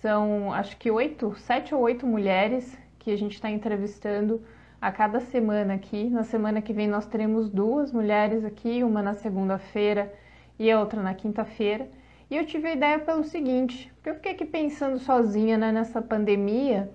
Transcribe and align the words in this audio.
São 0.00 0.52
acho 0.52 0.76
que 0.76 0.90
oito, 0.90 1.34
sete 1.38 1.74
ou 1.74 1.80
oito 1.80 2.06
mulheres 2.06 2.78
que 2.98 3.10
a 3.10 3.16
gente 3.16 3.34
está 3.34 3.50
entrevistando 3.50 4.40
a 4.80 4.92
cada 4.92 5.20
semana 5.20 5.74
aqui. 5.74 6.08
Na 6.08 6.22
semana 6.22 6.62
que 6.62 6.72
vem 6.72 6.86
nós 6.86 7.06
teremos 7.06 7.48
duas 7.48 7.92
mulheres 7.92 8.44
aqui, 8.44 8.84
uma 8.84 9.02
na 9.02 9.14
segunda-feira 9.14 10.12
e 10.58 10.70
a 10.70 10.78
outra 10.78 11.02
na 11.02 11.14
quinta-feira. 11.14 11.88
E 12.30 12.36
eu 12.36 12.46
tive 12.46 12.68
a 12.68 12.72
ideia 12.74 12.98
pelo 12.98 13.24
seguinte, 13.24 13.90
porque 13.96 14.10
eu 14.10 14.14
fiquei 14.14 14.32
aqui 14.32 14.44
pensando 14.44 14.98
sozinha 14.98 15.56
né, 15.56 15.72
nessa 15.72 16.02
pandemia, 16.02 16.90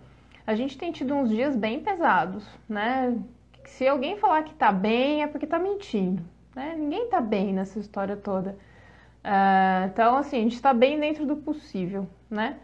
a 0.45 0.55
gente 0.55 0.77
tem 0.77 0.91
tido 0.91 1.13
uns 1.15 1.29
dias 1.29 1.55
bem 1.55 1.79
pesados, 1.79 2.45
né? 2.69 3.17
Se 3.65 3.87
alguém 3.87 4.17
falar 4.17 4.43
que 4.43 4.53
tá 4.53 4.71
bem 4.71 5.23
é 5.23 5.27
porque 5.27 5.47
tá 5.47 5.57
mentindo, 5.57 6.21
né? 6.55 6.75
Ninguém 6.77 7.07
tá 7.07 7.19
bem 7.19 7.53
nessa 7.53 7.79
história 7.79 8.15
toda. 8.15 8.51
Uh, 9.23 9.87
então, 9.87 10.17
assim, 10.17 10.37
a 10.37 10.41
gente 10.41 10.55
está 10.55 10.73
bem 10.73 10.99
dentro 10.99 11.25
do 11.25 11.37
possível, 11.37 12.07
né? 12.29 12.57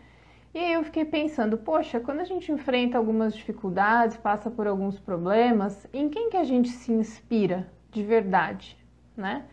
E 0.53 0.57
aí 0.57 0.73
eu 0.73 0.83
fiquei 0.83 1.05
pensando, 1.05 1.57
poxa, 1.57 1.99
quando 1.99 2.21
a 2.21 2.23
gente 2.23 2.51
enfrenta 2.51 2.97
algumas 2.97 3.35
dificuldades, 3.35 4.17
passa 4.17 4.49
por 4.49 4.65
alguns 4.65 4.99
problemas, 4.99 5.87
em 5.93 6.09
quem 6.09 6.29
que 6.29 6.37
a 6.37 6.43
gente 6.43 6.69
se 6.69 6.91
inspira 6.91 7.67
de 7.91 8.03
verdade, 8.03 8.75
né? 9.15 9.45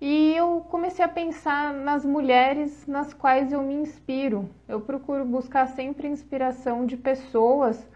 E 0.00 0.34
eu 0.34 0.66
comecei 0.70 1.04
a 1.04 1.08
pensar 1.08 1.74
nas 1.74 2.04
mulheres 2.04 2.86
nas 2.86 3.12
quais 3.12 3.52
eu 3.52 3.62
me 3.62 3.74
inspiro. 3.74 4.48
Eu 4.66 4.80
procuro 4.80 5.24
buscar 5.24 5.66
sempre 5.66 6.08
inspiração 6.08 6.86
de 6.86 6.96
pessoas 6.96 7.86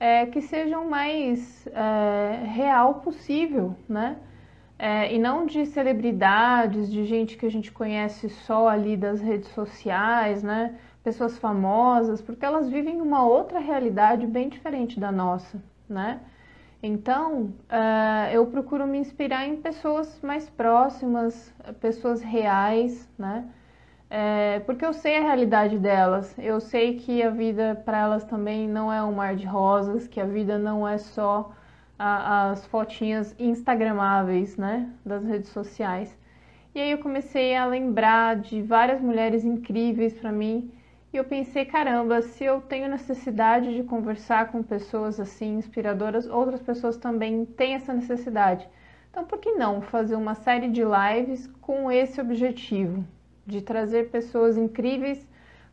é, 0.00 0.24
que 0.24 0.40
sejam 0.40 0.88
mais 0.88 1.68
é, 1.68 2.44
real 2.46 2.94
possível, 2.94 3.76
né? 3.86 4.16
É, 4.78 5.14
e 5.14 5.18
não 5.18 5.44
de 5.44 5.66
celebridades, 5.66 6.90
de 6.90 7.04
gente 7.04 7.36
que 7.36 7.44
a 7.44 7.50
gente 7.50 7.70
conhece 7.70 8.30
só 8.30 8.66
ali 8.66 8.96
das 8.96 9.20
redes 9.20 9.50
sociais, 9.50 10.42
né? 10.42 10.74
Pessoas 11.02 11.38
famosas, 11.38 12.20
porque 12.20 12.44
elas 12.44 12.68
vivem 12.68 13.00
uma 13.00 13.24
outra 13.24 13.58
realidade 13.58 14.26
bem 14.26 14.48
diferente 14.48 15.00
da 15.00 15.10
nossa, 15.10 15.62
né? 15.88 16.20
Então, 16.82 17.52
uh, 17.68 18.32
eu 18.32 18.46
procuro 18.46 18.86
me 18.86 18.98
inspirar 18.98 19.46
em 19.46 19.56
pessoas 19.56 20.18
mais 20.22 20.48
próximas, 20.48 21.54
pessoas 21.80 22.22
reais, 22.22 23.08
né? 23.18 23.44
É, 24.12 24.58
porque 24.66 24.84
eu 24.84 24.92
sei 24.92 25.18
a 25.18 25.20
realidade 25.20 25.78
delas, 25.78 26.36
eu 26.36 26.60
sei 26.60 26.96
que 26.96 27.22
a 27.22 27.30
vida 27.30 27.80
para 27.84 27.98
elas 27.98 28.24
também 28.24 28.68
não 28.68 28.92
é 28.92 29.00
um 29.04 29.12
mar 29.12 29.36
de 29.36 29.46
rosas, 29.46 30.08
que 30.08 30.20
a 30.20 30.24
vida 30.26 30.58
não 30.58 30.86
é 30.86 30.98
só 30.98 31.52
a, 31.96 32.50
as 32.50 32.66
fotinhas 32.66 33.36
instagramáveis, 33.38 34.56
né, 34.56 34.90
das 35.06 35.24
redes 35.24 35.50
sociais. 35.50 36.16
E 36.74 36.80
aí 36.80 36.90
eu 36.90 36.98
comecei 36.98 37.54
a 37.54 37.66
lembrar 37.66 38.36
de 38.36 38.62
várias 38.62 39.00
mulheres 39.00 39.44
incríveis 39.44 40.12
para 40.14 40.32
mim 40.32 40.72
e 41.12 41.16
eu 41.16 41.24
pensei, 41.24 41.64
caramba, 41.64 42.22
se 42.22 42.44
eu 42.44 42.60
tenho 42.60 42.88
necessidade 42.88 43.74
de 43.74 43.82
conversar 43.82 44.52
com 44.52 44.62
pessoas 44.62 45.18
assim 45.18 45.56
inspiradoras, 45.56 46.26
outras 46.26 46.62
pessoas 46.62 46.96
também 46.96 47.44
têm 47.44 47.74
essa 47.74 47.92
necessidade. 47.92 48.68
Então, 49.10 49.24
por 49.24 49.38
que 49.38 49.52
não 49.54 49.80
fazer 49.82 50.14
uma 50.14 50.36
série 50.36 50.68
de 50.68 50.82
lives 50.84 51.48
com 51.60 51.90
esse 51.90 52.20
objetivo? 52.20 53.04
De 53.44 53.60
trazer 53.60 54.10
pessoas 54.10 54.56
incríveis 54.56 55.26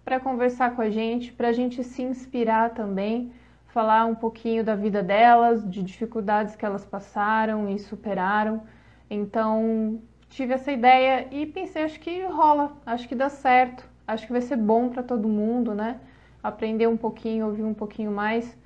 para 0.03 0.19
conversar 0.19 0.75
com 0.75 0.81
a 0.81 0.89
gente, 0.89 1.31
para 1.31 1.49
a 1.49 1.53
gente 1.53 1.83
se 1.83 2.01
inspirar 2.01 2.71
também, 2.71 3.31
falar 3.67 4.05
um 4.05 4.15
pouquinho 4.15 4.63
da 4.63 4.73
vida 4.75 5.03
delas, 5.03 5.69
de 5.69 5.83
dificuldades 5.83 6.55
que 6.55 6.65
elas 6.65 6.83
passaram 6.83 7.69
e 7.69 7.77
superaram. 7.77 8.63
Então, 9.07 10.01
tive 10.29 10.55
essa 10.55 10.71
ideia 10.71 11.27
e 11.29 11.45
pensei, 11.45 11.83
acho 11.83 11.99
que 11.99 12.23
rola, 12.23 12.75
acho 12.87 13.07
que 13.07 13.13
dá 13.13 13.29
certo 13.29 13.96
acho 14.07 14.25
que 14.25 14.31
vai 14.31 14.41
ser 14.41 14.55
bom 14.55 14.89
para 14.89 15.03
todo 15.03 15.27
mundo, 15.27 15.75
né? 15.75 15.99
Aprender 16.41 16.87
um 16.87 16.97
pouquinho, 16.97 17.47
ouvir 17.47 17.63
um 17.63 17.73
pouquinho 17.73 18.11
mais 18.11 18.57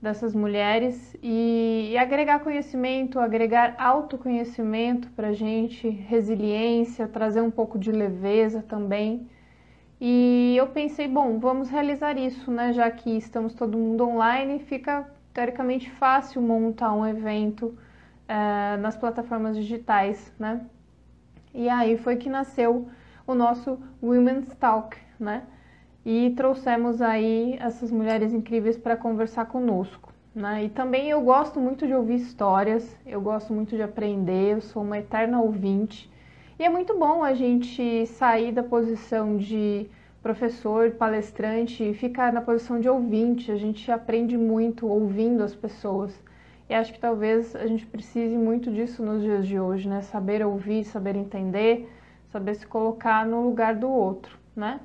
dessas 0.00 0.34
mulheres 0.34 1.16
e, 1.22 1.90
e 1.92 1.98
agregar 1.98 2.40
conhecimento, 2.40 3.18
agregar 3.18 3.74
autoconhecimento 3.78 5.08
para 5.10 5.32
gente, 5.32 5.88
resiliência, 5.88 7.08
trazer 7.08 7.40
um 7.40 7.50
pouco 7.50 7.78
de 7.78 7.90
leveza 7.90 8.62
também. 8.62 9.28
E 10.00 10.54
eu 10.56 10.68
pensei, 10.68 11.08
bom, 11.08 11.38
vamos 11.38 11.68
realizar 11.68 12.16
isso, 12.16 12.50
né? 12.50 12.72
Já 12.72 12.90
que 12.90 13.10
estamos 13.16 13.54
todo 13.54 13.76
mundo 13.76 14.06
online, 14.08 14.60
fica 14.60 15.08
teoricamente 15.34 15.90
fácil 15.90 16.40
montar 16.40 16.92
um 16.92 17.06
evento 17.06 17.66
uh, 17.66 18.80
nas 18.80 18.96
plataformas 18.96 19.56
digitais, 19.56 20.32
né? 20.38 20.60
E 21.52 21.68
aí 21.68 21.96
foi 21.98 22.16
que 22.16 22.28
nasceu 22.28 22.88
o 23.32 23.34
nosso 23.34 23.78
Women's 24.02 24.54
Talk, 24.58 24.96
né? 25.18 25.42
E 26.04 26.30
trouxemos 26.36 27.02
aí 27.02 27.56
essas 27.60 27.90
mulheres 27.90 28.32
incríveis 28.32 28.76
para 28.78 28.96
conversar 28.96 29.46
conosco. 29.46 30.12
Né? 30.34 30.64
E 30.64 30.68
também 30.68 31.10
eu 31.10 31.20
gosto 31.20 31.58
muito 31.60 31.86
de 31.86 31.94
ouvir 31.94 32.16
histórias, 32.16 32.96
eu 33.04 33.20
gosto 33.20 33.52
muito 33.52 33.74
de 33.74 33.82
aprender, 33.82 34.54
eu 34.54 34.60
sou 34.60 34.82
uma 34.82 34.98
eterna 34.98 35.40
ouvinte. 35.40 36.10
E 36.58 36.64
é 36.64 36.68
muito 36.68 36.96
bom 36.96 37.22
a 37.22 37.34
gente 37.34 38.06
sair 38.06 38.52
da 38.52 38.62
posição 38.62 39.36
de 39.36 39.88
professor, 40.22 40.92
palestrante 40.92 41.82
e 41.82 41.94
ficar 41.94 42.32
na 42.32 42.40
posição 42.40 42.80
de 42.80 42.88
ouvinte. 42.88 43.52
A 43.52 43.56
gente 43.56 43.90
aprende 43.90 44.36
muito 44.36 44.86
ouvindo 44.86 45.42
as 45.42 45.54
pessoas. 45.54 46.12
E 46.68 46.74
acho 46.74 46.92
que 46.92 47.00
talvez 47.00 47.56
a 47.56 47.66
gente 47.66 47.86
precise 47.86 48.36
muito 48.36 48.70
disso 48.70 49.02
nos 49.02 49.22
dias 49.22 49.46
de 49.46 49.58
hoje, 49.58 49.88
né? 49.88 50.02
Saber 50.02 50.44
ouvir, 50.44 50.84
saber 50.84 51.16
entender, 51.16 51.88
saber 52.30 52.54
se 52.54 52.66
colocar 52.66 53.26
no 53.26 53.42
lugar 53.42 53.74
do 53.74 53.88
outro, 53.88 54.38
né? 54.54 54.80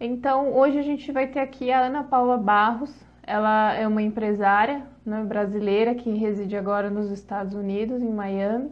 Então, 0.00 0.52
hoje 0.54 0.78
a 0.78 0.82
gente 0.82 1.12
vai 1.12 1.28
ter 1.28 1.40
aqui 1.40 1.70
a 1.70 1.86
Ana 1.86 2.02
Paula 2.02 2.36
Barros, 2.36 2.92
ela 3.22 3.72
é 3.74 3.86
uma 3.86 4.02
empresária 4.02 4.82
né, 5.06 5.22
brasileira 5.22 5.94
que 5.94 6.10
reside 6.10 6.56
agora 6.56 6.90
nos 6.90 7.10
Estados 7.10 7.54
Unidos, 7.54 8.02
em 8.02 8.12
Miami, 8.12 8.70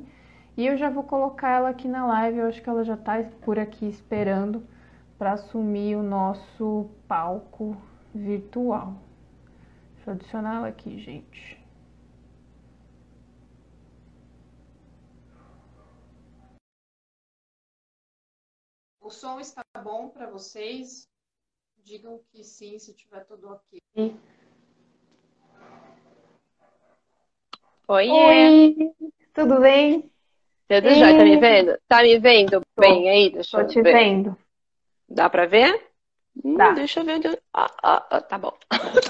e 0.56 0.66
eu 0.66 0.76
já 0.76 0.90
vou 0.90 1.04
colocar 1.04 1.50
ela 1.50 1.68
aqui 1.68 1.86
na 1.86 2.04
live, 2.04 2.38
eu 2.38 2.46
acho 2.48 2.60
que 2.60 2.68
ela 2.68 2.82
já 2.82 2.94
está 2.94 3.22
por 3.42 3.58
aqui 3.58 3.88
esperando 3.88 4.62
para 5.16 5.32
assumir 5.32 5.96
o 5.96 6.02
nosso 6.02 6.90
palco 7.06 7.76
virtual. 8.14 8.94
Deixa 9.94 10.10
eu 10.10 10.14
adicionar 10.14 10.56
ela 10.56 10.68
aqui, 10.68 10.98
gente. 10.98 11.59
O 19.00 19.10
som 19.10 19.40
está 19.40 19.64
bom 19.82 20.10
para 20.10 20.26
vocês? 20.28 21.08
Digam 21.82 22.20
que 22.30 22.44
sim, 22.44 22.78
se 22.78 22.92
tiver 22.92 23.24
tudo 23.24 23.48
ok. 23.48 23.80
Oi, 27.88 28.08
Oi, 28.10 28.94
tudo 29.32 29.58
bem? 29.60 30.12
Tudo 30.68 30.90
jóia, 30.94 31.16
tá 31.16 31.24
me 31.24 31.36
vendo? 31.38 31.78
Tá 31.88 32.02
me 32.02 32.18
vendo 32.18 32.60
Tô. 32.76 32.82
bem 32.82 33.08
aí? 33.08 33.30
Deixa 33.30 33.56
Tô 33.56 33.62
eu 33.62 33.68
te 33.68 33.82
ver. 33.82 33.92
vendo. 33.92 34.36
Dá 35.08 35.30
para 35.30 35.46
ver? 35.46 35.90
Hum, 36.44 36.56
Dá. 36.56 36.72
deixa 36.74 37.00
eu 37.00 37.04
ver. 37.04 37.42
Ah, 37.54 37.74
ah, 37.82 38.06
ah, 38.10 38.20
tá 38.20 38.38
bom. 38.38 38.56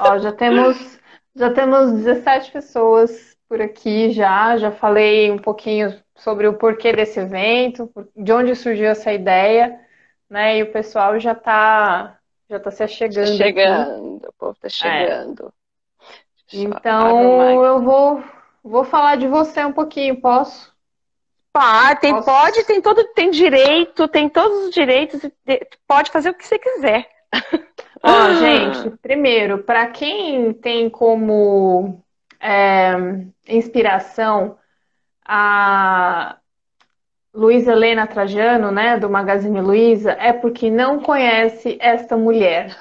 Ó, 0.01 0.19
já 0.19 0.33
temos, 0.33 0.99
já 1.35 1.53
temos 1.53 1.93
17 1.93 2.53
pessoas 2.53 3.30
por 3.51 3.61
aqui 3.61 4.13
já. 4.13 4.57
Já 4.57 4.71
falei 4.71 5.31
um 5.31 5.39
pouquinho 5.39 5.95
sobre 6.17 6.47
o 6.47 6.55
porquê 6.55 6.95
desse 6.95 7.21
evento, 7.21 7.93
de 8.17 8.33
onde 8.33 8.57
surgiu 8.57 8.87
essa 8.87 9.13
ideia 9.13 9.79
né? 10.31 10.59
E 10.59 10.63
o 10.63 10.71
pessoal 10.71 11.19
já 11.19 11.33
está 11.33 12.17
já 12.49 12.61
tá 12.61 12.71
se 12.71 12.87
chegando. 12.87 13.37
Chegando, 13.37 14.17
aqui. 14.17 14.27
o 14.29 14.33
povo 14.39 14.53
está 14.53 14.69
chegando. 14.69 15.53
É. 16.53 16.57
Então 16.57 17.65
eu 17.65 17.83
vou 17.83 18.23
vou 18.63 18.85
falar 18.85 19.17
de 19.17 19.27
você 19.27 19.65
um 19.65 19.73
pouquinho, 19.73 20.21
posso? 20.21 20.71
Pá, 21.53 21.97
tem, 21.97 22.15
posso? 22.15 22.27
pode, 22.27 22.65
tem 22.65 22.81
todo, 22.81 23.05
tem 23.13 23.31
direito, 23.31 24.07
tem 24.07 24.29
todos 24.29 24.67
os 24.67 24.71
direitos, 24.71 25.21
pode 25.87 26.13
fazer 26.13 26.31
o 26.31 26.35
que 26.35 26.47
você 26.47 26.59
quiser. 26.61 27.09
Ó, 28.01 28.35
gente, 28.39 28.97
primeiro, 28.99 29.65
para 29.65 29.89
quem 29.89 30.53
tem 30.53 30.89
como 30.89 32.05
é, 32.41 32.95
inspiração 33.47 34.57
a, 35.25 36.37
Luísa 37.33 37.73
Helena 37.73 38.07
Trajano, 38.07 38.73
né, 38.73 38.99
do 38.99 39.09
Magazine 39.09 39.61
Luiza, 39.61 40.13
é 40.13 40.33
porque 40.33 40.69
não 40.71 40.99
conhece 40.99 41.79
esta 41.81 42.17
mulher, 42.17 42.77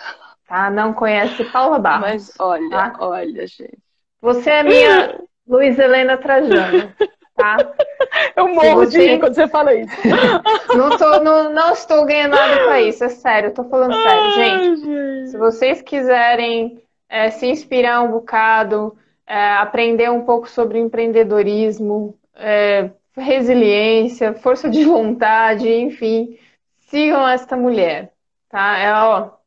tá? 0.48 0.72
Não 0.72 0.92
conhece 0.92 1.44
Paula 1.46 1.78
Barros. 1.78 2.10
Mas 2.10 2.34
olha, 2.40 2.70
tá? 2.70 2.96
olha, 3.00 3.46
gente. 3.46 3.78
Você 4.22 4.50
é 4.50 4.64
minha 4.64 5.22
Luísa 5.48 5.84
Helena 5.84 6.18
Trajano, 6.18 6.92
tá? 7.36 7.58
Eu 8.36 8.48
morro 8.48 8.86
você... 8.86 8.98
de 8.98 9.06
rir 9.06 9.20
quando 9.20 9.36
você 9.36 9.48
fala 9.48 9.74
isso. 9.74 9.96
Não, 10.76 10.98
tô, 10.98 11.20
não, 11.24 11.52
não 11.52 11.72
estou 11.72 12.06
ganhando 12.06 12.36
nada 12.36 12.66
com 12.66 12.76
isso, 12.76 13.04
é 13.04 13.10
sério, 13.10 13.54
tô 13.54 13.64
falando 13.66 13.94
sério. 13.94 14.24
Ai, 14.24 14.32
gente, 14.32 14.82
gente, 14.82 15.30
se 15.30 15.38
vocês 15.38 15.82
quiserem 15.82 16.82
é, 17.08 17.30
se 17.32 17.48
inspirar 17.48 18.02
um 18.02 18.12
bocado, 18.12 18.96
é, 19.30 19.54
aprender 19.58 20.12
um 20.12 20.26
pouco 20.26 20.50
sobre 20.50 20.80
empreendedorismo, 20.80 22.20
é, 22.36 22.92
resiliência, 23.16 24.34
força 24.36 24.70
de 24.70 24.84
vontade, 24.86 25.70
enfim, 25.72 26.38
sigam 26.80 27.28
esta 27.28 27.58
mulher, 27.58 28.14
tá? 28.50 28.78
Ela, 28.80 29.10
ó, 29.10 29.40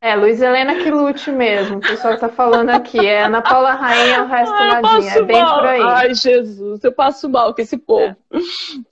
É, 0.00 0.14
Luiz 0.14 0.40
Helena 0.40 0.76
que 0.76 0.90
lute 0.90 1.32
mesmo. 1.32 1.78
O 1.78 1.80
pessoal 1.80 2.16
tá 2.18 2.28
falando 2.28 2.70
aqui. 2.70 3.04
É 3.04 3.24
Ana 3.24 3.42
Paula 3.42 3.72
Rainha, 3.74 4.22
o 4.24 4.26
resto 4.28 4.54
Ai, 4.54 4.82
nadinha. 4.82 5.12
É 5.12 5.22
bem 5.22 5.42
mal. 5.42 5.58
por 5.58 5.66
aí. 5.66 5.82
Ai, 5.82 6.14
Jesus, 6.14 6.84
eu 6.84 6.92
passo 6.92 7.28
mal 7.28 7.54
com 7.54 7.60
esse 7.62 7.76
povo. 7.78 8.16
É. 8.32 8.38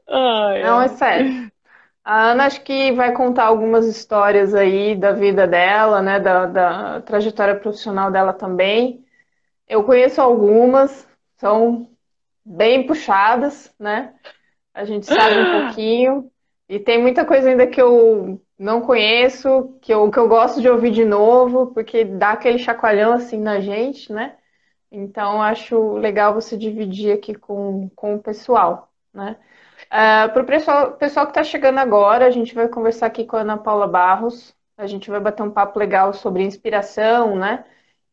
Ai, 0.08 0.62
Não, 0.62 0.80
é 0.82 0.88
sério. 0.88 1.50
A 2.04 2.30
Ana 2.32 2.46
acho 2.46 2.62
que 2.62 2.92
vai 2.92 3.12
contar 3.12 3.44
algumas 3.44 3.86
histórias 3.86 4.54
aí 4.54 4.96
da 4.96 5.12
vida 5.12 5.46
dela, 5.46 6.02
né? 6.02 6.20
Da, 6.20 6.46
da 6.46 7.00
trajetória 7.02 7.54
profissional 7.54 8.10
dela 8.10 8.32
também. 8.32 9.03
Eu 9.68 9.84
conheço 9.84 10.20
algumas, 10.20 11.08
são 11.36 11.88
bem 12.44 12.86
puxadas, 12.86 13.72
né? 13.78 14.14
A 14.72 14.84
gente 14.84 15.06
sabe 15.06 15.38
um 15.38 15.62
pouquinho. 15.66 16.30
E 16.68 16.78
tem 16.78 17.00
muita 17.00 17.24
coisa 17.24 17.50
ainda 17.50 17.66
que 17.66 17.80
eu 17.80 18.40
não 18.58 18.80
conheço, 18.80 19.78
que 19.82 19.92
eu, 19.92 20.10
que 20.10 20.18
eu 20.18 20.28
gosto 20.28 20.60
de 20.60 20.68
ouvir 20.68 20.90
de 20.90 21.04
novo, 21.04 21.68
porque 21.68 22.04
dá 22.04 22.30
aquele 22.32 22.58
chacoalhão 22.58 23.12
assim 23.12 23.38
na 23.38 23.60
gente, 23.60 24.12
né? 24.12 24.36
Então 24.90 25.42
acho 25.42 25.94
legal 25.94 26.34
você 26.34 26.56
dividir 26.56 27.12
aqui 27.12 27.34
com, 27.34 27.90
com 27.96 28.14
o 28.14 28.22
pessoal, 28.22 28.92
né? 29.12 29.36
Uh, 29.86 30.32
Para 30.32 30.42
o 30.42 30.46
pessoal, 30.46 30.92
pessoal 30.92 31.26
que 31.26 31.32
está 31.32 31.44
chegando 31.44 31.78
agora, 31.78 32.26
a 32.26 32.30
gente 32.30 32.54
vai 32.54 32.68
conversar 32.68 33.06
aqui 33.06 33.24
com 33.24 33.36
a 33.36 33.40
Ana 33.40 33.58
Paula 33.58 33.86
Barros. 33.86 34.54
A 34.76 34.86
gente 34.86 35.10
vai 35.10 35.20
bater 35.20 35.42
um 35.42 35.50
papo 35.50 35.78
legal 35.78 36.12
sobre 36.12 36.42
inspiração, 36.42 37.36
né? 37.36 37.64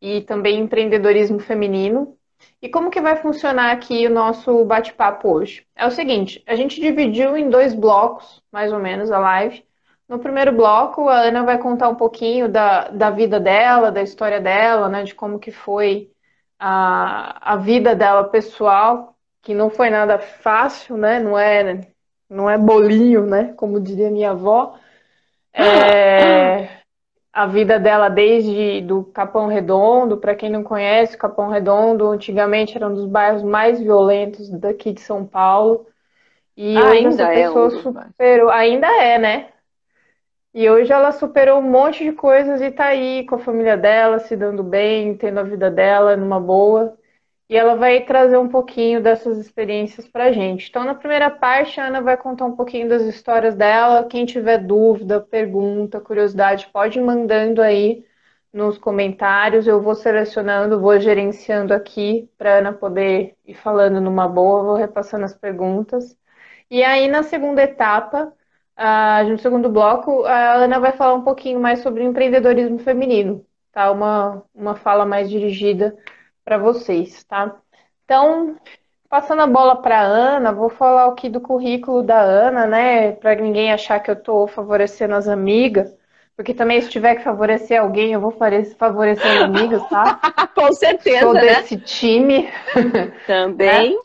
E 0.02 0.20
também 0.22 0.60
empreendedorismo 0.60 1.38
feminino. 1.38 2.18
E 2.60 2.68
como 2.68 2.90
que 2.90 3.00
vai 3.00 3.16
funcionar 3.16 3.72
aqui 3.72 4.06
o 4.06 4.10
nosso 4.10 4.64
bate-papo 4.64 5.28
hoje? 5.32 5.66
É 5.76 5.86
o 5.86 5.90
seguinte, 5.92 6.42
a 6.46 6.56
gente 6.56 6.80
dividiu 6.80 7.36
em 7.36 7.48
dois 7.48 7.74
blocos, 7.74 8.42
mais 8.52 8.72
ou 8.72 8.80
menos, 8.80 9.10
a 9.12 9.18
live. 9.18 9.64
No 10.08 10.18
primeiro 10.18 10.52
bloco, 10.52 11.08
a 11.08 11.20
Ana 11.20 11.44
vai 11.44 11.58
contar 11.58 11.88
um 11.88 11.94
pouquinho 11.94 12.48
da, 12.48 12.88
da 12.88 13.10
vida 13.10 13.40
dela, 13.40 13.92
da 13.92 14.02
história 14.02 14.40
dela, 14.40 14.88
né, 14.88 15.04
de 15.04 15.14
como 15.14 15.38
que 15.38 15.52
foi 15.52 16.10
a, 16.58 17.54
a 17.54 17.56
vida 17.56 17.94
dela 17.94 18.24
pessoal, 18.24 19.16
que 19.40 19.54
não 19.54 19.70
foi 19.70 19.88
nada 19.90 20.18
fácil, 20.18 20.96
né, 20.96 21.18
não 21.20 21.38
é, 21.38 21.80
não 22.28 22.50
é 22.50 22.58
bolinho, 22.58 23.24
né, 23.26 23.54
como 23.56 23.80
diria 23.80 24.10
minha 24.10 24.32
avó. 24.32 24.76
É, 25.54 26.68
a 27.32 27.46
vida 27.46 27.78
dela 27.78 28.08
desde 28.08 28.80
do 28.82 29.04
Capão 29.04 29.46
Redondo. 29.46 30.18
Para 30.18 30.34
quem 30.34 30.50
não 30.50 30.62
conhece, 30.62 31.16
o 31.16 31.18
Capão 31.18 31.48
Redondo 31.48 32.08
antigamente 32.08 32.76
era 32.76 32.88
um 32.88 32.94
dos 32.94 33.06
bairros 33.06 33.42
mais 33.42 33.80
violentos 33.80 34.50
daqui 34.50 34.92
de 34.92 35.00
São 35.00 35.24
Paulo. 35.24 35.86
E 36.56 36.76
ah, 36.76 36.90
hoje 36.90 37.06
essa 37.06 37.32
é 37.32 37.46
pessoa 37.46 37.66
um 37.66 37.70
superou, 37.70 38.50
ainda 38.50 38.86
é, 39.02 39.18
né? 39.18 39.48
E 40.54 40.68
hoje 40.68 40.92
ela 40.92 41.12
superou 41.12 41.60
um 41.60 41.70
monte 41.70 42.04
de 42.04 42.12
coisas 42.12 42.60
e 42.60 42.70
tá 42.70 42.86
aí 42.86 43.24
com 43.24 43.36
a 43.36 43.38
família 43.38 43.76
dela, 43.76 44.18
se 44.18 44.36
dando 44.36 44.62
bem, 44.62 45.16
tendo 45.16 45.40
a 45.40 45.42
vida 45.42 45.70
dela 45.70 46.14
numa 46.14 46.38
boa 46.38 46.98
e 47.52 47.56
ela 47.56 47.76
vai 47.76 48.00
trazer 48.00 48.38
um 48.38 48.48
pouquinho 48.48 49.02
dessas 49.02 49.36
experiências 49.36 50.08
para 50.08 50.24
a 50.24 50.32
gente. 50.32 50.70
Então, 50.70 50.84
na 50.84 50.94
primeira 50.94 51.28
parte, 51.28 51.78
a 51.78 51.86
Ana 51.88 52.00
vai 52.00 52.16
contar 52.16 52.46
um 52.46 52.56
pouquinho 52.56 52.88
das 52.88 53.02
histórias 53.02 53.54
dela. 53.54 54.04
Quem 54.08 54.24
tiver 54.24 54.56
dúvida, 54.56 55.20
pergunta, 55.20 56.00
curiosidade, 56.00 56.70
pode 56.72 56.98
ir 56.98 57.02
mandando 57.02 57.60
aí 57.60 58.06
nos 58.50 58.78
comentários. 58.78 59.66
Eu 59.66 59.82
vou 59.82 59.94
selecionando, 59.94 60.80
vou 60.80 60.98
gerenciando 60.98 61.74
aqui 61.74 62.26
para 62.38 62.60
Ana 62.60 62.72
poder 62.72 63.36
ir 63.44 63.54
falando 63.54 64.00
numa 64.00 64.26
boa, 64.26 64.62
vou 64.62 64.76
repassando 64.76 65.26
as 65.26 65.34
perguntas. 65.34 66.16
E 66.70 66.82
aí, 66.82 67.06
na 67.06 67.22
segunda 67.22 67.62
etapa, 67.62 68.32
uh, 68.78 69.28
no 69.28 69.38
segundo 69.38 69.68
bloco, 69.68 70.24
a 70.24 70.54
Ana 70.54 70.80
vai 70.80 70.92
falar 70.92 71.14
um 71.14 71.22
pouquinho 71.22 71.60
mais 71.60 71.80
sobre 71.80 72.02
empreendedorismo 72.02 72.78
feminino, 72.78 73.44
tá? 73.72 73.90
Uma, 73.90 74.42
uma 74.54 74.74
fala 74.74 75.04
mais 75.04 75.28
dirigida 75.28 75.94
para 76.44 76.58
vocês, 76.58 77.24
tá? 77.24 77.56
Então, 78.04 78.56
passando 79.08 79.42
a 79.42 79.46
bola 79.46 79.76
para 79.76 80.00
a 80.00 80.04
Ana, 80.04 80.52
vou 80.52 80.68
falar 80.68 81.06
aqui 81.06 81.28
do 81.28 81.40
currículo 81.40 82.02
da 82.02 82.20
Ana, 82.20 82.66
né? 82.66 83.12
Para 83.12 83.34
ninguém 83.34 83.72
achar 83.72 84.00
que 84.00 84.10
eu 84.10 84.14
estou 84.14 84.46
favorecendo 84.46 85.14
as 85.14 85.28
amigas, 85.28 85.94
porque 86.36 86.54
também 86.54 86.80
se 86.80 86.88
tiver 86.88 87.16
que 87.16 87.22
favorecer 87.22 87.80
alguém, 87.80 88.12
eu 88.12 88.20
vou 88.20 88.34
favorecer 88.76 89.26
as 89.26 89.42
amigas, 89.42 89.86
tá? 89.88 90.18
Com 90.54 90.72
certeza, 90.72 91.20
Sou 91.20 91.34
né? 91.34 91.40
desse 91.40 91.76
time. 91.78 92.50
Também. 93.26 93.94
Né? 93.94 94.02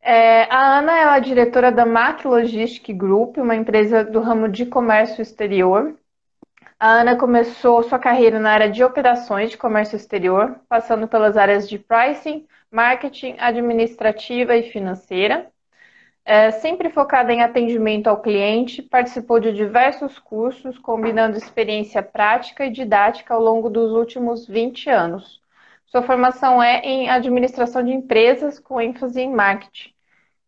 É, 0.00 0.42
a 0.44 0.78
Ana 0.78 0.96
é 0.96 1.02
a 1.04 1.18
diretora 1.18 1.72
da 1.72 1.84
Mac 1.84 2.24
Logistic 2.24 2.96
Group, 2.96 3.38
uma 3.38 3.56
empresa 3.56 4.04
do 4.04 4.20
ramo 4.20 4.48
de 4.48 4.64
comércio 4.64 5.20
exterior. 5.20 5.96
A 6.80 7.00
Ana 7.00 7.16
começou 7.16 7.82
sua 7.82 7.98
carreira 7.98 8.38
na 8.38 8.50
área 8.52 8.70
de 8.70 8.84
operações 8.84 9.50
de 9.50 9.58
comércio 9.58 9.96
exterior, 9.96 10.60
passando 10.68 11.08
pelas 11.08 11.36
áreas 11.36 11.68
de 11.68 11.78
pricing, 11.78 12.46
marketing, 12.70 13.36
administrativa 13.38 14.56
e 14.56 14.70
financeira. 14.70 15.50
É, 16.24 16.50
sempre 16.52 16.90
focada 16.90 17.32
em 17.32 17.42
atendimento 17.42 18.08
ao 18.08 18.22
cliente, 18.22 18.82
participou 18.82 19.40
de 19.40 19.52
diversos 19.52 20.18
cursos, 20.18 20.78
combinando 20.78 21.38
experiência 21.38 22.02
prática 22.02 22.66
e 22.66 22.70
didática 22.72 23.34
ao 23.34 23.42
longo 23.42 23.70
dos 23.70 23.92
últimos 23.92 24.46
20 24.46 24.90
anos. 24.90 25.42
Sua 25.86 26.02
formação 26.02 26.62
é 26.62 26.80
em 26.84 27.08
administração 27.10 27.82
de 27.82 27.92
empresas, 27.92 28.58
com 28.58 28.80
ênfase 28.80 29.20
em 29.20 29.32
marketing. 29.32 29.95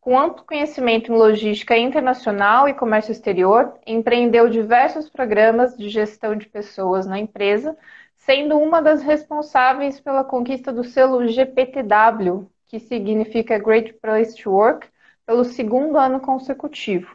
Com 0.08 0.18
amplo 0.18 0.42
conhecimento 0.42 1.12
em 1.12 1.14
logística 1.14 1.76
internacional 1.76 2.66
e 2.66 2.72
comércio 2.72 3.12
exterior, 3.12 3.74
empreendeu 3.86 4.48
diversos 4.48 5.10
programas 5.10 5.76
de 5.76 5.90
gestão 5.90 6.34
de 6.34 6.48
pessoas 6.48 7.06
na 7.06 7.18
empresa, 7.18 7.76
sendo 8.16 8.56
uma 8.56 8.80
das 8.80 9.02
responsáveis 9.02 10.00
pela 10.00 10.24
conquista 10.24 10.72
do 10.72 10.82
selo 10.82 11.28
GPTW, 11.28 12.50
que 12.68 12.80
significa 12.80 13.58
Great 13.58 13.92
Place 14.00 14.34
to 14.42 14.50
Work, 14.50 14.88
pelo 15.26 15.44
segundo 15.44 15.98
ano 15.98 16.20
consecutivo. 16.20 17.14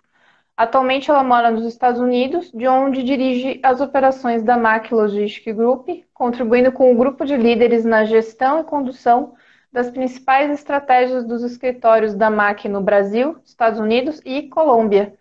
Atualmente 0.56 1.10
ela 1.10 1.24
mora 1.24 1.50
nos 1.50 1.66
Estados 1.66 2.00
Unidos, 2.00 2.52
de 2.52 2.68
onde 2.68 3.02
dirige 3.02 3.60
as 3.64 3.82
operações 3.82 4.44
da 4.44 4.56
MAC 4.56 4.94
Logistic 4.94 5.52
Group, 5.52 5.90
contribuindo 6.14 6.72
com 6.72 6.92
o 6.92 6.96
grupo 6.96 7.26
de 7.26 7.36
líderes 7.36 7.84
na 7.84 8.06
gestão 8.06 8.60
e 8.60 8.64
condução 8.64 9.34
das 9.74 9.90
principais 9.90 10.52
estratégias 10.52 11.26
dos 11.26 11.44
escritórios 11.44 12.14
da 12.14 12.30
MAC 12.30 12.70
no 12.70 12.80
Brasil, 12.80 13.36
Estados 13.44 13.80
Unidos 13.80 14.22
e 14.24 14.44
Colômbia. 14.44 15.18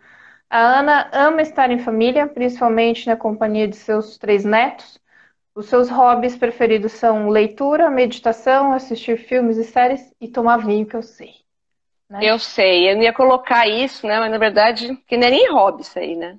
A 0.50 0.58
Ana 0.58 1.08
ama 1.10 1.40
estar 1.40 1.70
em 1.70 1.78
família, 1.78 2.26
principalmente 2.28 3.06
na 3.06 3.16
companhia 3.16 3.66
de 3.66 3.76
seus 3.76 4.18
três 4.18 4.44
netos. 4.44 5.00
Os 5.54 5.66
seus 5.66 5.88
hobbies 5.88 6.37
preferidos 6.37 6.92
são 6.92 7.30
leitura, 7.30 7.90
meditação, 7.90 8.75
assistir 8.75 9.16
filmes 9.16 9.56
e 9.56 9.64
séries 9.64 10.12
e 10.21 10.28
tomar 10.28 10.59
vinho, 10.59 10.85
que 10.85 10.97
eu 10.97 11.02
sei. 11.02 11.32
Né? 12.11 12.21
Eu 12.23 12.38
sei, 12.38 12.92
eu 12.92 13.00
ia 13.00 13.12
colocar 13.12 13.66
isso, 13.66 14.06
né? 14.06 14.21
Mas 14.21 14.30
na 14.30 14.38
verdade, 14.38 14.94
que 15.06 15.16
não 15.16 15.28
é 15.28 15.30
nem 15.30 15.50
hobby 15.50 15.80
isso 15.80 15.99
aí, 15.99 16.14
né? 16.14 16.38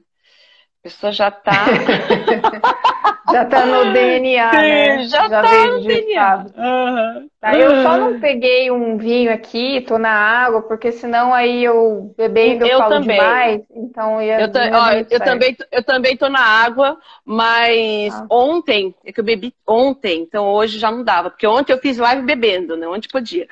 A 0.83 0.89
pessoa 0.89 1.13
já 1.13 1.31
tá. 1.31 1.53
já 3.31 3.45
tá 3.45 3.65
no 3.65 3.93
DNA, 3.93 4.51
Sim, 4.51 4.57
né? 4.57 5.03
Já, 5.05 5.29
já 5.29 5.41
tá 5.41 5.65
no 5.67 5.81
DNA. 5.81 6.45
Uhum. 6.57 7.29
Tá, 7.39 7.57
eu 7.57 7.83
só 7.83 7.97
não 7.97 8.19
peguei 8.19 8.69
um 8.69 8.97
vinho 8.97 9.31
aqui, 9.31 9.79
tô 9.87 9.97
na 9.97 10.11
água, 10.11 10.61
porque 10.63 10.91
senão 10.91 11.33
aí 11.33 11.63
eu 11.63 12.13
bebendo 12.17 12.65
eu, 12.65 12.71
eu 12.71 12.77
falo 12.79 12.95
também. 12.95 13.17
demais, 13.17 13.61
então 13.73 14.21
ia 14.21 14.41
eu, 14.41 14.49
ó, 14.73 14.91
eu 15.09 15.19
também 15.21 15.55
Eu 15.71 15.83
também 15.83 16.17
tô 16.17 16.27
na 16.27 16.41
água, 16.41 16.97
mas 17.23 18.13
ah. 18.13 18.27
ontem, 18.29 18.93
é 19.05 19.13
que 19.13 19.21
eu 19.21 19.23
bebi 19.23 19.53
ontem, 19.65 20.19
então 20.19 20.47
hoje 20.47 20.79
já 20.79 20.91
não 20.91 21.01
dava, 21.01 21.29
porque 21.29 21.47
ontem 21.47 21.71
eu 21.71 21.77
fiz 21.77 21.97
live 21.97 22.23
bebendo, 22.23 22.75
né? 22.75 22.85
Ontem 22.89 23.07
podia. 23.07 23.47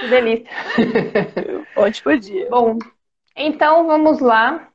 Que 0.00 0.08
delícia. 0.08 0.46
ontem 1.78 2.02
podia. 2.02 2.50
Bom, 2.50 2.78
então 3.36 3.86
vamos 3.86 4.18
lá. 4.18 4.71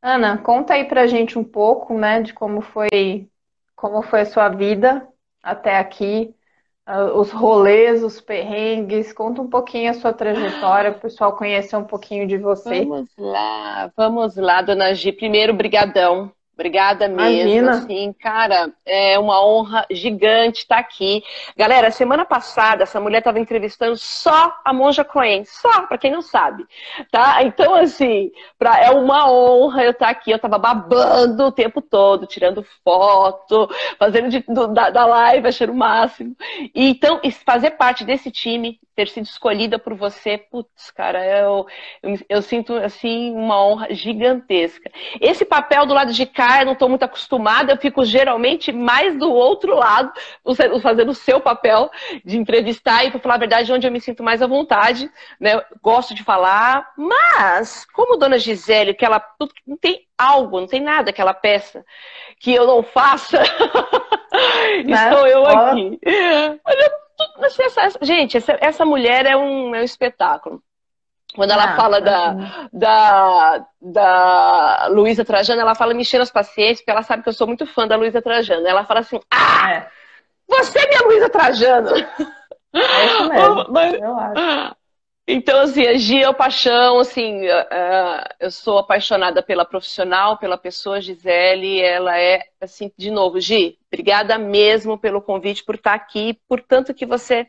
Ana, 0.00 0.38
conta 0.38 0.74
aí 0.74 0.84
pra 0.84 1.06
gente 1.06 1.38
um 1.38 1.44
pouco, 1.44 1.96
né, 1.98 2.22
de 2.22 2.32
como 2.32 2.60
foi, 2.60 3.28
como 3.74 4.02
foi 4.02 4.20
a 4.20 4.26
sua 4.26 4.48
vida 4.48 5.06
até 5.42 5.78
aqui, 5.78 6.34
uh, 6.88 7.18
os 7.18 7.30
rolês, 7.32 8.02
os 8.02 8.20
perrengues, 8.20 9.12
conta 9.12 9.42
um 9.42 9.48
pouquinho 9.48 9.90
a 9.90 9.94
sua 9.94 10.12
trajetória, 10.12 10.92
o 10.92 11.00
pessoal 11.00 11.36
conhecer 11.36 11.76
um 11.76 11.84
pouquinho 11.84 12.26
de 12.28 12.38
você. 12.38 12.84
Vamos 12.84 13.08
lá, 13.18 13.92
vamos 13.96 14.36
lá, 14.36 14.62
dona 14.62 14.94
Gi. 14.94 15.12
Primeiro, 15.12 15.52
brigadão 15.52 16.32
Obrigada 16.58 17.06
mesmo. 17.06 17.30
Imagina. 17.30 17.70
Assim, 17.70 18.12
cara, 18.20 18.72
é 18.84 19.16
uma 19.16 19.46
honra 19.46 19.86
gigante 19.92 20.62
estar 20.62 20.78
aqui. 20.78 21.22
Galera, 21.56 21.88
semana 21.92 22.24
passada 22.24 22.82
essa 22.82 23.00
mulher 23.00 23.18
estava 23.18 23.38
entrevistando 23.38 23.96
só 23.96 24.52
a 24.64 24.72
Monja 24.72 25.04
Coen, 25.04 25.44
só, 25.44 25.82
para 25.82 25.96
quem 25.96 26.10
não 26.10 26.20
sabe, 26.20 26.66
tá? 27.12 27.44
Então 27.44 27.76
assim, 27.76 28.32
pra, 28.58 28.76
é 28.76 28.90
uma 28.90 29.30
honra 29.30 29.84
eu 29.84 29.92
estar 29.92 30.08
aqui. 30.08 30.32
Eu 30.32 30.36
estava 30.36 30.58
babando 30.58 31.44
o 31.44 31.52
tempo 31.52 31.80
todo, 31.80 32.26
tirando 32.26 32.66
foto, 32.82 33.70
fazendo 33.96 34.28
de, 34.28 34.40
do, 34.40 34.66
da, 34.66 34.90
da 34.90 35.06
live, 35.06 35.46
achando 35.46 35.70
o 35.70 35.76
máximo. 35.76 36.34
E, 36.74 36.88
então, 36.88 37.20
fazer 37.46 37.72
parte 37.72 38.02
desse 38.02 38.32
time, 38.32 38.80
ter 38.96 39.06
sido 39.06 39.26
escolhida 39.26 39.78
por 39.78 39.94
você, 39.94 40.36
putz, 40.36 40.90
cara, 40.90 41.24
eu, 41.24 41.66
eu, 42.02 42.18
eu 42.28 42.42
sinto 42.42 42.74
assim 42.74 43.30
uma 43.32 43.64
honra 43.64 43.94
gigantesca. 43.94 44.90
Esse 45.20 45.44
papel 45.44 45.86
do 45.86 45.94
lado 45.94 46.12
de 46.12 46.26
cá 46.26 46.47
não 46.64 46.72
estou 46.72 46.88
muito 46.88 47.02
acostumada, 47.02 47.72
eu 47.72 47.76
fico 47.76 48.04
geralmente 48.04 48.72
mais 48.72 49.16
do 49.16 49.30
outro 49.32 49.74
lado, 49.74 50.12
fazendo 50.82 51.10
o 51.10 51.14
seu 51.14 51.40
papel 51.40 51.90
de 52.24 52.38
entrevistar 52.38 53.04
e, 53.04 53.10
para 53.10 53.20
falar 53.20 53.34
a 53.34 53.38
verdade, 53.38 53.72
onde 53.72 53.86
eu 53.86 53.92
me 53.92 54.00
sinto 54.00 54.22
mais 54.22 54.42
à 54.42 54.46
vontade, 54.46 55.10
né? 55.40 55.60
Gosto 55.82 56.14
de 56.14 56.24
falar, 56.24 56.92
mas, 56.96 57.84
como 57.92 58.16
Dona 58.16 58.38
Gisele, 58.38 58.94
que 58.94 59.04
ela 59.04 59.22
não 59.66 59.76
tem 59.76 60.06
algo, 60.16 60.60
não 60.60 60.66
tem 60.66 60.80
nada 60.80 61.12
que 61.12 61.20
ela 61.20 61.34
peça 61.34 61.84
que 62.40 62.54
eu 62.54 62.66
não 62.66 62.82
faça, 62.82 63.42
estou 64.86 65.26
eu 65.26 65.46
aqui. 65.46 65.98
Essa, 67.60 67.98
gente, 68.02 68.36
essa, 68.36 68.56
essa 68.60 68.84
mulher 68.84 69.26
é 69.26 69.36
um, 69.36 69.74
é 69.74 69.80
um 69.80 69.84
espetáculo. 69.84 70.62
Quando 71.38 71.52
ela 71.52 71.66
ah, 71.66 71.76
fala 71.76 72.00
da, 72.00 72.68
da, 72.72 73.66
da 73.80 74.88
Luísa 74.90 75.24
Trajano, 75.24 75.60
ela 75.60 75.76
fala 75.76 75.94
me 75.94 76.02
as 76.02 76.32
paciências, 76.32 76.80
porque 76.80 76.90
ela 76.90 77.04
sabe 77.04 77.22
que 77.22 77.28
eu 77.28 77.32
sou 77.32 77.46
muito 77.46 77.64
fã 77.64 77.86
da 77.86 77.94
Luísa 77.94 78.20
Trajano. 78.20 78.66
Ela 78.66 78.84
fala 78.84 78.98
assim: 78.98 79.20
Ah, 79.30 79.70
é. 79.70 79.88
você 80.48 80.80
é 80.80 80.88
minha 80.88 81.02
Luísa 81.02 81.28
Trajano! 81.28 81.90
É 81.94 83.06
isso 83.06 83.28
mesmo, 83.28 83.66
Mas, 83.70 83.94
eu 83.94 84.18
acho. 84.18 84.76
Então, 85.28 85.60
assim, 85.60 85.86
a 85.86 85.96
Gia 85.96 86.26
é 86.26 86.32
paixão, 86.32 86.98
assim, 86.98 87.46
uh, 87.46 88.24
eu 88.40 88.50
sou 88.50 88.78
apaixonada 88.78 89.40
pela 89.40 89.64
profissional, 89.64 90.38
pela 90.38 90.58
pessoa 90.58 91.00
Gisele, 91.00 91.80
ela 91.80 92.18
é, 92.18 92.42
assim, 92.60 92.90
de 92.96 93.12
novo, 93.12 93.38
Gi, 93.38 93.78
obrigada 93.86 94.36
mesmo 94.38 94.98
pelo 94.98 95.22
convite, 95.22 95.62
por 95.62 95.76
estar 95.76 95.94
aqui, 95.94 96.36
por 96.48 96.60
tanto 96.60 96.92
que 96.92 97.06
você 97.06 97.46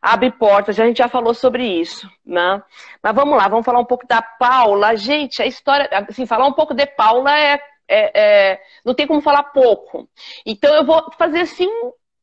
abre 0.00 0.30
portas, 0.30 0.78
a 0.78 0.86
gente 0.86 0.98
já 0.98 1.08
falou 1.08 1.34
sobre 1.34 1.64
isso, 1.64 2.08
né? 2.24 2.62
Mas 3.02 3.14
vamos 3.14 3.36
lá, 3.36 3.48
vamos 3.48 3.64
falar 3.64 3.80
um 3.80 3.84
pouco 3.84 4.06
da 4.06 4.22
Paula. 4.22 4.96
Gente, 4.96 5.42
a 5.42 5.46
história, 5.46 5.88
assim, 6.08 6.26
falar 6.26 6.46
um 6.46 6.52
pouco 6.52 6.72
de 6.72 6.86
Paula 6.86 7.38
é, 7.38 7.60
é, 7.86 8.20
é 8.20 8.62
não 8.84 8.94
tem 8.94 9.06
como 9.06 9.20
falar 9.20 9.44
pouco. 9.44 10.08
Então 10.46 10.74
eu 10.74 10.84
vou 10.84 11.10
fazer 11.18 11.40
assim, 11.40 11.68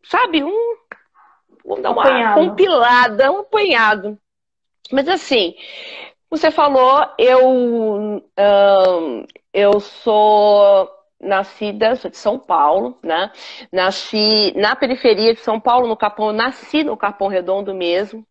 sabe, 0.04 0.44
um, 0.44 0.76
vamos 1.64 1.84
dar 1.84 1.92
uma 1.92 2.02
apanhado. 2.02 2.40
compilada, 2.40 3.32
um 3.32 3.40
apanhado. 3.40 4.18
Mas 4.92 5.08
assim, 5.08 5.54
você 6.30 6.50
falou, 6.50 7.08
eu, 7.18 7.48
um, 7.48 8.22
eu 9.54 9.80
sou 9.80 10.97
nascida, 11.20 11.94
de 11.96 12.18
São 12.18 12.40
Paulo, 12.40 12.98
né? 13.04 13.32
Nasci 13.72 14.54
na 14.56 14.76
periferia 14.76 15.34
de 15.34 15.40
São 15.40 15.60
Paulo, 15.60 15.88
no 15.88 15.98
Capão, 15.98 16.32
nasci 16.32 16.84
no 16.84 16.96
Capão 16.96 17.28
Redondo 17.28 17.74
mesmo. 17.74 18.26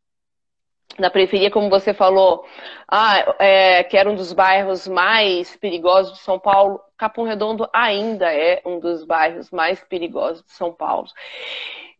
Na 0.98 1.10
periferia, 1.10 1.50
como 1.50 1.68
você 1.68 1.92
falou, 1.92 2.44
ah, 2.88 3.34
é, 3.38 3.84
que 3.84 3.96
era 3.96 4.08
um 4.08 4.14
dos 4.14 4.32
bairros 4.32 4.86
mais 4.88 5.54
perigosos 5.56 6.14
de 6.14 6.20
São 6.20 6.38
Paulo, 6.38 6.80
Capão 6.96 7.24
Redondo 7.24 7.68
ainda 7.72 8.32
é 8.32 8.62
um 8.64 8.78
dos 8.78 9.04
bairros 9.04 9.50
mais 9.50 9.82
perigosos 9.84 10.42
de 10.44 10.52
São 10.52 10.72
Paulo. 10.72 11.08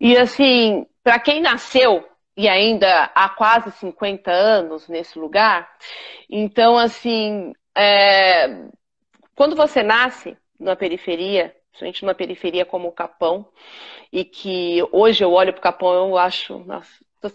E 0.01 0.17
assim, 0.17 0.87
para 1.03 1.19
quem 1.19 1.41
nasceu 1.41 2.09
e 2.37 2.49
ainda 2.49 3.11
há 3.15 3.29
quase 3.31 3.71
50 3.73 4.31
anos 4.31 4.89
nesse 4.89 5.19
lugar, 5.19 5.69
então 6.31 6.79
assim, 6.79 7.53
é, 7.77 8.69
quando 9.35 9.57
você 9.57 9.83
nasce, 9.83 10.37
na 10.59 10.77
periferia, 10.77 11.55
principalmente 11.71 12.03
numa 12.03 12.15
periferia 12.15 12.65
como 12.65 12.89
o 12.89 12.93
Capão, 12.93 13.49
e 14.13 14.25
que 14.25 14.83
hoje 14.93 15.23
eu 15.25 15.33
olho 15.33 15.53
para 15.53 15.61
o 15.61 15.63
Capão 15.63 16.09
eu 16.09 16.19
acho, 16.19 16.59
nossa, 16.61 16.91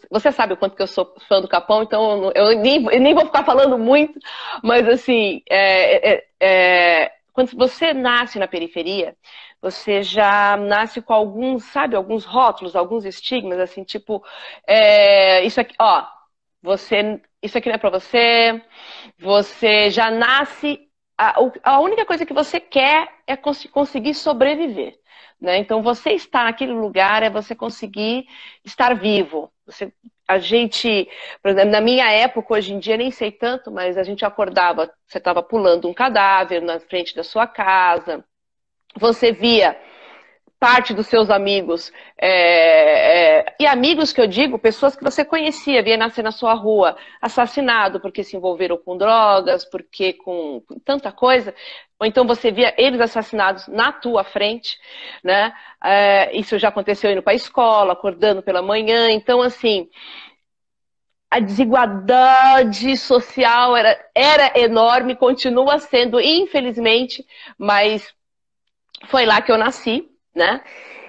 você 0.09 0.31
sabe 0.31 0.53
o 0.53 0.57
quanto 0.57 0.75
que 0.75 0.81
eu 0.81 0.87
sou 0.87 1.13
fã 1.27 1.41
do 1.41 1.47
Capão, 1.47 1.83
então 1.83 2.31
eu 2.33 2.57
nem, 2.57 2.83
eu 2.85 2.99
nem 3.01 3.13
vou 3.13 3.25
ficar 3.25 3.43
falando 3.43 3.77
muito, 3.77 4.19
mas 4.63 4.87
assim, 4.87 5.41
é, 5.49 6.13
é, 6.13 6.23
é, 6.39 7.11
quando 7.33 7.55
você 7.55 7.93
nasce 7.93 8.39
na 8.39 8.47
periferia, 8.47 9.15
você 9.61 10.01
já 10.03 10.57
nasce 10.57 11.01
com 11.01 11.13
alguns, 11.13 11.65
sabe, 11.65 11.95
alguns 11.95 12.25
rótulos, 12.25 12.75
alguns 12.75 13.05
estigmas, 13.05 13.59
assim, 13.59 13.83
tipo, 13.83 14.23
é, 14.65 15.43
isso 15.45 15.61
aqui, 15.61 15.75
ó, 15.79 16.05
você, 16.61 17.21
isso 17.41 17.57
aqui 17.57 17.69
não 17.69 17.75
é 17.75 17.77
para 17.77 17.89
você, 17.89 18.61
você 19.19 19.89
já 19.89 20.09
nasce 20.11 20.90
a, 21.21 21.35
a 21.63 21.79
única 21.79 22.05
coisa 22.05 22.25
que 22.25 22.33
você 22.33 22.59
quer 22.59 23.07
é 23.27 23.37
cons 23.37 23.65
conseguir 23.71 24.15
sobreviver. 24.15 24.99
Né? 25.39 25.57
Então, 25.57 25.81
você 25.83 26.11
estar 26.11 26.45
naquele 26.45 26.73
lugar 26.73 27.21
é 27.21 27.29
você 27.29 27.55
conseguir 27.55 28.27
estar 28.65 28.95
vivo. 28.95 29.51
Você, 29.65 29.93
a 30.27 30.39
gente, 30.39 31.07
na 31.69 31.81
minha 31.81 32.09
época, 32.11 32.55
hoje 32.55 32.73
em 32.73 32.79
dia, 32.79 32.97
nem 32.97 33.11
sei 33.11 33.31
tanto, 33.31 33.69
mas 33.69 33.97
a 33.97 34.03
gente 34.03 34.25
acordava, 34.25 34.91
você 35.05 35.19
estava 35.19 35.43
pulando 35.43 35.87
um 35.87 35.93
cadáver 35.93 36.61
na 36.61 36.79
frente 36.79 37.15
da 37.15 37.23
sua 37.23 37.45
casa, 37.45 38.23
você 38.95 39.31
via 39.31 39.79
parte 40.61 40.93
dos 40.93 41.07
seus 41.07 41.31
amigos, 41.31 41.91
é, 42.15 43.39
é, 43.39 43.55
e 43.59 43.65
amigos 43.65 44.13
que 44.13 44.21
eu 44.21 44.27
digo, 44.27 44.59
pessoas 44.59 44.95
que 44.95 45.03
você 45.03 45.25
conhecia, 45.25 45.81
via 45.81 45.97
nascer 45.97 46.21
na 46.21 46.31
sua 46.31 46.53
rua, 46.53 46.95
assassinado 47.19 47.99
porque 47.99 48.23
se 48.23 48.37
envolveram 48.37 48.77
com 48.77 48.95
drogas, 48.95 49.65
porque 49.65 50.13
com, 50.13 50.61
com 50.61 50.77
tanta 50.77 51.11
coisa, 51.11 51.51
ou 51.99 52.05
então 52.05 52.27
você 52.27 52.51
via 52.51 52.75
eles 52.77 53.01
assassinados 53.01 53.67
na 53.67 53.91
tua 53.91 54.23
frente, 54.23 54.77
né? 55.23 55.51
É, 55.83 56.37
isso 56.37 56.59
já 56.59 56.67
aconteceu 56.69 57.11
indo 57.11 57.23
para 57.23 57.33
a 57.33 57.35
escola, 57.35 57.93
acordando 57.93 58.43
pela 58.43 58.61
manhã, 58.61 59.09
então 59.09 59.41
assim, 59.41 59.89
a 61.31 61.39
desigualdade 61.39 62.95
social 62.97 63.75
era, 63.75 63.99
era 64.13 64.59
enorme, 64.59 65.15
continua 65.15 65.79
sendo, 65.79 66.21
infelizmente, 66.21 67.25
mas 67.57 68.13
foi 69.07 69.25
lá 69.25 69.41
que 69.41 69.51
eu 69.51 69.57
nasci, 69.57 70.10
né? 70.35 70.61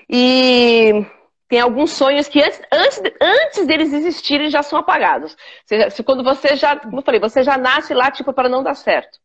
E 0.08 1.06
tem 1.48 1.60
alguns 1.60 1.90
sonhos 1.92 2.28
que 2.28 2.42
antes, 2.42 2.60
antes, 2.72 3.02
antes 3.20 3.66
deles 3.66 3.92
existirem 3.92 4.50
já 4.50 4.62
são 4.62 4.78
apagados. 4.78 5.36
Se, 5.90 6.02
quando 6.02 6.24
você 6.24 6.56
já, 6.56 6.76
como 6.78 6.98
eu 6.98 7.02
falei, 7.02 7.20
você 7.20 7.42
já 7.42 7.56
nasce 7.58 7.94
lá 7.94 8.10
tipo 8.10 8.32
para 8.32 8.48
não 8.48 8.62
dar 8.62 8.74
certo. 8.74 9.18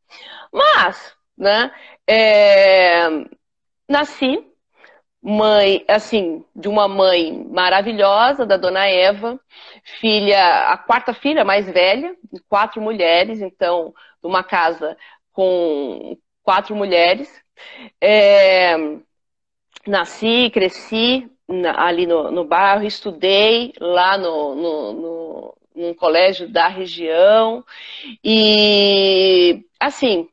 Mas, 0.51 1.13
né? 1.37 1.71
É, 2.07 3.07
nasci 3.87 4.45
mãe, 5.21 5.83
assim, 5.87 6.45
de 6.55 6.67
uma 6.67 6.87
mãe 6.87 7.45
maravilhosa, 7.49 8.45
da 8.45 8.55
dona 8.57 8.87
Eva, 8.87 9.39
filha, 9.99 10.69
a 10.71 10.77
quarta 10.77 11.13
filha 11.13 11.43
mais 11.43 11.65
velha, 11.65 12.15
de 12.31 12.41
quatro 12.47 12.81
mulheres, 12.81 13.41
então, 13.41 13.93
numa 14.23 14.43
casa 14.43 14.97
com 15.33 16.17
quatro 16.43 16.75
mulheres. 16.75 17.29
É, 18.01 18.75
nasci, 19.89 20.49
cresci 20.51 21.29
ali 21.77 22.05
no, 22.05 22.31
no 22.31 22.43
bairro, 22.45 22.83
estudei 22.85 23.73
lá 23.79 24.17
no, 24.17 24.55
no, 24.55 24.93
no, 24.93 25.57
num 25.75 25.93
colégio 25.93 26.49
da 26.49 26.67
região 26.67 27.63
e 28.23 29.63
assim, 29.79 30.27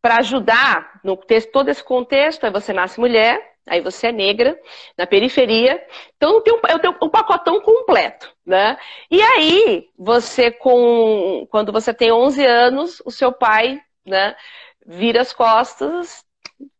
para 0.00 0.18
ajudar 0.18 1.00
no 1.04 1.16
texto, 1.16 1.50
todo 1.50 1.68
esse 1.68 1.82
contexto, 1.82 2.44
aí 2.44 2.50
você 2.52 2.72
nasce 2.72 3.00
mulher, 3.00 3.56
aí 3.66 3.80
você 3.80 4.08
é 4.08 4.12
negra, 4.12 4.58
na 4.96 5.06
periferia, 5.06 5.84
então 6.16 6.40
tem 6.42 6.54
eu 6.70 6.78
tenho 6.78 6.96
um 7.02 7.08
pacotão 7.08 7.60
completo, 7.60 8.32
né? 8.46 8.78
E 9.10 9.20
aí, 9.20 9.88
você 9.98 10.50
com, 10.50 11.46
quando 11.50 11.72
você 11.72 11.92
tem 11.92 12.12
11 12.12 12.44
anos, 12.46 13.02
o 13.04 13.10
seu 13.10 13.32
pai, 13.32 13.80
né, 14.06 14.36
vira 14.86 15.20
as 15.20 15.32
costas, 15.32 16.24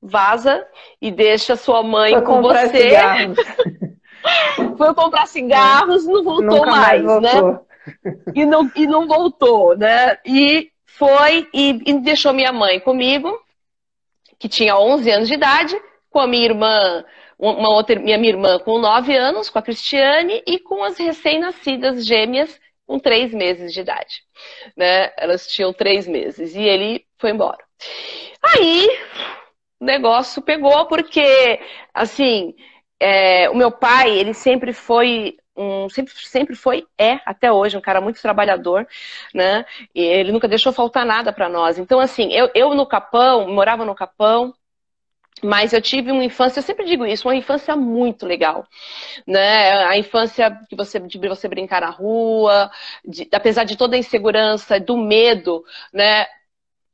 vaza 0.01 0.67
e 1.01 1.11
deixa 1.11 1.57
sua 1.57 1.83
mãe 1.83 2.13
Foi 2.13 2.23
com 2.23 2.43
você. 2.43 2.91
Foi 4.77 4.95
comprar 4.95 5.27
cigarros, 5.27 6.05
não 6.05 6.25
voltou 6.25 6.59
Nunca 6.59 6.71
mais, 6.71 7.03
mais 7.03 7.23
né? 7.23 7.41
voltou. 7.41 7.53
né? 7.53 7.61
E 8.35 8.45
não, 8.45 8.71
e 8.75 8.87
não 8.87 9.07
voltou, 9.07 9.77
né? 9.77 10.19
E 10.27 10.71
foi 10.85 11.49
e, 11.55 11.81
e 11.87 12.01
deixou 12.01 12.33
minha 12.33 12.53
mãe 12.53 12.81
comigo, 12.81 13.31
que 14.39 14.49
tinha 14.49 14.77
11 14.77 15.11
anos 15.11 15.29
de 15.29 15.35
idade, 15.35 15.81
com 16.11 16.19
a 16.19 16.27
minha 16.27 16.45
irmã, 16.45 17.05
uma 17.39 17.69
outra, 17.69 18.01
minha, 18.01 18.19
minha 18.19 18.33
irmã 18.33 18.59
com 18.59 18.79
9 18.79 19.15
anos, 19.15 19.49
com 19.49 19.59
a 19.59 19.63
Cristiane, 19.63 20.43
e 20.47 20.59
com 20.59 20.83
as 20.83 20.99
recém-nascidas 20.99 22.05
gêmeas 22.05 22.59
com 22.87 22.99
3 22.99 23.33
meses 23.35 23.73
de 23.73 23.81
idade. 23.81 24.23
Né? 24.77 25.13
Elas 25.17 25.47
tinham 25.47 25.73
3 25.73 26.09
meses. 26.09 26.55
E 26.55 26.63
ele 26.63 27.05
foi 27.19 27.31
embora. 27.31 27.59
Aí 28.43 28.89
o 29.81 29.85
negócio 29.85 30.43
pegou, 30.43 30.87
porque, 30.87 31.61
assim, 31.95 32.55
é, 33.01 33.49
o 33.51 33.55
meu 33.55 33.71
pai, 33.71 34.11
ele 34.11 34.35
sempre 34.35 34.73
foi 34.73 35.37
um, 35.57 35.89
sempre, 35.89 36.13
sempre 36.15 36.55
foi, 36.55 36.87
é, 36.99 37.21
até 37.25 37.51
hoje, 37.51 37.77
um 37.77 37.81
cara 37.81 38.01
muito 38.01 38.21
trabalhador, 38.21 38.87
né? 39.35 39.65
E 39.95 40.03
ele 40.03 40.33
nunca 40.33 40.49
deixou 40.49 40.73
faltar 40.73 41.07
nada 41.07 41.33
para 41.33 41.49
nós. 41.49 41.79
Então, 41.79 41.99
assim, 41.99 42.33
eu, 42.33 42.51
eu 42.55 42.75
no 42.75 42.87
Capão, 42.87 43.49
morava 43.49 43.85
no 43.85 43.95
Capão, 43.95 44.55
mas 45.43 45.73
eu 45.73 45.83
tive 45.83 46.11
uma 46.11 46.25
infância, 46.25 46.61
eu 46.61 46.63
sempre 46.63 46.87
digo 46.87 47.05
isso, 47.05 47.29
uma 47.29 47.37
infância 47.37 47.77
muito 47.77 48.25
legal, 48.27 48.67
né? 49.27 49.87
A 49.87 49.99
infância 49.99 50.51
que 50.69 50.77
você, 50.77 50.99
de 51.01 51.19
você 51.29 51.49
brincar 51.49 51.83
na 51.83 51.91
rua, 51.91 52.71
de, 53.05 53.29
apesar 53.33 53.65
de 53.65 53.77
toda 53.77 53.97
a 53.97 53.99
insegurança, 53.99 54.81
do 54.81 54.97
medo, 54.97 55.65
né? 55.93 56.27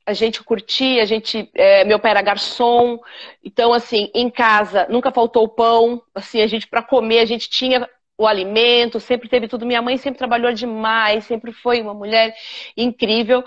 A 0.05 0.13
gente 0.13 0.43
curtia, 0.43 1.01
a 1.01 1.05
gente, 1.05 1.49
é, 1.55 1.83
meu 1.85 1.99
pai 1.99 2.11
era 2.11 2.21
garçom, 2.21 2.99
então 3.43 3.73
assim, 3.73 4.11
em 4.13 4.29
casa 4.29 4.85
nunca 4.89 5.11
faltou 5.11 5.47
pão, 5.47 6.01
assim, 6.13 6.41
a 6.41 6.47
gente 6.47 6.67
para 6.67 6.83
comer, 6.83 7.19
a 7.19 7.25
gente 7.25 7.49
tinha 7.49 7.87
o 8.17 8.27
alimento, 8.27 8.99
sempre 8.99 9.29
teve 9.29 9.47
tudo. 9.47 9.65
Minha 9.65 9.81
mãe 9.81 9.97
sempre 9.97 10.17
trabalhou 10.17 10.53
demais, 10.53 11.25
sempre 11.25 11.51
foi 11.51 11.81
uma 11.81 11.93
mulher 11.93 12.35
incrível. 12.77 13.43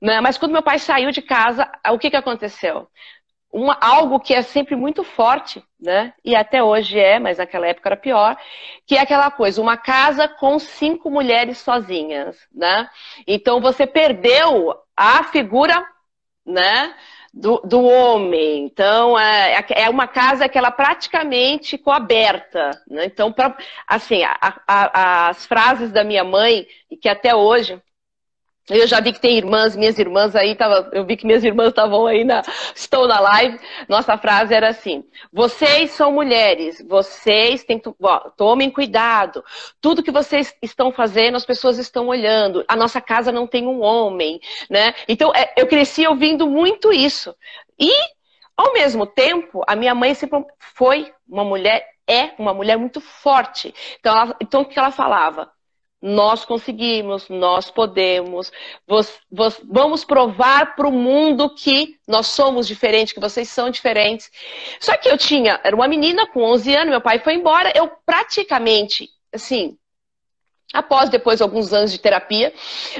Né? 0.00 0.20
Mas 0.20 0.36
quando 0.36 0.52
meu 0.52 0.62
pai 0.62 0.78
saiu 0.78 1.10
de 1.10 1.22
casa, 1.22 1.70
o 1.90 1.98
que, 1.98 2.10
que 2.10 2.16
aconteceu? 2.16 2.88
Uma, 3.50 3.78
algo 3.80 4.20
que 4.20 4.34
é 4.34 4.42
sempre 4.42 4.76
muito 4.76 5.02
forte, 5.02 5.64
né? 5.80 6.12
E 6.22 6.36
até 6.36 6.62
hoje 6.62 6.98
é, 6.98 7.18
mas 7.18 7.38
naquela 7.38 7.66
época 7.66 7.88
era 7.88 7.96
pior, 7.96 8.36
que 8.86 8.94
é 8.94 9.00
aquela 9.00 9.30
coisa, 9.30 9.62
uma 9.62 9.76
casa 9.76 10.28
com 10.28 10.58
cinco 10.58 11.10
mulheres 11.10 11.56
sozinhas, 11.56 12.36
né? 12.52 12.90
Então 13.26 13.58
você 13.58 13.86
perdeu 13.86 14.74
a 14.94 15.24
figura, 15.24 15.82
né? 16.48 16.94
do, 17.32 17.60
do 17.64 17.82
homem. 17.82 18.64
Então, 18.64 19.18
é, 19.18 19.64
é 19.70 19.88
uma 19.88 20.06
casa 20.08 20.48
que 20.48 20.58
ela 20.58 20.70
praticamente 20.70 21.78
coaberta. 21.78 22.82
Né? 22.88 23.04
Então, 23.06 23.32
pra, 23.32 23.56
assim, 23.86 24.22
a, 24.24 24.60
a, 24.66 25.28
as 25.28 25.46
frases 25.46 25.92
da 25.92 26.02
minha 26.02 26.24
mãe, 26.24 26.66
que 27.00 27.08
até 27.08 27.34
hoje 27.34 27.80
eu 28.70 28.86
já 28.86 29.00
vi 29.00 29.12
que 29.12 29.20
tem 29.20 29.36
irmãs, 29.36 29.74
minhas 29.74 29.98
irmãs 29.98 30.36
aí, 30.36 30.54
tava, 30.54 30.90
eu 30.92 31.04
vi 31.04 31.16
que 31.16 31.26
minhas 31.26 31.42
irmãs 31.42 31.68
estavam 31.68 32.06
aí 32.06 32.24
na, 32.24 32.42
estão 32.74 33.06
na 33.06 33.18
live. 33.20 33.58
Nossa 33.88 34.16
frase 34.18 34.54
era 34.54 34.68
assim: 34.68 35.04
vocês 35.32 35.92
são 35.92 36.12
mulheres, 36.12 36.84
vocês 36.86 37.64
têm 37.64 37.78
que, 37.78 37.90
tomem 38.36 38.70
cuidado. 38.70 39.42
Tudo 39.80 40.02
que 40.02 40.10
vocês 40.10 40.54
estão 40.62 40.92
fazendo, 40.92 41.36
as 41.36 41.46
pessoas 41.46 41.78
estão 41.78 42.08
olhando. 42.08 42.64
A 42.68 42.76
nossa 42.76 43.00
casa 43.00 43.32
não 43.32 43.46
tem 43.46 43.66
um 43.66 43.80
homem, 43.80 44.40
né? 44.68 44.94
Então, 45.08 45.32
é, 45.34 45.52
eu 45.56 45.66
cresci 45.66 46.06
ouvindo 46.06 46.46
muito 46.46 46.92
isso. 46.92 47.34
E, 47.78 47.90
ao 48.56 48.72
mesmo 48.72 49.06
tempo, 49.06 49.62
a 49.66 49.74
minha 49.74 49.94
mãe 49.94 50.14
sempre 50.14 50.44
foi 50.74 51.12
uma 51.28 51.44
mulher, 51.44 51.86
é 52.06 52.32
uma 52.38 52.52
mulher 52.52 52.76
muito 52.76 53.00
forte. 53.00 53.74
Então, 53.98 54.16
ela, 54.16 54.36
então 54.40 54.62
o 54.62 54.64
que 54.64 54.78
ela 54.78 54.90
falava? 54.90 55.50
Nós 56.00 56.44
conseguimos, 56.44 57.28
nós 57.28 57.70
podemos. 57.70 58.52
Vamos 59.64 60.04
provar 60.04 60.76
para 60.76 60.86
o 60.86 60.92
mundo 60.92 61.52
que 61.54 61.96
nós 62.06 62.28
somos 62.28 62.68
diferentes, 62.68 63.12
que 63.12 63.20
vocês 63.20 63.48
são 63.48 63.68
diferentes. 63.68 64.30
Só 64.78 64.96
que 64.96 65.08
eu 65.08 65.18
tinha, 65.18 65.60
era 65.64 65.74
uma 65.74 65.88
menina 65.88 66.26
com 66.28 66.42
11 66.44 66.76
anos, 66.76 66.90
meu 66.90 67.00
pai 67.00 67.18
foi 67.18 67.34
embora, 67.34 67.72
eu 67.76 67.90
praticamente, 68.06 69.08
assim, 69.34 69.76
após 70.72 71.10
depois 71.10 71.40
alguns 71.40 71.72
anos 71.72 71.90
de 71.90 71.98
terapia, 71.98 72.52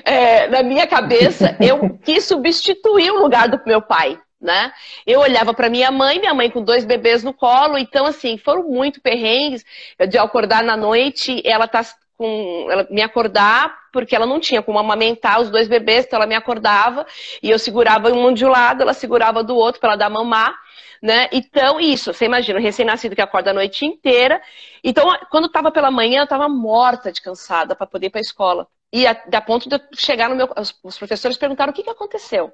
é, 0.05 0.49
na 0.49 0.65
minha 0.65 0.87
cabeça, 0.87 1.57
eu 1.63 1.99
quis 1.99 2.25
substituir 2.25 3.13
o 3.13 3.21
lugar 3.21 3.49
do 3.49 3.61
meu 3.65 3.81
pai. 3.81 4.21
Né? 4.41 4.73
Eu 5.05 5.19
olhava 5.19 5.53
para 5.53 5.69
minha 5.69 5.91
mãe, 5.91 6.21
minha 6.21 6.33
mãe 6.33 6.49
com 6.49 6.63
dois 6.63 6.85
bebês 6.85 7.25
no 7.25 7.35
colo, 7.35 7.77
então 7.77 8.07
assim, 8.07 8.39
foram 8.39 8.69
muito 8.69 9.01
perrengues 9.01 9.65
de 10.09 10.17
acordar 10.17 10.63
na 10.63 10.77
noite, 10.77 11.43
ela 11.45 11.67
tá 11.67 11.85
com 12.19 12.67
ela 12.69 12.87
me 12.91 13.01
acordar, 13.01 13.79
porque 13.93 14.15
ela 14.15 14.27
não 14.27 14.41
tinha 14.41 14.61
como 14.61 14.79
amamentar 14.79 15.41
os 15.41 15.49
dois 15.51 15.69
bebês, 15.69 16.05
então 16.05 16.19
ela 16.19 16.27
me 16.27 16.35
acordava 16.35 17.07
e 17.41 17.49
eu 17.49 17.59
segurava 17.59 18.13
um 18.13 18.35
de 18.35 18.45
um 18.45 18.51
lado, 18.51 18.83
ela 18.83 18.93
segurava 18.93 19.45
do 19.45 19.55
outro 19.55 19.81
para 19.81 19.91
ela 19.91 19.97
dar 19.97 20.11
mamar, 20.11 20.53
né? 21.01 21.29
Então, 21.31 21.79
isso, 21.81 22.13
você 22.13 22.25
imagina, 22.25 22.59
recém-nascido 22.59 23.15
que 23.15 23.23
acorda 23.23 23.53
a 23.53 23.55
noite 23.55 23.87
inteira. 23.87 24.43
Então, 24.83 25.17
quando 25.31 25.47
estava 25.47 25.71
pela 25.71 25.93
manhã, 25.93 26.21
eu 26.21 26.25
estava 26.25 26.49
morta 26.49 27.13
de 27.13 27.23
cansada 27.23 27.77
para 27.77 27.87
poder 27.87 28.09
ir 28.09 28.11
para 28.11 28.21
a 28.21 28.23
escola. 28.23 28.67
E 28.93 29.07
a, 29.07 29.13
a, 29.13 29.41
ponto 29.41 29.69
de 29.69 29.77
eu 29.77 29.81
chegar 29.95 30.29
no 30.29 30.35
meu. 30.35 30.49
Os 30.83 30.99
professores 30.99 31.39
perguntaram 31.39 31.71
o 31.71 31.75
que, 31.75 31.85
que 31.85 31.91
aconteceu. 31.91 32.53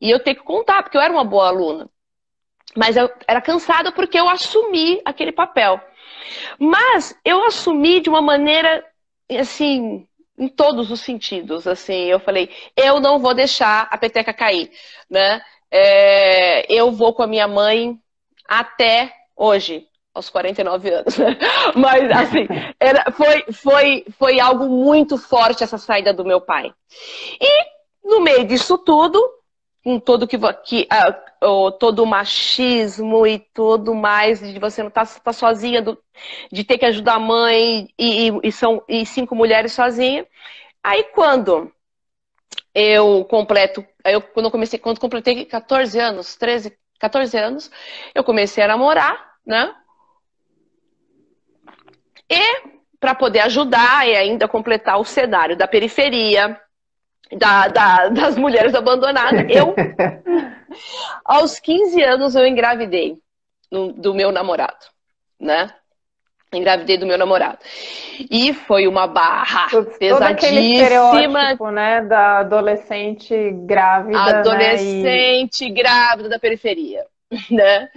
E 0.00 0.10
eu 0.10 0.20
tenho 0.20 0.36
que 0.36 0.44
contar, 0.44 0.82
porque 0.82 0.96
eu 0.96 1.00
era 1.00 1.12
uma 1.12 1.24
boa 1.24 1.48
aluna. 1.48 1.88
Mas 2.76 2.96
eu 2.96 3.10
era 3.26 3.40
cansada 3.40 3.90
porque 3.90 4.18
eu 4.18 4.28
assumi 4.28 5.00
aquele 5.04 5.32
papel. 5.32 5.80
Mas 6.58 7.18
eu 7.24 7.44
assumi 7.44 8.00
de 8.00 8.08
uma 8.08 8.22
maneira 8.22 8.84
assim, 9.30 10.06
em 10.38 10.48
todos 10.48 10.90
os 10.90 11.00
sentidos, 11.00 11.66
assim, 11.66 12.04
eu 12.04 12.20
falei, 12.20 12.50
eu 12.76 13.00
não 13.00 13.18
vou 13.18 13.34
deixar 13.34 13.88
a 13.90 13.98
peteca 13.98 14.32
cair, 14.32 14.70
né? 15.10 15.40
É, 15.70 16.72
eu 16.72 16.90
vou 16.90 17.14
com 17.14 17.22
a 17.22 17.26
minha 17.26 17.48
mãe 17.48 17.98
até 18.48 19.12
hoje, 19.36 19.86
aos 20.14 20.28
49 20.28 20.90
anos. 20.90 21.16
Né? 21.16 21.38
Mas, 21.74 22.10
assim, 22.10 22.46
era, 22.78 23.10
foi, 23.12 23.44
foi, 23.52 24.04
foi 24.18 24.40
algo 24.40 24.68
muito 24.68 25.16
forte 25.16 25.64
essa 25.64 25.78
saída 25.78 26.12
do 26.12 26.24
meu 26.24 26.40
pai. 26.40 26.72
E, 27.40 27.64
no 28.04 28.20
meio 28.20 28.44
disso 28.44 28.76
tudo, 28.78 29.18
com 29.82 29.98
todo 29.98 30.28
que, 30.28 30.38
que 30.64 30.88
uh, 31.42 31.72
todo 31.72 32.02
o 32.02 32.06
machismo 32.06 33.26
e 33.26 33.38
tudo 33.38 33.94
mais, 33.94 34.40
de 34.40 34.58
você 34.58 34.82
não 34.82 34.88
estar 34.88 35.06
tá, 35.06 35.20
tá 35.20 35.32
sozinha, 35.32 35.82
do, 35.82 35.98
de 36.52 36.62
ter 36.62 36.78
que 36.78 36.86
ajudar 36.86 37.14
a 37.14 37.18
mãe 37.18 37.88
e, 37.98 38.28
e, 38.28 38.40
e, 38.44 38.52
são 38.52 38.82
e 38.88 39.04
cinco 39.04 39.34
mulheres 39.34 39.72
sozinha. 39.72 40.26
Aí 40.82 41.04
quando 41.14 41.72
eu 42.74 43.24
completo, 43.24 43.84
eu, 44.04 44.22
quando 44.22 44.46
eu 44.46 44.52
comecei, 44.52 44.78
quando 44.78 45.00
completei 45.00 45.44
14 45.44 45.98
anos, 45.98 46.36
13, 46.36 46.76
14 46.98 47.36
anos, 47.36 47.70
eu 48.14 48.22
comecei 48.22 48.62
a 48.62 48.68
namorar, 48.68 49.34
né? 49.44 49.74
E 52.30 52.72
para 53.00 53.16
poder 53.16 53.40
ajudar 53.40 54.08
e 54.08 54.16
ainda 54.16 54.46
completar 54.46 54.98
o 55.00 55.04
cenário 55.04 55.56
da 55.56 55.66
periferia, 55.66 56.58
da, 57.36 57.68
da, 57.68 58.08
das 58.08 58.36
mulheres 58.36 58.74
abandonadas. 58.74 59.46
Eu, 59.48 59.74
aos 61.24 61.58
15 61.58 62.02
anos, 62.02 62.34
eu 62.34 62.46
engravidei 62.46 63.18
do 63.70 64.14
meu 64.14 64.30
namorado, 64.30 64.86
né? 65.40 65.72
Engravidei 66.52 66.98
do 66.98 67.06
meu 67.06 67.16
namorado. 67.16 67.58
E 68.30 68.52
foi 68.52 68.86
uma 68.86 69.06
barra 69.06 69.70
Todo 69.70 69.90
pesadíssima. 69.98 71.56
né? 71.72 72.02
Da 72.02 72.40
adolescente 72.40 73.50
grávida. 73.64 74.18
Adolescente 74.18 75.64
né? 75.64 75.70
e... 75.70 75.72
grávida 75.72 76.28
da 76.28 76.38
periferia. 76.38 77.04
Né? 77.50 77.88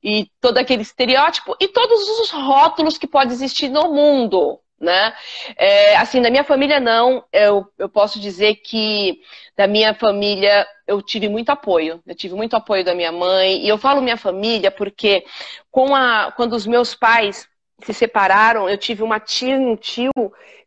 E 0.00 0.28
todo 0.40 0.58
aquele 0.58 0.82
estereótipo 0.82 1.56
e 1.60 1.66
todos 1.66 2.20
os 2.20 2.30
rótulos 2.30 2.96
que 2.96 3.08
pode 3.08 3.32
existir 3.32 3.68
no 3.68 3.92
mundo, 3.92 4.60
né? 4.80 5.12
É, 5.56 5.96
assim, 5.96 6.22
da 6.22 6.30
minha 6.30 6.44
família 6.44 6.78
não, 6.78 7.24
eu, 7.32 7.66
eu 7.78 7.88
posso 7.88 8.20
dizer 8.20 8.56
que 8.56 9.20
da 9.56 9.66
minha 9.66 9.92
família 9.94 10.66
eu 10.86 11.02
tive 11.02 11.28
muito 11.28 11.50
apoio. 11.50 12.02
Eu 12.06 12.14
tive 12.14 12.34
muito 12.34 12.54
apoio 12.54 12.84
da 12.84 12.94
minha 12.94 13.12
mãe. 13.12 13.64
E 13.64 13.68
eu 13.68 13.76
falo 13.76 14.00
minha 14.00 14.16
família 14.16 14.70
porque 14.70 15.24
com 15.70 15.94
a, 15.94 16.32
quando 16.32 16.54
os 16.54 16.66
meus 16.66 16.94
pais 16.94 17.48
se 17.82 17.92
separaram, 17.92 18.68
eu 18.68 18.78
tive 18.78 19.02
uma 19.02 19.20
tia 19.20 19.56
e 19.56 19.58
um 19.58 19.76
tio 19.76 20.12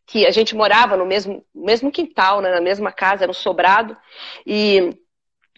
que 0.06 0.26
a 0.26 0.32
gente 0.32 0.56
morava 0.56 0.98
no 0.98 1.06
mesmo, 1.06 1.44
mesmo 1.56 1.92
quintal, 1.92 2.42
né, 2.42 2.52
na 2.52 2.62
mesma 2.62 2.92
casa, 2.92 3.24
era 3.24 3.32
um 3.32 3.34
sobrado. 3.34 3.96
E 4.46 4.94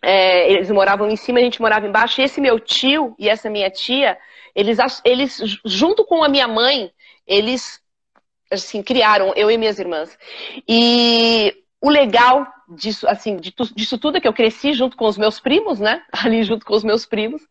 é, 0.02 0.52
eles 0.52 0.70
moravam 0.70 1.10
em 1.10 1.16
cima, 1.16 1.40
a 1.40 1.44
gente 1.44 1.62
morava 1.62 1.88
embaixo. 1.88 2.22
E 2.22 2.24
esse 2.24 2.40
meu 2.40 2.60
tio 2.60 3.16
e 3.18 3.28
essa 3.30 3.50
minha 3.50 3.70
tia, 3.70 4.18
eles, 4.56 4.78
eles 5.04 5.42
junto 5.66 6.06
com 6.06 6.24
a 6.24 6.30
minha 6.30 6.48
mãe, 6.48 6.92
eles 7.26 7.83
assim, 8.54 8.82
criaram, 8.84 9.34
eu 9.36 9.50
e 9.50 9.58
minhas 9.58 9.80
irmãs. 9.80 10.18
E 10.68 11.56
o 11.82 11.90
legal 11.90 12.48
disso, 12.70 13.08
assim, 13.08 13.38
disso 13.38 13.98
tudo 13.98 14.18
é 14.18 14.22
que 14.22 14.28
eu 14.28 14.34
cresci 14.34 14.74
junto 14.74 14.96
com 14.96 15.06
os 15.06 15.18
meus 15.18 15.40
primos, 15.40 15.80
né? 15.80 16.02
Ali 16.24 16.44
junto 16.44 16.66
com 16.66 16.74
os 16.74 16.84
meus 16.84 17.06
primos. 17.06 17.42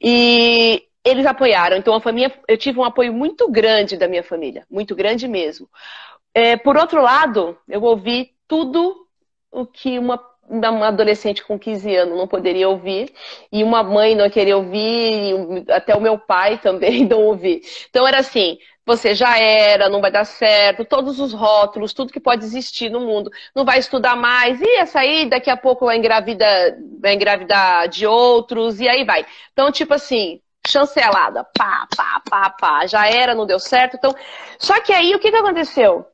E 0.00 0.84
eles 1.04 1.26
apoiaram. 1.26 1.76
Então, 1.76 1.94
a 1.94 2.00
família, 2.00 2.32
eu 2.46 2.56
tive 2.56 2.78
um 2.78 2.84
apoio 2.84 3.12
muito 3.12 3.50
grande 3.50 3.96
da 3.96 4.06
minha 4.08 4.22
família, 4.22 4.66
muito 4.70 4.94
grande 4.94 5.26
mesmo. 5.26 5.68
É, 6.34 6.56
por 6.56 6.76
outro 6.76 7.02
lado, 7.02 7.56
eu 7.68 7.82
ouvi 7.82 8.30
tudo 8.46 9.06
o 9.50 9.66
que 9.66 9.98
uma, 9.98 10.22
uma 10.48 10.88
adolescente 10.88 11.44
com 11.44 11.58
15 11.58 11.94
anos 11.94 12.16
não 12.16 12.26
poderia 12.28 12.68
ouvir, 12.68 13.12
e 13.50 13.62
uma 13.62 13.82
mãe 13.82 14.14
não 14.14 14.30
queria 14.30 14.56
ouvir, 14.56 15.34
até 15.68 15.94
o 15.94 16.00
meu 16.00 16.18
pai 16.18 16.58
também 16.58 17.04
não 17.08 17.22
ouvir. 17.24 17.62
Então, 17.90 18.06
era 18.06 18.18
assim: 18.18 18.58
você 18.84 19.14
já 19.14 19.38
era, 19.38 19.88
não 19.88 20.00
vai 20.00 20.10
dar 20.10 20.24
certo, 20.24 20.84
todos 20.84 21.20
os 21.20 21.32
rótulos, 21.32 21.92
tudo 21.92 22.12
que 22.12 22.20
pode 22.20 22.44
existir 22.44 22.90
no 22.90 23.00
mundo, 23.00 23.30
não 23.54 23.64
vai 23.64 23.78
estudar 23.78 24.16
mais, 24.16 24.60
e 24.60 24.76
essa 24.76 25.00
aí 25.00 25.28
daqui 25.28 25.50
a 25.50 25.56
pouco 25.56 25.86
vai 25.86 25.96
engravidar, 25.96 26.76
vai 27.00 27.14
engravidar 27.14 27.88
de 27.88 28.06
outros, 28.06 28.80
e 28.80 28.88
aí 28.88 29.04
vai. 29.04 29.24
Então, 29.52 29.70
tipo 29.70 29.94
assim, 29.94 30.40
chancelada, 30.66 31.44
pá, 31.56 31.86
pá, 31.96 32.22
pá, 32.28 32.50
pá, 32.50 32.86
já 32.86 33.06
era, 33.08 33.34
não 33.34 33.46
deu 33.46 33.58
certo. 33.58 33.96
Então, 33.96 34.14
só 34.58 34.80
que 34.80 34.92
aí 34.92 35.14
o 35.14 35.18
que, 35.18 35.30
que 35.30 35.36
aconteceu? 35.36 36.06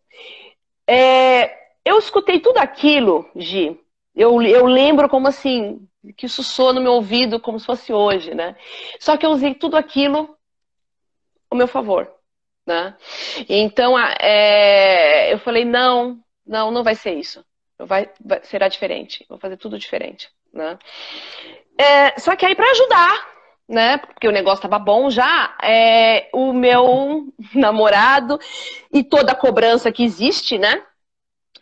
É, 0.87 1.57
eu 1.85 1.99
escutei 1.99 2.41
tudo 2.41 2.59
aquilo, 2.59 3.29
Gi. 3.37 3.79
Eu, 4.15 4.43
eu 4.43 4.67
lembro 4.67 5.09
como 5.09 5.29
assim, 5.29 5.87
que 6.17 6.27
isso 6.27 6.43
soa 6.43 6.73
no 6.73 6.81
meu 6.81 6.93
ouvido 6.93 7.41
como 7.41 7.59
se 7.59 7.67
fosse 7.67 7.93
hoje, 7.93 8.35
né? 8.35 8.57
Só 8.99 9.17
que 9.17 9.25
eu 9.25 9.31
usei 9.31 9.55
tudo 9.55 9.77
aquilo 9.77 10.37
ao 11.51 11.57
meu 11.57 11.69
favor. 11.69 12.18
Né? 12.69 12.95
Então, 13.49 13.99
é, 13.99 15.33
eu 15.33 15.39
falei, 15.39 15.65
não, 15.65 16.19
não, 16.47 16.71
não 16.71 16.85
vai 16.85 16.95
ser 16.95 17.15
isso. 17.15 17.43
Vai, 17.79 18.11
vai, 18.23 18.45
será 18.45 18.69
diferente. 18.69 19.25
Vou 19.27 19.39
fazer 19.39 19.57
tudo 19.57 19.79
diferente. 19.79 20.29
né? 20.53 20.79
É, 21.79 22.21
só 22.21 22.37
que 22.37 22.45
aí 22.45 22.55
para 22.55 22.71
ajudar, 22.71 23.29
né? 23.67 23.97
Porque 23.97 24.29
o 24.29 24.33
negócio 24.33 24.59
estava 24.59 24.79
bom 24.79 25.09
já. 25.09 25.57
É, 25.63 26.29
o 26.35 26.53
meu 26.53 27.33
namorado 27.55 28.39
e 28.93 29.03
toda 29.03 29.33
a 29.33 29.37
cobrança 29.37 29.91
que 29.91 30.05
existe, 30.05 30.59
né? 30.59 30.83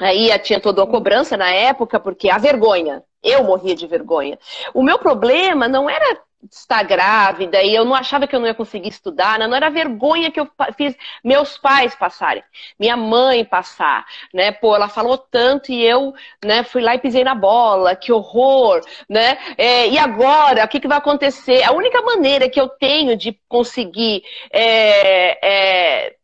Aí 0.00 0.36
tinha 0.40 0.60
toda 0.60 0.82
a 0.82 0.86
cobrança 0.88 1.36
na 1.36 1.52
época, 1.52 2.00
porque 2.00 2.28
a 2.28 2.38
vergonha. 2.38 3.04
Eu 3.22 3.44
morria 3.44 3.76
de 3.76 3.86
vergonha. 3.86 4.38
O 4.74 4.82
meu 4.82 4.98
problema 4.98 5.68
não 5.68 5.88
era 5.88 6.20
estar 6.50 6.82
grávida 6.82 7.62
e 7.62 7.74
eu 7.74 7.84
não 7.84 7.94
achava 7.94 8.26
que 8.26 8.34
eu 8.34 8.40
não 8.40 8.46
ia 8.46 8.54
conseguir 8.54 8.88
estudar, 8.88 9.38
né? 9.38 9.46
não 9.46 9.56
era 9.56 9.70
vergonha 9.70 10.30
que 10.30 10.40
eu 10.40 10.48
fiz 10.76 10.96
meus 11.24 11.58
pais 11.58 11.94
passarem, 11.94 12.42
minha 12.78 12.96
mãe 12.96 13.44
passar, 13.44 14.04
né? 14.32 14.52
Pô, 14.52 14.74
ela 14.74 14.88
falou 14.88 15.18
tanto 15.18 15.72
e 15.72 15.82
eu, 15.84 16.14
né, 16.44 16.62
fui 16.62 16.82
lá 16.82 16.94
e 16.94 16.98
pisei 16.98 17.24
na 17.24 17.34
bola, 17.34 17.96
que 17.96 18.12
horror, 18.12 18.80
né? 19.08 19.38
É, 19.56 19.88
e 19.88 19.98
agora, 19.98 20.64
o 20.64 20.68
que, 20.68 20.80
que 20.80 20.88
vai 20.88 20.98
acontecer? 20.98 21.62
A 21.62 21.72
única 21.72 22.00
maneira 22.02 22.48
que 22.48 22.60
eu 22.60 22.68
tenho 22.68 23.16
de 23.16 23.38
conseguir 23.48 24.22
é, 24.52 25.46
é, 25.46 26.16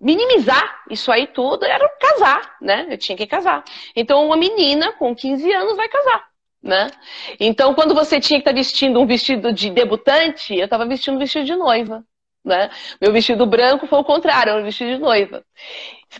minimizar 0.00 0.82
isso 0.90 1.10
aí 1.12 1.26
tudo 1.26 1.64
era 1.64 1.88
casar, 2.00 2.56
né? 2.60 2.86
Eu 2.90 2.98
tinha 2.98 3.16
que 3.16 3.26
casar. 3.26 3.64
Então, 3.94 4.26
uma 4.26 4.36
menina 4.36 4.92
com 4.92 5.14
15 5.14 5.50
anos 5.52 5.76
vai 5.76 5.88
casar 5.88 6.31
né? 6.62 6.90
Então, 7.40 7.74
quando 7.74 7.94
você 7.94 8.20
tinha 8.20 8.38
que 8.38 8.42
estar 8.42 8.52
tá 8.52 8.56
vestindo 8.56 9.00
um 9.00 9.06
vestido 9.06 9.52
de 9.52 9.70
debutante, 9.70 10.54
eu 10.54 10.64
estava 10.64 10.86
vestindo 10.86 11.16
um 11.16 11.18
vestido 11.18 11.44
de 11.44 11.56
noiva, 11.56 12.04
né? 12.44 12.70
Meu 13.00 13.12
vestido 13.12 13.44
branco 13.46 13.86
foi 13.86 13.98
o 13.98 14.04
contrário, 14.04 14.50
era 14.50 14.60
um 14.60 14.64
vestido 14.64 14.92
de 14.92 14.98
noiva. 14.98 15.42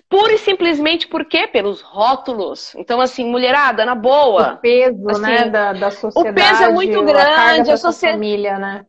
Pura 0.08 0.32
e 0.32 0.38
simplesmente 0.38 1.06
por 1.06 1.24
quê? 1.24 1.46
Pelos 1.46 1.80
rótulos. 1.80 2.74
Então, 2.76 3.00
assim, 3.00 3.24
mulherada, 3.24 3.84
na 3.84 3.94
boa. 3.94 4.54
O 4.54 4.56
peso, 4.56 5.10
assim, 5.10 5.20
né, 5.20 5.48
da, 5.48 5.72
da 5.72 5.90
sociedade. 5.90 6.30
O 6.30 6.34
peso 6.34 6.62
é 6.62 6.68
muito 6.70 7.02
grande, 7.04 7.70
a, 7.70 7.74
a 7.74 7.76
sociedade. 7.76 8.18
família, 8.18 8.58
né? 8.58 8.86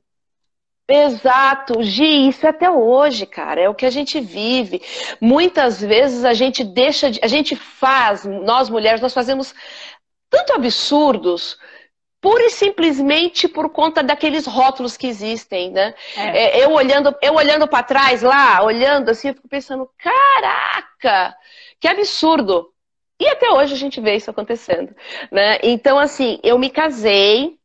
Exato, 0.87 1.81
Gi, 1.81 2.27
isso 2.27 2.45
é 2.45 2.49
até 2.49 2.69
hoje, 2.69 3.25
cara, 3.25 3.61
é 3.61 3.69
o 3.69 3.73
que 3.73 3.85
a 3.85 3.89
gente 3.89 4.19
vive. 4.19 4.81
Muitas 5.19 5.79
vezes 5.79 6.25
a 6.25 6.33
gente 6.33 6.61
deixa, 6.61 7.09
de, 7.09 7.21
a 7.23 7.27
gente 7.27 7.55
faz, 7.55 8.25
nós 8.25 8.69
mulheres, 8.69 8.99
nós 8.99 9.13
fazemos 9.13 9.55
tanto 10.33 10.53
absurdos 10.53 11.59
pura 12.19 12.43
e 12.45 12.49
simplesmente 12.49 13.47
por 13.47 13.69
conta 13.69 14.01
daqueles 14.01 14.47
rótulos 14.47 14.97
que 14.97 15.05
existem, 15.05 15.69
né? 15.71 15.93
É. 16.15 16.61
É, 16.61 16.63
eu 16.65 16.71
olhando, 16.71 17.15
eu 17.21 17.35
olhando 17.35 17.67
para 17.67 17.83
trás 17.83 18.23
lá, 18.23 18.63
olhando 18.63 19.09
assim, 19.09 19.27
eu 19.27 19.35
fico 19.35 19.47
pensando, 19.47 19.87
caraca, 19.97 21.35
que 21.79 21.87
absurdo. 21.87 22.73
E 23.19 23.27
até 23.27 23.51
hoje 23.51 23.73
a 23.73 23.77
gente 23.77 24.01
vê 24.01 24.15
isso 24.15 24.31
acontecendo, 24.31 24.95
né? 25.31 25.59
Então 25.61 25.99
assim, 25.99 26.39
eu 26.41 26.57
me 26.57 26.71
casei, 26.71 27.59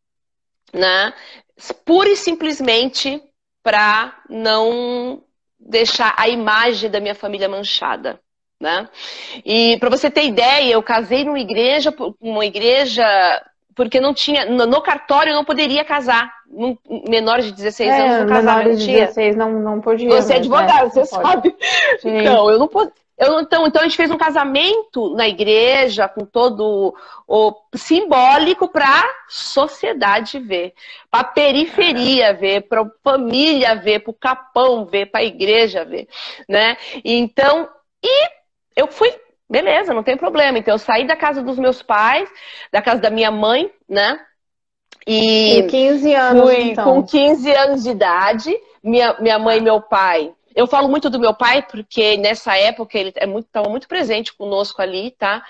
né? 0.74 1.14
Pura 1.86 2.10
e 2.10 2.16
simplesmente 2.16 3.22
para 3.62 4.20
não 4.28 5.22
deixar 5.58 6.14
a 6.18 6.28
imagem 6.28 6.90
da 6.90 7.00
minha 7.00 7.14
família 7.14 7.48
manchada. 7.48 8.20
Né? 8.60 8.88
E 9.44 9.76
para 9.78 9.88
você 9.88 10.10
ter 10.10 10.24
ideia, 10.24 10.72
eu 10.72 10.82
casei 10.82 11.24
numa 11.24 11.38
igreja, 11.38 11.94
uma 12.20 12.44
igreja 12.44 13.06
porque 13.78 14.00
não 14.00 14.12
tinha, 14.12 14.44
no, 14.44 14.82
cartório 14.82 15.32
não 15.32 15.44
poderia 15.44 15.84
casar. 15.84 16.32
Menores 17.08 17.44
de 17.44 17.52
16 17.52 17.88
é, 17.88 18.00
anos 18.00 18.18
não 18.18 18.26
casava, 18.26 18.58
menores 18.58 18.80
de 18.80 18.92
16 18.92 19.36
não, 19.36 19.52
não 19.52 19.80
podia. 19.80 20.10
Você 20.10 20.32
é 20.32 20.36
advogado, 20.38 20.86
né? 20.86 20.90
você 20.90 21.04
sabe. 21.04 21.54
Sim. 22.02 22.18
Então, 22.18 22.50
eu 22.50 22.58
não 22.58 22.66
podia. 22.66 22.92
Eu, 23.16 23.40
então, 23.40 23.66
então 23.66 23.80
a 23.80 23.84
gente 23.84 23.96
fez 23.96 24.10
um 24.10 24.16
casamento 24.16 25.14
na 25.14 25.28
igreja 25.28 26.08
com 26.08 26.24
todo 26.24 26.94
o 27.26 27.54
simbólico 27.74 28.68
para 28.68 29.04
sociedade 29.28 30.38
ver, 30.38 30.72
para 31.10 31.24
periferia 31.24 32.32
ver, 32.32 32.62
para 32.62 32.88
família 33.02 33.74
ver, 33.74 34.00
para 34.00 34.10
o 34.10 34.14
capão 34.14 34.84
ver, 34.84 35.06
para 35.06 35.20
a 35.20 35.24
igreja 35.24 35.84
ver, 35.84 36.08
né? 36.48 36.76
Então, 37.04 37.68
e 38.02 38.37
eu 38.78 38.86
fui, 38.86 39.12
beleza, 39.50 39.92
não 39.92 40.04
tem 40.04 40.16
problema. 40.16 40.56
Então 40.56 40.74
eu 40.74 40.78
saí 40.78 41.04
da 41.06 41.16
casa 41.16 41.42
dos 41.42 41.58
meus 41.58 41.82
pais, 41.82 42.30
da 42.72 42.80
casa 42.80 43.00
da 43.00 43.10
minha 43.10 43.30
mãe, 43.30 43.70
né? 43.88 44.20
E 45.04 45.62
com 45.62 45.68
15 45.68 46.14
anos, 46.14 46.42
fui 46.42 46.62
então. 46.70 46.84
com 46.84 47.02
15 47.02 47.52
anos 47.52 47.82
de 47.82 47.90
idade. 47.90 48.56
Minha, 48.82 49.16
minha 49.18 49.38
mãe 49.38 49.58
e 49.58 49.60
meu 49.60 49.82
pai 49.82 50.32
eu 50.58 50.66
falo 50.66 50.88
muito 50.88 51.08
do 51.08 51.20
meu 51.20 51.32
pai, 51.32 51.62
porque 51.62 52.16
nessa 52.16 52.56
época 52.58 52.98
ele 52.98 53.10
estava 53.10 53.66
é 53.66 53.68
muito, 53.68 53.86
presente 53.86 54.34
conosco 54.34 54.82
ali, 54.82 55.12
tá? 55.12 55.40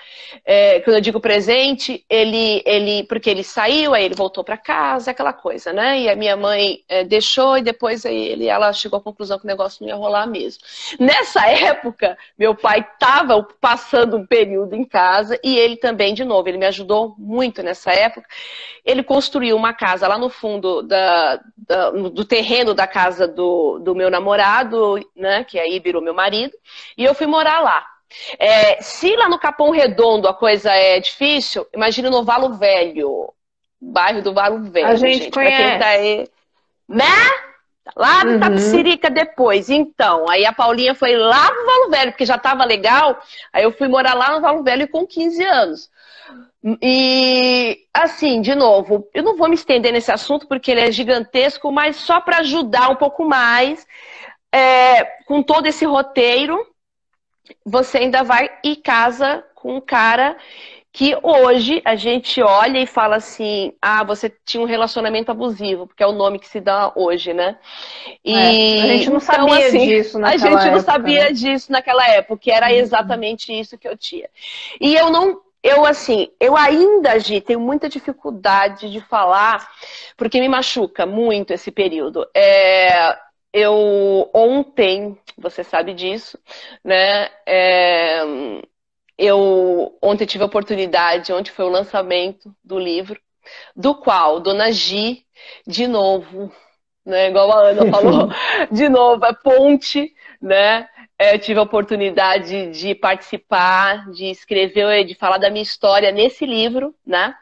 É, 0.45 0.81
quando 0.81 0.97
eu 0.97 1.01
digo 1.01 1.19
presente, 1.19 2.05
ele, 2.07 2.61
ele, 2.63 3.03
porque 3.05 3.27
ele 3.27 3.43
saiu, 3.43 3.95
aí 3.95 4.05
ele 4.05 4.13
voltou 4.13 4.43
para 4.43 4.55
casa, 4.55 5.09
aquela 5.09 5.33
coisa, 5.33 5.73
né? 5.73 5.99
E 6.01 6.09
a 6.09 6.15
minha 6.15 6.37
mãe 6.37 6.83
é, 6.87 7.03
deixou 7.03 7.57
e 7.57 7.63
depois 7.63 8.05
aí 8.05 8.15
ele, 8.15 8.45
ela 8.45 8.71
chegou 8.71 8.99
à 8.99 9.01
conclusão 9.01 9.39
que 9.39 9.45
o 9.45 9.47
negócio 9.47 9.81
não 9.81 9.89
ia 9.89 9.95
rolar 9.95 10.27
mesmo. 10.27 10.61
Nessa 10.99 11.43
época, 11.49 12.15
meu 12.37 12.53
pai 12.53 12.87
estava 12.93 13.41
passando 13.59 14.15
um 14.15 14.27
período 14.27 14.75
em 14.75 14.85
casa 14.85 15.39
e 15.43 15.57
ele 15.57 15.75
também, 15.77 16.13
de 16.13 16.23
novo, 16.23 16.47
ele 16.47 16.59
me 16.59 16.67
ajudou 16.67 17.15
muito 17.17 17.63
nessa 17.63 17.91
época. 17.91 18.27
Ele 18.85 19.01
construiu 19.01 19.57
uma 19.57 19.73
casa 19.73 20.07
lá 20.07 20.19
no 20.19 20.29
fundo 20.29 20.83
da, 20.83 21.39
da, 21.57 21.89
do 21.89 22.23
terreno 22.23 22.75
da 22.75 22.85
casa 22.85 23.27
do, 23.27 23.79
do 23.79 23.95
meu 23.95 24.11
namorado 24.11 24.98
né, 25.15 25.43
que 25.43 25.59
aí 25.59 25.79
virou 25.79 26.01
meu 26.01 26.13
marido, 26.13 26.53
e 26.97 27.03
eu 27.03 27.13
fui 27.13 27.27
morar 27.27 27.59
lá. 27.59 27.85
É, 28.39 28.81
se 28.81 29.15
lá 29.15 29.29
no 29.29 29.37
Capão 29.37 29.69
Redondo 29.69 30.27
a 30.27 30.33
coisa 30.33 30.71
é 30.71 30.99
difícil, 30.99 31.67
imagina 31.73 32.09
no 32.09 32.23
Valo 32.23 32.53
Velho, 32.53 33.31
bairro 33.79 34.21
do 34.21 34.33
Valo 34.33 34.63
Velho. 34.63 34.87
A 34.87 34.95
gente, 34.95 35.23
gente 35.23 35.31
conhece. 35.31 35.79
Tá 35.79 35.87
aí, 35.87 36.27
né? 36.87 37.05
Lá 37.95 38.23
no 38.23 38.33
uhum. 38.33 38.39
Tapicirica 38.39 39.09
depois. 39.09 39.69
Então, 39.69 40.29
aí 40.29 40.45
a 40.45 40.53
Paulinha 40.53 40.93
foi 40.95 41.15
lá 41.15 41.51
no 41.53 41.65
Valo 41.65 41.89
Velho, 41.89 42.11
porque 42.11 42.25
já 42.25 42.37
tava 42.37 42.65
legal. 42.65 43.19
Aí 43.53 43.63
eu 43.63 43.71
fui 43.71 43.87
morar 43.87 44.13
lá 44.13 44.31
no 44.31 44.41
Valo 44.41 44.63
Velho 44.63 44.87
com 44.87 45.05
15 45.05 45.43
anos. 45.43 45.89
E 46.81 47.85
assim, 47.93 48.41
de 48.41 48.53
novo, 48.53 49.07
eu 49.13 49.23
não 49.23 49.37
vou 49.37 49.47
me 49.47 49.55
estender 49.55 49.93
nesse 49.93 50.11
assunto 50.11 50.45
porque 50.45 50.71
ele 50.71 50.81
é 50.81 50.91
gigantesco, 50.91 51.71
mas 51.71 51.95
só 51.95 52.19
para 52.19 52.39
ajudar 52.39 52.89
um 52.89 52.95
pouco 52.95 53.23
mais 53.23 53.87
é, 54.51 55.03
com 55.25 55.41
todo 55.43 55.67
esse 55.67 55.85
roteiro, 55.85 56.65
você 57.65 57.99
ainda 57.99 58.23
vai 58.23 58.49
e 58.63 58.75
casa 58.75 59.43
com 59.55 59.77
um 59.77 59.81
cara 59.81 60.37
que 60.91 61.15
hoje 61.21 61.81
a 61.85 61.95
gente 61.95 62.41
olha 62.41 62.79
e 62.79 62.87
fala 62.87 63.17
assim, 63.17 63.73
ah, 63.81 64.03
você 64.03 64.33
tinha 64.43 64.61
um 64.61 64.65
relacionamento 64.65 65.29
abusivo, 65.29 65.85
porque 65.85 66.01
é 66.01 66.07
o 66.07 66.11
nome 66.11 66.39
que 66.39 66.47
se 66.47 66.59
dá 66.59 66.91
hoje, 66.95 67.31
né? 67.31 67.57
E 68.25 68.33
é, 68.33 68.81
a 68.81 68.87
gente 68.87 69.09
não 69.09 69.17
então, 69.17 69.19
sabia 69.19 69.67
assim, 69.67 69.87
disso 69.87 70.19
naquela 70.19 70.45
época. 70.45 70.57
A 70.57 70.61
gente 70.61 70.71
não 70.71 70.77
época, 70.79 70.91
sabia 70.91 71.23
né? 71.25 71.31
disso 71.31 71.71
naquela 71.71 72.07
época, 72.07 72.41
que 72.41 72.51
era 72.51 72.67
uhum. 72.67 72.73
exatamente 72.73 73.57
isso 73.57 73.77
que 73.77 73.87
eu 73.87 73.95
tinha. 73.95 74.27
E 74.81 74.95
eu 74.95 75.11
não, 75.11 75.39
eu 75.61 75.85
assim, 75.85 76.27
eu 76.39 76.57
ainda, 76.57 77.19
Gi, 77.19 77.39
tenho 77.39 77.59
muita 77.59 77.87
dificuldade 77.87 78.89
de 78.89 78.99
falar, 78.99 79.69
porque 80.17 80.39
me 80.39 80.49
machuca 80.49 81.05
muito 81.05 81.53
esse 81.53 81.69
período. 81.71 82.27
É, 82.35 83.15
eu 83.53 84.29
ontem, 84.33 85.17
você 85.37 85.63
sabe 85.63 85.93
disso, 85.93 86.37
né? 86.83 87.29
É, 87.45 88.21
eu 89.17 89.97
ontem 90.01 90.25
tive 90.25 90.43
a 90.43 90.47
oportunidade, 90.47 91.33
ontem 91.33 91.51
foi 91.51 91.65
o 91.65 91.69
lançamento 91.69 92.55
do 92.63 92.79
livro, 92.79 93.19
do 93.75 93.95
qual 93.95 94.39
Dona 94.39 94.71
Gi, 94.71 95.25
de 95.67 95.87
novo, 95.87 96.51
né? 97.05 97.29
Igual 97.29 97.51
a 97.51 97.69
Ana 97.69 97.91
falou, 97.91 98.29
de 98.71 98.87
novo, 98.87 99.25
é 99.25 99.33
ponte, 99.33 100.13
né? 100.41 100.87
É, 101.17 101.37
tive 101.37 101.59
a 101.59 101.63
oportunidade 101.63 102.71
de 102.71 102.95
participar, 102.95 104.09
de 104.11 104.25
escrever, 104.25 105.03
de 105.03 105.15
falar 105.15 105.37
da 105.37 105.49
minha 105.49 105.63
história 105.63 106.11
nesse 106.11 106.45
livro, 106.45 106.95
né? 107.05 107.35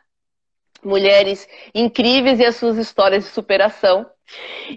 Mulheres 0.83 1.47
incríveis 1.75 2.39
e 2.39 2.45
as 2.45 2.55
suas 2.55 2.77
histórias 2.77 3.25
de 3.25 3.29
superação. 3.29 4.09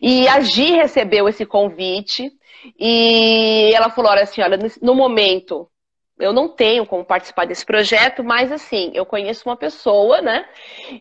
E 0.03 0.29
a 0.29 0.41
Gi 0.41 0.73
recebeu 0.73 1.29
esse 1.29 1.47
convite 1.47 2.33
e 2.79 3.71
ela 3.75 3.91
falou: 3.91 4.11
olha 4.11 4.23
assim, 4.23 4.43
olha, 4.43 4.59
no 4.83 4.95
momento 4.95 5.70
eu 6.21 6.33
não 6.33 6.49
tenho 6.49 6.87
como 6.87 7.05
participar 7.05 7.47
desse 7.47 7.65
projeto, 7.65 8.23
mas 8.23 8.53
assim, 8.53 8.91
eu 8.95 9.07
conheço 9.07 9.49
uma 9.49 9.57
pessoa, 9.57 10.21
né? 10.21 10.47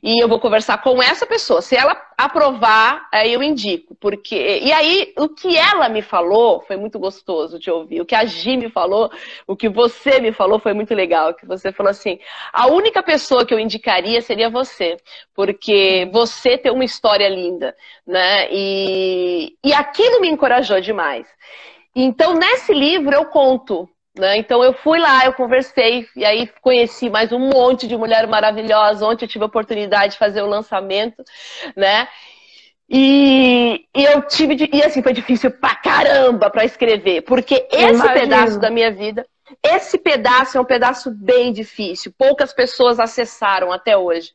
E 0.02 0.22
eu 0.24 0.28
vou 0.28 0.40
conversar 0.40 0.82
com 0.82 1.02
essa 1.02 1.26
pessoa. 1.26 1.62
Se 1.62 1.76
ela 1.76 1.96
aprovar, 2.18 3.08
aí 3.12 3.34
eu 3.34 3.42
indico. 3.44 3.96
Porque. 3.96 4.60
E 4.62 4.72
aí, 4.72 5.14
o 5.18 5.30
que 5.30 5.58
ela 5.58 5.90
me 5.90 6.02
falou 6.02 6.62
foi 6.62 6.76
muito 6.76 7.00
gostoso 7.00 7.60
de 7.60 7.70
ouvir. 7.70 8.02
O 8.02 8.06
que 8.06 8.16
a 8.16 8.26
Gi 8.26 8.58
me 8.58 8.70
falou, 8.70 9.12
o 9.48 9.56
que 9.56 9.70
você 9.70 10.20
me 10.20 10.32
falou 10.32 10.60
foi 10.60 10.74
muito 10.74 10.94
legal. 10.94 11.34
Que 11.34 11.46
você 11.46 11.72
falou 11.72 11.90
assim: 11.90 12.20
a 12.52 12.68
única 12.68 13.04
pessoa 13.04 13.46
que 13.46 13.54
eu 13.54 13.60
indicaria 13.60 14.22
seria 14.22 14.50
você. 14.50 14.98
Porque 15.34 16.10
você 16.12 16.58
tem 16.58 16.72
uma 16.72 16.86
história 16.86 17.30
linda, 17.30 17.76
né? 18.06 18.48
E, 18.52 19.56
e 19.64 19.74
aquilo 19.74 20.22
me 20.22 20.30
encorajou 20.30 20.82
demais. 20.82 21.28
Então, 21.96 22.34
nesse 22.34 22.74
livro, 22.74 23.14
eu 23.14 23.26
conto 23.26 23.90
Né? 24.18 24.38
Então 24.38 24.64
eu 24.64 24.74
fui 24.74 25.00
lá, 25.00 25.26
eu 25.26 25.34
conversei, 25.34 26.08
e 26.16 26.26
aí 26.26 26.50
conheci 26.62 27.10
mais 27.10 27.32
um 27.32 27.40
monte 27.40 27.88
de 27.88 27.96
mulher 27.96 28.28
maravilhosa. 28.28 29.06
Ontem 29.06 29.26
eu 29.26 29.30
tive 29.30 29.44
a 29.44 29.48
oportunidade 29.48 30.14
de 30.14 30.20
fazer 30.20 30.42
o 30.42 30.48
lançamento, 30.48 31.24
né? 31.76 32.08
E, 32.90 33.86
e 33.96 34.04
eu 34.04 34.24
tive, 34.24 34.68
e 34.74 34.82
assim, 34.82 35.04
foi 35.04 35.14
difícil 35.14 35.52
pra 35.52 35.76
caramba 35.76 36.50
pra 36.50 36.66
escrever, 36.66 37.22
porque 37.22 37.68
esse 37.72 37.94
Imagino. 37.94 38.14
pedaço 38.14 38.60
da 38.60 38.72
minha 38.72 38.92
vida, 38.92 39.28
esse 39.64 39.98
pedaço 39.98 40.58
é 40.58 40.62
um 40.62 40.66
pedaço 40.66 41.12
bem 41.12 41.54
difícil, 41.54 42.12
poucas 42.18 42.52
pessoas 42.52 43.00
acessaram 43.00 43.72
até 43.72 43.96
hoje. 43.96 44.32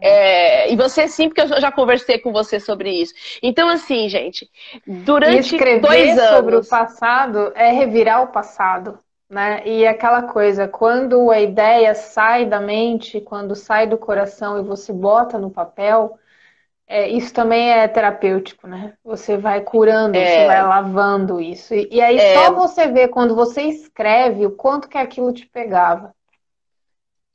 É, 0.00 0.72
e 0.72 0.76
você 0.76 1.06
sim, 1.06 1.28
porque 1.28 1.42
eu 1.42 1.60
já 1.60 1.70
conversei 1.70 2.18
com 2.18 2.32
você 2.32 2.58
sobre 2.58 2.90
isso. 2.90 3.12
Então, 3.42 3.68
assim, 3.68 4.08
gente, 4.08 4.48
durante 4.86 5.36
e 5.36 5.56
escrever 5.56 5.80
dois 5.80 6.18
anos. 6.18 6.36
sobre 6.36 6.56
o 6.56 6.64
passado 6.66 7.52
é 7.54 7.70
revirar 7.70 8.22
o 8.22 8.28
passado. 8.28 8.98
Né? 9.28 9.66
E 9.66 9.86
aquela 9.86 10.22
coisa, 10.22 10.66
quando 10.66 11.30
a 11.30 11.38
ideia 11.40 11.94
sai 11.94 12.46
da 12.46 12.60
mente, 12.60 13.20
quando 13.20 13.54
sai 13.54 13.86
do 13.86 13.98
coração 13.98 14.58
e 14.58 14.62
você 14.62 14.92
bota 14.92 15.38
no 15.38 15.50
papel, 15.50 16.18
é, 16.86 17.06
isso 17.06 17.34
também 17.34 17.70
é 17.70 17.86
terapêutico, 17.86 18.66
né? 18.66 18.94
Você 19.04 19.36
vai 19.36 19.60
curando, 19.60 20.16
é. 20.16 20.24
você 20.24 20.46
vai 20.46 20.62
lavando 20.62 21.38
isso. 21.38 21.74
E, 21.74 21.88
e 21.92 22.00
aí 22.00 22.16
é. 22.16 22.34
só 22.34 22.54
você 22.54 22.88
vê 22.88 23.06
quando 23.06 23.34
você 23.34 23.62
escreve 23.62 24.46
o 24.46 24.52
quanto 24.52 24.88
que 24.88 24.96
aquilo 24.96 25.30
te 25.30 25.46
pegava. 25.46 26.14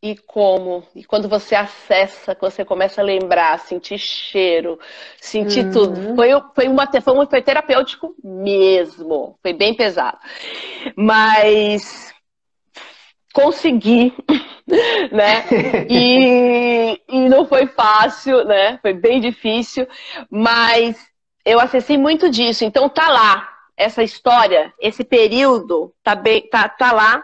E 0.03 0.17
como? 0.17 0.83
E 0.93 1.05
quando 1.05 1.29
você 1.29 1.55
acessa, 1.55 2.35
quando 2.35 2.51
você 2.51 2.65
começa 2.65 2.99
a 2.99 3.05
lembrar, 3.05 3.57
sentir 3.59 3.97
cheiro, 3.97 4.77
sentir 5.15 5.63
uhum. 5.63 5.71
tudo. 5.71 6.15
Foi, 6.17 6.29
foi, 6.53 6.67
uma, 6.67 6.85
foi, 7.01 7.13
um, 7.17 7.25
foi 7.25 7.41
terapêutico 7.41 8.13
mesmo. 8.21 9.39
Foi 9.41 9.53
bem 9.53 9.73
pesado. 9.73 10.17
Mas 10.97 12.13
consegui, 13.33 14.13
né? 15.09 15.45
E, 15.89 17.01
e 17.07 17.29
não 17.29 17.45
foi 17.45 17.65
fácil, 17.67 18.43
né? 18.43 18.77
Foi 18.81 18.93
bem 18.93 19.21
difícil, 19.21 19.87
mas 20.29 20.97
eu 21.45 21.61
acessei 21.61 21.97
muito 21.97 22.29
disso. 22.29 22.65
Então 22.65 22.89
tá 22.89 23.09
lá, 23.09 23.49
essa 23.77 24.03
história, 24.03 24.73
esse 24.81 25.05
período 25.05 25.93
tá, 26.03 26.13
bem, 26.13 26.41
tá, 26.49 26.67
tá 26.67 26.91
lá. 26.91 27.23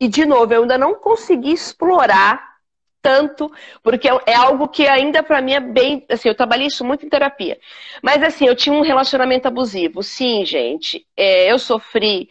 E 0.00 0.08
de 0.08 0.24
novo, 0.24 0.52
eu 0.52 0.62
ainda 0.62 0.78
não 0.78 0.94
consegui 0.94 1.52
explorar 1.52 2.56
tanto, 3.00 3.50
porque 3.82 4.08
é 4.26 4.34
algo 4.34 4.68
que 4.68 4.86
ainda 4.86 5.22
para 5.22 5.40
mim 5.40 5.52
é 5.52 5.60
bem, 5.60 6.04
assim, 6.10 6.28
eu 6.28 6.34
trabalhei 6.34 6.66
isso 6.66 6.84
muito 6.84 7.06
em 7.06 7.08
terapia. 7.08 7.58
Mas 8.02 8.22
assim, 8.22 8.46
eu 8.46 8.56
tinha 8.56 8.74
um 8.74 8.82
relacionamento 8.82 9.46
abusivo. 9.48 10.02
Sim, 10.02 10.44
gente, 10.44 11.06
é, 11.16 11.50
eu 11.50 11.58
sofri 11.58 12.28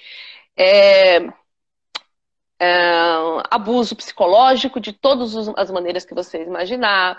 é, 0.58 1.20
é, 2.60 2.74
abuso 3.52 3.96
psicológico 3.96 4.80
de 4.80 4.92
todas 4.92 5.36
as 5.58 5.70
maneiras 5.72 6.06
que 6.06 6.14
você 6.16 6.44
imaginar. 6.44 7.18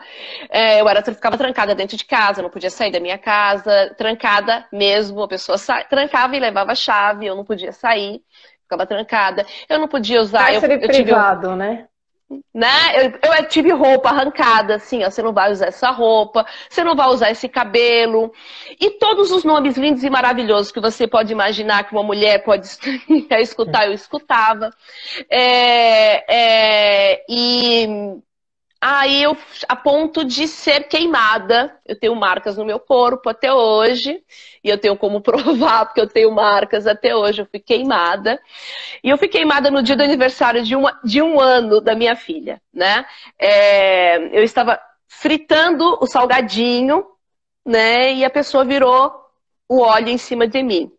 É, 0.50 0.80
eu 0.80 0.88
era, 0.88 1.02
ficava 1.02 1.38
trancada 1.38 1.74
dentro 1.74 1.96
de 1.96 2.04
casa, 2.04 2.42
não 2.42 2.50
podia 2.50 2.70
sair 2.70 2.90
da 2.90 3.00
minha 3.00 3.18
casa, 3.18 3.94
trancada 3.96 4.66
mesmo, 4.72 5.22
a 5.22 5.28
pessoa 5.28 5.58
sa... 5.58 5.84
trancava 5.84 6.36
e 6.36 6.40
levava 6.40 6.72
a 6.72 6.74
chave, 6.74 7.26
eu 7.26 7.36
não 7.36 7.44
podia 7.44 7.72
sair, 7.72 8.22
ficava 8.68 8.86
trancada. 8.86 9.46
Eu 9.68 9.78
não 9.78 9.88
podia 9.88 10.20
usar. 10.20 10.52
Cárcere 10.52 10.74
eu, 10.74 10.80
eu 10.80 10.88
privado, 10.88 11.56
né? 11.56 11.86
né? 12.54 13.06
Eu, 13.06 13.32
eu, 13.32 13.48
tive 13.48 13.72
roupa 13.72 14.10
arrancada, 14.10 14.74
assim, 14.74 15.02
ó, 15.02 15.10
você 15.10 15.22
não 15.22 15.32
vai 15.32 15.50
usar 15.50 15.68
essa 15.68 15.90
roupa, 15.90 16.44
você 16.68 16.84
não 16.84 16.94
vai 16.94 17.08
usar 17.08 17.30
esse 17.30 17.48
cabelo. 17.48 18.30
E 18.78 18.90
todos 18.90 19.30
os 19.30 19.44
nomes 19.44 19.78
lindos 19.78 20.04
e 20.04 20.10
maravilhosos 20.10 20.70
que 20.70 20.80
você 20.80 21.06
pode 21.06 21.32
imaginar 21.32 21.84
que 21.84 21.92
uma 21.92 22.02
mulher 22.02 22.44
pode 22.44 22.66
escutar, 23.40 23.86
eu 23.86 23.94
escutava. 23.94 24.70
É, 25.30 26.24
é, 26.28 27.24
e 27.28 28.20
Aí 28.80 29.22
eu, 29.22 29.36
a 29.68 29.74
ponto 29.74 30.24
de 30.24 30.46
ser 30.46 30.84
queimada, 30.84 31.76
eu 31.84 31.98
tenho 31.98 32.14
marcas 32.14 32.56
no 32.56 32.64
meu 32.64 32.78
corpo 32.78 33.28
até 33.28 33.52
hoje, 33.52 34.22
e 34.62 34.68
eu 34.68 34.78
tenho 34.78 34.96
como 34.96 35.20
provar, 35.22 35.86
porque 35.86 36.00
eu 36.00 36.06
tenho 36.06 36.30
marcas 36.30 36.86
até 36.86 37.14
hoje, 37.14 37.42
eu 37.42 37.46
fui 37.46 37.58
queimada. 37.58 38.40
E 39.02 39.10
eu 39.10 39.18
fui 39.18 39.28
queimada 39.28 39.70
no 39.70 39.82
dia 39.82 39.96
do 39.96 40.02
aniversário 40.04 40.62
de, 40.62 40.76
uma, 40.76 40.98
de 41.02 41.20
um 41.20 41.40
ano 41.40 41.80
da 41.80 41.94
minha 41.94 42.14
filha, 42.14 42.62
né? 42.72 43.04
É, 43.38 44.38
eu 44.38 44.44
estava 44.44 44.80
fritando 45.08 45.98
o 46.00 46.06
salgadinho, 46.06 47.04
né? 47.66 48.12
E 48.14 48.24
a 48.24 48.30
pessoa 48.30 48.64
virou 48.64 49.12
o 49.68 49.80
óleo 49.80 50.08
em 50.08 50.18
cima 50.18 50.46
de 50.46 50.62
mim. 50.62 50.90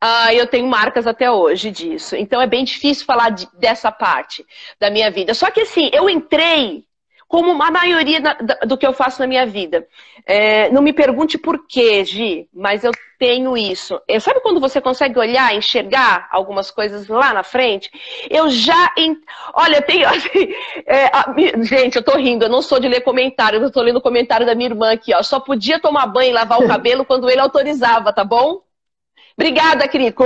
Ah, 0.00 0.34
eu 0.34 0.46
tenho 0.46 0.66
marcas 0.66 1.06
até 1.06 1.30
hoje 1.30 1.70
disso. 1.70 2.16
Então 2.16 2.40
é 2.40 2.46
bem 2.46 2.64
difícil 2.64 3.06
falar 3.06 3.30
de, 3.30 3.48
dessa 3.54 3.90
parte 3.90 4.44
da 4.78 4.90
minha 4.90 5.10
vida. 5.10 5.34
Só 5.34 5.50
que 5.50 5.60
assim, 5.60 5.88
eu 5.92 6.10
entrei 6.10 6.84
como 7.28 7.60
a 7.60 7.70
maioria 7.70 8.20
do 8.66 8.76
que 8.76 8.86
eu 8.86 8.92
faço 8.92 9.20
na 9.20 9.26
minha 9.26 9.44
vida. 9.44 9.86
É, 10.24 10.70
não 10.70 10.80
me 10.80 10.92
pergunte 10.92 11.36
por 11.36 11.66
quê, 11.66 12.04
Gi, 12.04 12.48
mas 12.54 12.84
eu 12.84 12.92
tenho 13.18 13.56
isso. 13.56 14.00
É, 14.06 14.20
sabe 14.20 14.40
quando 14.40 14.60
você 14.60 14.80
consegue 14.80 15.18
olhar, 15.18 15.54
enxergar 15.54 16.28
algumas 16.30 16.70
coisas 16.70 17.08
lá 17.08 17.32
na 17.32 17.42
frente? 17.42 17.90
Eu 18.30 18.48
já. 18.48 18.92
Olha, 19.54 19.82
tem. 19.82 20.04
Assim, 20.06 20.52
é, 20.86 21.06
a... 21.06 21.34
gente, 21.62 21.96
eu 21.96 22.02
tô 22.02 22.16
rindo, 22.16 22.44
eu 22.44 22.48
não 22.48 22.62
sou 22.62 22.78
de 22.78 22.88
ler 22.88 23.00
comentário, 23.00 23.60
eu 23.60 23.72
tô 23.72 23.82
lendo 23.82 23.96
o 23.96 24.02
comentário 24.02 24.46
da 24.46 24.54
minha 24.54 24.70
irmã 24.70 24.92
aqui, 24.92 25.14
ó. 25.14 25.22
Só 25.22 25.40
podia 25.40 25.80
tomar 25.80 26.06
banho 26.06 26.30
e 26.30 26.34
lavar 26.34 26.60
o 26.60 26.66
cabelo 26.68 27.04
quando 27.04 27.28
ele 27.28 27.40
autorizava, 27.40 28.12
tá 28.12 28.24
bom? 28.24 28.65
Obrigada, 29.38 29.86
Crico. 29.86 30.24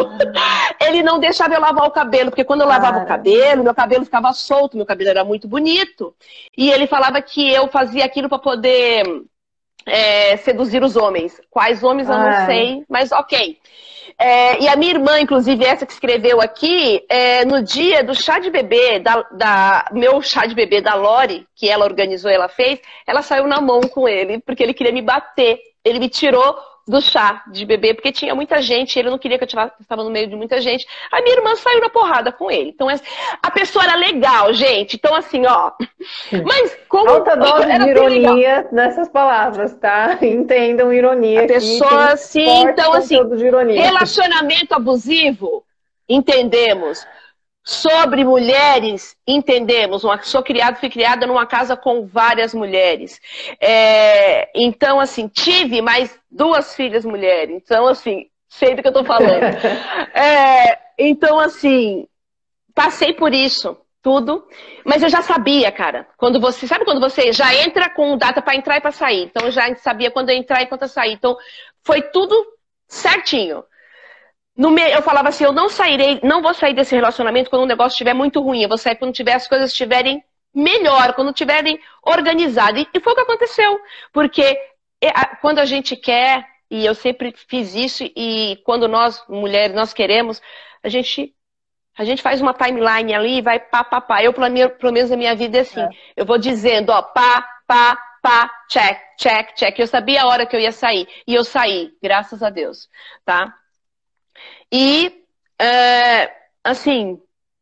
Ele 0.80 1.02
não 1.02 1.18
deixava 1.18 1.54
eu 1.54 1.60
lavar 1.60 1.86
o 1.86 1.90
cabelo, 1.90 2.30
porque 2.30 2.44
quando 2.44 2.60
eu 2.60 2.68
lavava 2.68 3.00
o 3.00 3.06
cabelo, 3.06 3.64
meu 3.64 3.74
cabelo 3.74 4.04
ficava 4.04 4.32
solto, 4.32 4.76
meu 4.76 4.86
cabelo 4.86 5.10
era 5.10 5.24
muito 5.24 5.48
bonito. 5.48 6.14
E 6.56 6.70
ele 6.70 6.86
falava 6.86 7.20
que 7.20 7.52
eu 7.52 7.66
fazia 7.68 8.04
aquilo 8.04 8.28
para 8.28 8.38
poder 8.38 9.02
é, 9.84 10.36
seduzir 10.36 10.82
os 10.84 10.94
homens. 10.94 11.40
Quais 11.50 11.82
homens 11.82 12.08
eu 12.08 12.16
não 12.16 12.46
sei, 12.46 12.84
mas 12.88 13.10
ok. 13.10 13.58
É, 14.16 14.62
e 14.62 14.68
a 14.68 14.76
minha 14.76 14.92
irmã, 14.92 15.18
inclusive, 15.18 15.64
essa 15.64 15.86
que 15.86 15.92
escreveu 15.92 16.40
aqui, 16.40 17.04
é, 17.08 17.44
no 17.44 17.62
dia 17.62 18.04
do 18.04 18.14
chá 18.14 18.38
de 18.38 18.50
bebê, 18.50 18.98
da, 18.98 19.22
da, 19.32 19.88
meu 19.92 20.20
chá 20.20 20.44
de 20.46 20.54
bebê 20.54 20.80
da 20.80 20.94
Lori, 20.94 21.46
que 21.56 21.68
ela 21.68 21.86
organizou, 21.86 22.30
ela 22.30 22.48
fez, 22.48 22.80
ela 23.06 23.22
saiu 23.22 23.46
na 23.46 23.60
mão 23.60 23.80
com 23.80 24.06
ele, 24.06 24.38
porque 24.40 24.62
ele 24.62 24.74
queria 24.74 24.92
me 24.92 25.02
bater. 25.02 25.58
Ele 25.82 25.98
me 25.98 26.10
tirou 26.10 26.54
do 26.86 27.00
chá 27.00 27.42
de 27.50 27.64
bebê, 27.64 27.94
porque 27.94 28.12
tinha 28.12 28.34
muita 28.34 28.60
gente, 28.60 28.98
ele 28.98 29.10
não 29.10 29.18
queria 29.18 29.38
que 29.38 29.44
eu 29.44 29.48
tivesse, 29.48 29.72
estava 29.80 30.02
no 30.02 30.10
meio 30.10 30.28
de 30.28 30.36
muita 30.36 30.60
gente. 30.60 30.86
A 31.10 31.20
minha 31.22 31.36
irmã 31.36 31.54
saiu 31.56 31.80
na 31.80 31.88
porrada 31.88 32.32
com 32.32 32.50
ele. 32.50 32.70
Então, 32.70 32.88
a 33.42 33.50
pessoa 33.50 33.84
era 33.84 33.94
legal, 33.94 34.52
gente. 34.52 34.96
Então, 34.96 35.14
assim, 35.14 35.46
ó. 35.46 35.72
Mas 36.44 36.76
como. 36.88 37.08
Alta 37.08 37.36
dose 37.36 37.78
de 37.78 37.90
ironia 37.90 38.68
nessas 38.72 39.08
palavras, 39.08 39.74
tá? 39.74 40.18
Entendam 40.22 40.92
ironia. 40.92 41.44
A 41.44 41.46
pessoa, 41.46 42.16
sim, 42.16 42.62
então, 42.62 42.92
assim, 42.92 43.16
relacionamento 43.74 44.74
abusivo, 44.74 45.64
entendemos 46.08 47.06
sobre 47.62 48.24
mulheres, 48.24 49.16
entendemos. 49.26 50.04
Uma, 50.04 50.22
sou 50.22 50.42
criada, 50.42 50.76
fui 50.76 50.90
criada 50.90 51.26
numa 51.26 51.46
casa 51.46 51.76
com 51.76 52.06
várias 52.06 52.54
mulheres. 52.54 53.20
É, 53.60 54.50
então, 54.54 54.98
assim, 54.98 55.28
tive 55.28 55.82
mais 55.82 56.18
duas 56.30 56.74
filhas 56.74 57.04
mulheres. 57.04 57.60
Então, 57.62 57.86
assim, 57.86 58.26
sei 58.48 58.74
do 58.74 58.82
que 58.82 58.88
eu 58.88 58.92
tô 58.92 59.04
falando. 59.04 59.42
é, 60.14 60.78
então, 60.98 61.38
assim, 61.38 62.06
passei 62.74 63.12
por 63.12 63.32
isso. 63.32 63.76
Tudo, 64.02 64.48
mas 64.82 65.02
eu 65.02 65.10
já 65.10 65.20
sabia, 65.20 65.70
cara. 65.70 66.08
Quando 66.16 66.40
você, 66.40 66.66
sabe 66.66 66.86
quando 66.86 67.02
você 67.02 67.34
já 67.34 67.54
entra 67.54 67.90
com 67.90 68.16
data 68.16 68.40
para 68.40 68.56
entrar 68.56 68.78
e 68.78 68.80
para 68.80 68.92
sair? 68.92 69.24
Então 69.24 69.44
eu 69.44 69.50
já 69.52 69.74
sabia 69.76 70.10
quando 70.10 70.30
entrar 70.30 70.62
e 70.62 70.66
quando 70.66 70.88
sair. 70.88 71.12
Então 71.12 71.36
foi 71.84 72.00
tudo 72.00 72.34
certinho. 72.88 73.62
Meio, 74.68 74.88
eu 74.88 75.00
falava 75.00 75.28
assim, 75.28 75.44
eu 75.44 75.52
não 75.52 75.68
sairei, 75.68 76.20
não 76.22 76.42
vou 76.42 76.52
sair 76.52 76.74
desse 76.74 76.94
relacionamento 76.94 77.48
quando 77.48 77.62
o 77.62 77.66
negócio 77.66 77.94
estiver 77.94 78.12
muito 78.12 78.42
ruim. 78.42 78.62
Eu 78.62 78.68
vou 78.68 78.76
sair 78.76 78.96
quando 78.96 79.14
tiver 79.14 79.34
as 79.34 79.48
coisas 79.48 79.70
estiverem 79.70 80.22
melhor, 80.54 81.14
quando 81.14 81.30
estiverem 81.30 81.80
organizadas. 82.02 82.84
E 82.92 83.00
foi 83.00 83.12
o 83.12 83.16
que 83.16 83.22
aconteceu. 83.22 83.80
Porque 84.12 84.58
quando 85.40 85.60
a 85.60 85.64
gente 85.64 85.96
quer, 85.96 86.46
e 86.70 86.84
eu 86.84 86.94
sempre 86.94 87.32
fiz 87.48 87.74
isso, 87.74 88.04
e 88.14 88.60
quando 88.64 88.86
nós, 88.86 89.24
mulheres, 89.28 89.74
nós 89.74 89.94
queremos, 89.94 90.42
a 90.82 90.88
gente 90.88 91.34
a 91.96 92.04
gente 92.04 92.22
faz 92.22 92.40
uma 92.40 92.54
timeline 92.54 93.12
ali 93.14 93.38
e 93.38 93.42
vai 93.42 93.60
pá, 93.60 93.84
pá, 93.84 94.00
pá. 94.00 94.22
Eu, 94.22 94.32
pelo 94.32 94.92
menos 94.92 95.10
na 95.10 95.16
minha 95.16 95.34
vida, 95.34 95.58
é 95.58 95.60
assim. 95.60 95.80
É. 95.80 95.88
Eu 96.16 96.24
vou 96.24 96.38
dizendo, 96.38 96.90
ó, 96.90 97.02
pá, 97.02 97.46
pá, 97.66 97.98
pá, 98.22 98.50
check, 98.70 98.98
check, 99.18 99.54
check. 99.54 99.78
Eu 99.78 99.86
sabia 99.86 100.22
a 100.22 100.26
hora 100.26 100.46
que 100.46 100.56
eu 100.56 100.60
ia 100.60 100.72
sair. 100.72 101.06
E 101.26 101.34
eu 101.34 101.44
saí, 101.44 101.92
graças 102.02 102.42
a 102.42 102.48
Deus, 102.48 102.88
tá? 103.24 103.54
E, 104.72 105.24
é, 105.60 106.30
assim, 106.64 107.20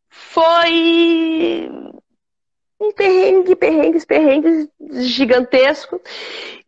foi 0.09 1.71
um 2.81 2.93
perrengue, 2.93 3.57
perrengues, 3.57 4.05
perrengues 4.05 4.69
gigantesco. 4.91 6.01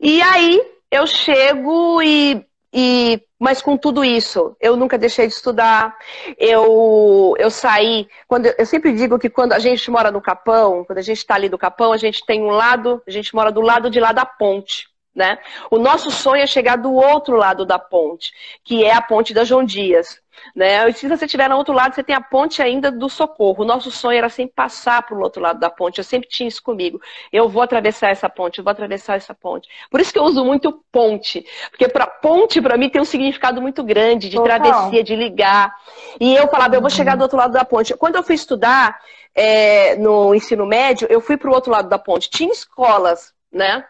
E 0.01 0.21
aí 0.23 0.61
eu 0.91 1.07
chego 1.07 2.03
e 2.03 2.45
e, 2.73 3.21
mas 3.39 3.61
com 3.61 3.77
tudo 3.77 4.05
isso, 4.05 4.57
eu 4.61 4.77
nunca 4.77 4.97
deixei 4.97 5.27
de 5.27 5.33
estudar. 5.33 5.97
Eu, 6.39 7.35
eu 7.39 7.51
saí. 7.51 8.09
Quando, 8.29 8.47
eu 8.47 8.65
sempre 8.67 8.93
digo 8.93 9.19
que 9.19 9.29
quando 9.29 9.53
a 9.53 9.59
gente 9.59 9.91
mora 9.91 10.11
no 10.11 10.21
Capão, 10.21 10.85
quando 10.85 10.99
a 10.99 11.03
gente 11.03 11.19
está 11.19 11.35
ali 11.35 11.49
do 11.49 11.59
Capão, 11.59 11.93
a 11.93 11.97
gente 11.97 12.25
tem 12.25 12.43
um 12.43 12.51
lado, 12.51 13.03
a 13.07 13.11
gente 13.11 13.35
mora 13.35 13.51
do 13.51 13.61
lado 13.61 13.91
de 13.91 13.99
lá 13.99 14.13
da 14.13 14.25
ponte. 14.25 14.89
Né? 15.15 15.39
O 15.71 15.79
nosso 15.79 16.11
sonho 16.11 16.43
é 16.43 16.47
chegar 16.47 16.77
do 16.77 16.95
outro 16.95 17.37
lado 17.37 17.67
da 17.67 17.79
ponte, 17.79 18.33
que 18.63 18.85
é 18.85 18.95
a 18.95 19.03
ponte 19.03 19.35
da 19.35 19.45
João 19.45 19.65
Dias. 19.65 20.21
Né? 20.55 20.89
E 20.89 20.93
se 20.93 21.09
você 21.09 21.25
estiver 21.25 21.49
no 21.49 21.57
outro 21.57 21.75
lado, 21.75 21.95
você 21.95 22.03
tem 22.03 22.15
a 22.15 22.21
ponte 22.21 22.63
ainda 22.63 22.91
do 22.91 23.09
socorro. 23.09 23.63
O 23.63 23.67
nosso 23.67 23.91
sonho 23.91 24.19
era 24.19 24.29
sempre 24.29 24.55
passar 24.55 25.03
para 25.03 25.17
o 25.17 25.21
outro 25.21 25.43
lado 25.43 25.59
da 25.59 25.69
ponte. 25.69 25.99
Eu 25.99 26.05
sempre 26.05 26.29
tinha 26.29 26.49
isso 26.49 26.63
comigo. 26.63 27.01
Eu 27.33 27.49
vou 27.49 27.63
atravessar 27.63 28.11
essa 28.11 28.29
ponte, 28.29 28.59
eu 28.59 28.65
vou 28.65 28.71
atravessar 28.71 29.17
essa 29.17 29.35
ponte. 29.35 29.69
Por 29.91 30.01
isso 30.01 30.13
que 30.13 30.19
eu 30.19 30.25
uso 30.25 30.45
muito 30.45 30.83
ponte. 30.91 31.45
Porque 31.71 31.89
pra, 31.89 32.07
ponte, 32.07 32.61
para 32.61 32.77
mim, 32.77 32.89
tem 32.89 33.01
um 33.01 33.05
significado 33.05 33.61
muito 33.61 33.83
grande 33.83 34.29
de 34.29 34.37
Total. 34.37 34.61
travessia, 34.61 35.03
de 35.03 35.17
ligar. 35.17 35.75
E 36.19 36.35
eu 36.35 36.49
falava, 36.49 36.75
eu 36.75 36.81
vou 36.81 36.91
chegar 36.91 37.17
do 37.17 37.23
outro 37.23 37.37
lado 37.37 37.53
da 37.53 37.65
ponte. 37.65 37.95
Quando 37.95 38.17
eu 38.17 38.23
fui 38.23 38.35
estudar 38.35 38.99
é, 39.35 39.97
no 39.97 40.35
ensino 40.35 40.67
médio, 40.67 41.07
eu 41.11 41.21
fui 41.21 41.37
para 41.37 41.51
o 41.51 41.55
outro 41.55 41.71
lado 41.71 41.89
da 41.89 41.99
ponte. 41.99 42.31
Tinha 42.31 42.53
escolas, 42.53 43.33
né? 43.53 43.85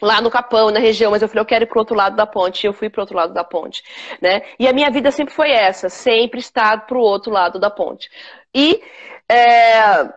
Lá 0.00 0.20
no 0.20 0.30
Capão, 0.30 0.70
na 0.70 0.80
região, 0.80 1.10
mas 1.10 1.22
eu 1.22 1.28
falei, 1.28 1.42
eu 1.42 1.46
quero 1.46 1.64
ir 1.64 1.66
para 1.66 1.76
o 1.76 1.80
outro 1.80 1.96
lado 1.96 2.16
da 2.16 2.26
ponte, 2.26 2.64
e 2.64 2.66
eu 2.66 2.72
fui 2.72 2.88
para 2.88 3.00
o 3.00 3.02
outro 3.02 3.16
lado 3.16 3.32
da 3.32 3.44
ponte, 3.44 3.82
né? 4.20 4.42
E 4.58 4.66
a 4.66 4.72
minha 4.72 4.90
vida 4.90 5.10
sempre 5.10 5.34
foi 5.34 5.50
essa, 5.50 5.88
sempre 5.88 6.40
estar 6.40 6.86
para 6.86 6.96
o 6.96 7.00
outro 7.00 7.30
lado 7.32 7.58
da 7.58 7.70
ponte. 7.70 8.10
E 8.54 8.82
é, 9.28 10.08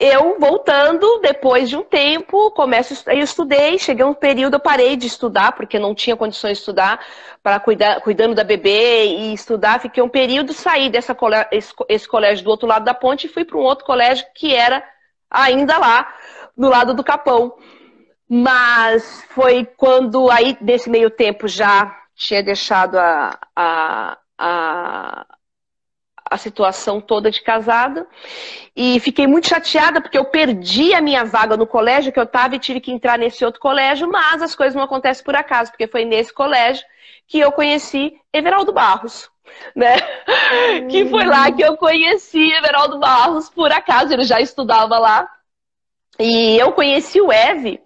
eu 0.00 0.38
voltando, 0.40 1.20
depois 1.20 1.68
de 1.68 1.76
um 1.76 1.82
tempo, 1.82 2.50
começo, 2.52 3.04
eu 3.10 3.18
estudei, 3.18 3.78
cheguei 3.78 4.02
a 4.02 4.08
um 4.08 4.14
período, 4.14 4.54
eu 4.54 4.60
parei 4.60 4.96
de 4.96 5.06
estudar, 5.06 5.52
porque 5.52 5.78
não 5.78 5.94
tinha 5.94 6.16
condições 6.16 6.52
de 6.54 6.60
estudar, 6.60 7.04
para 7.42 7.60
cuidar, 7.60 8.00
cuidando 8.00 8.34
da 8.34 8.42
bebê 8.42 9.04
e 9.04 9.34
estudar, 9.34 9.78
fiquei 9.78 10.02
um 10.02 10.08
período, 10.08 10.54
saí 10.54 10.88
dessa 10.88 11.14
esse, 11.52 11.74
esse 11.86 12.08
colégio 12.08 12.42
do 12.42 12.50
outro 12.50 12.66
lado 12.66 12.82
da 12.82 12.94
ponte 12.94 13.26
e 13.26 13.30
fui 13.30 13.44
para 13.44 13.58
um 13.58 13.62
outro 13.62 13.84
colégio 13.84 14.24
que 14.34 14.54
era 14.54 14.82
ainda 15.30 15.76
lá, 15.76 16.10
do 16.56 16.70
lado 16.70 16.94
do 16.94 17.04
Capão. 17.04 17.54
Mas 18.32 19.24
foi 19.30 19.68
quando 19.76 20.30
aí, 20.30 20.56
desse 20.60 20.88
meio 20.88 21.10
tempo, 21.10 21.48
já 21.48 22.00
tinha 22.14 22.40
deixado 22.40 22.96
a, 22.96 23.36
a, 23.56 24.18
a, 24.38 25.26
a 26.30 26.36
situação 26.36 27.00
toda 27.00 27.28
de 27.28 27.42
casada. 27.42 28.06
E 28.76 29.00
fiquei 29.00 29.26
muito 29.26 29.48
chateada 29.48 30.00
porque 30.00 30.16
eu 30.16 30.26
perdi 30.26 30.94
a 30.94 31.00
minha 31.00 31.24
vaga 31.24 31.56
no 31.56 31.66
colégio 31.66 32.12
que 32.12 32.20
eu 32.20 32.24
estava 32.24 32.54
e 32.54 32.60
tive 32.60 32.80
que 32.80 32.92
entrar 32.92 33.18
nesse 33.18 33.44
outro 33.44 33.60
colégio, 33.60 34.08
mas 34.08 34.40
as 34.40 34.54
coisas 34.54 34.76
não 34.76 34.84
acontecem 34.84 35.24
por 35.24 35.34
acaso, 35.34 35.72
porque 35.72 35.88
foi 35.88 36.04
nesse 36.04 36.32
colégio 36.32 36.84
que 37.26 37.40
eu 37.40 37.50
conheci 37.50 38.16
Everaldo 38.32 38.72
Barros. 38.72 39.28
Né? 39.74 39.96
Que 40.88 41.04
foi 41.06 41.24
lá 41.24 41.50
que 41.50 41.62
eu 41.62 41.76
conheci 41.76 42.52
Everaldo 42.52 43.00
Barros, 43.00 43.50
por 43.50 43.72
acaso, 43.72 44.12
ele 44.12 44.22
já 44.22 44.40
estudava 44.40 45.00
lá. 45.00 45.28
E 46.16 46.56
eu 46.56 46.70
conheci 46.72 47.20
o 47.20 47.32
Eve 47.32 47.80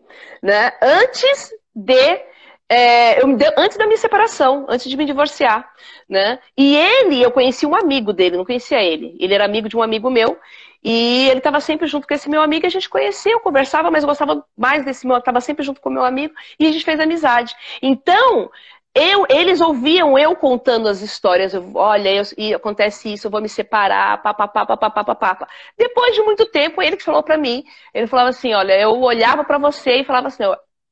né? 0.44 0.72
Antes 0.82 1.50
de 1.74 2.20
é, 2.68 3.22
eu, 3.22 3.26
antes 3.56 3.78
da 3.78 3.86
minha 3.86 3.96
separação, 3.96 4.66
antes 4.68 4.88
de 4.88 4.96
me 4.96 5.06
divorciar, 5.06 5.66
né? 6.08 6.38
E 6.56 6.76
ele, 6.76 7.22
eu 7.22 7.30
conheci 7.30 7.64
um 7.64 7.74
amigo 7.74 8.12
dele, 8.12 8.36
não 8.36 8.44
conhecia 8.44 8.82
ele. 8.82 9.16
Ele 9.18 9.32
era 9.32 9.44
amigo 9.44 9.68
de 9.70 9.76
um 9.76 9.82
amigo 9.82 10.10
meu 10.10 10.38
e 10.82 11.28
ele 11.30 11.38
estava 11.38 11.60
sempre 11.60 11.86
junto 11.86 12.06
com 12.06 12.12
esse 12.12 12.28
meu 12.28 12.42
amigo. 12.42 12.66
A 12.66 12.70
gente 12.70 12.90
conhecia, 12.90 13.32
eu 13.32 13.40
conversava, 13.40 13.90
mas 13.90 14.02
eu 14.02 14.08
gostava 14.08 14.44
mais 14.56 14.84
desse 14.84 15.06
meu, 15.06 15.16
estava 15.16 15.40
sempre 15.40 15.64
junto 15.64 15.80
com 15.80 15.88
o 15.88 15.92
meu 15.92 16.04
amigo 16.04 16.34
e 16.60 16.66
a 16.66 16.72
gente 16.72 16.84
fez 16.84 17.00
amizade. 17.00 17.54
Então 17.80 18.50
eu, 18.94 19.26
eles 19.28 19.60
ouviam 19.60 20.16
eu 20.16 20.36
contando 20.36 20.88
as 20.88 21.00
histórias. 21.00 21.52
Eu, 21.52 21.72
Olha, 21.74 22.14
eu, 22.14 22.22
e 22.38 22.54
acontece 22.54 23.12
isso, 23.12 23.26
eu 23.26 23.30
vou 23.30 23.40
me 23.40 23.48
separar, 23.48 24.22
papapá, 24.22 24.64
papapá, 24.64 25.04
papapá. 25.04 25.48
Depois 25.76 26.14
de 26.14 26.22
muito 26.22 26.46
tempo, 26.46 26.80
ele 26.80 26.96
que 26.96 27.02
falou 27.02 27.22
para 27.22 27.36
mim, 27.36 27.64
ele 27.92 28.06
falava 28.06 28.30
assim, 28.30 28.54
olha, 28.54 28.78
eu 28.78 28.90
olhava 29.00 29.42
para 29.44 29.58
você 29.58 30.00
e 30.00 30.04
falava 30.04 30.28
assim, 30.28 30.44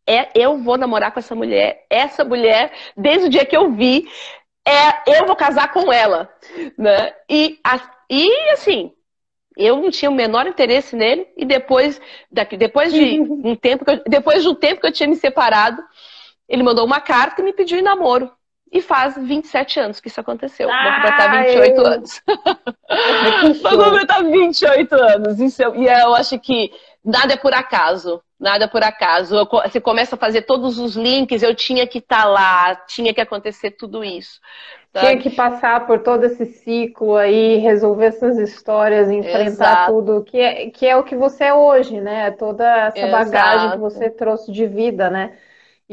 é, 0.06 0.28
eu 0.34 0.58
vou 0.58 0.76
namorar 0.76 1.12
com 1.12 1.20
essa 1.20 1.34
mulher, 1.34 1.86
essa 1.88 2.24
mulher, 2.24 2.72
desde 2.96 3.26
o 3.28 3.30
dia 3.30 3.46
que 3.46 3.56
eu 3.56 3.70
vi, 3.70 4.08
é, 4.66 5.18
eu 5.18 5.26
vou 5.26 5.36
casar 5.36 5.72
com 5.72 5.92
ela, 5.92 6.28
né? 6.76 7.14
E, 7.30 7.58
a, 7.64 7.80
e 8.10 8.50
assim, 8.50 8.92
eu 9.56 9.76
não 9.76 9.90
tinha 9.90 10.10
o 10.10 10.14
menor 10.14 10.46
interesse 10.46 10.96
nele 10.96 11.26
e 11.36 11.44
depois, 11.44 12.00
daqui, 12.30 12.56
depois 12.56 12.92
de 12.92 13.20
um 13.20 13.54
tempo, 13.54 13.84
eu, 13.88 14.02
depois 14.06 14.42
de 14.42 14.48
um 14.48 14.54
tempo 14.54 14.80
que 14.80 14.86
eu 14.86 14.92
tinha 14.92 15.08
me 15.08 15.16
separado, 15.16 15.82
ele 16.52 16.62
mandou 16.62 16.84
uma 16.84 17.00
carta 17.00 17.40
e 17.40 17.44
me 17.44 17.52
pediu 17.54 17.78
em 17.78 17.82
namoro. 17.82 18.30
E 18.70 18.82
faz 18.82 19.16
27 19.16 19.80
anos 19.80 20.00
que 20.00 20.08
isso 20.08 20.20
aconteceu. 20.20 20.68
Ai. 20.70 20.84
Vou 20.84 20.94
completar 20.94 21.44
28 21.44 21.86
anos. 21.86 22.22
Vou 23.62 23.84
completar 23.84 24.24
28 24.24 24.94
anos. 24.94 25.40
Isso, 25.40 25.62
e 25.76 25.86
eu 25.86 26.14
acho 26.14 26.38
que 26.38 26.70
nada 27.02 27.32
é 27.32 27.36
por 27.36 27.54
acaso. 27.54 28.22
Nada 28.38 28.64
é 28.64 28.68
por 28.68 28.82
acaso. 28.82 29.48
Você 29.64 29.80
começa 29.80 30.14
a 30.14 30.18
fazer 30.18 30.42
todos 30.42 30.78
os 30.78 30.94
links, 30.94 31.42
eu 31.42 31.54
tinha 31.54 31.86
que 31.86 31.98
estar 31.98 32.22
tá 32.22 32.28
lá, 32.28 32.76
tinha 32.86 33.14
que 33.14 33.20
acontecer 33.20 33.70
tudo 33.70 34.04
isso. 34.04 34.40
Sabe? 34.92 35.06
Tinha 35.06 35.18
que 35.22 35.30
passar 35.30 35.86
por 35.86 36.00
todo 36.00 36.24
esse 36.24 36.44
ciclo 36.44 37.16
aí, 37.16 37.56
resolver 37.56 38.06
essas 38.06 38.36
histórias, 38.38 39.10
enfrentar 39.10 39.46
Exato. 39.46 39.92
tudo, 39.92 40.24
que 40.24 40.38
é, 40.38 40.70
que 40.70 40.86
é 40.86 40.96
o 40.96 41.04
que 41.04 41.16
você 41.16 41.44
é 41.44 41.54
hoje, 41.54 42.00
né? 42.00 42.30
Toda 42.32 42.88
essa 42.88 42.98
Exato. 42.98 43.12
bagagem 43.24 43.70
que 43.70 43.78
você 43.78 44.10
trouxe 44.10 44.52
de 44.52 44.66
vida, 44.66 45.08
né? 45.08 45.32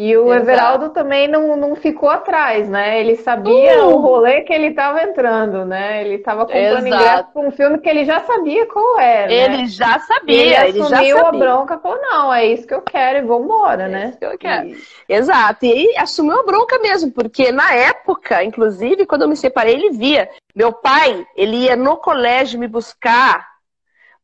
E 0.02 0.16
o 0.16 0.34
Exato. 0.34 0.50
Everaldo 0.50 0.90
também 0.92 1.28
não, 1.28 1.58
não 1.58 1.76
ficou 1.76 2.08
atrás, 2.08 2.70
né? 2.70 3.02
Ele 3.02 3.18
sabia 3.18 3.84
uh! 3.84 3.90
o 3.90 3.98
rolê 3.98 4.44
que 4.44 4.54
ele 4.54 4.68
estava 4.68 5.04
entrando, 5.04 5.66
né? 5.66 6.00
Ele 6.06 6.16
estava 6.16 6.46
comprando 6.46 6.88
Exato. 6.88 7.04
ingresso 7.04 7.34
para 7.34 7.42
um 7.42 7.52
filme 7.52 7.80
que 7.80 7.90
ele 7.90 8.06
já 8.06 8.22
sabia 8.22 8.66
qual 8.68 8.98
era. 8.98 9.28
Né? 9.28 9.34
Ele 9.34 9.58
né? 9.58 9.68
já 9.68 10.00
sabia. 10.00 10.68
ele 10.68 10.82
assumiu 10.82 10.88
já 10.88 10.96
sabia. 10.96 11.22
a 11.22 11.32
bronca, 11.34 11.80
falou, 11.80 12.02
não, 12.02 12.34
é 12.34 12.46
isso 12.46 12.66
que 12.66 12.74
eu 12.74 12.82
quero 12.82 13.18
e 13.18 13.28
vambora, 13.28 13.84
é 13.84 13.88
né? 13.90 14.08
Isso 14.08 14.20
que 14.20 14.26
eu 14.26 14.38
quero. 14.38 14.70
E... 14.70 14.82
Exato. 15.10 15.66
E 15.66 15.98
assumiu 15.98 16.40
a 16.40 16.46
bronca 16.46 16.80
mesmo, 16.80 17.12
porque 17.12 17.52
na 17.52 17.76
época, 17.76 18.42
inclusive, 18.42 19.06
quando 19.06 19.24
eu 19.24 19.28
me 19.28 19.36
separei, 19.36 19.74
ele 19.74 19.90
via. 19.90 20.30
Meu 20.56 20.72
pai, 20.72 21.28
ele 21.36 21.66
ia 21.66 21.76
no 21.76 21.98
colégio 21.98 22.58
me 22.58 22.70
buscar, 22.70 23.46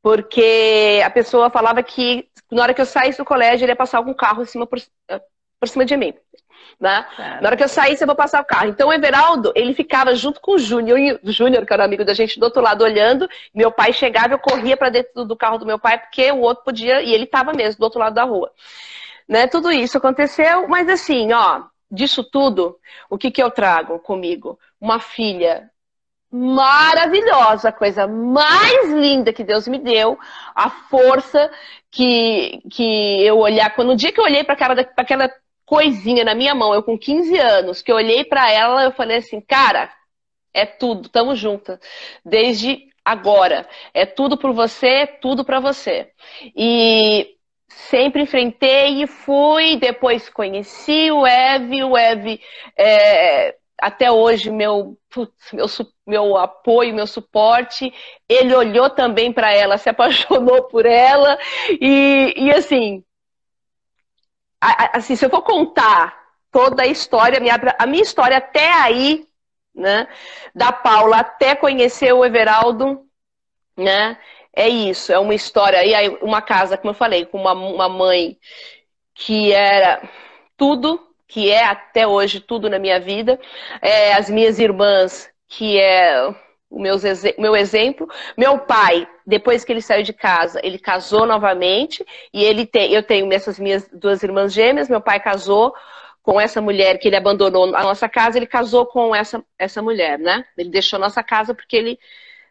porque 0.02 1.02
a 1.04 1.10
pessoa 1.10 1.50
falava 1.50 1.84
que 1.84 2.30
na 2.50 2.62
hora 2.62 2.74
que 2.74 2.80
eu 2.80 2.86
saísse 2.86 3.18
do 3.18 3.26
colégio, 3.26 3.66
ele 3.66 3.74
ia 3.74 3.76
passar 3.76 3.98
algum 3.98 4.14
carro 4.14 4.42
em 4.42 4.46
cima 4.46 4.66
por 4.66 4.80
por 5.60 5.68
cima 5.68 5.86
de 5.86 5.96
mim. 5.98 6.14
Né? 6.80 7.06
Na 7.42 7.48
hora 7.48 7.58
que 7.58 7.64
eu 7.64 7.70
saísse, 7.70 8.04
eu 8.04 8.08
vou 8.08 8.16
passar 8.16 8.42
o 8.42 8.46
carro. 8.46 8.68
Então, 8.68 8.90
o 8.90 8.94
Everaldo, 8.94 9.52
ele 9.56 9.74
ficava 9.74 10.14
junto 10.16 10.42
com 10.42 10.54
o 10.54 10.60
Júnior, 10.60 11.20
o 11.24 11.32
Júnior, 11.32 11.66
que 11.66 11.74
era 11.74 11.86
amigo 11.86 12.04
da 12.04 12.14
gente, 12.14 12.40
do 12.40 12.44
outro 12.44 12.62
lado 12.62 12.84
olhando. 12.84 13.30
Meu 13.54 13.72
pai 13.72 13.94
chegava, 13.94 14.34
eu 14.34 14.40
corria 14.40 14.76
para 14.76 14.90
dentro 14.90 15.26
do 15.26 15.36
carro 15.36 15.58
do 15.58 15.66
meu 15.66 15.80
pai, 15.80 15.98
porque 16.00 16.32
o 16.32 16.42
outro 16.42 16.64
podia, 16.64 17.02
e 17.02 17.14
ele 17.14 17.24
estava 17.24 17.54
mesmo 17.54 17.80
do 17.80 17.84
outro 17.84 18.00
lado 18.00 18.14
da 18.14 18.24
rua. 18.24 18.52
Né? 19.28 19.48
Tudo 19.48 19.72
isso 19.72 19.98
aconteceu, 19.98 20.68
mas 20.68 20.90
assim, 20.90 21.32
ó, 21.32 21.64
disso 21.90 22.24
tudo, 22.24 22.78
o 23.10 23.18
que, 23.18 23.32
que 23.32 23.42
eu 23.42 23.50
trago 23.50 24.00
comigo? 24.00 24.60
Uma 24.80 25.00
filha 25.00 25.70
maravilhosa, 26.32 27.70
a 27.70 27.72
coisa 27.72 28.06
mais 28.08 28.92
linda 28.92 29.32
que 29.32 29.44
Deus 29.44 29.68
me 29.68 29.80
deu, 29.80 30.20
a 30.54 30.70
força 30.70 31.50
que, 31.90 32.62
que 32.70 33.26
eu 33.26 33.38
olhar. 33.38 33.74
Quando 33.74 33.92
o 33.92 33.96
dia 33.96 34.12
que 34.12 34.20
eu 34.20 34.26
olhei 34.26 34.44
para 34.44 34.54
aquela 34.98 35.32
coisinha 35.66 36.24
na 36.24 36.36
minha 36.36 36.54
mão, 36.56 36.74
eu 36.74 36.84
com 36.84 36.98
15 36.98 37.38
anos, 37.38 37.82
que 37.82 37.92
eu 37.92 37.96
olhei 37.96 38.24
para 38.24 38.52
ela, 38.52 38.84
eu 38.84 38.92
falei 38.92 39.18
assim, 39.18 39.42
cara, 39.42 39.92
é 40.54 40.66
tudo, 40.66 41.10
tamo 41.10 41.36
juntas. 41.36 41.80
Desde 42.24 42.88
agora. 43.06 43.68
É 43.94 44.06
tudo 44.06 44.38
por 44.38 44.52
você, 44.52 44.88
é 44.88 45.06
tudo 45.06 45.46
para 45.46 45.60
você. 45.60 46.12
E 46.56 47.36
sempre 47.70 48.24
enfrentei 48.24 49.04
e 49.04 49.08
fui, 49.08 49.78
depois 49.78 50.28
conheci 50.30 51.12
o 51.12 51.26
Eve, 51.28 51.84
o 51.84 51.96
Eve 51.96 52.42
é, 52.78 53.56
até 53.80 54.12
hoje 54.12 54.50
meu, 54.50 54.98
putz, 55.10 55.52
meu, 55.54 55.68
meu 56.08 56.38
apoio, 56.38 56.96
meu 56.96 57.06
suporte. 57.06 57.94
Ele 58.28 58.56
olhou 58.56 58.90
também 58.90 59.32
para 59.32 59.54
ela, 59.54 59.78
se 59.78 59.90
apaixonou 59.90 60.64
por 60.64 60.86
ela 60.86 61.38
e, 61.80 62.34
e 62.36 62.52
assim, 62.52 63.04
assim, 64.94 65.16
se 65.16 65.26
eu 65.26 65.30
for 65.30 65.42
contar 65.42 66.18
toda 66.52 66.84
a 66.84 66.88
história, 66.88 67.40
a 67.78 67.86
minha, 67.86 68.02
história 68.02 68.38
até 68.38 68.72
aí, 68.72 69.26
né, 69.74 70.08
da 70.54 70.72
Paula 70.72 71.18
até 71.18 71.56
conhecer 71.56 72.14
o 72.14 72.24
Everaldo, 72.24 73.06
né, 73.76 74.18
é 74.56 74.70
isso, 74.70 75.12
é 75.12 75.20
uma 75.20 75.36
história, 75.36 75.84
e 75.86 75.94
aí 75.94 76.18
uma 76.22 76.42
casa, 76.42 76.78
como 76.78 76.92
eu 76.92 76.96
falei, 76.96 77.26
com 77.26 77.40
uma, 77.40 77.54
uma 77.54 77.90
mãe 77.90 78.38
que 79.14 79.52
era 79.52 80.02
tudo, 80.56 81.00
que 81.28 81.52
é 81.52 81.66
até 81.66 82.08
hoje 82.08 82.40
tudo 82.40 82.70
na 82.70 82.80
minha 82.80 83.00
vida, 83.00 83.40
é, 83.82 84.14
as 84.14 84.30
minhas 84.30 84.60
irmãs, 84.60 85.30
que 85.48 85.80
é 85.80 86.34
o 86.70 86.80
meu, 86.80 87.56
exemplo. 87.56 88.08
Meu 88.38 88.60
pai, 88.60 89.08
depois 89.26 89.64
que 89.64 89.72
ele 89.72 89.82
saiu 89.82 90.04
de 90.04 90.14
casa, 90.14 90.60
ele 90.64 90.78
casou 90.78 91.26
novamente 91.26 92.06
e 92.34 92.44
ele 92.44 92.66
tem, 92.66 92.92
eu 92.92 93.04
tenho 93.04 93.32
essas 93.32 93.60
minhas 93.60 93.88
duas 93.94 94.24
irmãs 94.24 94.52
gêmeas. 94.52 94.90
Meu 94.90 95.02
pai 95.02 95.20
casou 95.20 95.74
com 96.22 96.42
essa 96.42 96.60
mulher 96.60 96.98
que 96.98 97.08
ele 97.08 97.16
abandonou 97.16 97.76
a 97.76 97.84
nossa 97.84 98.10
casa, 98.10 98.38
ele 98.38 98.48
casou 98.48 98.86
com 98.86 99.16
essa, 99.16 99.44
essa 99.60 99.82
mulher, 99.82 100.18
né? 100.18 100.44
Ele 100.58 100.70
deixou 100.70 100.98
a 100.98 101.00
nossa 101.00 101.22
casa 101.22 101.54
porque 101.54 101.78
ele, 101.78 102.00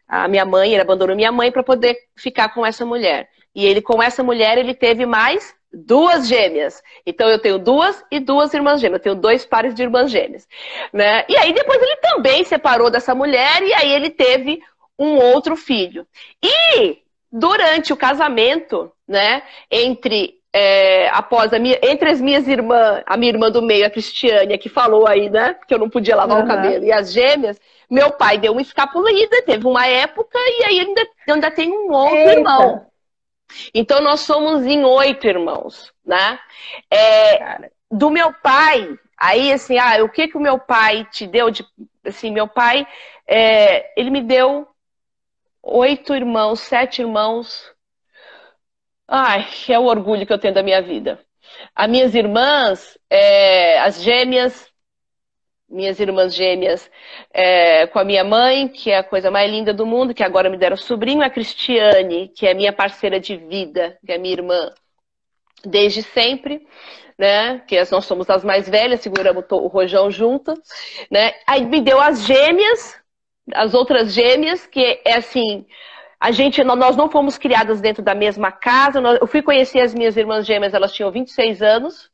a 0.07 0.27
minha 0.27 0.45
mãe, 0.45 0.71
ele 0.71 0.81
abandonou 0.81 1.15
minha 1.15 1.31
mãe 1.31 1.51
para 1.51 1.61
poder 1.61 1.97
ficar 2.15 2.53
com 2.53 2.65
essa 2.65 2.85
mulher. 2.85 3.29
E 3.53 3.65
ele, 3.65 3.81
com 3.81 4.01
essa 4.01 4.23
mulher, 4.23 4.57
ele 4.57 4.73
teve 4.73 5.05
mais 5.05 5.53
duas 5.75 6.27
gêmeas. 6.27 6.81
Então 7.05 7.29
eu 7.29 7.39
tenho 7.39 7.59
duas 7.59 8.03
e 8.09 8.19
duas 8.19 8.53
irmãs 8.53 8.79
gêmeas. 8.79 8.99
Eu 8.99 9.03
tenho 9.03 9.15
dois 9.15 9.45
pares 9.45 9.75
de 9.75 9.83
irmãs 9.83 10.09
gêmeas, 10.09 10.47
né? 10.93 11.25
E 11.27 11.35
aí 11.37 11.53
depois 11.53 11.81
ele 11.81 11.97
também 11.97 12.43
separou 12.43 12.89
dessa 12.89 13.13
mulher 13.13 13.61
e 13.61 13.73
aí 13.73 13.91
ele 13.91 14.09
teve 14.09 14.61
um 14.97 15.17
outro 15.17 15.55
filho. 15.55 16.07
E 16.41 16.99
durante 17.31 17.91
o 17.91 17.97
casamento, 17.97 18.91
né, 19.07 19.43
entre 19.69 20.35
é, 20.53 21.09
após 21.09 21.51
a 21.51 21.59
minha, 21.59 21.77
entre 21.83 22.09
as 22.09 22.21
minhas 22.21 22.47
irmãs, 22.47 23.03
a 23.05 23.17
minha 23.17 23.33
irmã 23.33 23.51
do 23.51 23.61
meio, 23.61 23.85
a 23.85 23.89
Cristiane, 23.89 24.57
que 24.57 24.69
falou 24.69 25.05
aí, 25.05 25.29
né, 25.29 25.53
que 25.67 25.73
eu 25.73 25.77
não 25.77 25.89
podia 25.89 26.15
lavar 26.15 26.37
uhum. 26.37 26.45
o 26.45 26.47
cabelo, 26.47 26.85
e 26.85 26.93
as 26.93 27.11
gêmeas, 27.11 27.59
meu 27.89 28.11
pai 28.11 28.37
deu 28.37 28.53
uma 28.53 28.61
escapulida, 28.61 29.41
teve 29.41 29.67
uma 29.67 29.85
época, 29.85 30.37
e 30.37 30.63
aí 30.63 30.79
ainda, 30.79 31.07
ainda 31.27 31.51
tem 31.51 31.69
um 31.69 31.91
outro 31.91 32.15
Eita. 32.15 32.31
irmão. 32.31 32.85
Então 33.73 34.01
nós 34.01 34.21
somos 34.21 34.65
em 34.65 34.83
oito 34.83 35.27
irmãos, 35.27 35.93
né? 36.05 36.39
É, 36.91 37.69
do 37.89 38.09
meu 38.09 38.33
pai, 38.33 38.97
aí 39.17 39.51
assim, 39.51 39.77
ah, 39.77 40.03
o 40.03 40.09
que 40.09 40.27
que 40.27 40.37
o 40.37 40.41
meu 40.41 40.59
pai 40.59 41.05
te 41.11 41.27
deu 41.27 41.49
de, 41.49 41.65
assim, 42.03 42.31
meu 42.31 42.47
pai, 42.47 42.87
é, 43.27 43.93
ele 43.99 44.09
me 44.09 44.21
deu 44.21 44.67
oito 45.61 46.13
irmãos, 46.13 46.59
sete 46.59 47.01
irmãos. 47.01 47.73
Ai, 49.07 49.47
é 49.69 49.79
o 49.79 49.83
orgulho 49.85 50.25
que 50.25 50.33
eu 50.33 50.39
tenho 50.39 50.53
da 50.53 50.63
minha 50.63 50.81
vida. 50.81 51.19
As 51.75 51.89
minhas 51.89 52.15
irmãs, 52.15 52.97
é, 53.09 53.79
as 53.79 54.01
gêmeas, 54.01 54.71
minhas 55.69 55.99
irmãs 55.99 56.33
gêmeas 56.33 56.89
é, 57.33 57.87
com 57.87 57.99
a 57.99 58.03
minha 58.03 58.23
mãe, 58.23 58.67
que 58.67 58.91
é 58.91 58.97
a 58.97 59.03
coisa 59.03 59.31
mais 59.31 59.49
linda 59.49 59.73
do 59.73 59.85
mundo, 59.85 60.13
que 60.13 60.23
agora 60.23 60.49
me 60.49 60.57
deram 60.57 60.77
sobrinho, 60.77 61.23
a 61.23 61.29
Cristiane, 61.29 62.29
que 62.29 62.45
é 62.47 62.53
minha 62.53 62.71
parceira 62.71 63.19
de 63.19 63.35
vida, 63.35 63.97
que 64.05 64.11
é 64.11 64.17
minha 64.17 64.33
irmã 64.33 64.71
desde 65.63 66.03
sempre, 66.03 66.65
né? 67.17 67.59
Que 67.67 67.79
nós 67.91 68.05
somos 68.05 68.29
as 68.29 68.43
mais 68.43 68.69
velhas, 68.69 69.01
seguramos 69.01 69.45
o 69.49 69.67
rojão 69.67 70.11
junto, 70.11 70.53
né? 71.09 71.33
Aí 71.47 71.65
me 71.65 71.81
deu 71.81 71.99
as 71.99 72.23
gêmeas, 72.25 72.95
as 73.53 73.73
outras 73.73 74.13
gêmeas, 74.13 74.65
que 74.67 75.01
é 75.05 75.15
assim, 75.15 75.65
a 76.19 76.31
gente, 76.31 76.63
nós 76.63 76.95
não 76.95 77.09
fomos 77.09 77.37
criadas 77.37 77.81
dentro 77.81 78.03
da 78.03 78.15
mesma 78.15 78.51
casa. 78.51 78.99
Eu 78.99 79.27
fui 79.27 79.41
conhecer 79.41 79.81
as 79.81 79.93
minhas 79.93 80.17
irmãs 80.17 80.45
gêmeas, 80.45 80.73
elas 80.73 80.93
tinham 80.93 81.11
26 81.11 81.61
anos. 81.61 82.09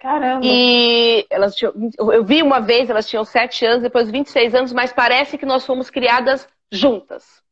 Caramba! 0.00 0.44
E 0.44 1.26
elas 1.30 1.54
tinham, 1.54 1.72
eu 1.98 2.24
vi 2.24 2.42
uma 2.42 2.60
vez, 2.60 2.90
elas 2.90 3.08
tinham 3.08 3.24
7 3.24 3.64
anos, 3.64 3.82
depois 3.82 4.10
26 4.10 4.54
anos, 4.54 4.72
mas 4.72 4.92
parece 4.92 5.38
que 5.38 5.46
nós 5.46 5.64
fomos 5.64 5.90
criadas 5.90 6.46
juntas. 6.70 7.42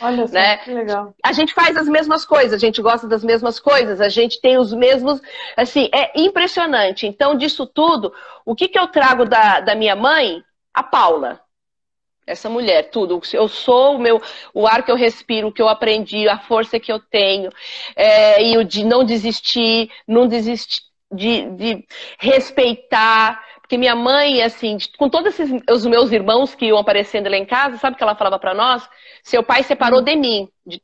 Olha 0.00 0.26
só, 0.26 0.34
né? 0.34 0.56
que 0.58 0.72
legal. 0.72 1.14
A 1.22 1.32
gente 1.32 1.52
faz 1.52 1.76
as 1.76 1.86
mesmas 1.86 2.24
coisas, 2.24 2.54
a 2.54 2.58
gente 2.58 2.80
gosta 2.80 3.06
das 3.06 3.22
mesmas 3.22 3.60
coisas, 3.60 4.00
a 4.00 4.08
gente 4.08 4.40
tem 4.40 4.56
os 4.56 4.72
mesmos. 4.72 5.20
Assim, 5.56 5.90
é 5.92 6.18
impressionante. 6.18 7.06
Então, 7.06 7.36
disso 7.36 7.66
tudo, 7.66 8.12
o 8.46 8.54
que, 8.54 8.68
que 8.68 8.78
eu 8.78 8.86
trago 8.86 9.26
da, 9.26 9.60
da 9.60 9.74
minha 9.74 9.94
mãe? 9.94 10.42
A 10.72 10.82
Paula 10.82 11.40
essa 12.30 12.48
mulher, 12.48 12.90
tudo. 12.90 13.20
Eu 13.32 13.48
sou 13.48 13.96
o 13.96 13.98
meu, 13.98 14.22
o 14.54 14.66
ar 14.66 14.84
que 14.84 14.90
eu 14.90 14.96
respiro, 14.96 15.48
o 15.48 15.52
que 15.52 15.60
eu 15.60 15.68
aprendi, 15.68 16.28
a 16.28 16.38
força 16.38 16.78
que 16.78 16.92
eu 16.92 17.00
tenho, 17.00 17.50
é, 17.96 18.42
e 18.42 18.56
o 18.56 18.64
de 18.64 18.84
não 18.84 19.04
desistir, 19.04 19.90
não 20.06 20.26
desistir, 20.26 20.82
de, 21.10 21.50
de 21.50 21.86
respeitar. 22.18 23.42
Porque 23.60 23.78
minha 23.78 23.94
mãe, 23.94 24.42
assim, 24.42 24.78
com 24.98 25.08
todos 25.08 25.38
esses, 25.38 25.62
os 25.70 25.86
meus 25.86 26.10
irmãos 26.12 26.54
que 26.54 26.66
iam 26.66 26.78
aparecendo 26.78 27.28
lá 27.28 27.36
em 27.36 27.46
casa, 27.46 27.78
sabe 27.78 27.94
o 27.94 27.96
que 27.96 28.02
ela 28.02 28.16
falava 28.16 28.38
para 28.38 28.54
nós? 28.54 28.88
Seu 29.22 29.42
pai 29.42 29.62
separou 29.62 30.00
hum. 30.00 30.04
de 30.04 30.16
mim, 30.16 30.48
de, 30.66 30.82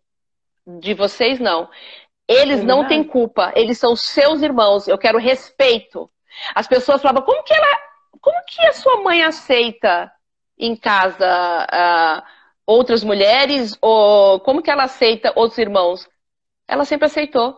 de 0.67 0.95
vocês 0.95 1.41
não. 1.41 1.69
Eles 2.29 2.61
é 2.61 2.65
não 2.65 2.87
têm 2.87 3.05
culpa, 3.05 3.53
eles 3.55 3.79
são 3.79 3.95
seus 3.95 4.43
irmãos, 4.43 4.89
eu 4.89 4.99
quero 4.99 5.19
respeito. 5.19 6.11
As 6.55 6.67
pessoas 6.67 7.01
falavam, 7.01 7.23
como 7.23 7.43
que 7.45 7.55
ela, 7.55 7.79
como 8.21 8.37
que 8.47 8.63
a 8.67 8.73
sua 8.73 9.03
mãe 9.03 9.23
aceita 9.23 10.13
em 10.59 10.75
casa 10.77 11.67
uh, 11.67 12.23
outras 12.67 13.05
mulheres? 13.05 13.77
Ou 13.81 14.41
como 14.41 14.63
que 14.63 14.71
ela 14.71 14.85
aceita 14.85 15.33
outros 15.37 15.59
irmãos? 15.59 16.09
Ela 16.69 16.85
sempre 16.85 17.07
aceitou. 17.07 17.57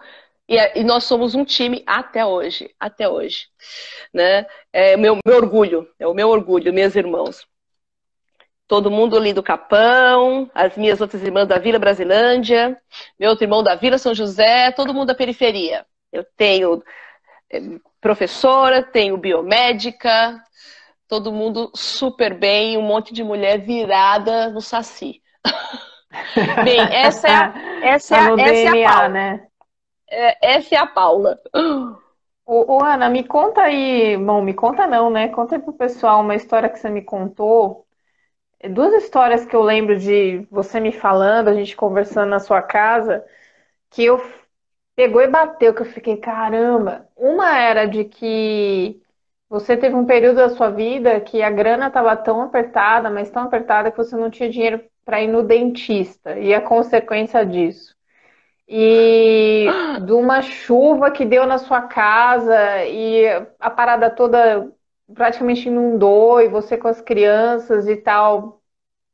E, 0.48 0.80
e 0.80 0.84
nós 0.84 1.04
somos 1.04 1.34
um 1.34 1.44
time 1.44 1.82
até 1.86 2.24
hoje, 2.24 2.74
até 2.80 3.06
hoje. 3.08 3.48
Né? 4.12 4.46
É 4.72 4.96
o 4.96 4.98
meu, 4.98 5.18
meu 5.24 5.36
orgulho, 5.36 5.86
é 5.98 6.06
o 6.06 6.14
meu 6.14 6.28
orgulho, 6.30 6.72
meus 6.72 6.96
irmãos. 6.96 7.46
Todo 8.66 8.90
mundo 8.90 9.16
ali 9.16 9.32
do 9.32 9.42
Capão, 9.42 10.50
as 10.54 10.76
minhas 10.76 11.00
outras 11.00 11.22
irmãs 11.22 11.46
da 11.46 11.58
Vila 11.58 11.78
Brasilândia, 11.78 12.80
meu 13.18 13.30
outro 13.30 13.44
irmão 13.44 13.62
da 13.62 13.74
Vila 13.74 13.98
São 13.98 14.14
José, 14.14 14.72
todo 14.72 14.94
mundo 14.94 15.08
da 15.08 15.14
periferia. 15.14 15.86
Eu 16.12 16.24
tenho 16.36 16.82
eh, 17.50 17.60
professora, 18.00 18.82
tenho 18.82 19.16
biomédica, 19.16 20.42
todo 21.06 21.32
mundo 21.32 21.70
super 21.74 22.34
bem, 22.34 22.76
um 22.76 22.82
monte 22.82 23.12
de 23.12 23.24
mulher 23.24 23.58
virada 23.58 24.50
no 24.50 24.60
saci. 24.60 25.22
bem, 26.64 26.80
essa 26.80 27.28
é 27.28 27.34
a, 27.34 27.54
essa 27.84 28.16
é, 28.16 28.18
tá 28.18 28.24
essa 28.24 28.36
DNA, 28.36 28.76
é 28.76 28.84
a 28.84 28.90
Paula. 28.92 29.08
Né? 29.08 29.47
É, 30.10 30.54
essa 30.56 30.74
é 30.74 30.78
a 30.78 30.86
Paula. 30.86 31.38
Ô, 32.46 32.76
ô, 32.78 32.84
Ana, 32.84 33.08
me 33.10 33.24
conta 33.24 33.62
aí, 33.62 34.16
bom, 34.16 34.40
me 34.42 34.54
conta 34.54 34.86
não, 34.86 35.10
né? 35.10 35.28
Conta 35.28 35.56
aí 35.56 35.62
pro 35.62 35.72
pessoal 35.72 36.22
uma 36.22 36.34
história 36.34 36.68
que 36.68 36.78
você 36.78 36.88
me 36.88 37.02
contou. 37.02 37.86
Duas 38.72 38.94
histórias 39.04 39.46
que 39.46 39.56
eu 39.56 39.62
lembro 39.62 39.98
de 39.98 40.46
você 40.50 40.80
me 40.80 40.92
falando, 40.92 41.48
a 41.48 41.54
gente 41.54 41.76
conversando 41.76 42.30
na 42.30 42.40
sua 42.40 42.62
casa, 42.62 43.24
que 43.90 44.04
eu 44.04 44.20
pegou 44.96 45.22
e 45.22 45.28
bateu, 45.28 45.74
que 45.74 45.82
eu 45.82 45.86
fiquei, 45.86 46.16
caramba. 46.18 47.08
Uma 47.16 47.58
era 47.58 47.86
de 47.86 48.04
que 48.06 49.02
você 49.50 49.76
teve 49.76 49.96
um 49.96 50.06
período 50.06 50.36
da 50.38 50.50
sua 50.50 50.70
vida 50.70 51.20
que 51.20 51.42
a 51.42 51.50
grana 51.50 51.88
estava 51.88 52.16
tão 52.16 52.42
apertada, 52.42 53.10
mas 53.10 53.30
tão 53.30 53.44
apertada 53.44 53.90
que 53.92 53.98
você 53.98 54.16
não 54.16 54.30
tinha 54.30 54.50
dinheiro 54.50 54.84
para 55.04 55.22
ir 55.22 55.28
no 55.28 55.42
dentista, 55.44 56.38
e 56.38 56.54
a 56.54 56.62
consequência 56.62 57.46
disso. 57.46 57.97
E 58.68 59.66
de 60.02 60.12
uma 60.12 60.42
chuva 60.42 61.10
que 61.10 61.24
deu 61.24 61.46
na 61.46 61.56
sua 61.56 61.82
casa 61.82 62.84
e 62.84 63.24
a 63.58 63.70
parada 63.70 64.10
toda 64.10 64.68
praticamente 65.14 65.68
inundou 65.68 66.40
e 66.40 66.48
você 66.48 66.76
com 66.76 66.88
as 66.88 67.00
crianças 67.00 67.88
e 67.88 67.96
tal. 67.96 68.60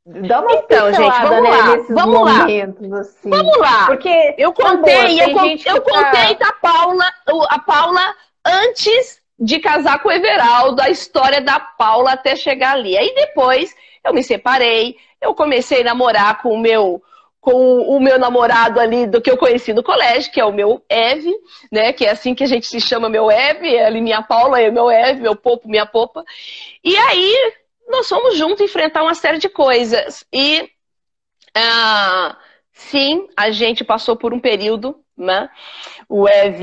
Dá 0.05 0.41
uma 0.41 0.53
então, 0.53 0.93
gente, 0.93 1.21
vamos 1.21 1.49
né, 1.49 1.49
lá, 1.49 1.77
vamos 1.89 2.37
momentos, 2.37 2.89
lá. 2.89 2.99
assim. 2.99 3.29
Vamos 3.29 3.57
lá. 3.57 3.85
Porque 3.87 4.35
eu 4.37 4.53
contei, 4.53 5.19
eu, 5.19 5.29
eu 5.29 5.81
contei 5.81 6.35
tá... 6.35 6.45
da 6.45 6.51
Paula, 6.51 7.05
a 7.49 7.59
Paula 7.59 8.15
antes 8.45 9.19
de 9.39 9.59
casar 9.59 9.99
com 10.03 10.09
o 10.09 10.11
Everaldo, 10.11 10.81
a 10.81 10.89
história 10.89 11.41
da 11.41 11.59
Paula 11.59 12.11
até 12.11 12.35
chegar 12.35 12.73
ali. 12.73 12.95
Aí 12.95 13.15
depois 13.15 13.75
eu 14.03 14.13
me 14.13 14.23
separei, 14.23 14.95
eu 15.19 15.33
comecei 15.33 15.81
a 15.81 15.85
namorar 15.85 16.41
com 16.41 16.53
o 16.53 16.59
meu 16.59 17.01
com 17.45 17.77
o 17.81 17.99
meu 17.99 18.17
namorado 18.17 18.79
ali 18.79 19.05
do 19.05 19.21
que 19.21 19.29
eu 19.29 19.37
conheci 19.37 19.71
no 19.71 19.83
colégio, 19.83 20.31
que 20.31 20.39
é 20.39 20.45
o 20.45 20.51
meu 20.51 20.83
Eve, 20.89 21.31
né? 21.71 21.93
Que 21.93 22.03
é 22.05 22.09
assim 22.09 22.33
que 22.33 22.43
a 22.43 22.47
gente 22.47 22.65
se 22.65 22.81
chama, 22.81 23.07
meu 23.07 23.29
Eve, 23.29 23.77
ali 23.77 24.01
minha 24.01 24.23
Paula, 24.23 24.59
é 24.59 24.71
meu 24.71 24.89
Eve, 24.89 25.21
meu 25.21 25.35
Popo, 25.35 25.69
minha 25.69 25.85
Popa. 25.85 26.23
E 26.83 26.97
aí 26.97 27.53
nós 27.87 28.09
fomos 28.09 28.35
juntos 28.35 28.61
enfrentar 28.61 29.03
uma 29.03 29.13
série 29.13 29.37
de 29.37 29.47
coisas. 29.47 30.25
E 30.33 30.67
ah, 31.55 32.35
sim, 32.73 33.27
a 33.37 33.51
gente 33.51 33.83
passou 33.83 34.15
por 34.17 34.33
um 34.33 34.39
período 34.39 35.04
né? 35.17 35.49
O 36.09 36.27
Ev, 36.27 36.61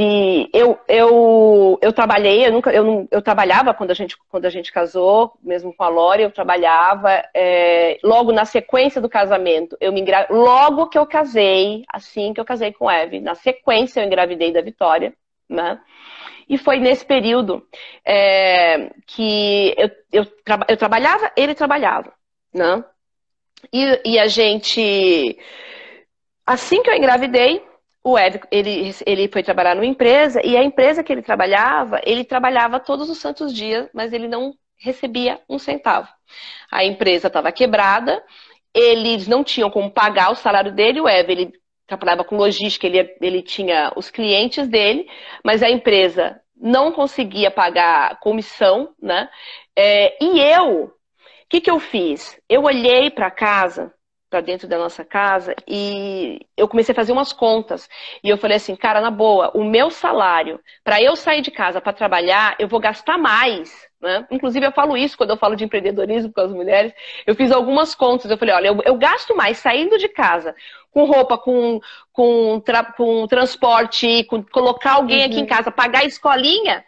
eu, 0.53 0.79
eu, 0.87 1.79
eu 1.81 1.93
trabalhei, 1.93 2.47
eu 2.47 2.53
nunca, 2.53 2.71
eu, 2.71 3.09
eu 3.11 3.23
trabalhava 3.23 3.73
quando 3.73 3.91
a 3.91 3.95
gente, 3.95 4.17
quando 4.29 4.45
a 4.45 4.51
gente 4.51 4.71
casou, 4.71 5.33
mesmo 5.43 5.75
com 5.75 5.83
a 5.83 5.89
Lore, 5.89 6.23
eu 6.23 6.31
trabalhava. 6.31 7.23
É, 7.35 7.99
logo 8.03 8.33
na 8.33 8.45
sequência 8.45 9.01
do 9.01 9.09
casamento, 9.09 9.77
eu 9.81 9.93
me 9.93 10.05
logo 10.29 10.89
que 10.89 10.99
eu 10.99 11.07
casei, 11.07 11.85
assim 11.89 12.35
que 12.35 12.41
eu 12.41 12.45
casei 12.45 12.73
com 12.73 12.87
o 12.87 12.91
Ev, 12.91 13.21
na 13.21 13.35
sequência 13.35 14.01
eu 14.01 14.07
engravidei 14.07 14.53
da 14.53 14.61
Vitória, 14.61 15.15
né? 15.49 15.81
E 16.49 16.59
foi 16.59 16.79
nesse 16.79 17.05
período 17.05 17.67
é, 18.05 18.91
que 19.07 19.75
eu, 19.79 19.91
eu, 20.13 20.27
tra... 20.45 20.67
eu 20.69 20.77
trabalhava, 20.77 21.33
ele 21.37 21.55
trabalhava, 21.55 22.13
né? 22.53 22.85
E, 23.73 24.13
e 24.13 24.19
a 24.19 24.27
gente, 24.27 25.39
assim 26.47 26.83
que 26.83 26.91
eu 26.91 26.95
engravidei, 26.95 27.63
o 28.05 28.19
Ed, 28.19 28.41
ele, 28.51 28.95
ele 29.07 29.29
foi 29.29 29.43
trabalhar 29.43 29.75
numa 29.75 29.87
empresa 29.87 30.45
e 30.45 30.57
a 30.57 30.63
empresa 30.63 31.05
que 31.05 31.13
ele 31.13 31.23
trabalhava, 31.23 32.01
ele 32.05 32.25
trabalhava 32.25 32.81
todos 32.81 33.09
os 33.09 33.19
santos 33.19 33.55
dias, 33.55 33.89
mas 33.95 34.13
ele 34.13 34.27
não 34.27 34.55
recebia 34.77 35.41
um 35.49 35.59
centavo. 35.59 36.09
A 36.71 36.85
empresa 36.85 37.29
estava 37.29 37.53
quebrada, 37.53 38.23
eles 38.75 39.29
não 39.29 39.45
tinham 39.45 39.71
como 39.71 39.91
pagar 39.91 40.33
o 40.33 40.35
salário 40.37 40.73
dele, 40.73 41.01
o 41.01 41.09
Eve, 41.09 41.33
ele 41.33 41.53
trabalhava 41.87 42.25
com 42.25 42.37
logística, 42.37 42.87
ele, 42.87 43.15
ele 43.21 43.43
tinha 43.43 43.93
os 43.95 44.11
clientes 44.11 44.67
dele, 44.67 45.09
mas 45.45 45.63
a 45.63 45.71
empresa 45.71 46.41
não 46.57 46.91
conseguia 46.91 47.51
pagar 47.51 48.19
comissão, 48.21 48.95
né? 49.01 49.29
É, 49.77 50.17
e 50.23 50.41
eu, 50.41 50.85
o 50.85 50.93
que, 51.49 51.61
que 51.61 51.71
eu 51.71 51.79
fiz? 51.79 52.39
Eu 52.49 52.63
olhei 52.65 53.11
para 53.11 53.31
casa 53.31 53.93
para 54.33 54.41
dentro 54.41 54.67
da 54.67 54.79
nossa 54.79 55.05
casa 55.05 55.55
e 55.69 56.41
eu 56.57 56.67
comecei 56.67 56.95
a 56.95 56.97
fazer 56.97 57.13
umas 57.13 57.35
contas. 57.35 57.87
E 58.25 58.31
eu 58.31 58.39
falei 58.39 58.57
assim, 58.57 58.75
cara, 58.75 58.99
na 58.99 59.11
boa, 59.11 59.51
o 59.53 59.63
meu 59.63 59.91
salário, 59.91 60.59
para 60.83 61.03
eu 61.03 61.15
sair 61.15 61.43
de 61.43 61.51
casa 61.51 61.83
para 61.83 61.93
trabalhar, 61.93 62.57
eu 62.59 62.67
vou 62.67 62.81
gastar 62.81 63.19
mais. 63.19 63.71
Né? 64.01 64.27
Inclusive, 64.31 64.65
eu 64.65 64.73
falo 64.73 64.97
isso 64.97 65.19
quando 65.19 65.31
eu 65.31 65.37
falo 65.37 65.55
de 65.55 65.65
empreendedorismo 65.65 66.33
com 66.33 66.41
as 66.41 66.51
mulheres. 66.51 66.95
Eu 67.27 67.35
fiz 67.35 67.53
algumas 67.53 67.95
contas. 67.95 68.31
Eu 68.31 68.39
falei, 68.39 68.55
olha, 68.55 68.69
eu, 68.69 68.81
eu 68.87 68.97
gasto 68.97 69.37
mais 69.37 69.59
saindo 69.59 69.99
de 69.99 70.09
casa 70.09 70.55
com 70.91 71.05
roupa, 71.05 71.37
com, 71.37 71.79
com, 72.11 72.59
tra, 72.61 72.85
com 72.85 73.27
transporte, 73.27 74.25
com 74.25 74.43
colocar 74.43 74.95
alguém 74.95 75.21
uhum. 75.21 75.27
aqui 75.27 75.37
em 75.37 75.43
uhum. 75.43 75.47
casa, 75.47 75.71
pagar 75.71 76.01
a 76.01 76.07
escolinha, 76.07 76.83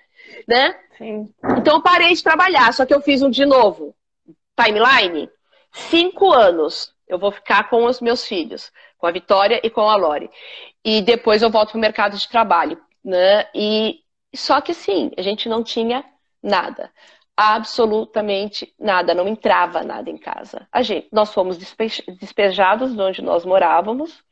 né? 0.48 0.74
Sim. 0.96 1.28
Então 1.58 1.76
eu 1.76 1.82
parei 1.82 2.14
de 2.14 2.22
trabalhar, 2.22 2.72
só 2.72 2.86
que 2.86 2.94
eu 2.94 3.02
fiz 3.02 3.20
um 3.20 3.28
de 3.28 3.44
novo. 3.44 3.94
Timeline, 4.56 5.28
cinco 5.72 6.32
anos 6.32 6.93
eu 7.08 7.18
vou 7.18 7.30
ficar 7.30 7.68
com 7.68 7.84
os 7.84 8.00
meus 8.00 8.26
filhos, 8.26 8.72
com 8.98 9.06
a 9.06 9.10
Vitória 9.10 9.60
e 9.62 9.70
com 9.70 9.82
a 9.82 9.96
Lore. 9.96 10.30
E 10.84 11.00
depois 11.02 11.42
eu 11.42 11.50
volto 11.50 11.70
para 11.70 11.78
o 11.78 11.80
mercado 11.80 12.16
de 12.16 12.28
trabalho. 12.28 12.80
Né? 13.04 13.46
E 13.54 14.00
só 14.34 14.60
que 14.60 14.74
sim, 14.74 15.10
a 15.16 15.22
gente 15.22 15.48
não 15.48 15.62
tinha 15.62 16.04
nada. 16.42 16.90
Absolutamente 17.36 18.72
nada, 18.78 19.12
não 19.12 19.26
entrava 19.26 19.82
nada 19.82 20.08
em 20.08 20.16
casa. 20.16 20.68
A 20.72 20.82
gente, 20.82 21.08
nós 21.12 21.32
fomos 21.32 21.58
despejados 21.58 22.94
de 22.94 23.02
onde 23.02 23.22
nós 23.22 23.44
morávamos, 23.44 24.22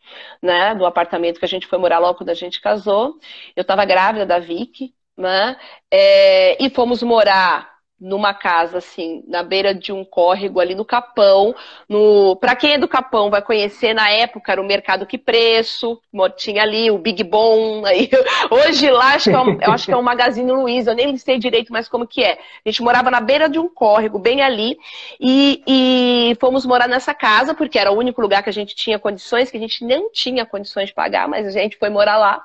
né, 0.41 0.75
do 0.75 0.87
apartamento 0.87 1.39
que 1.41 1.45
a 1.45 1.49
gente 1.49 1.67
foi 1.67 1.79
morar 1.79 1.99
logo 1.99 2.19
quando 2.19 2.31
a 2.31 2.35
gente 2.35 2.61
casou. 2.61 3.19
Eu 3.57 3.63
estava 3.63 3.85
grávida 3.85 4.25
da 4.25 4.39
Vicky, 4.39 4.95
né, 5.17 5.57
é, 5.91 6.65
e 6.65 6.71
fomos 6.71 7.03
morar 7.03 7.72
numa 8.03 8.35
casa 8.35 8.79
assim, 8.79 9.23
na 9.29 9.45
beira 9.45 9.73
de 9.73 9.93
um 9.93 10.05
córrego 10.05 10.59
ali 10.59 10.75
no 10.75 10.85
Capão, 10.85 11.55
no, 11.89 12.35
para 12.35 12.57
quem 12.57 12.73
é 12.73 12.79
do 12.79 12.89
Capão 12.89 13.31
vai 13.31 13.41
conhecer 13.41 13.95
na 13.95 14.11
época 14.11 14.51
era 14.51 14.61
o 14.61 14.67
Mercado 14.67 15.07
Que 15.07 15.17
Preço, 15.17 16.01
tinha 16.37 16.63
ali 16.63 16.91
o 16.91 16.99
Big 16.99 17.23
Bom, 17.23 17.87
aí 17.87 18.11
hoje 18.51 18.91
lá 18.91 19.15
acho 19.15 19.31
que 19.31 19.37
é 19.37 19.41
um, 19.41 19.53
eu 19.61 19.71
acho 19.71 19.85
que 19.85 19.93
é 19.93 19.97
um 19.97 20.03
Magazine 20.03 20.51
Luiza, 20.51 20.91
eu 20.91 20.97
nem 20.97 21.17
sei 21.17 21.39
direito 21.39 21.73
mais 21.73 21.89
como 21.89 22.07
que 22.07 22.25
é. 22.25 22.33
A 22.67 22.69
gente 22.69 22.83
morava 22.83 23.09
na 23.09 23.21
beira 23.21 23.49
de 23.49 23.61
um 23.61 23.69
córrego, 23.69 24.19
bem 24.19 24.43
ali, 24.43 24.77
e, 25.21 25.63
e 25.65 26.37
fomos 26.41 26.67
morar 26.67 26.89
nessa 26.89 27.15
casa 27.15 27.55
porque 27.55 27.79
era 27.79 27.93
o 27.93 27.97
único 27.97 28.21
lugar 28.21 28.43
que 28.43 28.51
a 28.51 28.53
gente 28.53 28.75
tinha 28.75 28.99
condições, 28.99 29.49
que 29.49 29.57
a 29.57 29.61
gente 29.61 29.85
não 29.85 30.11
tinha 30.11 30.45
condições 30.45 30.89
de 30.89 30.95
pagar, 30.95 31.29
mas 31.29 31.47
a 31.47 31.51
gente 31.51 31.79
foi 31.79 31.89
morar 31.89 32.17
lá. 32.17 32.43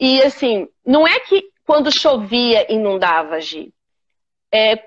E 0.00 0.20
assim, 0.22 0.66
não 0.84 1.06
é 1.06 1.20
que 1.20 1.44
quando 1.64 1.96
chovia 1.96 2.66
inundava, 2.72 3.40
Gi 3.40 3.72
é, 4.52 4.82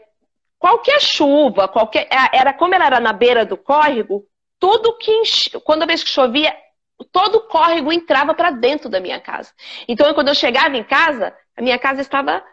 qualquer 0.60 1.02
chuva, 1.02 1.68
qualquer. 1.68 2.08
É, 2.12 2.38
era 2.38 2.54
como 2.54 2.76
ela 2.76 2.86
era 2.86 3.00
na 3.00 3.12
beira 3.12 3.46
do 3.46 3.58
córrego, 3.58 4.26
tudo 4.60 4.98
que 4.98 5.22
quando 5.64 5.88
vez 5.88 6.04
que 6.04 6.10
chovia, 6.10 6.56
todo 7.12 7.36
o 7.38 7.48
córrego 7.48 7.92
entrava 7.92 8.34
para 8.34 8.52
dentro 8.52 8.90
da 8.90 9.00
minha 9.00 9.20
casa. 9.20 9.52
Então, 9.88 10.14
quando 10.14 10.30
eu 10.30 10.36
chegava 10.36 10.78
em 10.78 10.84
casa, 10.84 11.36
a 11.58 11.62
minha 11.62 11.78
casa 11.78 12.02
estava 12.02 12.44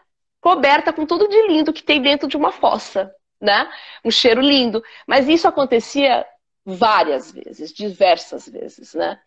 coberta 0.41 0.91
com 0.91 1.05
tudo 1.05 1.27
de 1.27 1.47
lindo 1.47 1.71
que 1.71 1.83
tem 1.83 2.01
dentro 2.01 2.27
de 2.27 2.35
uma 2.35 2.51
fossa, 2.51 3.13
né? 3.39 3.69
Um 4.03 4.11
cheiro 4.11 4.41
lindo. 4.41 4.83
Mas 5.07 5.29
isso 5.29 5.47
acontecia 5.47 6.25
várias 6.65 7.31
vezes, 7.31 7.73
diversas 7.73 8.47
vezes, 8.47 8.93
né? 8.93 9.19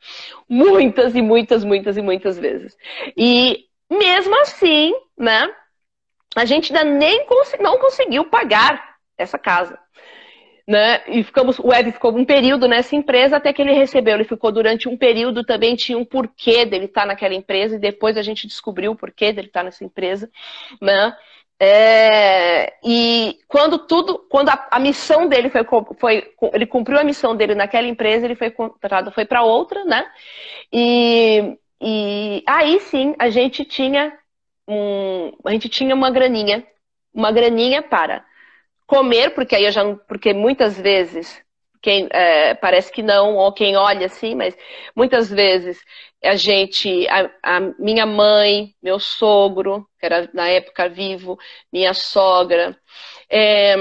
Muitas 0.49 1.15
e 1.15 1.23
muitas, 1.23 1.65
muitas 1.65 1.97
e 1.97 2.03
muitas 2.03 2.39
vezes. 2.39 2.77
E 3.17 3.67
mesmo 3.91 4.39
assim, 4.43 4.95
né? 5.17 5.49
A 6.37 6.45
gente 6.45 6.75
ainda 6.75 6.85
nem 6.85 7.25
cons 7.27 7.55
não 7.61 7.79
conseguiu 7.79 8.25
pagar 8.27 8.97
essa 9.17 9.39
casa. 9.39 9.79
Né? 10.69 11.01
E 11.07 11.23
ficamos, 11.23 11.61
o 11.61 11.73
Ed 11.73 11.93
ficou 11.93 12.17
um 12.17 12.25
período 12.25 12.67
nessa 12.67 12.97
empresa 12.97 13.37
até 13.37 13.53
que 13.53 13.63
ele 13.63 13.73
recebeu. 13.73 14.15
Ele 14.15 14.25
ficou 14.25 14.51
durante 14.51 14.89
um 14.89 14.97
período 14.97 15.45
também, 15.45 15.77
tinha 15.77 15.97
um 15.97 16.05
porquê 16.05 16.65
dele 16.65 16.87
estar 16.87 17.07
naquela 17.07 17.35
empresa, 17.35 17.77
e 17.77 17.79
depois 17.79 18.17
a 18.17 18.23
gente 18.23 18.49
descobriu 18.49 18.93
o 18.93 18.97
porquê 18.97 19.33
dele 19.33 19.47
estar 19.47 19.63
nessa 19.63 19.85
empresa. 19.85 20.29
Né? 20.83 21.17
É, 21.59 22.75
e 22.85 23.39
quando 23.49 23.79
tudo, 23.79 24.19
quando 24.29 24.51
a, 24.51 24.69
a, 24.73 24.79
missão 24.79 25.27
dele 25.27 25.49
foi, 25.49 25.65
foi, 25.99 26.31
ele 26.53 26.67
cumpriu 26.67 26.99
a 26.99 27.05
missão 27.05 27.35
dele 27.35 27.55
naquela 27.55 27.87
empresa, 27.87 28.27
ele 28.27 28.35
foi 28.35 28.51
contratado, 28.51 29.11
foi 29.11 29.25
para 29.25 29.43
outra, 29.43 29.83
né? 29.85 30.05
E, 30.71 31.57
e 31.81 32.43
aí 32.47 32.79
sim 32.81 33.15
a 33.19 33.31
gente 33.31 33.65
tinha 33.65 34.13
um, 34.69 35.33
a 35.45 35.51
gente 35.53 35.69
tinha 35.69 35.95
uma 35.95 36.11
graninha, 36.11 36.67
uma 37.13 37.31
graninha 37.33 37.83
para 37.83 38.25
comer, 38.87 39.31
porque 39.31 39.55
aí 39.57 39.65
eu 39.65 39.73
já 39.73 39.83
porque 40.09 40.33
muitas 40.33 40.79
vezes 40.79 41.43
quem 41.83 42.09
é, 42.11 42.55
parece 42.55 42.91
que 42.91 43.03
não 43.03 43.37
ou 43.37 43.53
quem 43.53 43.77
olha 43.77 44.07
assim, 44.07 44.35
mas 44.35 44.57
muitas 44.95 45.31
vezes 45.31 45.81
a 46.23 46.35
gente, 46.35 47.07
a, 47.09 47.31
a, 47.43 47.61
minha 47.79 48.05
mãe, 48.07 48.75
meu 48.83 48.99
sogro, 48.99 49.89
que 49.99 50.07
era 50.07 50.29
na 50.35 50.49
época 50.49 50.89
vivo, 50.89 51.39
minha 51.73 51.95
sogra, 51.95 52.77
é, 53.31 53.77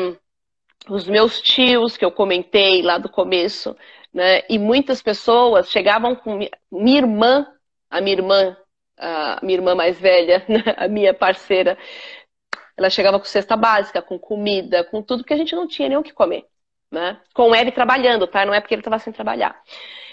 os 0.90 1.08
meus 1.08 1.42
tios 1.42 1.98
que 1.98 2.06
eu 2.06 2.12
comentei 2.12 2.82
lá 2.82 2.98
do 2.98 3.10
começo, 3.10 3.76
né? 4.14 4.44
E 4.50 4.60
muitas 4.60 5.02
pessoas 5.02 5.72
chegavam 5.72 6.16
com 6.16 6.40
minha 6.72 6.98
irmã, 7.00 7.48
a 7.90 8.02
minha 8.02 8.18
irmã 8.18 8.56
a 8.98 9.40
minha 9.44 9.58
irmã 9.58 9.76
mais 9.76 10.00
velha, 10.00 10.44
né, 10.50 10.64
a 10.78 10.88
minha 10.88 11.14
parceira, 11.14 11.78
ela 12.78 12.90
chegava 12.90 13.20
com 13.20 13.26
cesta 13.26 13.56
básica, 13.56 14.02
com 14.02 14.20
comida, 14.20 14.84
com 14.84 15.02
tudo, 15.02 15.20
porque 15.22 15.34
a 15.34 15.38
gente 15.38 15.56
não 15.56 15.68
tinha 15.68 15.90
nem 15.90 15.98
o 15.98 16.04
que 16.04 16.14
comer. 16.14 16.46
Né? 16.92 17.20
Com 17.34 17.54
ele 17.56 17.72
trabalhando, 17.72 18.28
tá? 18.28 18.46
Não 18.46 18.54
é 18.54 18.62
porque 18.62 18.74
ele 18.74 18.82
estava 18.82 19.00
sem 19.00 19.12
trabalhar. 19.12 19.60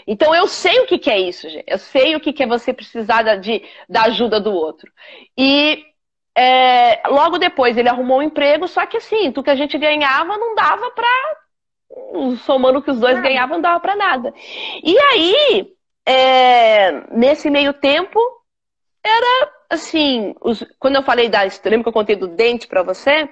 Então 0.06 0.34
eu 0.34 0.48
sei 0.48 0.80
o 0.80 0.86
que, 0.86 0.98
que 0.98 1.10
é 1.10 1.18
isso, 1.18 1.48
gente. 1.48 1.64
Eu 1.66 1.78
sei 1.78 2.16
o 2.16 2.20
que, 2.20 2.32
que 2.32 2.42
é 2.42 2.46
você 2.46 2.72
precisar 2.72 3.22
da, 3.22 3.36
de, 3.36 3.62
da 3.88 4.04
ajuda 4.04 4.40
do 4.40 4.52
outro. 4.52 4.90
E 5.36 5.84
é, 6.36 7.06
logo 7.08 7.38
depois 7.38 7.76
ele 7.76 7.88
arrumou 7.88 8.18
um 8.18 8.22
emprego, 8.22 8.66
só 8.66 8.86
que 8.86 8.96
assim, 8.96 9.30
tudo 9.30 9.44
que 9.44 9.50
a 9.50 9.56
gente 9.56 9.76
ganhava 9.78 10.36
não 10.38 10.54
dava 10.54 10.90
pra. 10.90 11.08
Somando 12.44 12.78
o 12.78 12.82
que 12.82 12.90
os 12.90 12.98
dois 12.98 13.20
ganhavam, 13.20 13.56
não 13.56 13.62
dava 13.62 13.78
pra 13.80 13.94
nada. 13.94 14.32
E 14.82 14.98
aí, 14.98 15.74
é, 16.06 16.90
nesse 17.14 17.50
meio 17.50 17.74
tempo, 17.74 18.18
era 19.04 19.52
assim, 19.70 20.34
os, 20.40 20.64
quando 20.78 20.96
eu 20.96 21.02
falei 21.02 21.28
da. 21.28 21.42
Lembra 21.64 21.82
que 21.82 21.88
eu 21.88 21.92
contei 21.92 22.16
do 22.16 22.28
dente 22.28 22.66
para 22.66 22.82
você? 22.82 23.28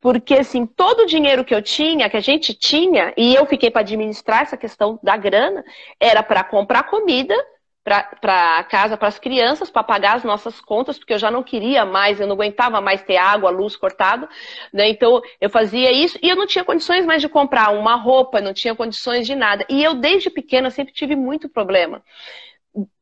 Porque 0.00 0.34
assim, 0.34 0.64
todo 0.66 1.00
o 1.00 1.06
dinheiro 1.06 1.44
que 1.44 1.54
eu 1.54 1.62
tinha, 1.62 2.08
que 2.08 2.16
a 2.16 2.20
gente 2.20 2.54
tinha, 2.54 3.12
e 3.16 3.34
eu 3.34 3.44
fiquei 3.46 3.70
para 3.70 3.80
administrar 3.80 4.42
essa 4.42 4.56
questão 4.56 4.98
da 5.02 5.16
grana, 5.16 5.64
era 6.00 6.22
para 6.22 6.44
comprar 6.44 6.84
comida 6.84 7.34
para 7.82 8.64
casa, 8.64 8.98
para 8.98 9.08
as 9.08 9.18
crianças, 9.18 9.70
para 9.70 9.82
pagar 9.82 10.16
as 10.16 10.24
nossas 10.24 10.60
contas, 10.60 10.98
porque 10.98 11.14
eu 11.14 11.18
já 11.18 11.30
não 11.30 11.42
queria 11.42 11.86
mais, 11.86 12.20
eu 12.20 12.26
não 12.26 12.34
aguentava 12.34 12.82
mais 12.82 13.00
ter 13.02 13.16
água, 13.16 13.48
luz 13.50 13.76
cortada, 13.76 14.28
né? 14.72 14.90
Então 14.90 15.22
eu 15.40 15.48
fazia 15.48 15.90
isso 15.90 16.18
e 16.22 16.28
eu 16.28 16.36
não 16.36 16.46
tinha 16.46 16.64
condições 16.64 17.06
mais 17.06 17.22
de 17.22 17.30
comprar 17.30 17.70
uma 17.70 17.94
roupa, 17.94 18.42
não 18.42 18.52
tinha 18.52 18.74
condições 18.74 19.26
de 19.26 19.34
nada. 19.34 19.64
E 19.70 19.82
eu 19.82 19.94
desde 19.94 20.28
pequena 20.28 20.70
sempre 20.70 20.92
tive 20.92 21.16
muito 21.16 21.48
problema 21.48 22.02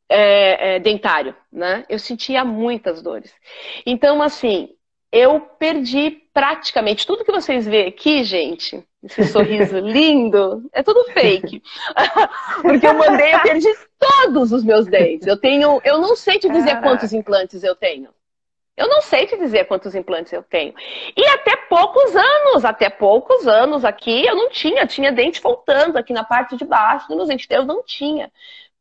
é, 0.08 0.76
é, 0.76 0.78
dentário, 0.78 1.34
né? 1.52 1.84
Eu 1.88 1.98
sentia 1.98 2.44
muitas 2.44 3.02
dores. 3.02 3.32
Então, 3.84 4.22
assim, 4.22 4.70
eu 5.10 5.40
perdi 5.40 6.10
praticamente 6.32 7.06
tudo 7.06 7.24
que 7.24 7.32
vocês 7.32 7.66
veem 7.66 7.88
aqui, 7.88 8.22
gente. 8.24 8.84
Esse 9.02 9.24
sorriso 9.24 9.78
lindo, 9.80 10.68
é 10.72 10.82
tudo 10.82 11.04
fake. 11.12 11.62
Porque 12.62 12.86
eu 12.86 12.94
mandei, 12.94 13.34
eu 13.34 13.40
perdi 13.40 13.68
todos 13.98 14.52
os 14.52 14.64
meus 14.64 14.86
dentes. 14.86 15.26
Eu 15.26 15.38
tenho, 15.38 15.80
eu 15.84 15.98
não 15.98 16.14
sei 16.16 16.38
te 16.38 16.48
dizer 16.48 16.70
Caraca. 16.70 16.88
quantos 16.88 17.12
implantes 17.12 17.62
eu 17.62 17.74
tenho. 17.74 18.10
Eu 18.76 18.88
não 18.88 19.00
sei 19.00 19.26
te 19.26 19.38
dizer 19.38 19.64
quantos 19.64 19.94
implantes 19.94 20.34
eu 20.34 20.42
tenho. 20.42 20.74
E 21.16 21.26
até 21.28 21.56
poucos 21.56 22.14
anos, 22.14 22.62
até 22.62 22.90
poucos 22.90 23.48
anos 23.48 23.86
aqui, 23.86 24.26
eu 24.26 24.36
não 24.36 24.50
tinha, 24.50 24.86
tinha 24.86 25.10
dente 25.10 25.40
faltando 25.40 25.96
aqui 25.96 26.12
na 26.12 26.24
parte 26.24 26.56
de 26.56 26.64
baixo 26.64 27.08
dos 27.08 27.16
meus 27.16 27.28
dentes, 27.28 27.46
eu 27.48 27.64
não 27.64 27.82
tinha 27.82 28.30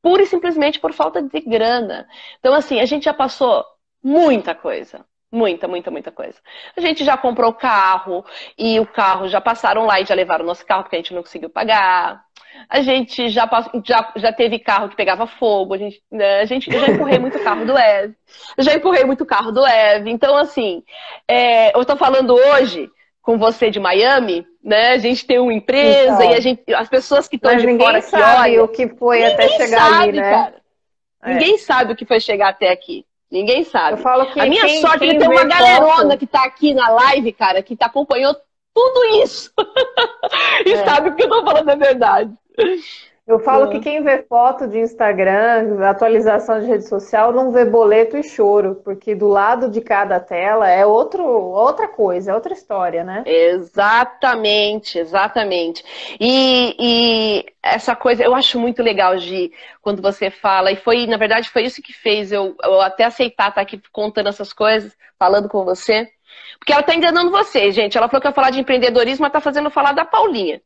pura 0.06 0.22
e 0.22 0.28
simplesmente 0.28 0.80
por 0.80 0.93
falta 0.93 1.20
de 1.20 1.39
grana. 1.41 2.08
Então, 2.39 2.53
assim, 2.53 2.80
a 2.80 2.86
gente 2.86 3.06
já 3.06 3.14
passou 3.14 3.66
muita 4.03 4.53
coisa. 4.53 5.03
Muita, 5.32 5.68
muita, 5.68 5.89
muita 5.89 6.12
coisa. 6.12 6.38
A 6.78 6.80
gente 6.80 7.03
já 7.03 7.18
comprou 7.18 7.51
carro 7.51 8.24
e 8.56 8.80
o 8.80 8.86
carro 8.86 9.28
já 9.28 9.41
passaram 9.41 9.84
lá 9.84 9.99
e 9.99 10.06
já 10.06 10.14
levaram 10.14 10.43
o 10.43 10.47
nosso 10.47 10.64
carro 10.64 10.84
porque 10.84 10.95
a 10.95 10.99
gente 10.99 11.16
não 11.16 11.24
conseguiu 11.24 11.49
pagar. 11.49 12.22
A 12.70 12.82
gente 12.82 13.30
já, 13.30 13.49
já, 13.84 14.14
já 14.16 14.32
teve 14.32 14.60
carro 14.60 14.89
que 14.89 14.95
pegava 14.95 15.26
fogo. 15.26 15.74
A 15.74 15.78
gente, 15.80 15.99
né, 16.12 16.41
a 16.41 16.45
gente 16.45 16.72
eu 16.72 16.80
já 16.80 16.88
empurrei 16.91 17.18
muito 17.18 17.39
carro 17.39 17.66
do. 17.66 17.74
Eu 17.76 18.64
já 18.64 18.76
empurrei 18.76 19.06
muito 19.06 19.26
carro 19.26 19.51
do 19.51 19.66
Eve. 19.66 20.12
Então, 20.12 20.38
assim, 20.38 20.84
é, 21.28 21.76
eu 21.76 21.82
estou 21.82 21.97
falando 21.97 22.36
hoje 22.36 22.91
com 23.26 23.39
você 23.39 23.71
de 23.71 23.80
Miami, 23.80 24.45
né? 24.63 24.91
A 24.91 24.97
gente 24.99 25.26
tem 25.26 25.39
uma 25.39 25.51
empresa 25.51 26.13
então, 26.13 26.32
e 26.32 26.36
a 26.36 26.39
gente, 26.39 26.73
as 26.73 26.88
pessoas 26.88 27.28
que 27.28 27.38
estão 27.38 27.57
de 27.57 27.78
fora 27.78 27.99
que 27.99 28.07
sabe 28.07 28.51
olham, 28.51 28.65
o 28.65 28.67
que 28.67 28.88
foi 28.88 29.26
até 29.26 29.49
chegar 29.49 29.80
sabe, 29.80 30.03
ali, 30.03 30.19
né? 30.19 30.32
Cara. 30.32 30.55
É. 31.23 31.34
Ninguém 31.34 31.57
sabe 31.57 31.91
o 31.91 31.95
que 31.95 32.05
foi 32.05 32.19
chegar 32.19 32.49
até 32.49 32.69
aqui. 32.69 33.03
Ninguém 33.32 33.63
sabe. 33.63 33.93
Eu 33.93 34.03
falo 34.03 34.32
que 34.32 34.39
a 34.39 34.45
minha 34.45 34.61
quem, 34.61 34.80
sorte 34.80 35.09
é 35.09 35.17
ter 35.17 35.28
uma 35.28 35.43
galerona 35.43 36.03
foto... 36.03 36.17
que 36.19 36.28
tá 36.28 36.43
aqui 36.43 36.76
na 36.76 36.88
live, 36.89 37.34
cara, 37.34 37.63
que 37.63 37.76
tá 37.76 37.88
acompanhou 37.88 38.36
tudo 38.76 39.23
isso. 39.23 39.51
e 40.63 40.73
é. 40.73 40.86
sabe 40.86 41.15
que 41.15 41.23
eu 41.23 41.30
tô 41.30 41.43
falando 41.43 41.67
a 41.67 41.76
verdade. 41.76 42.32
Eu 43.28 43.39
falo 43.39 43.69
que 43.69 43.80
quem 43.80 44.03
vê 44.03 44.21
foto 44.21 44.67
de 44.67 44.78
Instagram, 44.78 45.84
atualização 45.84 46.59
de 46.59 46.67
rede 46.67 46.88
social, 46.88 47.34
não 47.34 47.51
vê 47.51 47.65
boleto 47.65 48.15
e 48.15 48.21
choro, 48.21 48.76
porque 48.84 49.15
do 49.15 49.28
lado 49.28 49.67
de 49.67 49.82
cada 49.82 50.19
tela 50.19 50.69
é 50.69 50.86
outro, 50.86 51.23
outra 51.26 51.88
coisa, 51.88 52.32
é 52.32 52.36
outra 52.36 52.53
história, 52.53 53.03
né? 53.03 53.23
Exatamente, 53.26 54.99
exatamente. 54.99 55.84
E, 56.19 56.76
e 56.80 57.45
essa 57.63 57.95
coisa, 57.95 58.23
eu 58.23 58.36
acho 58.36 58.59
muito 58.59 58.84
legal, 58.84 59.17
Gi, 59.17 59.51
quando 59.82 60.03
você 60.03 60.30
fala, 60.30 60.71
e 60.71 60.76
foi, 60.76 61.07
na 61.07 61.17
verdade, 61.17 61.49
foi 61.49 61.63
isso 61.63 61.82
que 61.82 61.93
fez 61.93 62.32
eu, 62.32 62.55
eu 62.63 62.80
até 62.80 63.05
aceitar 63.05 63.49
estar 63.49 63.61
aqui 63.61 63.82
contando 63.91 64.30
essas 64.30 64.53
coisas, 64.53 64.95
falando 65.17 65.49
com 65.49 65.65
você. 65.65 66.11
Porque 66.66 66.74
ela 66.74 66.82
está 66.82 66.95
enganando 66.95 67.30
vocês, 67.30 67.76
gente. 67.76 67.95
Ela 67.95 68.07
falou 68.07 68.20
que 68.20 68.28
ia 68.28 68.34
falar 68.34 68.49
de 68.49 68.59
empreendedorismo, 68.59 69.22
mas 69.22 69.30
está 69.30 69.39
fazendo 69.39 69.70
falar 69.70 69.91
da 69.91 70.03
Paulinha. 70.03 70.59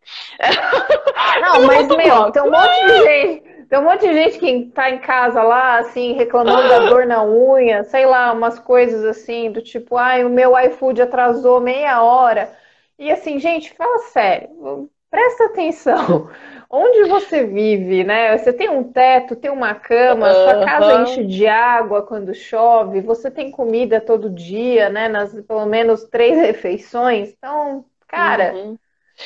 Não, 1.41 1.64
mas, 1.68 1.89
meu, 1.89 2.32
tem 2.32 2.41
um 2.41 2.50
monte 2.50 2.86
de 2.86 3.04
gente. 3.04 3.66
Tem 3.68 3.80
um 3.80 3.84
monte 3.84 4.08
de 4.08 4.14
gente 4.14 4.39
que 4.39 4.50
está 4.50 4.89
em 4.89 5.00
casa 5.00 5.43
lá, 5.43 5.78
assim, 5.78 6.14
reclamando 6.14 6.70
da 6.70 6.80
dor 6.88 7.06
na 7.06 7.22
unha, 7.24 7.84
sei 7.84 8.06
lá, 8.06 8.32
umas 8.32 8.58
coisas 8.58 9.04
assim, 9.04 9.52
do 9.52 9.62
tipo, 9.62 9.97
ai, 9.97 10.24
o 10.24 10.30
meu 10.30 10.58
iFood 10.58 11.02
atrasou 11.02 11.60
meia 11.60 12.02
hora. 12.02 12.50
E 12.97 13.12
assim, 13.12 13.38
gente, 13.38 13.74
fala 13.74 14.00
sério, 14.00 14.89
presta 15.10 15.45
atenção 15.45 16.30
onde 16.70 17.05
você 17.05 17.45
vive, 17.45 18.03
né? 18.03 18.38
Você 18.38 18.53
tem 18.53 18.70
um 18.70 18.84
teto, 18.84 19.36
tem 19.36 19.49
uma 19.49 19.74
cama, 19.74 20.32
sua 20.32 20.66
casa 20.66 21.01
enche 21.01 21.26
de 21.26 21.47
água 21.47 22.03
quando 22.03 22.34
chove, 22.34 23.01
você 23.01 23.32
tem 23.32 23.49
comida 23.49 23.99
todo 23.99 24.30
dia, 24.30 24.89
né? 24.89 25.07
Nas 25.10 25.34
pelo 25.41 25.66
menos 25.66 26.03
três 26.03 26.38
refeições. 26.39 27.34
Então, 27.38 27.86
cara. 28.07 28.53
Uhum. 28.53 28.78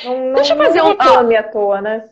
Não, 0.04 0.26
não, 0.26 0.34
Deixa 0.34 0.54
eu 0.54 0.58
fazer 0.58 0.82
um 0.82 0.88
reclame 0.88 1.36
à 1.36 1.44
toa, 1.44 1.80
né? 1.80 2.10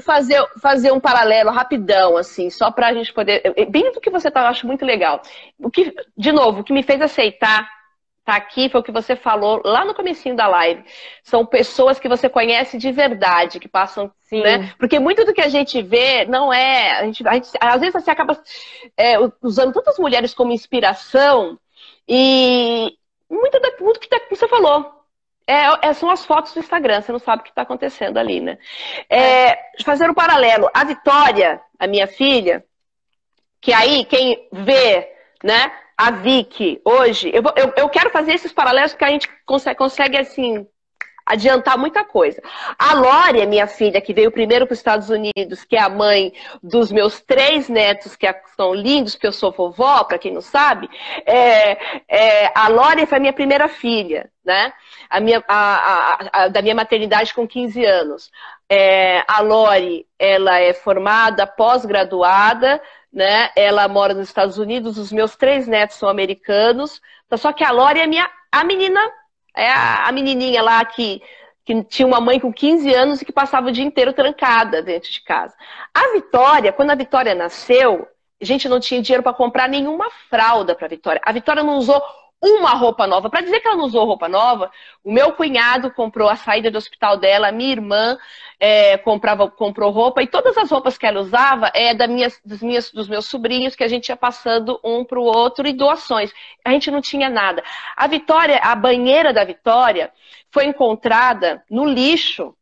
Fazer, 0.00 0.40
fazer 0.62 0.92
um 0.92 1.00
paralelo 1.00 1.50
rapidão, 1.50 2.16
assim, 2.16 2.48
só 2.48 2.70
para 2.70 2.86
a 2.86 2.94
gente 2.94 3.12
poder. 3.12 3.42
Bem 3.70 3.90
do 3.90 4.00
que 4.00 4.08
você 4.08 4.30
tá, 4.30 4.42
eu 4.42 4.46
acho 4.46 4.68
muito 4.68 4.84
legal. 4.84 5.20
O 5.58 5.68
que, 5.68 5.92
de 6.16 6.30
novo, 6.30 6.60
o 6.60 6.64
que 6.64 6.72
me 6.72 6.84
fez 6.84 7.00
aceitar 7.00 7.68
tá 8.24 8.36
aqui 8.36 8.68
foi 8.68 8.80
o 8.80 8.84
que 8.84 8.90
você 8.90 9.14
falou 9.14 9.60
lá 9.64 9.84
no 9.84 9.94
comecinho 9.94 10.34
da 10.34 10.46
live. 10.46 10.82
São 11.22 11.44
pessoas 11.44 11.98
que 11.98 12.08
você 12.08 12.28
conhece 12.28 12.78
de 12.78 12.90
verdade, 12.90 13.60
que 13.60 13.68
passam, 13.68 14.10
Sim. 14.22 14.40
né? 14.40 14.74
Porque 14.78 14.98
muito 14.98 15.24
do 15.24 15.34
que 15.34 15.42
a 15.42 15.48
gente 15.48 15.82
vê 15.82 16.24
não 16.24 16.52
é. 16.52 16.98
A 17.00 17.04
gente, 17.04 17.26
a 17.28 17.34
gente 17.34 17.50
às 17.60 17.80
vezes 17.80 17.92
você 17.92 18.10
acaba 18.10 18.40
é, 18.96 19.16
usando 19.42 19.72
tantas 19.74 19.98
mulheres 19.98 20.32
como 20.32 20.52
inspiração 20.52 21.58
e 22.08 22.96
muito, 23.30 23.60
da, 23.60 23.70
muito 23.80 24.00
que, 24.00 24.08
tá, 24.08 24.18
que 24.18 24.34
você 24.34 24.48
falou. 24.48 24.92
É, 25.46 25.88
é, 25.88 25.92
são 25.92 26.08
as 26.10 26.24
fotos 26.24 26.54
do 26.54 26.60
Instagram, 26.60 27.02
você 27.02 27.12
não 27.12 27.18
sabe 27.18 27.42
o 27.42 27.44
que 27.44 27.50
está 27.50 27.62
acontecendo 27.62 28.16
ali, 28.16 28.40
né? 28.40 28.56
É, 29.10 29.58
fazer 29.84 30.08
um 30.08 30.14
paralelo. 30.14 30.70
A 30.72 30.84
Vitória, 30.84 31.60
a 31.78 31.86
minha 31.86 32.06
filha, 32.06 32.64
que 33.60 33.70
aí 33.70 34.06
quem 34.06 34.48
vê, 34.50 35.12
né? 35.42 35.70
A 35.96 36.10
Vicky, 36.10 36.80
hoje, 36.84 37.30
eu, 37.32 37.42
eu, 37.56 37.72
eu 37.76 37.88
quero 37.88 38.10
fazer 38.10 38.32
esses 38.34 38.52
paralelos 38.52 38.92
porque 38.92 39.04
a 39.04 39.10
gente 39.10 39.28
consegue, 39.46 39.76
consegue 39.76 40.16
assim, 40.16 40.66
adiantar 41.24 41.78
muita 41.78 42.04
coisa. 42.04 42.42
A 42.78 42.94
é 43.38 43.46
minha 43.46 43.66
filha, 43.66 44.00
que 44.00 44.12
veio 44.12 44.30
primeiro 44.30 44.66
para 44.66 44.74
os 44.74 44.78
Estados 44.78 45.08
Unidos, 45.08 45.64
que 45.64 45.76
é 45.76 45.80
a 45.80 45.88
mãe 45.88 46.32
dos 46.62 46.92
meus 46.92 47.20
três 47.20 47.68
netos, 47.68 48.14
que 48.14 48.26
são 48.56 48.74
lindos, 48.74 49.14
porque 49.14 49.26
eu 49.26 49.32
sou 49.32 49.50
vovó, 49.50 50.04
para 50.04 50.18
quem 50.18 50.32
não 50.32 50.40
sabe, 50.40 50.88
é, 51.24 51.78
é, 52.08 52.52
a 52.54 52.68
Lore 52.68 53.06
foi 53.06 53.18
a 53.18 53.20
minha 53.20 53.32
primeira 53.32 53.68
filha, 53.68 54.30
né? 54.44 54.72
A 55.08 55.20
minha, 55.20 55.42
a, 55.48 55.54
a, 55.56 56.44
a, 56.44 56.48
da 56.48 56.60
minha 56.60 56.74
maternidade 56.74 57.32
com 57.32 57.48
15 57.48 57.84
anos. 57.84 58.30
É, 58.68 59.24
a 59.26 59.40
Lore, 59.40 60.06
ela 60.18 60.60
é 60.60 60.72
formada, 60.74 61.46
pós-graduada, 61.46 62.80
né? 63.14 63.50
Ela 63.54 63.86
mora 63.86 64.12
nos 64.12 64.28
Estados 64.28 64.58
Unidos, 64.58 64.98
os 64.98 65.12
meus 65.12 65.36
três 65.36 65.68
netos 65.68 65.96
são 65.96 66.08
americanos. 66.08 67.00
Só 67.36 67.52
que 67.52 67.62
a 67.64 67.70
Lore 67.70 68.00
é 68.00 68.06
minha, 68.06 68.28
a 68.50 68.64
menina, 68.64 69.00
é 69.56 69.70
a, 69.70 70.08
a 70.08 70.12
menininha 70.12 70.62
lá 70.62 70.84
que, 70.84 71.22
que 71.64 71.82
tinha 71.84 72.06
uma 72.06 72.20
mãe 72.20 72.40
com 72.40 72.52
15 72.52 72.92
anos 72.92 73.22
e 73.22 73.24
que 73.24 73.32
passava 73.32 73.68
o 73.68 73.72
dia 73.72 73.84
inteiro 73.84 74.12
trancada 74.12 74.82
dentro 74.82 75.10
de 75.10 75.22
casa. 75.22 75.54
A 75.94 76.12
Vitória, 76.12 76.72
quando 76.72 76.90
a 76.90 76.96
Vitória 76.96 77.34
nasceu, 77.34 78.06
a 78.40 78.44
gente 78.44 78.68
não 78.68 78.80
tinha 78.80 79.00
dinheiro 79.00 79.22
para 79.22 79.32
comprar 79.32 79.68
nenhuma 79.68 80.10
fralda 80.28 80.74
para 80.74 80.86
a 80.86 80.90
Vitória. 80.90 81.20
A 81.24 81.32
Vitória 81.32 81.62
não 81.62 81.76
usou 81.78 82.02
uma 82.44 82.74
roupa 82.74 83.06
nova. 83.06 83.30
Para 83.30 83.40
dizer 83.40 83.60
que 83.60 83.66
ela 83.66 83.76
não 83.76 83.86
usou 83.86 84.04
roupa 84.04 84.28
nova, 84.28 84.70
o 85.02 85.10
meu 85.10 85.32
cunhado 85.32 85.90
comprou 85.90 86.28
a 86.28 86.36
saída 86.36 86.70
do 86.70 86.76
hospital 86.76 87.16
dela, 87.16 87.50
minha 87.50 87.72
irmã 87.72 88.18
é, 88.60 88.98
comprava, 88.98 89.50
comprou 89.50 89.90
roupa, 89.90 90.22
e 90.22 90.26
todas 90.26 90.56
as 90.58 90.70
roupas 90.70 90.98
que 90.98 91.06
ela 91.06 91.20
usava 91.20 91.70
é 91.74 91.94
da 91.94 92.06
minhas, 92.06 92.40
das 92.44 92.62
minhas, 92.62 92.90
dos 92.92 93.08
meus 93.08 93.26
sobrinhos, 93.26 93.74
que 93.74 93.82
a 93.82 93.88
gente 93.88 94.10
ia 94.10 94.16
passando 94.16 94.78
um 94.84 95.04
para 95.04 95.18
o 95.18 95.24
outro, 95.24 95.66
e 95.66 95.72
doações. 95.72 96.32
A 96.64 96.70
gente 96.70 96.90
não 96.90 97.00
tinha 97.00 97.30
nada. 97.30 97.64
A 97.96 98.06
Vitória, 98.06 98.58
a 98.62 98.74
banheira 98.74 99.32
da 99.32 99.44
Vitória, 99.44 100.12
foi 100.50 100.66
encontrada 100.66 101.64
no 101.70 101.84
lixo 101.84 102.54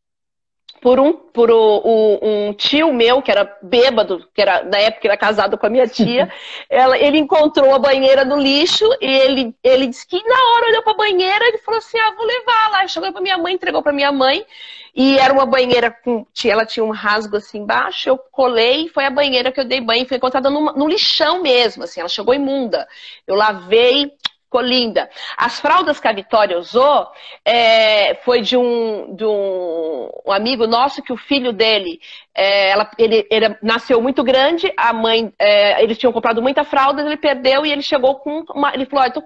por 0.83 0.99
um, 0.99 1.13
por 1.13 1.49
o, 1.49 1.81
o, 1.85 2.19
um 2.23 2.53
tio 2.53 2.93
meu, 2.93 3.23
que 3.23 3.31
era 3.31 3.57
bêbado, 3.63 4.29
que 4.35 4.43
era, 4.43 4.65
na 4.65 4.79
época 4.79 5.07
era 5.07 5.17
casado 5.17 5.57
com 5.57 5.65
a 5.65 5.71
minha 5.71 5.87
tia, 5.87 6.29
ela, 6.69 6.99
ele 6.99 7.19
encontrou 7.19 7.73
a 7.73 7.79
banheira 7.79 8.25
no 8.25 8.37
lixo 8.37 8.85
e 9.01 9.07
ele, 9.07 9.55
ele 9.63 9.87
disse 9.87 10.05
que 10.05 10.21
na 10.21 10.35
hora 10.35 10.67
olhou 10.71 10.83
para 10.83 10.93
a 10.93 10.97
banheira 10.97 11.45
e 11.55 11.59
falou 11.59 11.79
assim, 11.79 11.97
ah, 11.99 12.13
vou 12.17 12.27
levar 12.27 12.71
lá. 12.73 12.89
Chegou 12.89 13.13
para 13.13 13.23
minha 13.23 13.39
mãe, 13.39 13.55
entregou 13.55 13.81
para 13.81 13.93
minha 13.93 14.11
mãe 14.11 14.45
e 14.93 15.17
era 15.19 15.33
uma 15.33 15.47
banheira 15.47 15.89
com, 15.89 16.27
ela 16.45 16.67
tinha 16.67 16.85
um 16.85 16.91
rasgo 16.91 17.37
assim 17.37 17.61
embaixo, 17.61 18.09
eu 18.09 18.19
colei, 18.19 18.89
foi 18.89 19.05
a 19.07 19.11
banheira 19.11 19.53
que 19.53 19.61
eu 19.61 19.65
dei 19.65 19.81
banho, 19.81 20.07
foi 20.07 20.17
encontrada 20.17 20.51
no, 20.51 20.73
no 20.73 20.89
lixão 20.89 21.41
mesmo, 21.41 21.85
assim, 21.85 22.01
ela 22.01 22.09
chegou 22.09 22.35
imunda. 22.35 22.89
Eu 23.25 23.37
lavei, 23.37 24.11
ficou 24.53 24.61
linda. 24.61 25.09
As 25.37 25.59
fraldas 25.59 25.99
que 25.99 26.07
a 26.07 26.13
Vitória 26.13 26.59
usou 26.59 27.09
é, 27.43 28.17
foi 28.17 28.43
de, 28.43 28.55
um, 28.55 29.17
de 29.17 29.25
um, 29.25 30.11
um, 30.27 30.31
amigo 30.31 30.67
nosso 30.67 31.03
que 31.03 31.13
o 31.13 31.17
filho 31.17 31.53
dele, 31.53 31.99
é, 32.35 32.69
ela, 32.71 32.91
ele, 32.99 33.27
ele, 33.31 33.57
nasceu 33.63 34.03
muito 34.03 34.23
grande, 34.23 34.71
a 34.77 34.93
mãe, 34.93 35.33
é, 35.39 35.83
eles 35.83 35.97
tinham 35.97 36.13
comprado 36.13 36.43
muita 36.43 36.65
fralda, 36.65 37.01
ele 37.01 37.17
perdeu 37.17 37.65
e 37.65 37.73
ele 37.73 37.83
chegou 37.83 38.17
com 38.17 38.45
uma. 38.55 38.75
Ele 38.75 38.85
falou: 38.85 39.11
tô 39.11 39.23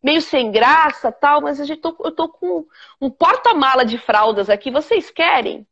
meio 0.00 0.20
sem 0.20 0.52
graça 0.52 1.10
tal, 1.10 1.40
mas 1.40 1.60
a 1.60 1.64
gente 1.64 1.80
tô, 1.80 1.96
eu 2.04 2.12
tô 2.12 2.28
com 2.28 2.64
um 3.00 3.10
porta-mala 3.10 3.84
de 3.84 3.98
fraldas 3.98 4.48
aqui, 4.48 4.70
vocês 4.70 5.10
querem? 5.10 5.66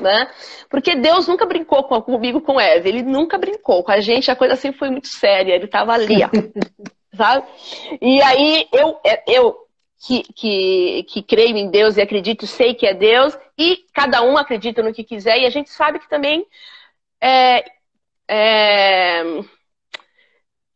Né? 0.00 0.28
Porque 0.68 0.96
Deus 0.96 1.28
nunca 1.28 1.46
brincou 1.46 1.84
com, 1.84 2.00
comigo 2.00 2.40
com 2.40 2.60
Eva, 2.60 2.88
ele 2.88 3.02
nunca 3.02 3.38
brincou. 3.38 3.82
Com 3.84 3.92
a 3.92 4.00
gente 4.00 4.30
a 4.30 4.36
coisa 4.36 4.56
sempre 4.56 4.78
foi 4.78 4.90
muito 4.90 5.08
séria, 5.08 5.54
ele 5.54 5.66
estava 5.66 5.92
ali, 5.92 6.24
ó. 6.24 6.30
sabe? 7.16 7.46
E 8.00 8.22
aí 8.22 8.68
eu, 8.72 9.00
é, 9.04 9.22
eu 9.26 9.56
que, 10.06 10.22
que, 10.34 11.06
que 11.08 11.22
creio 11.22 11.56
em 11.56 11.70
Deus 11.70 11.96
e 11.96 12.02
acredito, 12.02 12.46
sei 12.46 12.74
que 12.74 12.86
é 12.86 12.94
Deus, 12.94 13.36
e 13.56 13.84
cada 13.92 14.22
um 14.22 14.36
acredita 14.36 14.82
no 14.82 14.92
que 14.92 15.02
quiser, 15.02 15.38
e 15.38 15.46
a 15.46 15.50
gente 15.50 15.70
sabe 15.70 15.98
que 15.98 16.08
também 16.08 16.46
é, 17.20 17.64
é, 18.28 19.22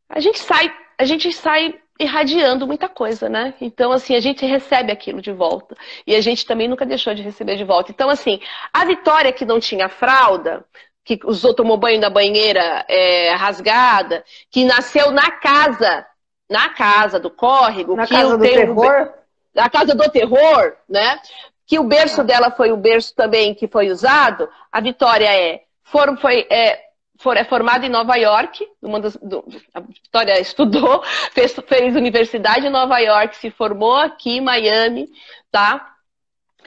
a 0.08 0.20
gente 0.20 0.38
sai, 0.38 0.72
a 0.96 1.04
gente 1.04 1.30
sai 1.32 1.78
irradiando 2.00 2.66
muita 2.66 2.88
coisa, 2.88 3.28
né? 3.28 3.54
Então, 3.60 3.92
assim, 3.92 4.14
a 4.14 4.20
gente 4.20 4.46
recebe 4.46 4.92
aquilo 4.92 5.20
de 5.20 5.32
volta. 5.32 5.76
E 6.06 6.14
a 6.14 6.20
gente 6.20 6.46
também 6.46 6.68
nunca 6.68 6.86
deixou 6.86 7.12
de 7.12 7.22
receber 7.22 7.56
de 7.56 7.64
volta. 7.64 7.90
Então, 7.90 8.08
assim, 8.08 8.40
a 8.72 8.84
Vitória 8.84 9.32
que 9.32 9.44
não 9.44 9.58
tinha 9.58 9.88
fralda, 9.88 10.64
que 11.04 11.18
usou, 11.24 11.54
tomou 11.54 11.76
banho 11.76 12.00
na 12.00 12.08
banheira 12.08 12.84
é, 12.88 13.34
rasgada, 13.34 14.24
que 14.50 14.64
nasceu 14.64 15.10
na 15.10 15.30
casa 15.30 16.06
na 16.48 16.70
casa 16.70 17.18
do 17.18 17.30
córrego. 17.30 17.94
Na 17.94 18.06
casa 18.06 18.36
do 18.36 18.42
terror? 18.42 19.12
na 19.58 19.68
casa 19.68 19.94
do 19.94 20.08
terror, 20.10 20.74
né? 20.88 21.20
Que 21.66 21.78
o 21.78 21.84
berço 21.84 22.22
dela 22.22 22.50
foi 22.50 22.70
o 22.70 22.76
berço 22.76 23.14
também 23.14 23.54
que 23.54 23.66
foi 23.66 23.90
usado. 23.90 24.48
A 24.72 24.80
Vitória 24.80 25.26
é, 25.26 25.62
foram, 25.82 26.16
foi, 26.16 26.46
é, 26.48 26.80
for, 27.18 27.36
é 27.36 27.44
formada 27.44 27.84
em 27.84 27.90
Nova 27.90 28.16
York. 28.16 28.66
Das, 29.02 29.16
do, 29.16 29.44
a 29.74 29.80
Vitória 29.80 30.40
estudou, 30.40 31.02
fez, 31.34 31.54
fez 31.66 31.96
universidade 31.96 32.66
em 32.66 32.70
Nova 32.70 32.98
York, 33.00 33.36
se 33.36 33.50
formou 33.50 33.96
aqui 33.96 34.38
em 34.38 34.40
Miami, 34.40 35.08
tá? 35.50 35.94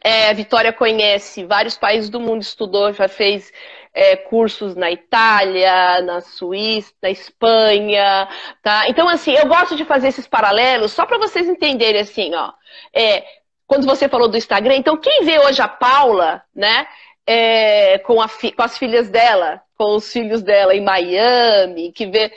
É, 0.04 0.30
a 0.30 0.34
Vitória 0.34 0.74
conhece 0.74 1.46
vários 1.46 1.78
países 1.78 2.10
do 2.10 2.20
mundo, 2.20 2.42
estudou, 2.42 2.92
já 2.92 3.08
fez 3.08 3.52
é, 3.94 4.16
cursos 4.16 4.76
na 4.76 4.92
Itália, 4.92 6.02
na 6.02 6.22
Suíça, 6.22 6.94
na 7.02 7.10
Espanha, 7.10 8.28
tá? 8.64 8.88
Então, 8.88 9.08
assim, 9.08 9.34
eu 9.34 9.48
gosto 9.48 9.76
de 9.76 9.86
fazer 9.86 10.08
esses 10.10 10.28
paralelos 10.28 10.92
só 10.92 11.06
para 11.06 11.18
vocês 11.18 11.48
entenderem, 11.48 12.02
assim, 12.02 12.34
ó. 12.34 12.54
É, 12.94 13.24
quando 13.68 13.86
você 13.86 14.10
falou 14.10 14.28
do 14.28 14.38
Instagram, 14.38 14.76
então 14.76 14.98
quem 14.98 15.24
vê 15.24 15.40
hoje 15.40 15.62
a 15.62 15.68
Paula, 15.68 16.44
né, 16.56 16.88
é, 17.26 18.00
com, 18.00 18.22
a 18.22 18.28
com 18.28 18.64
as 18.64 18.78
filhas 18.78 19.10
dela, 19.10 19.62
com 19.78 19.96
os 19.96 20.12
filhos 20.12 20.42
dela 20.42 20.76
em 20.76 20.84
Miami, 20.84 21.92
que 21.92 22.06
vê 22.06 22.32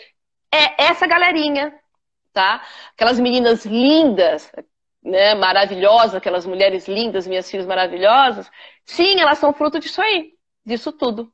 é 0.53 0.85
essa 0.85 1.07
galerinha, 1.07 1.75
tá? 2.33 2.63
Aquelas 2.95 3.19
meninas 3.19 3.65
lindas, 3.67 4.51
né, 5.03 5.35
maravilhosas, 5.35 6.15
aquelas 6.15 6.47
mulheres 6.47 6.87
lindas, 6.87 7.27
minhas 7.27 7.51
filhas 7.51 7.67
maravilhosas, 7.67 8.51
sim, 8.85 9.21
elas 9.21 9.39
são 9.39 9.53
fruto 9.53 9.81
disso 9.81 10.01
aí, 10.01 10.33
disso 10.65 10.93
tudo, 10.93 11.33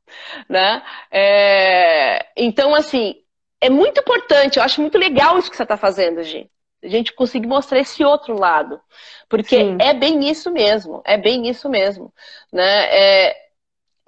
né? 0.49 0.83
É... 1.11 2.27
Então, 2.37 2.75
assim, 2.75 3.15
é 3.61 3.69
muito 3.71 4.01
importante, 4.01 4.59
eu 4.59 4.63
acho 4.63 4.81
muito 4.81 4.99
legal 4.99 5.39
isso 5.39 5.51
que 5.51 5.57
você 5.57 5.63
está 5.63 5.77
fazendo, 5.77 6.23
Gi. 6.23 6.51
A 6.83 6.89
gente 6.89 7.13
conseguir 7.13 7.47
mostrar 7.47 7.79
esse 7.79 8.03
outro 8.05 8.39
lado. 8.39 8.81
Porque 9.29 9.57
sim. 9.57 9.77
é 9.81 9.93
bem 9.93 10.29
isso 10.29 10.51
mesmo, 10.51 11.03
é 11.05 11.19
bem 11.19 11.49
isso 11.49 11.69
mesmo. 11.69 12.13
Né? 12.53 13.29
É... 13.29 13.37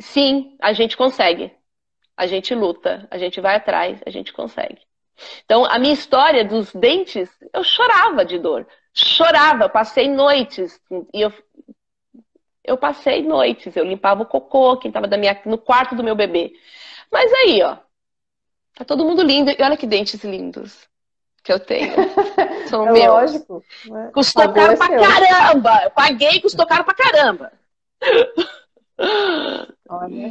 Sim, 0.00 0.56
a 0.60 0.72
gente 0.72 0.96
consegue. 0.96 1.52
A 2.16 2.26
gente 2.26 2.54
luta, 2.54 3.06
a 3.10 3.18
gente 3.18 3.40
vai 3.40 3.56
atrás, 3.56 4.00
a 4.04 4.10
gente 4.10 4.32
consegue. 4.32 4.80
Então, 5.44 5.64
a 5.64 5.78
minha 5.78 5.92
história 5.92 6.44
dos 6.44 6.72
dentes, 6.72 7.30
eu 7.52 7.62
chorava 7.62 8.24
de 8.24 8.38
dor. 8.38 8.66
Chorava, 8.94 9.68
passei 9.68 10.08
noites. 10.08 10.80
E 11.14 11.20
eu, 11.20 11.32
eu 12.64 12.76
passei 12.76 13.22
noites. 13.22 13.74
Eu 13.76 13.84
limpava 13.84 14.22
o 14.22 14.26
cocô, 14.26 14.76
quem 14.76 14.88
estava 14.88 15.08
no 15.46 15.58
quarto 15.58 15.94
do 15.94 16.04
meu 16.04 16.14
bebê. 16.14 16.52
Mas 17.10 17.32
aí, 17.32 17.62
ó. 17.62 17.76
Tá 18.74 18.84
todo 18.84 19.04
mundo 19.04 19.22
lindo. 19.22 19.50
E 19.50 19.62
olha 19.62 19.76
que 19.76 19.86
dentes 19.86 20.22
lindos 20.24 20.88
que 21.42 21.52
eu 21.52 21.60
tenho. 21.60 21.92
São 22.68 22.88
é 22.88 22.92
meus. 22.92 23.06
Lógico. 23.06 23.64
Né? 23.86 24.10
Custou 24.14 24.44
Pagou 24.44 24.54
caro 24.54 24.78
pra 24.78 24.86
seu. 24.86 25.00
caramba. 25.00 25.80
Eu 25.84 25.90
paguei 25.90 26.30
e 26.30 26.40
custou 26.40 26.66
caro 26.66 26.84
pra 26.84 26.94
caramba. 26.94 27.52
Olha. 29.88 30.30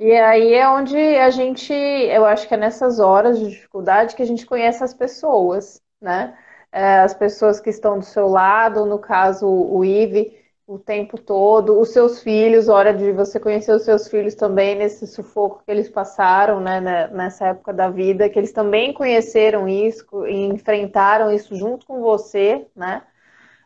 E 0.00 0.12
aí 0.12 0.54
é 0.54 0.66
onde 0.66 0.96
a 0.96 1.28
gente, 1.28 1.74
eu 1.74 2.24
acho 2.24 2.48
que 2.48 2.54
é 2.54 2.56
nessas 2.56 2.98
horas 2.98 3.38
de 3.38 3.50
dificuldade 3.50 4.16
que 4.16 4.22
a 4.22 4.26
gente 4.26 4.46
conhece 4.46 4.82
as 4.82 4.94
pessoas, 4.94 5.82
né? 6.00 6.36
É, 6.72 7.00
as 7.00 7.12
pessoas 7.12 7.60
que 7.60 7.68
estão 7.68 7.98
do 7.98 8.04
seu 8.04 8.26
lado, 8.26 8.86
no 8.86 8.98
caso 8.98 9.46
o 9.46 9.84
Ive, 9.84 10.39
o 10.70 10.78
tempo 10.78 11.18
todo, 11.18 11.80
os 11.80 11.88
seus 11.88 12.22
filhos, 12.22 12.68
hora 12.68 12.94
de 12.94 13.10
você 13.10 13.40
conhecer 13.40 13.72
os 13.72 13.82
seus 13.82 14.06
filhos 14.06 14.36
também 14.36 14.76
nesse 14.76 15.04
sufoco 15.04 15.64
que 15.66 15.70
eles 15.70 15.88
passaram, 15.88 16.60
né, 16.60 16.80
né, 16.80 17.08
nessa 17.08 17.48
época 17.48 17.72
da 17.72 17.90
vida, 17.90 18.28
que 18.28 18.38
eles 18.38 18.52
também 18.52 18.92
conheceram 18.92 19.66
isso 19.66 20.06
e 20.28 20.46
enfrentaram 20.46 21.32
isso 21.32 21.56
junto 21.56 21.84
com 21.84 22.00
você, 22.00 22.68
né? 22.76 23.02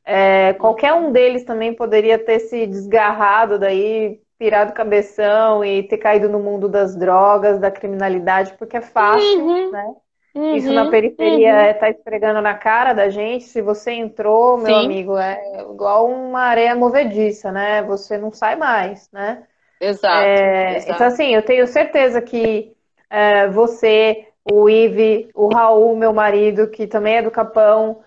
É, 0.03 0.55
qualquer 0.55 0.95
um 0.95 1.13
deles 1.13 1.45
também 1.45 1.75
poderia 1.75 2.19
ter 2.19 2.39
se 2.39 2.67
desgarrado 2.67 3.59
daí 3.59 4.19
pirado 4.39 4.73
cabeção 4.73 5.63
e 5.63 5.83
ter 5.83 5.99
caído 5.99 6.31
no 6.31 6.39
mundo 6.39 6.71
das 6.71 6.97
drogas, 6.97 7.61
da 7.61 7.71
criminalidade, 7.71 8.55
porque 8.59 8.79
é 8.79 8.83
fácil, 8.83 9.45
uhum. 9.45 9.71
né? 9.71 9.95
Uhum, 10.35 10.57
Isso 10.57 10.73
na 10.73 10.91
periferia 10.91 11.53
uhum. 11.53 11.61
é 11.61 11.75
tá 11.75 11.91
esfregando 11.91 12.43
na 12.43 12.55
cara 12.55 12.93
da 12.93 13.09
gente. 13.09 13.45
Se 13.45 13.63
você 13.63 13.93
entrou, 13.93 14.59
meu 14.59 14.67
Sim. 14.67 14.85
amigo, 14.87 15.17
é 15.17 15.63
igual 15.71 16.09
uma 16.09 16.41
areia 16.41 16.75
movediça, 16.75 17.53
né? 17.53 17.83
Você 17.85 18.19
não 18.19 18.33
sai 18.33 18.57
mais, 18.57 19.09
né? 19.13 19.47
Exato. 19.81 20.25
É, 20.25 20.77
exato. 20.77 20.93
Então, 20.93 21.07
assim, 21.07 21.35
eu 21.35 21.43
tenho 21.45 21.67
certeza 21.67 22.21
que 22.21 22.73
é, 23.09 23.49
você, 23.49 24.27
o 24.51 24.69
Ive, 24.69 25.31
o 25.35 25.49
Raul, 25.49 25.97
meu 25.97 26.13
marido, 26.13 26.69
que 26.69 26.87
também 26.87 27.17
é 27.19 27.23
do 27.23 27.31
Capão, 27.31 28.03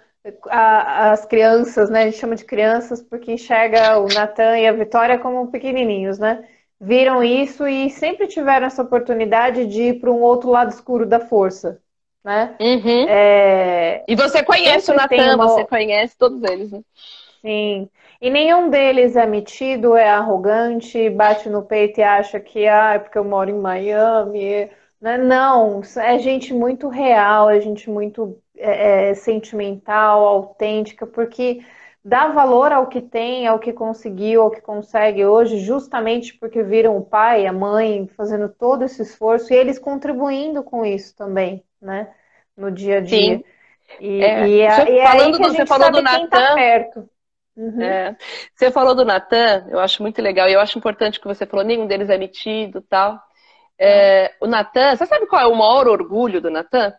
a, 0.50 1.12
as 1.12 1.26
crianças, 1.26 1.90
né? 1.90 2.04
A 2.04 2.06
gente 2.06 2.18
chama 2.18 2.36
de 2.36 2.46
crianças 2.46 3.02
porque 3.02 3.32
enxerga 3.32 4.00
o 4.00 4.08
Natan 4.08 4.58
e 4.60 4.68
a 4.68 4.74
Vitória 4.74 5.18
como 5.20 5.50
pequenininhos, 5.52 6.20
né? 6.20 6.46
Viram 6.80 7.24
isso 7.24 7.68
e 7.68 7.90
sempre 7.90 8.28
tiveram 8.28 8.68
essa 8.68 8.84
oportunidade 8.84 9.66
de 9.66 9.82
ir 9.84 10.00
para 10.00 10.12
um 10.12 10.22
outro 10.22 10.50
lado 10.50 10.70
escuro 10.70 11.06
da 11.06 11.20
força, 11.20 11.82
né? 12.28 12.58
Uhum. 12.60 13.06
É... 13.08 14.04
E 14.06 14.14
você 14.14 14.44
conhece 14.44 14.92
o 14.92 14.94
Natan, 14.94 15.36
uma... 15.36 15.48
você 15.48 15.64
conhece 15.64 16.18
todos 16.18 16.44
eles, 16.44 16.70
né? 16.70 16.82
Sim. 17.42 17.90
E 18.20 18.30
nenhum 18.30 18.70
deles 18.70 19.16
é 19.16 19.26
metido, 19.26 19.96
é 19.96 20.10
arrogante, 20.10 21.10
bate 21.10 21.48
no 21.48 21.64
peito 21.64 22.02
e 22.02 22.04
acha 22.04 22.38
que 22.38 22.68
ah, 22.68 22.96
é 22.96 23.00
porque 23.00 23.18
eu 23.18 23.24
moro 23.24 23.50
em 23.50 23.58
Miami. 23.58 24.70
Né? 25.00 25.18
Não, 25.18 25.82
é 25.96 26.20
gente 26.20 26.54
muito 26.54 26.90
real, 26.90 27.50
é 27.50 27.62
gente 27.62 27.90
muito 27.90 28.38
é, 28.58 29.12
é, 29.12 29.14
sentimental, 29.14 30.28
autêntica, 30.28 31.08
porque 31.08 31.62
dá 32.04 32.28
valor 32.28 32.74
ao 32.74 32.88
que 32.88 33.02
tem, 33.02 33.48
ao 33.48 33.60
que 33.60 33.72
conseguiu, 33.72 34.42
ao 34.42 34.52
que 34.52 34.60
consegue 34.60 35.26
hoje, 35.26 35.60
justamente 35.60 36.34
porque 36.38 36.62
viram 36.62 36.98
o 36.98 37.06
pai, 37.06 37.46
a 37.46 37.54
mãe 37.54 38.06
fazendo 38.18 38.50
todo 38.50 38.84
esse 38.84 39.02
esforço 39.02 39.54
e 39.54 39.56
eles 39.56 39.80
contribuindo 39.80 40.62
com 40.64 40.84
isso 40.84 41.16
também, 41.16 41.64
né? 41.82 42.14
No 42.56 42.72
dia 42.72 42.98
a 42.98 43.02
dia. 43.02 43.38
Sim. 43.38 43.44
E, 44.00 44.22
é, 44.22 44.48
e, 44.48 44.62
é, 44.62 44.92
e 44.92 45.00
é 45.00 45.08
falando 45.08 45.38
do, 45.38 45.44
você 45.44 45.66
falou 45.66 45.92
do 45.92 46.04
tá 46.04 46.12
Natan. 46.12 46.28
Tá 46.28 46.54
perto. 46.54 47.10
Uhum. 47.56 47.82
É. 47.82 48.16
Você 48.56 48.72
falou 48.72 48.94
do 48.94 49.04
Natan, 49.04 49.66
eu 49.70 49.80
acho 49.80 50.04
muito 50.04 50.22
legal, 50.22 50.48
e 50.48 50.54
eu 50.54 50.60
acho 50.60 50.78
importante 50.78 51.20
que 51.20 51.28
você 51.28 51.46
falou, 51.46 51.66
nenhum 51.66 51.88
deles 51.88 52.10
é 52.10 52.18
metido 52.18 52.82
tal. 52.82 53.20
É, 53.80 54.34
o 54.40 54.48
Natan, 54.48 54.96
você 54.96 55.06
sabe 55.06 55.26
qual 55.28 55.42
é 55.42 55.48
o 55.48 55.56
maior 55.56 55.88
orgulho 55.88 56.40
do 56.40 56.52
Natan? 56.52 56.94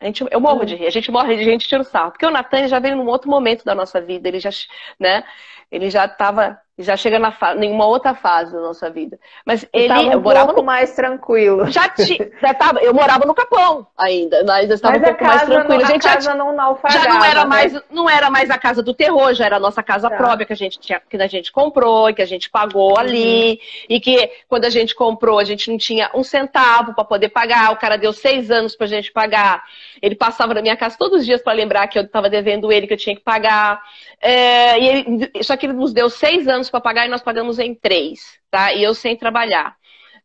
A 0.00 0.04
gente, 0.06 0.24
eu 0.30 0.40
morro 0.40 0.64
de 0.64 0.76
rir, 0.76 0.86
a 0.86 0.90
gente 0.90 1.10
morre 1.10 1.36
de 1.36 1.44
gente 1.44 1.68
tira 1.68 1.82
o 1.82 1.84
sarro. 1.84 2.12
Porque 2.12 2.24
o 2.24 2.30
Natan 2.30 2.68
já 2.68 2.78
veio 2.78 2.96
num 2.96 3.06
outro 3.06 3.28
momento 3.28 3.64
da 3.64 3.74
nossa 3.74 4.00
vida, 4.00 4.28
ele 4.28 4.38
já, 4.38 4.50
né, 4.98 5.24
ele 5.70 5.90
já 5.90 6.06
estava 6.06 6.60
já 6.78 6.96
chega 6.96 7.18
na 7.18 7.34
em 7.60 7.72
uma 7.72 7.86
outra 7.86 8.14
fase 8.14 8.52
da 8.52 8.60
nossa 8.60 8.88
vida. 8.88 9.18
Mas 9.44 9.66
ele 9.72 9.92
um 9.92 10.12
eu 10.12 10.20
morava 10.20 10.46
pouco 10.46 10.60
no... 10.60 10.66
mais 10.66 10.94
tranquilo. 10.94 11.66
Já, 11.70 11.88
ti, 11.88 12.18
já 12.40 12.54
tava, 12.54 12.80
eu 12.80 12.94
morava 12.94 13.26
no 13.26 13.34
Capão 13.34 13.86
ainda, 13.96 14.42
nós 14.44 14.70
estava 14.70 14.96
um 14.96 15.00
pouco 15.00 15.24
mais 15.24 15.42
tranquilo. 15.42 15.82
a 15.82 15.86
gente 15.86 16.06
a 16.06 16.14
casa 16.14 16.30
já, 16.30 16.34
não 16.34 16.54
já 16.88 17.08
não 17.08 17.24
era 17.24 17.40
né? 17.40 17.46
mais 17.46 17.80
não 17.90 18.08
era 18.08 18.30
mais 18.30 18.48
a 18.50 18.56
casa 18.56 18.82
do 18.82 18.94
terror, 18.94 19.34
já 19.34 19.46
era 19.46 19.56
a 19.56 19.60
nossa 19.60 19.82
casa 19.82 20.08
tá. 20.08 20.16
própria 20.16 20.46
que 20.46 20.52
a 20.52 20.56
gente 20.56 20.78
tinha, 20.78 21.00
que 21.00 21.16
a 21.16 21.26
gente 21.26 21.50
comprou, 21.50 22.14
que 22.14 22.22
a 22.22 22.26
gente 22.26 22.48
pagou 22.48 22.92
uhum. 22.92 22.98
ali 22.98 23.60
e 23.88 23.98
que 24.00 24.30
quando 24.48 24.64
a 24.64 24.70
gente 24.70 24.94
comprou 24.94 25.38
a 25.38 25.44
gente 25.44 25.70
não 25.70 25.78
tinha 25.78 26.10
um 26.14 26.22
centavo 26.22 26.94
para 26.94 27.04
poder 27.04 27.30
pagar. 27.30 27.72
O 27.72 27.76
cara 27.76 27.96
deu 27.96 28.12
seis 28.12 28.50
anos 28.50 28.76
para 28.76 28.86
a 28.86 28.90
gente 28.90 29.12
pagar. 29.12 29.64
Ele 30.00 30.14
passava 30.14 30.54
na 30.54 30.62
minha 30.62 30.76
casa 30.76 30.96
todos 30.96 31.20
os 31.20 31.26
dias 31.26 31.42
para 31.42 31.52
lembrar 31.52 31.88
que 31.88 31.98
eu 31.98 32.04
estava 32.04 32.30
devendo 32.30 32.70
ele 32.70 32.86
que 32.86 32.94
eu 32.94 32.98
tinha 32.98 33.16
que 33.16 33.22
pagar. 33.22 33.82
É, 34.20 34.78
ele, 34.82 35.30
só 35.42 35.56
que 35.56 35.66
ele 35.66 35.72
nos 35.72 35.92
deu 35.92 36.10
seis 36.10 36.48
anos 36.48 36.70
para 36.70 36.80
pagar 36.80 37.06
e 37.06 37.10
nós 37.10 37.22
pagamos 37.22 37.58
em 37.58 37.74
três, 37.74 38.38
tá? 38.50 38.72
E 38.72 38.82
eu 38.82 38.94
sem 38.94 39.16
trabalhar. 39.16 39.76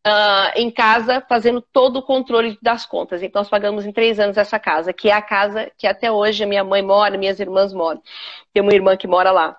Uh, 0.05 0.51
em 0.59 0.69
casa, 0.69 1.23
fazendo 1.29 1.61
todo 1.61 1.99
o 1.99 2.03
controle 2.03 2.57
das 2.61 2.85
contas. 2.85 3.23
Então, 3.23 3.39
nós 3.39 3.49
pagamos 3.49 3.85
em 3.85 3.91
três 3.93 4.19
anos 4.19 4.35
essa 4.35 4.59
casa, 4.59 4.91
que 4.91 5.09
é 5.09 5.13
a 5.13 5.21
casa 5.21 5.71
que 5.77 5.87
até 5.87 6.11
hoje 6.11 6.43
a 6.43 6.47
minha 6.47 6.61
mãe 6.61 6.81
mora, 6.81 7.17
minhas 7.17 7.39
irmãs 7.39 7.73
moram. 7.73 8.01
Tem 8.51 8.61
uma 8.61 8.73
irmã 8.73 8.97
que 8.97 9.07
mora 9.07 9.31
lá, 9.31 9.55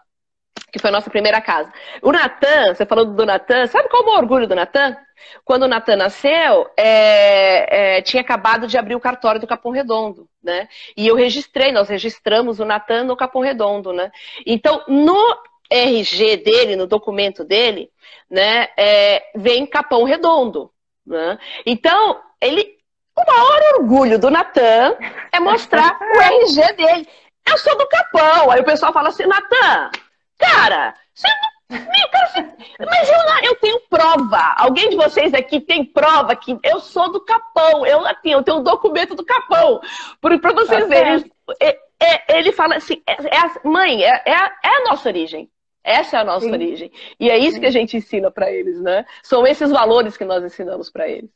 que 0.72 0.78
foi 0.78 0.90
a 0.90 0.92
nossa 0.92 1.10
primeira 1.10 1.40
casa. 1.40 1.72
O 2.02 2.12
Natan, 2.12 2.74
você 2.74 2.84
falou 2.84 3.04
do 3.04 3.26
Natan, 3.26 3.66
sabe 3.66 3.88
qual 3.88 4.02
é 4.02 4.06
o 4.06 4.18
orgulho 4.18 4.46
do 4.46 4.54
Natan? 4.54 4.96
Quando 5.44 5.62
o 5.62 5.68
Natan 5.68 5.96
nasceu, 5.96 6.68
é, 6.76 7.96
é, 7.96 8.02
tinha 8.02 8.20
acabado 8.20 8.66
de 8.66 8.76
abrir 8.76 8.94
o 8.94 9.00
cartório 9.00 9.40
do 9.40 9.46
Capão 9.46 9.72
Redondo, 9.72 10.28
né? 10.42 10.68
E 10.96 11.06
eu 11.06 11.14
registrei, 11.14 11.72
nós 11.72 11.88
registramos 11.88 12.60
o 12.60 12.64
Natan 12.64 13.04
no 13.04 13.16
Capão 13.16 13.40
Redondo, 13.40 13.92
né? 13.92 14.10
Então, 14.44 14.82
no 14.88 15.16
RG 15.70 16.38
dele, 16.38 16.76
no 16.76 16.86
documento 16.86 17.44
dele, 17.44 17.90
né, 18.30 18.68
é, 18.76 19.30
vem 19.34 19.66
Capão 19.66 20.04
Redondo. 20.04 20.70
Né? 21.06 21.38
Então, 21.66 22.20
ele, 22.40 22.76
o 23.16 23.22
maior 23.26 23.78
orgulho 23.78 24.18
do 24.18 24.30
Natan 24.30 24.96
é 25.32 25.40
mostrar 25.40 25.98
o 26.00 26.20
RG 26.20 26.72
dele. 26.74 27.08
Eu 27.46 27.58
sou 27.58 27.76
do 27.76 27.86
Capão. 27.88 28.50
Aí 28.50 28.60
o 28.60 28.64
pessoal 28.64 28.92
fala 28.92 29.08
assim, 29.08 29.26
Natan, 29.26 29.90
cara, 30.38 30.94
você 31.14 31.28
não 31.28 31.54
mas 32.78 33.08
eu, 33.08 33.50
eu 33.50 33.56
tenho 33.56 33.80
prova. 33.88 34.54
Alguém 34.56 34.90
de 34.90 34.96
vocês 34.96 35.32
aqui 35.32 35.60
tem 35.60 35.84
prova 35.84 36.36
que 36.36 36.58
eu 36.62 36.80
sou 36.80 37.10
do 37.10 37.20
Capão. 37.20 37.86
Eu, 37.86 38.06
assim, 38.06 38.30
eu 38.30 38.42
tenho 38.42 38.58
um 38.58 38.62
documento 38.62 39.14
do 39.14 39.24
Capão. 39.24 39.80
Para 40.20 40.52
vocês 40.52 40.82
tá 40.82 40.86
verem. 40.86 41.32
É, 41.60 41.78
é, 42.00 42.38
ele 42.38 42.52
fala 42.52 42.76
assim: 42.76 43.02
é, 43.06 43.12
é 43.12 43.68
mãe, 43.68 44.02
é, 44.02 44.22
é, 44.26 44.34
a, 44.34 44.52
é 44.62 44.68
a 44.68 44.84
nossa 44.90 45.08
origem. 45.08 45.50
Essa 45.82 46.16
é 46.16 46.20
a 46.20 46.24
nossa 46.24 46.46
Sim. 46.46 46.52
origem. 46.52 46.90
E 47.20 47.30
é 47.30 47.38
isso 47.38 47.60
que 47.60 47.66
a 47.66 47.70
gente 47.70 47.96
ensina 47.96 48.30
para 48.30 48.50
eles, 48.50 48.80
né? 48.80 49.04
São 49.22 49.46
esses 49.46 49.70
valores 49.70 50.16
que 50.16 50.24
nós 50.24 50.42
ensinamos 50.42 50.90
para 50.90 51.08
eles. 51.08 51.30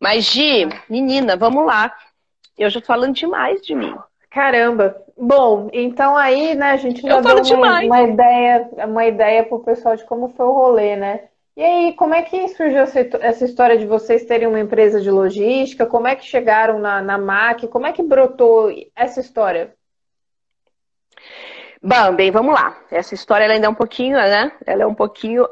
Mas, 0.00 0.24
Gi, 0.24 0.66
menina, 0.88 1.36
vamos 1.36 1.66
lá. 1.66 1.94
Eu 2.56 2.70
já 2.70 2.80
tô 2.80 2.86
falando 2.86 3.14
demais 3.14 3.60
de 3.60 3.74
mim. 3.74 3.94
Caramba. 4.36 5.02
Bom, 5.16 5.70
então 5.72 6.14
aí, 6.14 6.54
né, 6.54 6.72
a 6.72 6.76
gente 6.76 7.00
já 7.00 7.22
deu 7.22 7.56
uma, 7.56 7.80
uma, 7.80 8.02
ideia, 8.02 8.68
uma 8.86 9.06
ideia 9.06 9.42
pro 9.42 9.60
pessoal 9.60 9.96
de 9.96 10.04
como 10.04 10.28
foi 10.36 10.44
o 10.44 10.52
rolê, 10.52 10.94
né? 10.94 11.28
E 11.56 11.64
aí, 11.64 11.94
como 11.94 12.12
é 12.12 12.20
que 12.20 12.46
surgiu 12.48 12.82
essa 12.82 13.44
história 13.46 13.78
de 13.78 13.86
vocês 13.86 14.26
terem 14.26 14.46
uma 14.46 14.60
empresa 14.60 15.00
de 15.00 15.10
logística? 15.10 15.86
Como 15.86 16.06
é 16.06 16.14
que 16.14 16.26
chegaram 16.26 16.78
na, 16.78 17.00
na 17.00 17.16
MAC? 17.16 17.66
Como 17.68 17.86
é 17.86 17.92
que 17.92 18.02
brotou 18.02 18.70
essa 18.94 19.20
história? 19.20 19.74
Bom, 21.82 22.14
bem, 22.14 22.30
vamos 22.30 22.52
lá. 22.52 22.78
Essa 22.90 23.14
história 23.14 23.44
ela 23.44 23.54
ainda 23.54 23.68
é 23.68 23.70
um 23.70 23.74
pouquinho, 23.74 24.18
né? 24.18 24.52
Ela 24.66 24.82
é 24.82 24.86
um 24.86 24.94
pouquinho, 24.94 25.48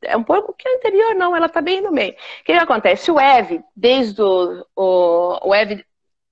é 0.00 0.16
um 0.16 0.22
pouco 0.22 0.54
que 0.56 0.68
anterior, 0.68 1.12
não, 1.16 1.34
ela 1.34 1.48
tá 1.48 1.60
bem 1.60 1.80
no 1.80 1.90
meio. 1.90 2.12
O 2.12 2.44
que, 2.44 2.52
que 2.52 2.52
acontece? 2.52 3.10
O 3.10 3.18
Ev, 3.18 3.64
desde 3.74 4.22
o, 4.22 4.64
o, 4.76 5.48
o 5.48 5.52
Ev, 5.52 5.84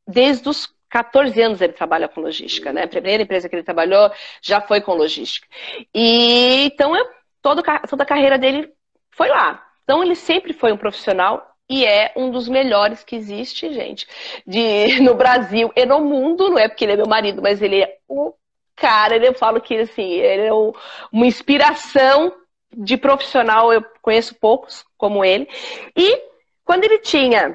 desde 0.06 0.48
os 0.48 0.75
14 0.96 1.42
anos 1.42 1.60
ele 1.60 1.74
trabalha 1.74 2.08
com 2.08 2.22
logística, 2.22 2.72
né? 2.72 2.84
A 2.84 2.88
primeira 2.88 3.22
empresa 3.22 3.50
que 3.50 3.54
ele 3.54 3.62
trabalhou 3.62 4.10
já 4.40 4.62
foi 4.62 4.80
com 4.80 4.94
logística. 4.94 5.46
E 5.94 6.64
então 6.64 6.96
eu, 6.96 7.06
todo, 7.42 7.62
toda 7.86 8.02
a 8.02 8.06
carreira 8.06 8.38
dele 8.38 8.72
foi 9.10 9.28
lá. 9.28 9.62
Então 9.84 10.02
ele 10.02 10.14
sempre 10.14 10.54
foi 10.54 10.72
um 10.72 10.76
profissional 10.78 11.46
e 11.68 11.84
é 11.84 12.14
um 12.16 12.30
dos 12.30 12.48
melhores 12.48 13.04
que 13.04 13.14
existe, 13.14 13.74
gente, 13.74 14.06
de, 14.46 14.98
no 15.04 15.14
Brasil 15.14 15.70
e 15.76 15.84
no 15.84 16.00
mundo, 16.00 16.48
não 16.48 16.58
é 16.58 16.66
porque 16.66 16.86
ele 16.86 16.92
é 16.92 16.96
meu 16.96 17.06
marido, 17.06 17.42
mas 17.42 17.60
ele 17.60 17.82
é 17.82 17.98
o 18.08 18.32
cara, 18.74 19.18
eu 19.18 19.34
falo 19.34 19.60
que 19.60 19.76
assim, 19.76 20.12
ele 20.12 20.46
é 20.46 20.52
uma 20.52 21.26
inspiração 21.26 22.32
de 22.74 22.96
profissional, 22.96 23.70
eu 23.70 23.84
conheço 24.00 24.34
poucos 24.34 24.82
como 24.96 25.22
ele. 25.22 25.46
E 25.94 26.22
quando 26.64 26.84
ele 26.84 27.00
tinha, 27.00 27.54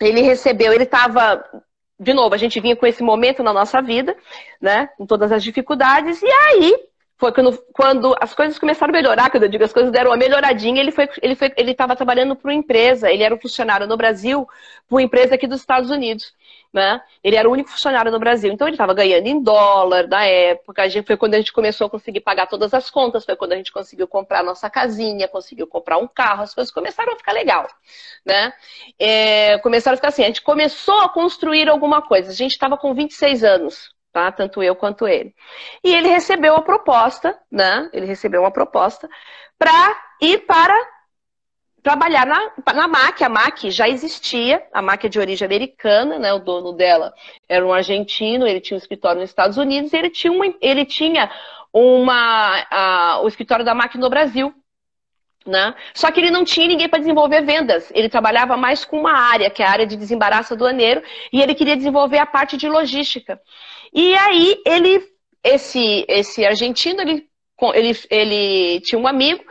ele 0.00 0.20
recebeu, 0.20 0.72
ele 0.72 0.84
estava, 0.84 1.44
de 1.98 2.12
novo, 2.12 2.34
a 2.34 2.38
gente 2.38 2.60
vinha 2.60 2.76
com 2.76 2.86
esse 2.86 3.02
momento 3.02 3.42
na 3.42 3.52
nossa 3.52 3.80
vida, 3.80 4.16
né, 4.60 4.88
com 4.98 5.06
todas 5.06 5.32
as 5.32 5.42
dificuldades, 5.42 6.20
e 6.22 6.30
aí 6.30 6.74
foi 7.18 7.32
quando, 7.32 7.58
quando 7.72 8.14
as 8.20 8.34
coisas 8.34 8.58
começaram 8.58 8.92
a 8.92 8.96
melhorar, 8.96 9.30
quando 9.30 9.44
eu 9.44 9.48
digo 9.48 9.64
as 9.64 9.72
coisas 9.72 9.90
deram 9.90 10.10
uma 10.10 10.16
melhoradinha, 10.16 10.80
ele 10.80 10.92
foi, 10.92 11.08
ele 11.22 11.34
foi, 11.34 11.52
ele 11.56 11.70
estava 11.70 11.96
trabalhando 11.96 12.36
para 12.36 12.50
uma 12.50 12.54
empresa, 12.54 13.10
ele 13.10 13.22
era 13.22 13.34
um 13.34 13.40
funcionário 13.40 13.86
no 13.86 13.96
Brasil, 13.96 14.46
para 14.86 14.94
uma 14.94 15.02
empresa 15.02 15.34
aqui 15.34 15.46
dos 15.46 15.60
Estados 15.60 15.90
Unidos, 15.90 16.34
né? 16.76 17.00
Ele 17.24 17.36
era 17.36 17.48
o 17.48 17.52
único 17.52 17.70
funcionário 17.70 18.12
no 18.12 18.18
Brasil, 18.18 18.52
então 18.52 18.68
ele 18.68 18.74
estava 18.74 18.92
ganhando 18.92 19.26
em 19.26 19.42
dólar 19.42 20.06
na 20.06 20.26
época. 20.26 20.82
A 20.82 20.88
gente, 20.88 21.06
foi 21.06 21.16
quando 21.16 21.32
a 21.32 21.38
gente 21.38 21.50
começou 21.50 21.86
a 21.86 21.90
conseguir 21.90 22.20
pagar 22.20 22.46
todas 22.46 22.74
as 22.74 22.90
contas, 22.90 23.24
foi 23.24 23.34
quando 23.34 23.52
a 23.52 23.56
gente 23.56 23.72
conseguiu 23.72 24.06
comprar 24.06 24.44
nossa 24.44 24.68
casinha, 24.68 25.26
conseguiu 25.26 25.66
comprar 25.66 25.96
um 25.96 26.06
carro, 26.06 26.42
as 26.42 26.54
coisas 26.54 26.70
começaram 26.70 27.14
a 27.14 27.16
ficar 27.16 27.32
legal, 27.32 27.66
né? 28.26 28.52
É, 28.98 29.56
começaram 29.60 29.94
a 29.94 29.96
ficar 29.96 30.08
assim, 30.08 30.22
a 30.22 30.26
gente 30.26 30.42
começou 30.42 31.00
a 31.00 31.08
construir 31.08 31.66
alguma 31.66 32.02
coisa. 32.02 32.30
A 32.30 32.34
gente 32.34 32.52
estava 32.52 32.76
com 32.76 32.92
26 32.92 33.42
anos, 33.42 33.88
tá? 34.12 34.30
Tanto 34.30 34.62
eu 34.62 34.76
quanto 34.76 35.08
ele. 35.08 35.34
E 35.82 35.94
ele 35.94 36.08
recebeu 36.08 36.56
a 36.56 36.62
proposta, 36.62 37.38
né? 37.50 37.88
Ele 37.90 38.04
recebeu 38.04 38.42
uma 38.42 38.52
proposta 38.52 39.08
para 39.58 39.96
ir 40.20 40.44
para 40.46 40.74
trabalhar 41.86 42.26
na, 42.26 42.50
na 42.74 42.88
MAC. 42.88 43.22
A 43.22 43.28
MAC 43.28 43.70
já 43.70 43.88
existia, 43.88 44.60
a 44.72 44.82
MAC 44.82 45.06
é 45.06 45.08
de 45.08 45.20
origem 45.20 45.46
americana, 45.46 46.18
né? 46.18 46.32
O 46.32 46.40
dono 46.40 46.72
dela 46.72 47.14
era 47.48 47.64
um 47.64 47.72
argentino, 47.72 48.44
ele 48.44 48.60
tinha 48.60 48.74
um 48.74 48.78
escritório 48.78 49.20
nos 49.20 49.30
Estados 49.30 49.56
Unidos 49.56 49.92
e 49.92 49.96
ele 49.96 50.10
tinha 50.10 50.32
uma, 50.32 50.52
ele 50.60 50.84
tinha 50.84 51.30
uma, 51.72 52.66
a, 52.72 53.20
o 53.22 53.28
escritório 53.28 53.64
da 53.64 53.72
MAC 53.72 53.96
no 53.98 54.10
Brasil. 54.10 54.52
Né? 55.46 55.76
Só 55.94 56.10
que 56.10 56.18
ele 56.18 56.32
não 56.32 56.44
tinha 56.44 56.66
ninguém 56.66 56.88
para 56.88 56.98
desenvolver 56.98 57.42
vendas. 57.42 57.88
Ele 57.94 58.08
trabalhava 58.08 58.56
mais 58.56 58.84
com 58.84 58.98
uma 58.98 59.12
área, 59.12 59.48
que 59.48 59.62
é 59.62 59.66
a 59.66 59.70
área 59.70 59.86
de 59.86 59.94
desembaraço 59.94 60.54
aduaneiro, 60.54 61.00
e 61.32 61.40
ele 61.40 61.54
queria 61.54 61.76
desenvolver 61.76 62.18
a 62.18 62.26
parte 62.26 62.56
de 62.56 62.68
logística. 62.68 63.40
E 63.94 64.12
aí 64.16 64.60
ele, 64.66 65.00
esse, 65.44 66.04
esse 66.08 66.44
argentino, 66.44 67.00
ele, 67.00 67.28
ele, 67.74 67.96
ele 68.10 68.80
tinha 68.80 68.98
um 68.98 69.06
amigo 69.06 69.44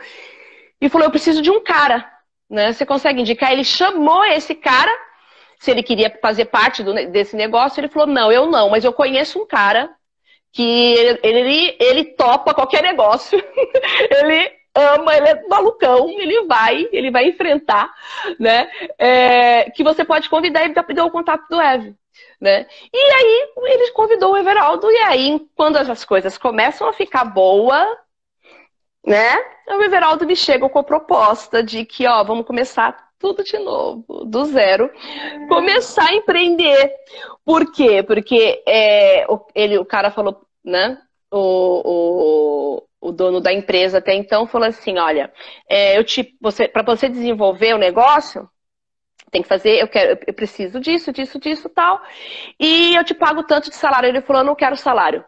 e 0.78 0.90
falou: 0.90 1.06
Eu 1.06 1.10
preciso 1.10 1.40
de 1.40 1.50
um 1.50 1.64
cara. 1.64 2.14
Né? 2.48 2.72
Você 2.72 2.86
consegue 2.86 3.20
indicar? 3.20 3.52
Ele 3.52 3.64
chamou 3.64 4.24
esse 4.24 4.54
cara, 4.54 4.90
se 5.58 5.70
ele 5.70 5.82
queria 5.82 6.16
fazer 6.20 6.46
parte 6.46 6.82
do, 6.82 6.92
desse 7.10 7.36
negócio, 7.36 7.80
ele 7.80 7.88
falou: 7.88 8.06
Não, 8.06 8.30
eu 8.30 8.46
não, 8.46 8.70
mas 8.70 8.84
eu 8.84 8.92
conheço 8.92 9.40
um 9.40 9.46
cara 9.46 9.90
que 10.52 10.62
ele, 10.62 11.20
ele, 11.22 11.76
ele 11.78 12.04
topa 12.14 12.54
qualquer 12.54 12.82
negócio. 12.82 13.38
ele 14.10 14.52
ama, 14.74 15.16
ele 15.16 15.28
é 15.28 15.48
malucão, 15.48 16.08
ele 16.10 16.46
vai, 16.46 16.88
ele 16.92 17.10
vai 17.10 17.28
enfrentar, 17.28 17.92
né? 18.38 18.70
É, 18.98 19.70
que 19.70 19.82
você 19.82 20.04
pode 20.04 20.28
convidar 20.28 20.64
e 20.66 20.94
deu 20.94 21.06
o 21.06 21.10
contato 21.10 21.46
do 21.48 21.60
Eve 21.60 21.96
né? 22.40 22.66
E 22.92 22.98
aí 22.98 23.52
ele 23.64 23.90
convidou 23.92 24.32
o 24.32 24.36
Everaldo, 24.36 24.90
e 24.90 24.96
aí, 24.98 25.40
quando 25.54 25.76
as 25.76 26.04
coisas 26.04 26.36
começam 26.38 26.88
a 26.88 26.92
ficar 26.92 27.24
boa, 27.24 27.98
né? 29.06 29.36
O 29.68 29.82
Everaldo 29.82 30.26
me 30.26 30.34
chega 30.34 30.68
com 30.68 30.78
a 30.78 30.84
proposta 30.84 31.62
de 31.62 31.84
que, 31.84 32.06
ó, 32.06 32.24
vamos 32.24 32.46
começar 32.46 33.06
tudo 33.18 33.42
de 33.42 33.58
novo, 33.58 34.24
do 34.24 34.44
zero, 34.44 34.90
começar 35.48 36.10
a 36.10 36.14
empreender. 36.14 36.92
Por 37.44 37.72
quê? 37.72 38.02
Porque 38.02 38.62
é, 38.66 39.26
ele, 39.54 39.78
o 39.78 39.84
cara 39.84 40.10
falou, 40.10 40.42
né? 40.64 41.00
O, 41.30 41.82
o, 41.84 43.08
o 43.08 43.12
dono 43.12 43.40
da 43.40 43.52
empresa 43.52 43.98
até 43.98 44.14
então 44.14 44.46
falou 44.46 44.68
assim, 44.68 44.98
olha, 44.98 45.32
é, 45.68 45.98
eu 45.98 46.04
te, 46.04 46.36
você, 46.40 46.68
para 46.68 46.82
você 46.82 47.08
desenvolver 47.08 47.74
o 47.74 47.78
negócio, 47.78 48.48
tem 49.30 49.42
que 49.42 49.48
fazer, 49.48 49.80
eu 49.80 49.88
quero, 49.88 50.18
eu 50.26 50.34
preciso 50.34 50.78
disso, 50.80 51.12
disso, 51.12 51.38
disso, 51.38 51.68
tal. 51.68 52.00
E 52.58 52.94
eu 52.94 53.04
te 53.04 53.14
pago 53.14 53.42
tanto 53.42 53.70
de 53.70 53.76
salário. 53.76 54.08
Ele 54.08 54.20
falou, 54.20 54.44
não 54.44 54.54
quero 54.54 54.76
salário. 54.76 55.24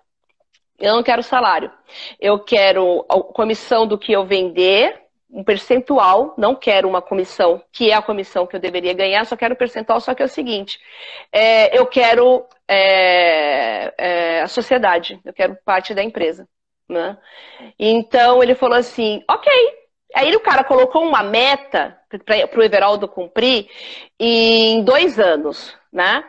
Eu 0.78 0.94
não 0.94 1.02
quero 1.02 1.22
salário. 1.22 1.70
Eu 2.20 2.38
quero 2.38 3.04
a 3.08 3.20
comissão 3.20 3.86
do 3.86 3.98
que 3.98 4.12
eu 4.12 4.24
vender, 4.24 5.00
um 5.30 5.44
percentual, 5.44 6.34
não 6.38 6.54
quero 6.54 6.88
uma 6.88 7.02
comissão, 7.02 7.62
que 7.72 7.90
é 7.90 7.94
a 7.94 8.02
comissão 8.02 8.46
que 8.46 8.56
eu 8.56 8.60
deveria 8.60 8.94
ganhar, 8.94 9.26
só 9.26 9.36
quero 9.36 9.56
percentual, 9.56 10.00
só 10.00 10.14
que 10.14 10.22
é 10.22 10.26
o 10.26 10.28
seguinte, 10.28 10.80
é, 11.30 11.78
eu 11.78 11.84
quero 11.86 12.46
é, 12.66 13.92
é, 13.98 14.40
a 14.40 14.48
sociedade, 14.48 15.20
eu 15.24 15.32
quero 15.32 15.58
parte 15.64 15.92
da 15.92 16.02
empresa. 16.02 16.48
Né? 16.88 17.18
Então 17.78 18.42
ele 18.42 18.54
falou 18.54 18.78
assim, 18.78 19.22
ok, 19.28 19.52
Aí 20.14 20.34
o 20.34 20.40
cara 20.40 20.64
colocou 20.64 21.06
uma 21.06 21.22
meta 21.22 21.98
para 22.24 22.58
o 22.58 22.62
Everaldo 22.62 23.06
cumprir 23.06 23.68
em 24.18 24.82
dois 24.82 25.18
anos, 25.18 25.76
né? 25.92 26.24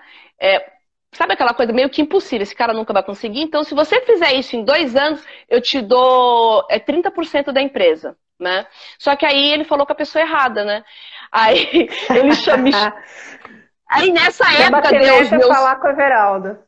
Sabe 1.12 1.34
aquela 1.34 1.54
coisa 1.54 1.74
meio 1.74 1.90
que 1.90 2.02
impossível, 2.02 2.44
esse 2.44 2.56
cara 2.56 2.74
nunca 2.74 2.94
vai 2.94 3.04
conseguir. 3.04 3.42
Então, 3.42 3.64
se 3.64 3.74
você 3.74 4.00
fizer 4.02 4.34
isso 4.34 4.56
em 4.56 4.64
dois 4.64 4.96
anos, 4.96 5.24
eu 5.50 5.60
te 5.60 5.82
dou 5.82 6.66
é, 6.70 6.80
30% 6.80 7.52
da 7.52 7.62
empresa, 7.62 8.16
né? 8.40 8.68
Só 8.98 9.16
que 9.16 9.26
aí 9.26 9.52
ele 9.52 9.64
falou 9.64 9.86
com 9.86 9.94
a 9.94 9.96
pessoa 9.96 10.22
errada, 10.22 10.64
né? 10.64 10.84
Aí 11.32 11.90
ele 12.10 12.36
chamou. 12.36 12.72
aí 13.90 14.12
nessa 14.12 14.46
época 14.54 14.90
Deus, 14.90 15.30
Deus... 15.30 15.48
falar 15.48 15.78
com 15.78 15.88
o 15.88 15.90
Everaldo. 15.90 16.60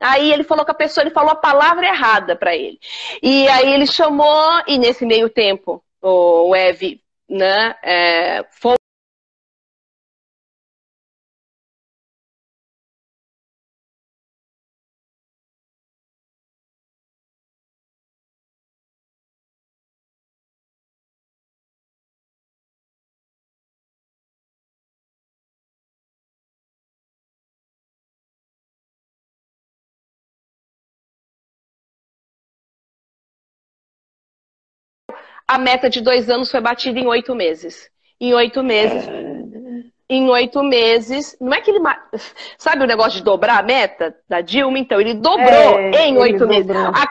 Aí 0.00 0.32
ele 0.32 0.44
falou 0.44 0.64
com 0.64 0.72
a 0.72 0.74
pessoa, 0.74 1.02
ele 1.02 1.14
falou 1.14 1.30
a 1.30 1.36
palavra 1.36 1.86
errada 1.86 2.36
para 2.36 2.54
ele. 2.54 2.78
E 3.22 3.48
aí 3.48 3.72
ele 3.72 3.86
chamou, 3.86 4.62
e 4.66 4.78
nesse 4.78 5.06
meio 5.06 5.30
tempo, 5.30 5.82
o 6.02 6.54
Ev, 6.54 7.00
né, 7.28 7.74
é, 7.82 8.44
a 35.46 35.58
meta 35.58 35.88
de 35.88 36.00
dois 36.00 36.28
anos 36.28 36.50
foi 36.50 36.60
batida 36.60 36.98
em 36.98 37.06
oito 37.06 37.34
meses. 37.34 37.88
Em 38.20 38.34
oito 38.34 38.62
meses. 38.62 39.08
Em 40.08 40.28
oito 40.28 40.62
meses. 40.62 41.36
Não 41.40 41.52
é 41.52 41.60
que 41.60 41.70
ele. 41.70 41.80
Sabe 42.58 42.84
o 42.84 42.86
negócio 42.86 43.18
de 43.18 43.24
dobrar 43.24 43.58
a 43.58 43.62
meta 43.62 44.16
da 44.28 44.40
Dilma? 44.40 44.78
Então, 44.78 45.00
ele 45.00 45.14
dobrou 45.14 45.78
é, 45.78 46.08
em 46.08 46.18
oito 46.18 46.46
meses. 46.46 46.70
A... 46.70 47.08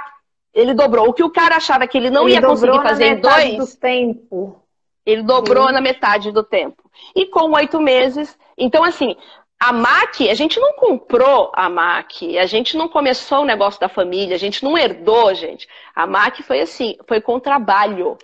Ele 0.54 0.74
dobrou. 0.74 1.10
O 1.10 1.14
que 1.14 1.24
o 1.24 1.30
cara 1.30 1.58
achava 1.58 1.88
que 1.88 1.98
ele 1.98 2.10
não 2.10 2.24
ele 2.24 2.36
ia 2.36 2.42
conseguir 2.42 2.82
fazer 2.82 3.06
em 3.06 3.20
dois. 3.20 3.58
Do 3.58 3.78
tempo. 3.78 4.62
Ele 5.06 5.22
dobrou 5.22 5.72
na 5.72 5.82
metade 5.82 6.32
do 6.32 6.44
tempo. 6.44 6.90
E 7.16 7.26
com 7.28 7.52
oito 7.52 7.80
meses. 7.80 8.38
Então, 8.58 8.84
assim, 8.84 9.16
a 9.60 9.72
MAC, 9.72 10.30
a 10.30 10.36
gente 10.36 10.60
não 10.60 10.74
comprou 10.74 11.52
a 11.56 11.70
MAC, 11.70 12.38
a 12.38 12.46
gente 12.46 12.76
não 12.76 12.88
começou 12.88 13.42
o 13.42 13.46
negócio 13.46 13.80
da 13.80 13.90
família, 13.90 14.36
a 14.36 14.40
gente 14.40 14.64
não 14.64 14.78
herdou, 14.78 15.34
gente. 15.34 15.68
A 15.96 16.06
MAC 16.06 16.44
foi 16.44 16.62
assim, 16.62 16.98
foi 17.08 17.22
com 17.22 17.40
trabalho, 17.40 18.18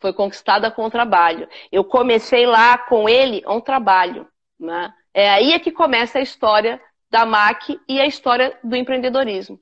foi 0.00 0.12
conquistada 0.12 0.70
com 0.70 0.90
trabalho. 0.90 1.48
Eu 1.70 1.84
comecei 1.84 2.46
lá 2.46 2.76
com 2.76 3.08
ele 3.08 3.42
um 3.46 3.60
trabalho. 3.60 4.26
Né? 4.58 4.92
É 5.14 5.30
aí 5.30 5.52
é 5.52 5.58
que 5.58 5.70
começa 5.70 6.18
a 6.18 6.22
história 6.22 6.80
da 7.10 7.24
MAC 7.24 7.80
e 7.88 8.00
a 8.00 8.06
história 8.06 8.58
do 8.64 8.74
empreendedorismo. 8.74 9.60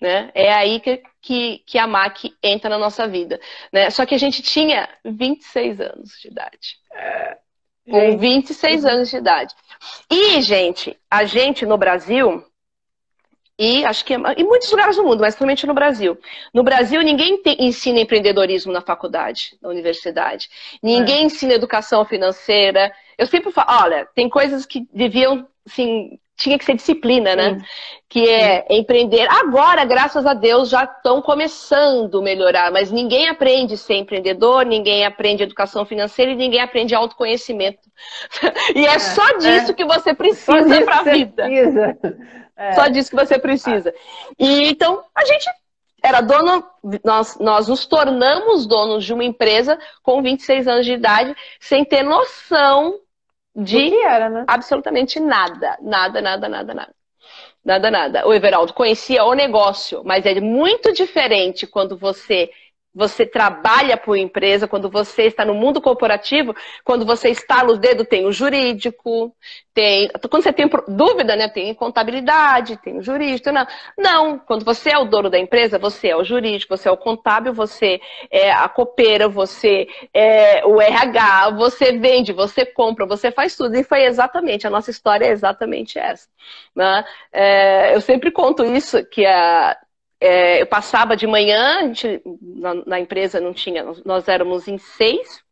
Né? 0.00 0.30
É 0.34 0.52
aí 0.52 0.80
que, 0.80 1.02
que, 1.20 1.58
que, 1.66 1.78
a 1.78 1.86
MAC 1.86 2.32
entra 2.42 2.70
na 2.70 2.78
nossa 2.78 3.08
vida. 3.08 3.40
Né? 3.72 3.90
Só 3.90 4.06
que 4.06 4.14
a 4.14 4.18
gente 4.18 4.42
tinha 4.42 4.88
26 5.04 5.80
anos 5.80 6.10
de 6.20 6.28
idade. 6.28 6.76
É, 6.92 7.38
com 7.90 8.18
26 8.18 8.84
anos 8.84 9.10
de 9.10 9.16
idade. 9.16 9.54
E, 10.10 10.40
gente, 10.40 10.98
a 11.10 11.24
gente 11.24 11.64
no 11.66 11.76
Brasil, 11.76 12.44
e 13.58 13.84
acho 13.84 14.04
que 14.04 14.14
em 14.14 14.44
muitos 14.44 14.70
lugares 14.70 14.96
do 14.96 15.02
mundo, 15.02 15.20
mas 15.20 15.34
principalmente 15.34 15.66
no 15.66 15.74
Brasil. 15.74 16.16
No 16.54 16.62
Brasil, 16.62 17.02
ninguém 17.02 17.42
ensina 17.58 17.98
empreendedorismo 17.98 18.72
na 18.72 18.80
faculdade, 18.80 19.58
na 19.60 19.68
universidade. 19.68 20.48
Ninguém 20.80 21.22
é. 21.22 21.22
ensina 21.22 21.54
educação 21.54 22.04
financeira. 22.04 22.92
Eu 23.18 23.26
sempre 23.26 23.50
falo, 23.50 23.84
olha, 23.84 24.08
tem 24.14 24.28
coisas 24.28 24.64
que 24.64 24.86
deviam, 24.92 25.48
assim, 25.66 26.20
tinha 26.38 26.56
que 26.56 26.64
ser 26.64 26.74
disciplina, 26.74 27.34
né? 27.34 27.58
Sim. 27.58 27.64
Que 28.08 28.30
é 28.30 28.60
Sim. 28.60 28.78
empreender. 28.78 29.26
Agora, 29.28 29.84
graças 29.84 30.24
a 30.24 30.32
Deus, 30.32 30.70
já 30.70 30.84
estão 30.84 31.20
começando 31.20 32.20
a 32.20 32.22
melhorar, 32.22 32.70
mas 32.70 32.90
ninguém 32.90 33.28
aprende 33.28 33.74
a 33.74 33.76
ser 33.76 33.96
empreendedor, 33.96 34.64
ninguém 34.64 35.04
aprende 35.04 35.42
educação 35.42 35.84
financeira 35.84 36.32
e 36.32 36.36
ninguém 36.36 36.60
aprende 36.60 36.94
autoconhecimento. 36.94 37.80
e 38.74 38.86
é, 38.86 38.94
é 38.94 38.98
só 38.98 39.28
é. 39.28 39.38
disso 39.38 39.72
é. 39.72 39.74
que 39.74 39.84
você 39.84 40.14
precisa 40.14 40.84
para 40.84 41.00
a 41.00 41.02
vida. 41.02 41.44
Precisa. 41.44 41.98
É. 42.60 42.72
Só 42.72 42.88
disso 42.88 43.10
que 43.10 43.14
você 43.14 43.38
precisa. 43.38 43.94
E 44.36 44.68
então, 44.70 45.04
a 45.14 45.24
gente 45.24 45.48
era 46.02 46.20
dono, 46.20 46.64
nós, 47.04 47.38
nós 47.38 47.68
nos 47.68 47.86
tornamos 47.86 48.66
donos 48.66 49.04
de 49.04 49.14
uma 49.14 49.22
empresa 49.22 49.78
com 50.02 50.20
26 50.20 50.66
anos 50.66 50.84
de 50.84 50.92
idade, 50.92 51.36
sem 51.60 51.84
ter 51.84 52.02
noção 52.02 52.98
de 53.64 53.94
era, 54.02 54.30
né? 54.30 54.44
absolutamente 54.46 55.18
nada. 55.18 55.76
Nada, 55.80 56.20
nada, 56.20 56.48
nada, 56.48 56.74
nada. 56.74 56.94
Nada, 57.64 57.90
nada. 57.90 58.26
O 58.26 58.32
Everaldo 58.32 58.72
conhecia 58.72 59.24
o 59.24 59.34
negócio, 59.34 60.02
mas 60.04 60.24
é 60.24 60.40
muito 60.40 60.92
diferente 60.92 61.66
quando 61.66 61.96
você 61.96 62.50
você 62.98 63.24
trabalha 63.24 63.96
por 63.96 64.16
empresa, 64.16 64.66
quando 64.66 64.90
você 64.90 65.22
está 65.22 65.44
no 65.44 65.54
mundo 65.54 65.80
corporativo, 65.80 66.54
quando 66.84 67.06
você 67.06 67.28
está 67.28 67.62
no 67.62 67.78
dedo, 67.78 68.04
tem 68.04 68.26
o 68.26 68.32
jurídico, 68.32 69.32
tem. 69.72 70.08
Quando 70.28 70.42
você 70.42 70.52
tem 70.52 70.68
dúvida, 70.88 71.36
né? 71.36 71.48
Tem 71.48 71.72
contabilidade, 71.74 72.76
tem 72.78 72.98
o 72.98 73.02
jurídico. 73.02 73.52
Não. 73.52 73.66
não, 73.96 74.38
quando 74.40 74.64
você 74.64 74.90
é 74.90 74.98
o 74.98 75.04
dono 75.04 75.30
da 75.30 75.38
empresa, 75.38 75.78
você 75.78 76.08
é 76.08 76.16
o 76.16 76.24
jurídico, 76.24 76.76
você 76.76 76.88
é 76.88 76.92
o 76.92 76.96
contábil, 76.96 77.54
você 77.54 78.00
é 78.32 78.50
a 78.50 78.68
copeira, 78.68 79.28
você 79.28 79.86
é 80.12 80.66
o 80.66 80.80
RH, 80.80 81.50
você 81.50 81.96
vende, 81.96 82.32
você 82.32 82.66
compra, 82.66 83.06
você 83.06 83.30
faz 83.30 83.56
tudo. 83.56 83.76
E 83.76 83.84
foi 83.84 84.06
exatamente, 84.06 84.66
a 84.66 84.70
nossa 84.70 84.90
história 84.90 85.26
é 85.26 85.30
exatamente 85.30 86.00
essa. 86.00 86.28
Né? 86.74 87.04
É, 87.32 87.94
eu 87.94 88.00
sempre 88.00 88.32
conto 88.32 88.64
isso, 88.64 89.04
que 89.06 89.24
a 89.24 89.76
é, 90.20 90.60
eu 90.60 90.66
passava 90.66 91.16
de 91.16 91.26
manhã, 91.26 91.92
gente, 91.94 92.22
na, 92.40 92.74
na, 92.86 93.00
empresa 93.00 93.40
não 93.40 93.52
tinha, 93.52 93.84
nós 94.04 94.26
éramos 94.28 94.66
em 94.66 94.78
seis, 94.78 95.42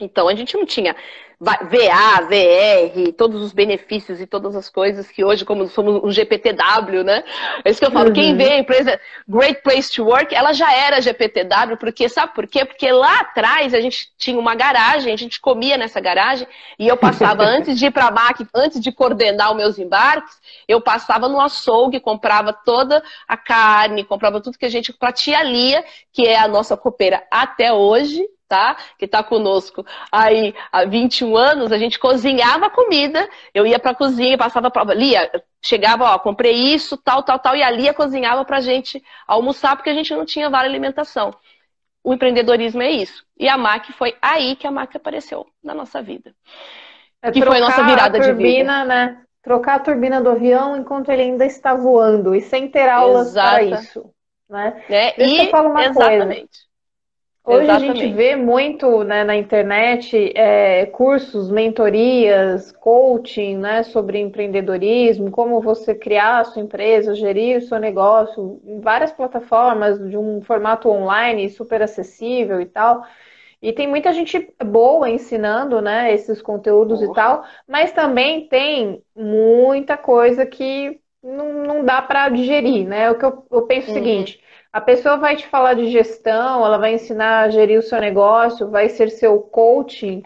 então 0.00 0.28
a 0.28 0.34
gente 0.34 0.56
não 0.56 0.64
tinha 0.66 0.94
VA, 1.42 2.26
VR, 2.28 3.12
todos 3.16 3.40
os 3.40 3.50
benefícios 3.50 4.20
e 4.20 4.26
todas 4.26 4.54
as 4.54 4.68
coisas 4.68 5.10
que 5.10 5.24
hoje, 5.24 5.42
como 5.42 5.66
somos 5.68 6.04
um 6.04 6.10
GPTW, 6.10 7.02
né? 7.02 7.24
É 7.64 7.70
isso 7.70 7.80
que 7.80 7.86
eu 7.86 7.90
falo. 7.90 8.08
Uhum. 8.08 8.12
Quem 8.12 8.36
vê 8.36 8.52
a 8.52 8.58
empresa 8.58 9.00
Great 9.26 9.62
Place 9.62 9.90
to 9.90 10.04
Work, 10.04 10.34
ela 10.34 10.52
já 10.52 10.70
era 10.70 11.00
GPTW, 11.00 11.78
porque 11.78 12.10
sabe 12.10 12.34
por 12.34 12.46
quê? 12.46 12.66
Porque 12.66 12.92
lá 12.92 13.20
atrás 13.20 13.72
a 13.72 13.80
gente 13.80 14.10
tinha 14.18 14.38
uma 14.38 14.54
garagem, 14.54 15.14
a 15.14 15.16
gente 15.16 15.40
comia 15.40 15.78
nessa 15.78 15.98
garagem, 15.98 16.46
e 16.78 16.86
eu 16.86 16.98
passava 16.98 17.40
antes 17.48 17.78
de 17.78 17.86
ir 17.86 17.90
para 17.90 18.08
a 18.08 18.10
MAC, 18.10 18.46
antes 18.54 18.78
de 18.78 18.92
coordenar 18.92 19.52
os 19.52 19.56
meus 19.56 19.78
embarques, 19.78 20.38
eu 20.68 20.78
passava 20.82 21.26
no 21.26 21.40
açougue, 21.40 22.00
comprava 22.00 22.52
toda 22.52 23.02
a 23.26 23.36
carne, 23.38 24.04
comprava 24.04 24.42
tudo 24.42 24.58
que 24.58 24.66
a 24.66 24.70
gente, 24.70 24.92
para 24.92 25.10
tia 25.10 25.42
Lia, 25.42 25.82
que 26.12 26.26
é 26.26 26.38
a 26.38 26.46
nossa 26.46 26.76
copeira 26.76 27.24
até 27.30 27.72
hoje, 27.72 28.22
tá? 28.50 28.76
Que 28.98 29.04
está 29.04 29.22
conosco 29.22 29.86
aí 30.10 30.52
há 30.72 30.84
21 30.84 31.36
anos, 31.36 31.70
a 31.70 31.78
gente 31.78 32.00
cozinhava 32.00 32.68
comida, 32.68 33.28
eu 33.54 33.64
ia 33.64 33.78
para 33.78 33.92
a 33.92 33.94
cozinha, 33.94 34.36
passava 34.36 34.68
para 34.72 34.92
Lia, 34.92 35.30
chegava, 35.62 36.04
ó, 36.04 36.18
comprei 36.18 36.52
isso, 36.52 36.96
tal, 36.96 37.22
tal, 37.22 37.38
tal, 37.38 37.54
e 37.54 37.62
a 37.62 37.70
Lia 37.70 37.94
cozinhava 37.94 38.44
para 38.44 38.56
a 38.56 38.60
gente 38.60 39.00
almoçar, 39.24 39.76
porque 39.76 39.88
a 39.88 39.94
gente 39.94 40.12
não 40.12 40.26
tinha 40.26 40.50
vale 40.50 40.68
alimentação. 40.68 41.32
O 42.02 42.12
empreendedorismo 42.12 42.82
é 42.82 42.90
isso. 42.90 43.24
E 43.38 43.48
a 43.48 43.56
MAC 43.56 43.92
foi 43.92 44.16
aí 44.20 44.56
que 44.56 44.66
a 44.66 44.70
MAC 44.70 44.96
apareceu 44.96 45.46
na 45.62 45.72
nossa 45.72 46.02
vida. 46.02 46.34
É 47.22 47.30
que 47.30 47.40
foi 47.40 47.58
a 47.58 47.60
nossa 47.60 47.84
virada 47.84 48.18
a 48.18 48.20
turbina, 48.20 48.34
de 48.34 48.58
vida. 48.58 48.84
Né? 48.84 49.22
Trocar 49.42 49.76
a 49.76 49.80
turbina 49.80 50.20
do 50.20 50.30
avião 50.30 50.76
enquanto 50.76 51.10
ele 51.10 51.22
ainda 51.22 51.46
está 51.46 51.74
voando 51.74 52.34
e 52.34 52.40
sem 52.40 52.68
ter 52.68 52.88
aulas 52.88 53.32
para 53.32 53.62
isso. 53.62 54.10
Né? 54.48 54.82
É, 54.88 55.14
Deixa 55.16 55.42
e, 55.42 55.46
eu 55.46 55.50
falar 55.50 55.68
uma 55.68 55.84
exatamente. 55.84 56.34
coisa. 56.34 56.69
Hoje 57.42 57.64
Exatamente. 57.64 57.90
a 57.90 57.94
gente 57.94 58.14
vê 58.14 58.36
muito 58.36 59.02
né, 59.02 59.24
na 59.24 59.34
internet 59.34 60.30
é, 60.36 60.84
cursos, 60.86 61.50
mentorias, 61.50 62.70
coaching 62.70 63.56
né, 63.56 63.82
sobre 63.82 64.18
empreendedorismo, 64.18 65.30
como 65.30 65.60
você 65.60 65.94
criar 65.94 66.40
a 66.40 66.44
sua 66.44 66.60
empresa, 66.60 67.14
gerir 67.14 67.58
o 67.58 67.62
seu 67.62 67.78
negócio 67.78 68.60
em 68.64 68.78
várias 68.80 69.10
plataformas, 69.10 69.98
de 70.10 70.18
um 70.18 70.42
formato 70.42 70.90
online 70.90 71.48
super 71.48 71.82
acessível 71.82 72.60
e 72.60 72.66
tal. 72.66 73.02
E 73.62 73.72
tem 73.72 73.88
muita 73.88 74.12
gente 74.12 74.54
boa 74.62 75.08
ensinando 75.08 75.80
né, 75.80 76.12
esses 76.12 76.42
conteúdos 76.42 77.00
e 77.00 77.10
tal, 77.14 77.42
mas 77.66 77.90
também 77.92 78.48
tem 78.48 79.02
muita 79.16 79.96
coisa 79.96 80.44
que 80.44 81.00
não, 81.22 81.64
não 81.64 81.84
dá 81.84 82.02
para 82.02 82.28
digerir. 82.28 82.86
Né? 82.86 83.10
O 83.10 83.18
que 83.18 83.24
eu, 83.24 83.46
eu 83.50 83.62
penso 83.62 83.88
uhum. 83.88 83.94
o 83.94 83.98
seguinte 83.98 84.40
a 84.72 84.80
pessoa 84.80 85.16
vai 85.16 85.36
te 85.36 85.46
falar 85.48 85.74
de 85.74 85.90
gestão, 85.90 86.64
ela 86.64 86.78
vai 86.78 86.94
ensinar 86.94 87.42
a 87.42 87.50
gerir 87.50 87.78
o 87.78 87.82
seu 87.82 88.00
negócio, 88.00 88.70
vai 88.70 88.88
ser 88.88 89.10
seu 89.10 89.40
coaching, 89.40 90.22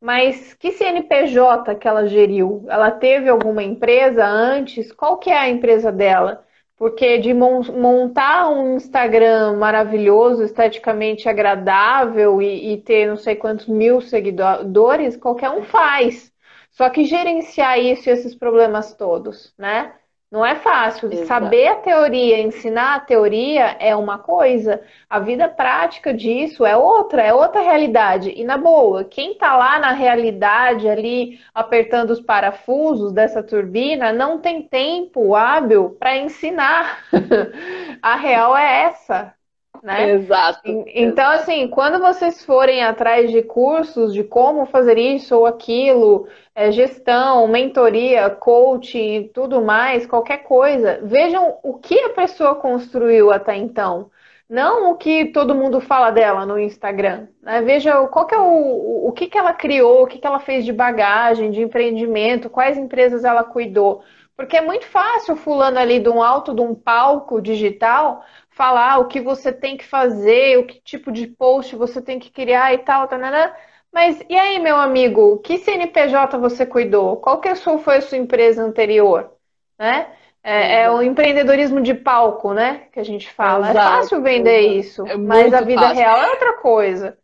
mas 0.00 0.54
que 0.54 0.70
CNPJ 0.72 1.74
que 1.74 1.88
ela 1.88 2.06
geriu? 2.06 2.64
Ela 2.68 2.90
teve 2.90 3.28
alguma 3.28 3.62
empresa 3.62 4.24
antes? 4.24 4.92
Qual 4.92 5.18
que 5.18 5.30
é 5.30 5.38
a 5.38 5.48
empresa 5.48 5.90
dela? 5.90 6.44
Porque 6.76 7.18
de 7.18 7.34
montar 7.34 8.48
um 8.50 8.76
Instagram 8.76 9.56
maravilhoso, 9.56 10.44
esteticamente 10.44 11.28
agradável 11.28 12.40
e, 12.40 12.74
e 12.74 12.76
ter 12.82 13.08
não 13.08 13.16
sei 13.16 13.34
quantos 13.34 13.66
mil 13.66 14.00
seguidores, 14.00 15.16
qualquer 15.16 15.50
um 15.50 15.64
faz. 15.64 16.32
Só 16.70 16.88
que 16.88 17.04
gerenciar 17.04 17.80
isso 17.80 18.08
e 18.08 18.12
esses 18.12 18.34
problemas 18.36 18.94
todos, 18.94 19.52
né? 19.58 19.92
Não 20.30 20.44
é 20.44 20.56
fácil. 20.56 21.10
Exato. 21.10 21.26
Saber 21.26 21.68
a 21.68 21.76
teoria, 21.76 22.38
ensinar 22.40 22.96
a 22.96 23.00
teoria 23.00 23.76
é 23.80 23.96
uma 23.96 24.18
coisa, 24.18 24.82
a 25.08 25.18
vida 25.18 25.48
prática 25.48 26.12
disso 26.12 26.66
é 26.66 26.76
outra, 26.76 27.22
é 27.22 27.32
outra 27.32 27.62
realidade. 27.62 28.30
E 28.36 28.44
na 28.44 28.58
boa, 28.58 29.04
quem 29.04 29.32
está 29.32 29.56
lá 29.56 29.78
na 29.78 29.92
realidade 29.92 30.86
ali 30.86 31.40
apertando 31.54 32.10
os 32.10 32.20
parafusos 32.20 33.10
dessa 33.12 33.42
turbina 33.42 34.12
não 34.12 34.38
tem 34.38 34.62
tempo 34.62 35.34
hábil 35.34 35.96
para 35.98 36.16
ensinar. 36.18 37.04
a 38.02 38.16
real 38.16 38.54
é 38.54 38.82
essa. 38.82 39.37
Né? 39.82 40.10
Exato. 40.12 40.60
Então, 40.86 41.32
exato. 41.32 41.42
assim, 41.42 41.68
quando 41.68 41.98
vocês 41.98 42.44
forem 42.44 42.82
atrás 42.82 43.30
de 43.30 43.42
cursos 43.42 44.12
de 44.12 44.24
como 44.24 44.66
fazer 44.66 44.98
isso 44.98 45.36
ou 45.36 45.46
aquilo, 45.46 46.26
é, 46.54 46.70
gestão, 46.72 47.46
mentoria, 47.48 48.30
coaching 48.30 49.14
e 49.16 49.28
tudo 49.28 49.62
mais, 49.62 50.06
qualquer 50.06 50.38
coisa, 50.38 51.00
vejam 51.02 51.58
o 51.62 51.74
que 51.78 51.98
a 51.98 52.10
pessoa 52.10 52.54
construiu 52.54 53.30
até 53.30 53.56
então. 53.56 54.10
Não 54.48 54.90
o 54.92 54.96
que 54.96 55.26
todo 55.26 55.54
mundo 55.54 55.78
fala 55.78 56.10
dela 56.10 56.46
no 56.46 56.58
Instagram. 56.58 57.28
Né? 57.42 57.60
Veja 57.60 58.06
qual 58.06 58.26
que 58.26 58.34
é 58.34 58.38
o, 58.38 59.06
o 59.08 59.12
que, 59.12 59.26
que 59.26 59.36
ela 59.36 59.52
criou, 59.52 60.02
o 60.02 60.06
que, 60.06 60.18
que 60.18 60.26
ela 60.26 60.40
fez 60.40 60.64
de 60.64 60.72
bagagem, 60.72 61.50
de 61.50 61.60
empreendimento, 61.60 62.48
quais 62.48 62.78
empresas 62.78 63.24
ela 63.24 63.44
cuidou. 63.44 64.02
Porque 64.34 64.56
é 64.56 64.60
muito 64.60 64.86
fácil 64.86 65.36
fulano 65.36 65.78
ali 65.78 65.98
de 65.98 66.08
um 66.08 66.22
alto 66.22 66.54
de 66.54 66.60
um 66.62 66.74
palco 66.74 67.42
digital 67.42 68.24
falar 68.58 68.98
o 68.98 69.06
que 69.06 69.20
você 69.20 69.52
tem 69.52 69.76
que 69.76 69.84
fazer, 69.84 70.58
o 70.58 70.66
que 70.66 70.80
tipo 70.80 71.12
de 71.12 71.28
post 71.28 71.76
você 71.76 72.02
tem 72.02 72.18
que 72.18 72.28
criar 72.28 72.74
e 72.74 72.78
tal, 72.78 73.08
né? 73.16 73.54
Mas 73.92 74.20
e 74.28 74.36
aí, 74.36 74.58
meu 74.58 74.76
amigo, 74.76 75.38
que 75.38 75.58
CNPJ 75.58 76.36
você 76.36 76.66
cuidou? 76.66 77.16
Qual 77.18 77.40
que 77.40 77.54
foi 77.54 77.98
a 77.98 78.00
sua 78.00 78.18
empresa 78.18 78.64
anterior? 78.64 79.30
Né? 79.78 80.08
É, 80.42 80.82
é, 80.82 80.90
o 80.90 81.00
empreendedorismo 81.00 81.80
de 81.80 81.94
palco, 81.94 82.52
né? 82.52 82.82
Que 82.92 82.98
a 82.98 83.04
gente 83.04 83.30
fala. 83.30 83.68
É 83.68 83.70
Exato, 83.70 83.86
é 83.86 83.90
fácil 83.96 84.22
vender 84.22 84.60
exato. 84.60 84.74
isso, 84.74 85.06
é 85.06 85.16
mas 85.16 85.54
a 85.54 85.60
vida 85.60 85.80
fácil. 85.80 85.96
real 85.96 86.18
é 86.18 86.30
outra 86.30 86.52
coisa. 86.54 87.18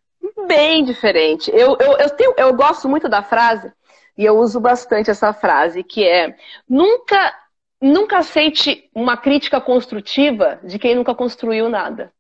Bem 0.47 0.85
diferente. 0.85 1.51
Eu, 1.53 1.77
eu, 1.81 1.99
eu, 1.99 2.11
tenho, 2.11 2.35
eu 2.37 2.55
gosto 2.55 2.89
muito 2.89 3.09
da 3.09 3.23
frase, 3.23 3.73
e 4.17 4.25
eu 4.25 4.39
uso 4.39 4.61
bastante 4.61 5.11
essa 5.11 5.33
frase, 5.33 5.83
que 5.83 6.07
é 6.07 6.37
nunca, 6.69 7.33
nunca 7.85 8.19
aceite 8.19 8.89
uma 8.95 9.17
crítica 9.17 9.61
construtiva 9.61 10.61
de 10.65 10.79
quem 10.79 10.95
nunca 10.95 11.15
construiu 11.15 11.69
nada 11.69 12.13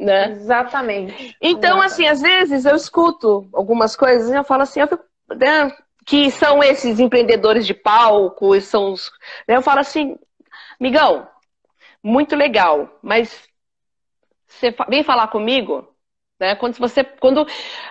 né? 0.00 0.30
Exatamente. 0.30 1.36
Então, 1.40 1.82
Exatamente. 1.82 1.92
assim, 1.92 2.06
às 2.08 2.20
vezes 2.22 2.64
eu 2.64 2.74
escuto 2.74 3.48
algumas 3.52 3.94
coisas 3.94 4.30
e 4.30 4.34
eu 4.34 4.42
falo 4.42 4.62
assim, 4.62 4.80
eu 4.80 4.88
fico, 4.88 5.04
né, 5.36 5.70
que 6.06 6.30
são 6.30 6.62
esses 6.62 6.98
empreendedores 6.98 7.66
de 7.66 7.74
palco, 7.74 8.58
são 8.62 8.92
os, 8.92 9.12
né, 9.46 9.56
eu 9.56 9.62
falo 9.62 9.80
assim, 9.80 10.16
migão, 10.80 11.28
muito 12.02 12.34
legal, 12.34 12.98
mas 13.02 13.46
você 14.48 14.74
vem 14.88 15.04
falar 15.04 15.28
comigo, 15.28 15.86
né? 16.40 16.56
Quando 16.56 16.76
você, 16.76 17.04
quando 17.04 17.46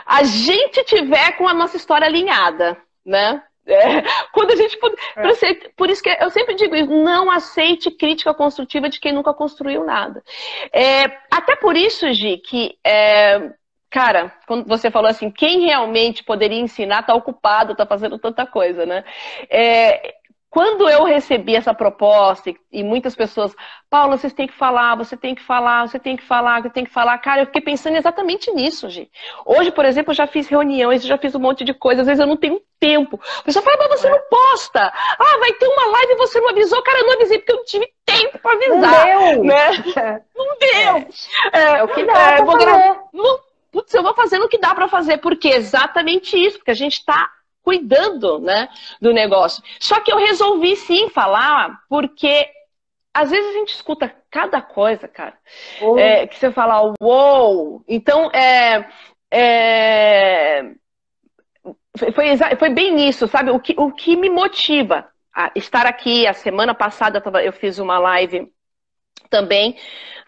a 0.05 0.23
gente 0.23 0.83
tiver 0.83 1.33
com 1.37 1.47
a 1.47 1.53
nossa 1.53 1.77
história 1.77 2.07
alinhada, 2.07 2.75
né? 3.05 3.43
É, 3.71 4.01
quando 4.39 4.51
a 4.51 4.55
gente. 4.55 4.79
É. 5.17 5.69
Por 5.75 5.89
isso 5.89 6.01
que 6.01 6.09
eu 6.09 6.29
sempre 6.29 6.55
digo 6.55 6.75
isso: 6.75 6.89
não 6.89 7.29
aceite 7.29 7.91
crítica 7.91 8.33
construtiva 8.33 8.87
de 8.87 8.99
quem 8.99 9.11
nunca 9.11 9.33
construiu 9.33 9.83
nada. 9.83 10.23
É, 10.71 11.05
até 11.29 11.55
por 11.57 11.75
isso, 11.75 12.11
Gi, 12.13 12.37
que. 12.37 12.77
É, 12.85 13.51
cara, 13.89 14.33
quando 14.47 14.65
você 14.65 14.89
falou 14.89 15.09
assim, 15.09 15.29
quem 15.29 15.65
realmente 15.65 16.23
poderia 16.23 16.59
ensinar 16.59 17.01
está 17.01 17.13
ocupado, 17.13 17.73
está 17.73 17.85
fazendo 17.85 18.17
tanta 18.17 18.45
coisa, 18.45 18.85
né? 18.85 19.03
É, 19.49 20.15
quando 20.49 20.89
eu 20.89 21.03
recebi 21.03 21.55
essa 21.55 21.73
proposta 21.73 22.51
e, 22.71 22.83
muitas 22.83 23.15
pessoas, 23.15 23.55
Paula, 23.87 24.17
vocês 24.17 24.33
têm 24.33 24.47
que 24.47 24.53
falar, 24.53 24.95
você 24.95 25.15
tem 25.15 25.35
que 25.35 25.43
falar, 25.43 25.87
você 25.87 25.99
tem 25.99 26.17
que 26.17 26.23
falar, 26.23 26.61
você 26.61 26.69
tem 26.69 26.85
que 26.85 26.91
falar, 26.91 27.17
cara, 27.19 27.41
eu 27.41 27.45
fiquei 27.45 27.61
pensando 27.61 27.97
exatamente 27.97 28.51
nisso, 28.51 28.89
gente. 28.89 29.11
Hoje, 29.45 29.71
por 29.71 29.85
exemplo, 29.85 30.11
eu 30.11 30.15
já 30.15 30.25
fiz 30.25 30.47
reuniões, 30.47 31.03
eu 31.03 31.07
já 31.07 31.17
fiz 31.19 31.35
um 31.35 31.39
monte 31.39 31.63
de 31.63 31.73
coisa, 31.73 32.01
às 32.01 32.07
vezes 32.07 32.19
eu 32.19 32.25
não 32.25 32.35
tenho 32.35 32.59
tempo. 32.79 33.19
A 33.39 33.43
pessoa 33.43 33.63
fala, 33.63 33.77
mas 33.77 34.01
você 34.01 34.07
é. 34.07 34.09
não 34.09 34.21
posta. 34.27 34.91
Ah, 35.19 35.37
vai 35.39 35.53
ter 35.53 35.67
uma 35.67 35.85
live 35.85 36.13
e 36.13 36.17
você 36.17 36.41
não 36.41 36.49
avisou. 36.49 36.81
Cara, 36.81 36.99
eu 36.99 37.05
não 37.05 37.13
avisei 37.13 37.37
porque 37.37 37.51
eu 37.51 37.57
não 37.57 37.65
tive 37.65 37.87
tempo 38.05 38.39
para 38.39 38.53
avisar. 38.53 39.07
Não 39.07 39.31
deu. 39.31 39.43
Né? 39.43 40.23
Não 40.35 40.57
deu. 40.57 41.07
É, 41.51 41.61
é, 41.79 41.83
o 41.83 41.87
que 41.89 42.03
dá 42.05 42.13
é, 42.13 42.37
pra 42.37 42.45
fazer. 42.45 42.99
Não, 43.13 43.39
putz, 43.71 43.93
eu 43.93 44.01
vou 44.01 44.15
fazendo 44.15 44.45
o 44.45 44.49
que 44.49 44.57
dá 44.57 44.73
para 44.73 44.87
fazer, 44.87 45.17
porque 45.17 45.49
é 45.49 45.57
exatamente 45.57 46.37
isso, 46.37 46.57
porque 46.57 46.71
a 46.71 46.75
gente 46.75 46.93
está 46.93 47.29
cuidando 47.63 48.39
né, 48.39 48.69
do 49.01 49.13
negócio. 49.13 49.63
Só 49.79 49.99
que 49.99 50.11
eu 50.11 50.17
resolvi 50.17 50.75
sim 50.75 51.09
falar, 51.09 51.81
porque 51.89 52.49
às 53.13 53.29
vezes 53.29 53.49
a 53.49 53.59
gente 53.59 53.73
escuta 53.73 54.13
cada 54.29 54.61
coisa, 54.61 55.07
cara, 55.07 55.37
oh. 55.81 55.97
é, 55.97 56.27
que 56.27 56.37
você 56.37 56.51
fala, 56.51 56.81
uou! 56.81 56.95
Wow! 57.01 57.83
Então, 57.87 58.31
é, 58.31 58.87
é, 59.31 60.71
foi, 62.13 62.37
foi 62.57 62.69
bem 62.69 62.93
nisso, 62.93 63.27
sabe? 63.27 63.51
O 63.51 63.59
que, 63.59 63.75
o 63.77 63.91
que 63.91 64.15
me 64.15 64.29
motiva 64.29 65.07
a 65.33 65.51
estar 65.55 65.85
aqui, 65.85 66.27
a 66.27 66.33
semana 66.33 66.73
passada 66.73 67.21
eu 67.43 67.53
fiz 67.53 67.79
uma 67.79 67.99
live 67.99 68.51
também. 69.29 69.75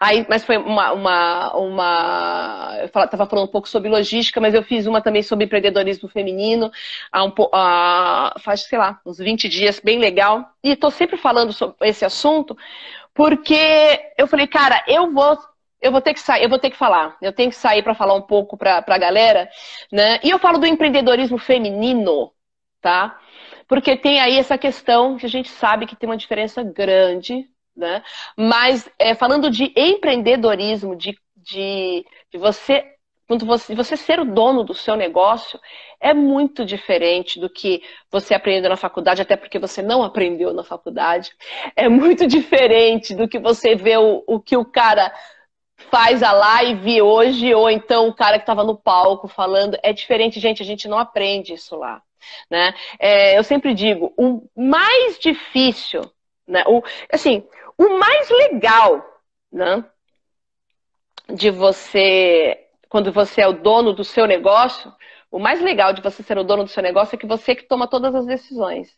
Aí, 0.02 0.26
mas 0.28 0.44
foi 0.44 0.56
uma. 0.56 0.92
uma, 0.92 1.56
uma 1.56 2.76
eu 2.80 2.86
estava 2.86 3.24
falando 3.24 3.44
um 3.44 3.52
pouco 3.52 3.68
sobre 3.68 3.88
logística, 3.88 4.40
mas 4.40 4.52
eu 4.52 4.62
fiz 4.64 4.84
uma 4.86 5.00
também 5.00 5.22
sobre 5.22 5.44
empreendedorismo 5.44 6.08
feminino, 6.08 6.72
há 7.12 7.24
um, 7.24 7.32
há, 7.52 8.34
faz, 8.40 8.62
sei 8.62 8.78
lá, 8.78 9.00
uns 9.06 9.18
20 9.18 9.48
dias, 9.48 9.78
bem 9.78 10.00
legal. 10.00 10.44
E 10.62 10.70
estou 10.72 10.90
sempre 10.90 11.16
falando 11.16 11.52
sobre 11.52 11.76
esse 11.88 12.04
assunto, 12.04 12.56
porque 13.14 13.54
eu 14.18 14.26
falei, 14.26 14.48
cara, 14.48 14.82
eu 14.88 15.12
vou. 15.12 15.38
Eu 15.80 15.90
vou 15.92 16.00
ter 16.00 16.14
que 16.14 16.20
sair, 16.20 16.44
eu 16.44 16.48
vou 16.48 16.58
ter 16.60 16.70
que 16.70 16.76
falar. 16.76 17.16
Eu 17.20 17.32
tenho 17.32 17.50
que 17.50 17.56
sair 17.56 17.82
para 17.82 17.94
falar 17.94 18.14
um 18.14 18.22
pouco 18.22 18.56
para 18.56 18.84
a 18.86 18.98
galera, 18.98 19.48
né? 19.90 20.20
E 20.22 20.30
eu 20.30 20.38
falo 20.38 20.58
do 20.58 20.66
empreendedorismo 20.66 21.38
feminino, 21.38 22.32
tá? 22.80 23.18
Porque 23.68 23.96
tem 23.96 24.20
aí 24.20 24.38
essa 24.38 24.58
questão 24.58 25.16
que 25.16 25.26
a 25.26 25.28
gente 25.28 25.48
sabe 25.48 25.86
que 25.86 25.96
tem 25.96 26.08
uma 26.08 26.16
diferença 26.16 26.62
grande 26.62 27.48
né? 27.76 28.02
Mas 28.36 28.88
é, 28.98 29.14
falando 29.14 29.50
de 29.50 29.72
empreendedorismo, 29.76 30.96
de, 30.96 31.16
de, 31.36 32.04
de 32.30 32.38
você 32.38 32.92
quando 33.26 33.46
você, 33.46 33.74
você 33.74 33.96
ser 33.96 34.20
o 34.20 34.26
dono 34.26 34.62
do 34.62 34.74
seu 34.74 34.94
negócio 34.94 35.58
é 35.98 36.12
muito 36.12 36.66
diferente 36.66 37.40
do 37.40 37.48
que 37.48 37.82
você 38.10 38.34
aprendeu 38.34 38.68
na 38.68 38.76
faculdade, 38.76 39.22
até 39.22 39.36
porque 39.36 39.58
você 39.58 39.80
não 39.80 40.02
aprendeu 40.02 40.52
na 40.52 40.62
faculdade. 40.62 41.32
É 41.74 41.88
muito 41.88 42.26
diferente 42.28 43.14
do 43.14 43.26
que 43.26 43.38
você 43.38 43.74
vê 43.74 43.96
o, 43.96 44.22
o 44.26 44.38
que 44.38 44.56
o 44.56 44.64
cara 44.64 45.14
faz 45.90 46.22
a 46.22 46.32
live 46.32 47.00
hoje, 47.00 47.54
ou 47.54 47.70
então 47.70 48.08
o 48.08 48.14
cara 48.14 48.36
que 48.36 48.42
estava 48.42 48.64
no 48.64 48.76
palco 48.76 49.28
falando. 49.28 49.78
É 49.82 49.92
diferente, 49.92 50.38
gente, 50.38 50.62
a 50.62 50.66
gente 50.66 50.86
não 50.86 50.98
aprende 50.98 51.54
isso 51.54 51.76
lá. 51.76 52.02
Né? 52.50 52.74
É, 52.98 53.38
eu 53.38 53.42
sempre 53.42 53.72
digo, 53.72 54.12
o 54.16 54.42
mais 54.54 55.18
difícil, 55.18 56.02
né? 56.46 56.62
o, 56.66 56.82
assim, 57.12 57.46
o 57.78 57.98
mais 57.98 58.28
legal, 58.30 59.04
né? 59.50 59.84
De 61.28 61.50
você, 61.50 62.58
quando 62.88 63.12
você 63.12 63.42
é 63.42 63.48
o 63.48 63.52
dono 63.52 63.92
do 63.92 64.04
seu 64.04 64.26
negócio, 64.26 64.92
o 65.30 65.38
mais 65.38 65.60
legal 65.60 65.92
de 65.92 66.02
você 66.02 66.22
ser 66.22 66.36
o 66.36 66.44
dono 66.44 66.64
do 66.64 66.70
seu 66.70 66.82
negócio 66.82 67.14
é 67.14 67.18
que 67.18 67.26
você 67.26 67.54
que 67.54 67.66
toma 67.66 67.88
todas 67.88 68.14
as 68.14 68.26
decisões. 68.26 68.94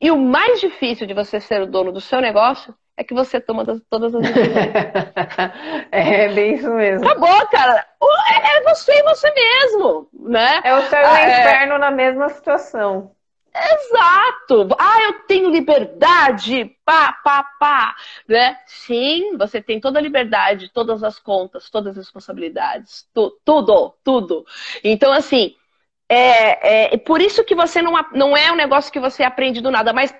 E 0.00 0.10
o 0.10 0.18
mais 0.18 0.60
difícil 0.60 1.06
de 1.06 1.14
você 1.14 1.40
ser 1.40 1.62
o 1.62 1.66
dono 1.66 1.92
do 1.92 2.00
seu 2.00 2.20
negócio 2.20 2.74
é 2.96 3.02
que 3.02 3.14
você 3.14 3.40
toma 3.40 3.64
todas 3.88 4.14
as 4.14 4.22
decisões. 4.22 4.74
é 5.90 6.28
bem 6.28 6.54
isso 6.54 6.70
mesmo. 6.70 7.08
Acabou, 7.08 7.46
cara. 7.48 7.86
É, 8.30 8.58
é 8.58 8.62
você 8.62 8.92
e 8.92 9.02
você 9.02 9.32
mesmo, 9.32 10.08
né? 10.12 10.60
É 10.64 10.74
o 10.74 10.78
ah, 10.78 11.20
é. 11.20 11.40
inferno 11.40 11.78
na 11.78 11.90
mesma 11.90 12.28
situação. 12.28 13.12
Exato! 13.54 14.68
Ah, 14.78 15.02
eu 15.02 15.26
tenho 15.26 15.50
liberdade! 15.50 16.74
Pá, 16.84 17.12
pá, 17.24 17.44
pá! 17.58 17.94
Né? 18.26 18.58
Sim, 18.66 19.36
você 19.36 19.60
tem 19.60 19.78
toda 19.80 19.98
a 19.98 20.02
liberdade, 20.02 20.70
todas 20.72 21.04
as 21.04 21.18
contas, 21.18 21.68
todas 21.68 21.90
as 21.90 22.04
responsabilidades, 22.04 23.06
tu, 23.14 23.38
tudo, 23.44 23.94
tudo. 24.02 24.46
Então, 24.82 25.12
assim, 25.12 25.54
é, 26.08 26.94
é, 26.94 26.96
por 26.98 27.20
isso 27.20 27.44
que 27.44 27.54
você 27.54 27.82
não, 27.82 27.92
não 28.12 28.36
é 28.36 28.50
um 28.50 28.56
negócio 28.56 28.92
que 28.92 29.00
você 29.00 29.22
aprende 29.22 29.60
do 29.60 29.70
nada, 29.70 29.92
mas 29.92 30.14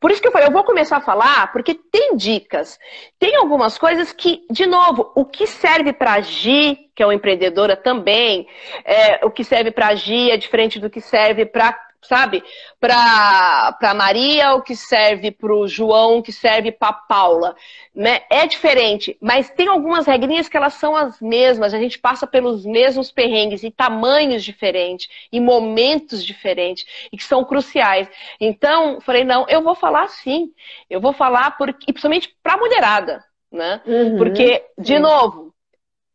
por 0.00 0.10
isso 0.10 0.20
que 0.20 0.28
eu 0.28 0.32
falei, 0.32 0.48
eu 0.48 0.52
vou 0.52 0.64
começar 0.64 0.96
a 0.96 1.00
falar, 1.00 1.52
porque 1.52 1.74
tem 1.74 2.16
dicas. 2.16 2.78
Tem 3.18 3.36
algumas 3.36 3.78
coisas 3.78 4.12
que, 4.12 4.44
de 4.50 4.66
novo, 4.66 5.12
o 5.14 5.24
que 5.24 5.46
serve 5.46 5.92
para 5.92 6.14
agir, 6.14 6.90
que 6.94 7.02
é 7.02 7.06
uma 7.06 7.14
empreendedora 7.14 7.76
também, 7.76 8.48
é, 8.84 9.24
o 9.24 9.30
que 9.30 9.44
serve 9.44 9.70
para 9.70 9.88
agir 9.88 10.30
é 10.30 10.36
diferente 10.36 10.80
do 10.80 10.90
que 10.90 11.00
serve 11.00 11.46
para 11.46 11.87
sabe? 12.02 12.42
Para 12.78 13.94
Maria, 13.94 14.54
o 14.54 14.62
que 14.62 14.76
serve 14.76 15.30
para 15.30 15.52
o 15.52 15.66
João, 15.66 16.18
o 16.18 16.22
que 16.22 16.32
serve 16.32 16.70
para 16.70 16.92
Paula. 16.92 17.56
Né? 17.94 18.22
É 18.30 18.46
diferente, 18.46 19.16
mas 19.20 19.50
tem 19.50 19.68
algumas 19.68 20.06
regrinhas 20.06 20.48
que 20.48 20.56
elas 20.56 20.74
são 20.74 20.96
as 20.96 21.20
mesmas. 21.20 21.74
A 21.74 21.78
gente 21.78 21.98
passa 21.98 22.26
pelos 22.26 22.64
mesmos 22.64 23.10
perrengues 23.10 23.64
em 23.64 23.70
tamanhos 23.70 24.44
diferentes, 24.44 25.08
em 25.32 25.40
momentos 25.40 26.24
diferentes, 26.24 26.86
e 27.12 27.16
que 27.16 27.24
são 27.24 27.44
cruciais. 27.44 28.08
Então, 28.40 29.00
falei, 29.00 29.24
não, 29.24 29.46
eu 29.48 29.62
vou 29.62 29.74
falar 29.74 30.08
sim. 30.08 30.52
Eu 30.88 31.00
vou 31.00 31.12
falar, 31.12 31.56
porque, 31.56 31.84
e 31.88 31.92
principalmente 31.92 32.34
para 32.42 32.56
mulherada. 32.56 33.24
Né? 33.50 33.80
Uhum, 33.86 34.18
porque, 34.18 34.64
de 34.76 34.94
sim. 34.94 34.98
novo, 34.98 35.54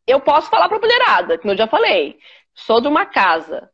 eu 0.06 0.20
posso 0.20 0.48
falar 0.48 0.68
para 0.68 0.78
mulherada, 0.78 1.36
como 1.38 1.52
eu 1.52 1.58
já 1.58 1.66
falei. 1.66 2.18
Sou 2.54 2.80
de 2.80 2.88
uma 2.88 3.04
casa 3.04 3.70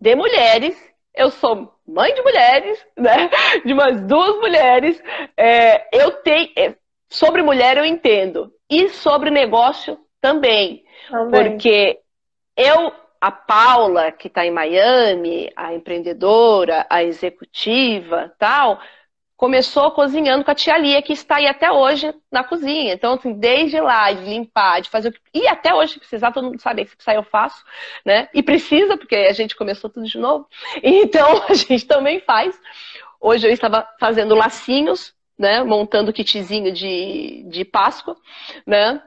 de 0.00 0.14
mulheres 0.14 0.89
eu 1.14 1.30
sou 1.30 1.72
mãe 1.86 2.14
de 2.14 2.22
mulheres, 2.22 2.86
né? 2.96 3.30
De 3.64 3.72
umas 3.72 4.00
duas 4.02 4.36
mulheres. 4.36 5.02
É, 5.36 5.88
eu 5.96 6.12
tenho. 6.22 6.50
É, 6.56 6.74
sobre 7.08 7.42
mulher 7.42 7.76
eu 7.76 7.84
entendo. 7.84 8.52
E 8.68 8.88
sobre 8.88 9.30
negócio 9.30 9.98
também. 10.20 10.84
também. 11.10 11.30
Porque 11.30 11.98
eu, 12.56 12.92
a 13.20 13.30
Paula, 13.30 14.12
que 14.12 14.28
está 14.28 14.46
em 14.46 14.50
Miami, 14.50 15.50
a 15.56 15.74
empreendedora, 15.74 16.86
a 16.88 17.02
executiva, 17.02 18.32
tal, 18.38 18.80
começou 19.40 19.90
cozinhando 19.92 20.44
com 20.44 20.50
a 20.50 20.54
tia 20.54 20.76
Lia, 20.76 21.00
que 21.00 21.14
está 21.14 21.36
aí 21.36 21.46
até 21.46 21.72
hoje 21.72 22.14
na 22.30 22.44
cozinha. 22.44 22.92
Então, 22.92 23.14
assim, 23.14 23.32
desde 23.32 23.80
lá, 23.80 24.12
de 24.12 24.22
limpar, 24.22 24.82
de 24.82 24.90
fazer 24.90 25.08
o 25.08 25.12
que. 25.12 25.18
E 25.32 25.48
até 25.48 25.74
hoje, 25.74 25.94
se 25.94 25.98
precisar, 25.98 26.30
todo 26.30 26.44
mundo 26.44 26.60
sabe 26.60 26.84
que 26.84 27.02
sai 27.02 27.16
eu 27.16 27.22
faço, 27.22 27.64
né? 28.04 28.28
E 28.34 28.42
precisa, 28.42 28.98
porque 28.98 29.16
a 29.16 29.32
gente 29.32 29.56
começou 29.56 29.88
tudo 29.88 30.06
de 30.06 30.18
novo. 30.18 30.46
Então, 30.82 31.42
a 31.48 31.54
gente 31.54 31.86
também 31.86 32.20
faz. 32.20 32.54
Hoje 33.18 33.46
eu 33.46 33.50
estava 33.50 33.88
fazendo 33.98 34.34
lacinhos, 34.34 35.14
né? 35.38 35.64
Montando 35.64 36.12
kitzinho 36.12 36.70
de, 36.70 37.42
de 37.48 37.64
Páscoa, 37.64 38.18
né? 38.66 39.02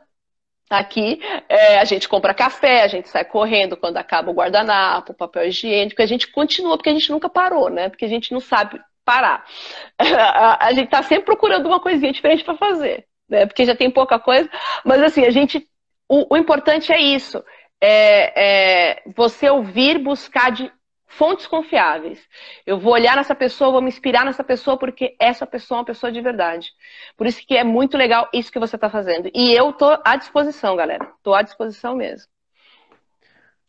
Aqui 0.68 1.20
é, 1.48 1.78
a 1.78 1.86
gente 1.86 2.10
compra 2.10 2.34
café, 2.34 2.82
a 2.82 2.88
gente 2.88 3.08
sai 3.08 3.24
correndo 3.24 3.78
quando 3.78 3.98
acaba 3.98 4.32
o 4.32 4.34
guardanapo, 4.34 5.12
o 5.12 5.16
papel 5.16 5.46
higiênico, 5.46 6.02
a 6.02 6.08
gente 6.08 6.28
continua, 6.32 6.76
porque 6.76 6.90
a 6.90 6.94
gente 6.94 7.12
nunca 7.12 7.30
parou, 7.30 7.70
né? 7.70 7.90
Porque 7.90 8.06
a 8.06 8.10
gente 8.10 8.32
não 8.32 8.40
sabe 8.40 8.82
parar. 9.04 9.46
A, 10.60 10.72
gente 10.74 10.86
está 10.86 11.04
sempre 11.04 11.26
procurando 11.26 11.68
uma 11.68 11.80
coisinha 11.80 12.12
diferente 12.12 12.44
para 12.44 12.58
fazer, 12.58 13.06
né? 13.30 13.46
Porque 13.46 13.66
já 13.66 13.76
tem 13.76 13.90
pouca 13.92 14.20
coisa. 14.20 14.50
Mas 14.84 15.02
assim, 15.02 15.26
a 15.26 15.30
gente. 15.30 15.68
O, 16.08 16.36
o 16.36 16.38
importante 16.38 16.92
é 16.92 17.00
isso. 17.00 17.44
É, 17.82 18.92
é, 18.96 19.04
você 19.16 19.50
ouvir, 19.50 19.98
buscar 19.98 20.52
de 20.52 20.72
fontes 21.08 21.48
confiáveis. 21.48 22.20
Eu 22.66 22.80
vou 22.80 22.94
olhar 22.94 23.16
nessa 23.16 23.36
pessoa, 23.36 23.72
vou 23.72 23.82
me 23.82 23.90
inspirar 23.90 24.26
nessa 24.26 24.44
pessoa, 24.44 24.78
porque 24.78 25.16
essa 25.20 25.46
pessoa 25.46 25.78
é 25.78 25.80
uma 25.80 25.86
pessoa 25.86 26.12
de 26.12 26.22
verdade. 26.22 26.72
Por 27.18 27.28
isso 27.28 27.46
que 27.46 27.56
é 27.56 27.64
muito 27.64 27.98
legal 27.98 28.30
isso 28.34 28.52
que 28.52 28.60
você 28.60 28.76
está 28.76 28.90
fazendo. 28.90 29.30
E 29.34 29.54
eu 29.54 29.74
tô 29.74 29.98
à 30.04 30.16
disposição, 30.16 30.76
galera. 30.76 31.12
Tô 31.22 31.34
à 31.34 31.42
disposição 31.42 31.96
mesmo. 31.96 32.33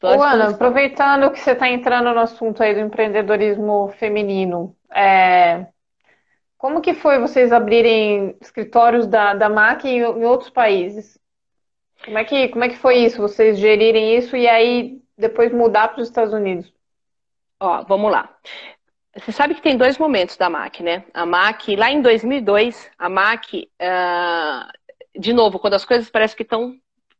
Ô, 0.04 0.22
Ana, 0.22 0.50
aproveitando 0.50 1.30
que 1.30 1.40
você 1.40 1.52
está 1.52 1.68
entrando 1.68 2.12
no 2.12 2.20
assunto 2.20 2.62
aí 2.62 2.74
do 2.74 2.80
empreendedorismo 2.80 3.88
feminino, 3.98 4.76
é... 4.92 5.66
como 6.58 6.80
que 6.80 6.94
foi 6.94 7.18
vocês 7.18 7.52
abrirem 7.52 8.36
escritórios 8.40 9.06
da, 9.06 9.34
da 9.34 9.48
MAC 9.48 9.86
em, 9.86 9.98
em 9.98 10.24
outros 10.24 10.50
países? 10.50 11.18
Como 12.04 12.18
é, 12.18 12.24
que, 12.24 12.48
como 12.48 12.64
é 12.64 12.68
que 12.68 12.76
foi 12.76 12.96
isso? 12.98 13.20
Vocês 13.20 13.58
gerirem 13.58 14.16
isso 14.16 14.36
e 14.36 14.46
aí 14.46 15.00
depois 15.16 15.52
mudar 15.52 15.88
para 15.88 16.02
os 16.02 16.08
Estados 16.08 16.34
Unidos? 16.34 16.70
Ó, 17.58 17.82
vamos 17.84 18.12
lá. 18.12 18.28
Você 19.16 19.32
sabe 19.32 19.54
que 19.54 19.62
tem 19.62 19.76
dois 19.76 19.96
momentos 19.96 20.36
da 20.36 20.50
MAC, 20.50 20.82
né? 20.82 21.04
A 21.14 21.24
MAC, 21.24 21.76
lá 21.76 21.90
em 21.90 22.02
2002, 22.02 22.90
a 22.98 23.08
MAC, 23.08 23.70
uh, 23.80 25.18
de 25.18 25.32
novo, 25.32 25.58
quando 25.58 25.74
as 25.74 25.84
coisas 25.84 26.10
parecem 26.10 26.36
que 26.36 26.42
estão 26.42 26.76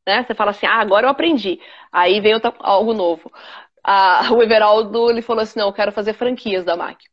né? 0.07 0.25
Você 0.25 0.35
fala 0.35 0.51
assim, 0.51 0.67
ah, 0.67 0.81
agora 0.81 1.07
eu 1.07 1.11
aprendi. 1.11 1.61
Aí 1.93 2.21
vem 2.21 2.35
outra, 2.35 2.55
algo 2.61 2.93
novo. 2.95 3.33
Ah, 3.83 4.29
o 4.33 4.43
Everaldo 4.43 5.11
ele 5.11 5.23
falou 5.23 5.43
assim, 5.43 5.59
não, 5.59 5.69
eu 5.69 5.73
quero 5.73 5.93
fazer 5.93 6.15
franquias 6.15 6.65
da 6.65 6.77
MAC. 6.77 7.05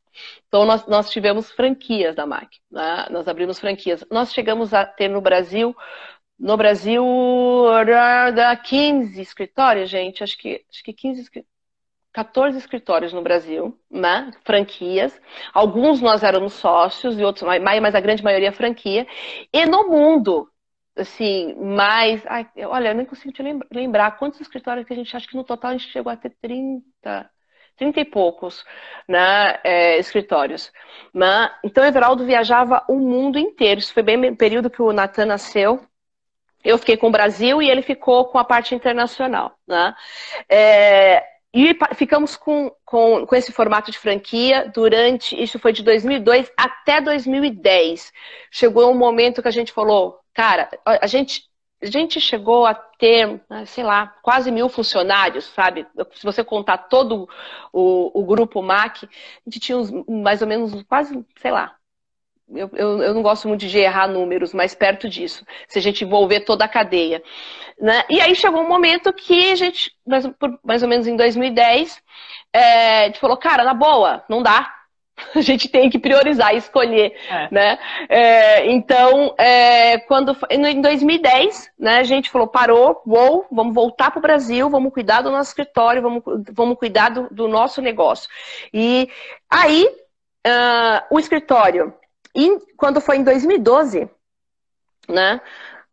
Então, 0.48 0.66
nós, 0.66 0.86
nós 0.88 1.10
tivemos 1.10 1.52
franquias 1.52 2.16
da 2.16 2.26
MAC, 2.26 2.60
né? 2.70 3.08
nós 3.10 3.28
abrimos 3.28 3.60
franquias. 3.60 4.04
Nós 4.12 4.34
chegamos 4.34 4.74
a 4.74 4.86
ter 4.86 5.08
no 5.08 5.22
Brasil, 5.22 5.76
no 6.38 6.58
Brasil, 6.58 7.06
15 8.64 9.22
escritórios, 9.22 9.90
gente, 9.90 10.24
acho 10.24 10.38
que, 10.38 10.66
acho 10.70 10.84
que 10.84 10.94
15 10.94 11.30
14 12.14 12.58
escritórios 12.58 13.14
no 13.14 13.22
Brasil, 13.22 13.78
né? 13.90 14.32
franquias. 14.44 15.20
Alguns 15.54 16.02
nós 16.02 16.24
éramos 16.24 16.54
sócios 16.54 17.18
e 17.18 17.24
outros, 17.24 17.48
mas 17.62 17.96
a 17.96 18.02
grande 18.02 18.24
maioria 18.24 18.52
franquia. 18.52 19.08
E 19.54 19.66
no 19.66 19.88
mundo, 19.88 20.51
assim, 21.02 21.56
mais. 21.56 22.26
Ai, 22.28 22.48
olha, 22.66 22.90
eu 22.90 22.96
nem 22.96 23.06
consigo 23.06 23.34
te 23.34 23.44
lembrar 23.72 24.18
quantos 24.18 24.40
escritórios 24.42 24.86
que 24.86 24.94
a 24.94 24.96
gente 24.96 25.16
acha 25.16 25.28
que 25.28 25.36
no 25.36 25.44
total 25.44 25.72
a 25.72 25.78
gente 25.78 25.92
chegou 25.92 26.12
a 26.12 26.18
ter 26.18 26.32
30. 26.42 27.30
30 27.78 28.00
e 28.00 28.06
poucos 28.06 28.64
né, 29.08 29.60
é, 29.64 29.98
escritórios. 29.98 30.72
Né? 31.14 31.50
Então, 31.64 31.84
Everaldo 31.84 32.26
viajava 32.26 32.84
o 32.88 32.98
mundo 32.98 33.40
inteiro. 33.40 33.80
Isso 33.80 33.94
foi 33.94 34.04
bem 34.04 34.18
no 34.18 34.36
período 34.36 34.70
que 34.70 34.82
o 34.82 34.94
Natan 34.94 35.26
nasceu. 35.26 35.82
Eu 36.64 36.78
fiquei 36.78 36.96
com 36.96 37.08
o 37.08 37.12
Brasil 37.12 37.60
e 37.60 37.70
ele 37.70 37.82
ficou 37.82 38.26
com 38.26 38.38
a 38.38 38.44
parte 38.44 38.76
internacional. 38.76 39.58
Né? 39.68 39.96
É, 40.48 41.24
e 41.54 41.76
ficamos 41.96 42.38
com, 42.38 42.72
com, 42.86 43.26
com 43.26 43.36
esse 43.36 43.52
formato 43.52 43.92
de 43.92 43.98
franquia 43.98 44.72
durante, 44.74 45.42
isso 45.42 45.60
foi 45.60 45.74
de 45.74 45.84
2002 45.84 46.50
até 46.56 47.02
2010. 47.02 48.14
Chegou 48.50 48.90
um 48.90 48.98
momento 48.98 49.42
que 49.42 49.50
a 49.50 49.52
gente 49.52 49.74
falou, 49.74 50.21
cara, 50.34 50.70
a 50.86 51.08
gente, 51.08 51.44
a 51.82 51.86
gente 51.88 52.20
chegou 52.20 52.66
a 52.66 52.74
ter, 52.74 53.42
né, 53.50 53.66
sei 53.66 53.84
lá, 53.84 54.08
quase 54.22 54.52
mil 54.52 54.70
funcionários, 54.70 55.46
sabe? 55.46 55.86
Se 56.14 56.24
você 56.24 56.44
contar 56.44 56.78
todo 56.78 57.28
o, 57.74 58.22
o 58.22 58.26
grupo 58.26 58.62
MAC, 58.62 59.06
a 59.06 59.10
gente 59.50 59.60
tinha 59.60 59.78
uns, 59.78 59.92
mais 60.08 60.42
ou 60.42 60.48
menos 60.48 60.84
quase, 60.84 61.26
sei 61.42 61.52
lá, 61.52 61.76
eu, 62.54 62.70
eu, 62.74 63.02
eu, 63.02 63.14
não 63.14 63.22
gosto 63.22 63.48
muito 63.48 63.66
de 63.66 63.78
errar 63.78 64.08
números, 64.08 64.54
mas 64.54 64.76
perto 64.76 65.08
disso, 65.08 65.46
se 65.68 65.80
a 65.80 65.82
gente 65.82 66.04
envolver 66.04 66.42
toda 66.42 66.66
a 66.66 66.68
cadeia. 66.68 67.24
Né? 67.80 68.04
E 68.10 68.20
aí 68.20 68.36
chegou 68.36 68.62
um 68.62 68.68
momento 68.68 69.14
que 69.14 69.52
a 69.52 69.56
gente, 69.56 69.92
mais, 70.06 70.26
mais 70.64 70.84
ou 70.84 70.90
menos 70.90 71.08
em 71.08 71.16
2010, 71.16 72.02
é, 72.54 73.04
a 73.04 73.06
gente 73.08 73.20
falou, 73.20 73.38
cara, 73.38 73.64
na 73.64 73.74
boa, 73.74 74.24
não 74.30 74.44
dá. 74.44 74.81
A 75.36 75.42
gente 75.42 75.70
tem 75.70 75.90
que 75.90 76.00
priorizar 76.00 76.54
e 76.54 76.58
escolher, 76.58 77.16
é. 77.30 77.48
né? 77.52 77.80
É, 78.10 78.72
então, 78.72 79.34
é, 79.38 79.98
quando 80.00 80.36
em 80.50 80.82
2010, 80.82 81.72
né, 81.80 82.00
a 82.00 82.04
gente 82.04 82.30
falou, 82.30 82.48
parou, 82.48 83.02
uou, 83.06 83.46
vamos 83.52 83.74
voltar 83.74 84.12
para 84.12 84.20
o 84.20 84.22
Brasil, 84.22 84.70
vamos 84.70 84.94
cuidar 84.94 85.22
do 85.22 85.32
nosso 85.32 85.50
escritório, 85.50 86.02
vamos, 86.02 86.24
vamos 86.52 86.78
cuidar 86.78 87.10
do, 87.10 87.28
do 87.32 87.48
nosso 87.48 87.82
negócio. 87.82 88.30
E 88.74 89.10
aí, 89.50 89.86
uh, 90.48 91.16
o 91.16 91.20
escritório 91.20 91.94
e 92.36 92.60
quando 92.78 93.02
foi 93.02 93.18
em 93.18 93.24
2012, 93.24 94.10
né, 95.08 95.42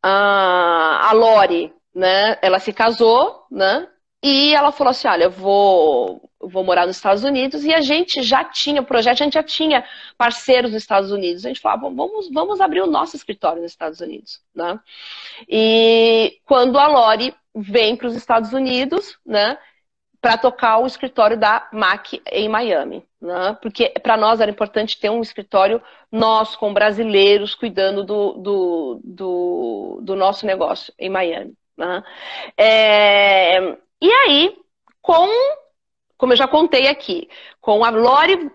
a, 0.02 1.08
a 1.10 1.12
Lori, 1.12 1.72
né, 1.94 2.38
ela 2.40 2.58
se 2.58 2.72
casou, 2.72 3.44
né, 3.50 3.88
e 4.22 4.54
ela 4.54 4.72
falou 4.72 4.92
assim, 4.92 5.08
olha, 5.08 5.24
eu 5.24 5.30
vou, 5.30 6.27
vou 6.40 6.62
morar 6.64 6.86
nos 6.86 6.96
Estados 6.96 7.24
Unidos, 7.24 7.64
e 7.64 7.74
a 7.74 7.80
gente 7.80 8.22
já 8.22 8.44
tinha 8.44 8.82
projeto, 8.82 9.20
a 9.20 9.24
gente 9.24 9.34
já 9.34 9.42
tinha 9.42 9.84
parceiros 10.16 10.72
nos 10.72 10.82
Estados 10.82 11.10
Unidos. 11.10 11.44
A 11.44 11.48
gente 11.48 11.60
falou, 11.60 11.88
ah, 11.88 11.90
vamos, 11.94 12.30
vamos 12.32 12.60
abrir 12.60 12.80
o 12.80 12.86
nosso 12.86 13.16
escritório 13.16 13.62
nos 13.62 13.72
Estados 13.72 14.00
Unidos, 14.00 14.40
né? 14.54 14.78
E 15.48 16.38
quando 16.44 16.78
a 16.78 16.86
Lori 16.86 17.34
vem 17.54 17.96
para 17.96 18.06
os 18.06 18.14
Estados 18.14 18.52
Unidos, 18.52 19.18
né, 19.26 19.58
para 20.20 20.36
tocar 20.36 20.78
o 20.78 20.86
escritório 20.86 21.38
da 21.38 21.68
MAC 21.72 22.20
em 22.30 22.48
Miami. 22.48 23.04
Né? 23.20 23.56
Porque 23.62 23.90
para 24.02 24.16
nós 24.16 24.40
era 24.40 24.50
importante 24.50 24.98
ter 24.98 25.10
um 25.10 25.20
escritório 25.20 25.82
nosso, 26.10 26.58
com 26.58 26.72
brasileiros, 26.72 27.54
cuidando 27.54 28.04
do, 28.04 28.32
do, 28.32 29.00
do, 29.04 30.00
do 30.02 30.16
nosso 30.16 30.44
negócio 30.46 30.92
em 30.98 31.08
Miami. 31.08 31.54
Né? 31.76 32.02
É, 32.56 33.76
e 34.00 34.10
aí, 34.10 34.56
com, 35.00 35.28
como 36.18 36.32
eu 36.32 36.36
já 36.36 36.48
contei 36.48 36.88
aqui, 36.88 37.28
com 37.60 37.84
a 37.84 37.90
Lori 37.90 38.50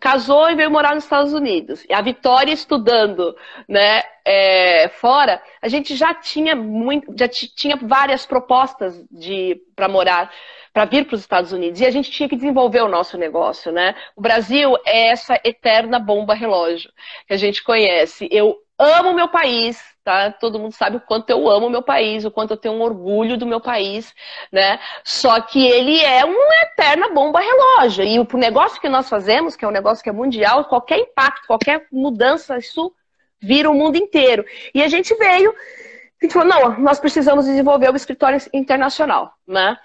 casou 0.00 0.50
e 0.50 0.56
veio 0.56 0.70
morar 0.70 0.94
nos 0.94 1.04
Estados 1.04 1.32
Unidos. 1.32 1.84
E 1.88 1.92
a 1.92 2.00
Vitória 2.00 2.52
estudando 2.52 3.36
né, 3.68 4.02
é, 4.24 4.88
fora, 4.88 5.40
a 5.60 5.68
gente 5.68 5.94
já 5.94 6.12
tinha 6.12 6.56
muito, 6.56 7.14
já 7.16 7.28
tinha 7.28 7.76
várias 7.76 8.26
propostas 8.26 9.00
de 9.10 9.60
para 9.76 9.88
morar 9.88 10.32
para 10.72 10.86
vir 10.86 11.04
para 11.06 11.14
os 11.14 11.20
Estados 11.20 11.52
Unidos. 11.52 11.80
E 11.80 11.86
a 11.86 11.90
gente 11.90 12.10
tinha 12.10 12.28
que 12.28 12.34
desenvolver 12.34 12.80
o 12.80 12.88
nosso 12.88 13.18
negócio, 13.18 13.70
né? 13.70 13.94
O 14.16 14.22
Brasil 14.22 14.74
é 14.86 15.08
essa 15.08 15.38
eterna 15.44 15.98
bomba 15.98 16.34
relógio 16.34 16.90
que 17.28 17.34
a 17.34 17.36
gente 17.36 17.62
conhece. 17.62 18.26
Eu 18.32 18.56
amo 18.78 19.12
meu 19.12 19.28
país, 19.28 19.80
tá? 20.04 20.30
Todo 20.32 20.58
mundo 20.58 20.72
sabe 20.72 20.96
o 20.96 21.00
quanto 21.00 21.30
eu 21.30 21.48
amo 21.48 21.70
meu 21.70 21.82
país, 21.82 22.24
o 22.24 22.30
quanto 22.30 22.52
eu 22.52 22.56
tenho 22.56 22.74
um 22.74 22.82
orgulho 22.82 23.36
do 23.36 23.46
meu 23.46 23.60
país, 23.60 24.12
né? 24.50 24.78
Só 25.04 25.40
que 25.40 25.64
ele 25.66 26.00
é 26.00 26.24
uma 26.24 26.54
eterna 26.64 27.08
bomba 27.10 27.40
relógio. 27.40 28.04
E 28.04 28.18
o 28.18 28.26
negócio 28.34 28.80
que 28.80 28.88
nós 28.88 29.08
fazemos, 29.08 29.56
que 29.56 29.64
é 29.64 29.68
um 29.68 29.72
negócio 29.72 30.02
que 30.02 30.10
é 30.10 30.12
mundial, 30.12 30.64
qualquer 30.64 30.98
impacto, 30.98 31.46
qualquer 31.46 31.86
mudança, 31.92 32.58
isso 32.58 32.92
vira 33.40 33.70
o 33.70 33.74
mundo 33.74 33.96
inteiro. 33.96 34.44
E 34.74 34.82
a 34.82 34.88
gente 34.88 35.14
veio, 35.14 35.50
a 35.50 36.24
gente 36.24 36.32
falou, 36.32 36.48
não, 36.48 36.80
nós 36.80 37.00
precisamos 37.00 37.46
desenvolver 37.46 37.90
o 37.90 37.96
escritório 37.96 38.38
internacional, 38.52 39.32
né? 39.46 39.76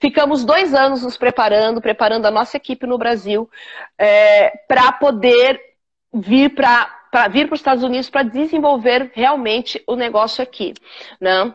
Ficamos 0.00 0.44
dois 0.44 0.74
anos 0.74 1.02
nos 1.02 1.16
preparando, 1.16 1.80
preparando 1.80 2.26
a 2.26 2.30
nossa 2.30 2.56
equipe 2.56 2.86
no 2.86 2.98
Brasil 2.98 3.48
é, 3.98 4.50
para 4.68 4.92
poder 4.92 5.58
vir 6.12 6.54
para 6.54 6.95
vir 7.28 7.46
para 7.46 7.54
os 7.54 7.60
Estados 7.60 7.82
Unidos 7.82 8.10
para 8.10 8.22
desenvolver 8.22 9.10
realmente 9.14 9.82
o 9.86 9.96
negócio 9.96 10.42
aqui, 10.42 10.74
né? 11.20 11.54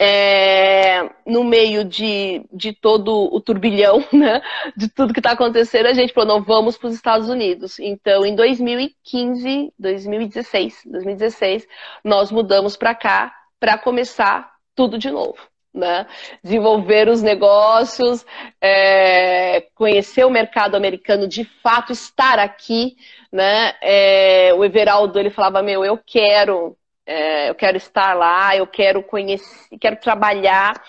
É, 0.00 1.08
no 1.24 1.44
meio 1.44 1.84
de, 1.84 2.44
de 2.52 2.72
todo 2.72 3.32
o 3.32 3.40
turbilhão, 3.40 4.04
né, 4.12 4.42
de 4.76 4.88
tudo 4.88 5.12
que 5.12 5.20
está 5.20 5.30
acontecendo, 5.32 5.86
a 5.86 5.92
gente 5.92 6.12
falou, 6.12 6.40
não, 6.40 6.44
vamos 6.44 6.76
para 6.76 6.88
os 6.88 6.94
Estados 6.94 7.28
Unidos. 7.28 7.78
Então, 7.78 8.26
em 8.26 8.34
2015, 8.34 9.72
2016, 9.78 10.82
2016, 10.84 11.68
nós 12.02 12.32
mudamos 12.32 12.76
para 12.76 12.92
cá 12.92 13.32
para 13.60 13.78
começar 13.78 14.52
tudo 14.74 14.98
de 14.98 15.10
novo 15.12 15.38
né? 15.74 16.06
desenvolver 16.42 17.08
os 17.08 17.20
negócios, 17.20 18.24
é, 18.60 19.62
conhecer 19.74 20.24
o 20.24 20.30
mercado 20.30 20.76
americano, 20.76 21.26
de 21.26 21.44
fato 21.62 21.92
estar 21.92 22.38
aqui. 22.38 22.96
Né? 23.32 23.74
É, 23.82 24.54
o 24.54 24.64
Everaldo 24.64 25.18
ele 25.18 25.30
falava: 25.30 25.62
Meu, 25.62 25.84
eu 25.84 25.98
quero, 25.98 26.76
é, 27.04 27.50
eu 27.50 27.54
quero 27.56 27.76
estar 27.76 28.14
lá, 28.14 28.56
eu 28.56 28.66
quero 28.66 29.02
conhecer, 29.02 29.76
quero 29.80 29.96
trabalhar. 29.96 30.80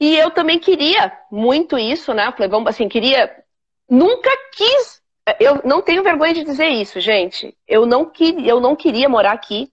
E 0.00 0.16
eu 0.16 0.30
também 0.30 0.60
queria 0.60 1.12
muito 1.30 1.76
isso, 1.76 2.14
né? 2.14 2.30
Falei, 2.30 2.48
vamos, 2.48 2.68
assim, 2.68 2.88
queria. 2.88 3.34
Nunca 3.90 4.30
quis. 4.54 5.02
Eu 5.40 5.60
não 5.64 5.82
tenho 5.82 6.04
vergonha 6.04 6.32
de 6.32 6.44
dizer 6.44 6.68
isso, 6.68 7.00
gente. 7.00 7.54
Eu 7.66 7.84
não, 7.84 8.04
queria, 8.04 8.48
eu 8.48 8.60
não 8.60 8.76
queria 8.76 9.08
morar 9.08 9.32
aqui, 9.32 9.70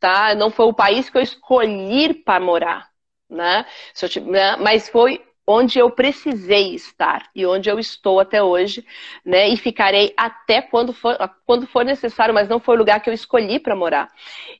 tá? 0.00 0.34
Não 0.34 0.50
foi 0.50 0.66
o 0.66 0.74
país 0.74 1.08
que 1.08 1.16
eu 1.16 1.22
escolhi 1.22 2.12
para 2.12 2.40
morar 2.40 2.89
né? 3.30 3.64
Eu, 3.94 4.20
né? 4.20 4.56
Mas 4.56 4.88
foi 4.88 5.22
onde 5.46 5.78
eu 5.78 5.90
precisei 5.90 6.74
estar 6.74 7.28
e 7.34 7.44
onde 7.44 7.68
eu 7.68 7.78
estou 7.78 8.20
até 8.20 8.42
hoje, 8.42 8.84
né? 9.24 9.48
E 9.48 9.56
ficarei 9.56 10.12
até 10.16 10.62
quando 10.62 10.92
for, 10.92 11.16
quando 11.44 11.66
for 11.66 11.84
necessário, 11.84 12.32
mas 12.32 12.48
não 12.48 12.60
foi 12.60 12.76
o 12.76 12.78
lugar 12.78 13.00
que 13.00 13.10
eu 13.10 13.14
escolhi 13.14 13.58
para 13.58 13.74
morar. 13.74 14.08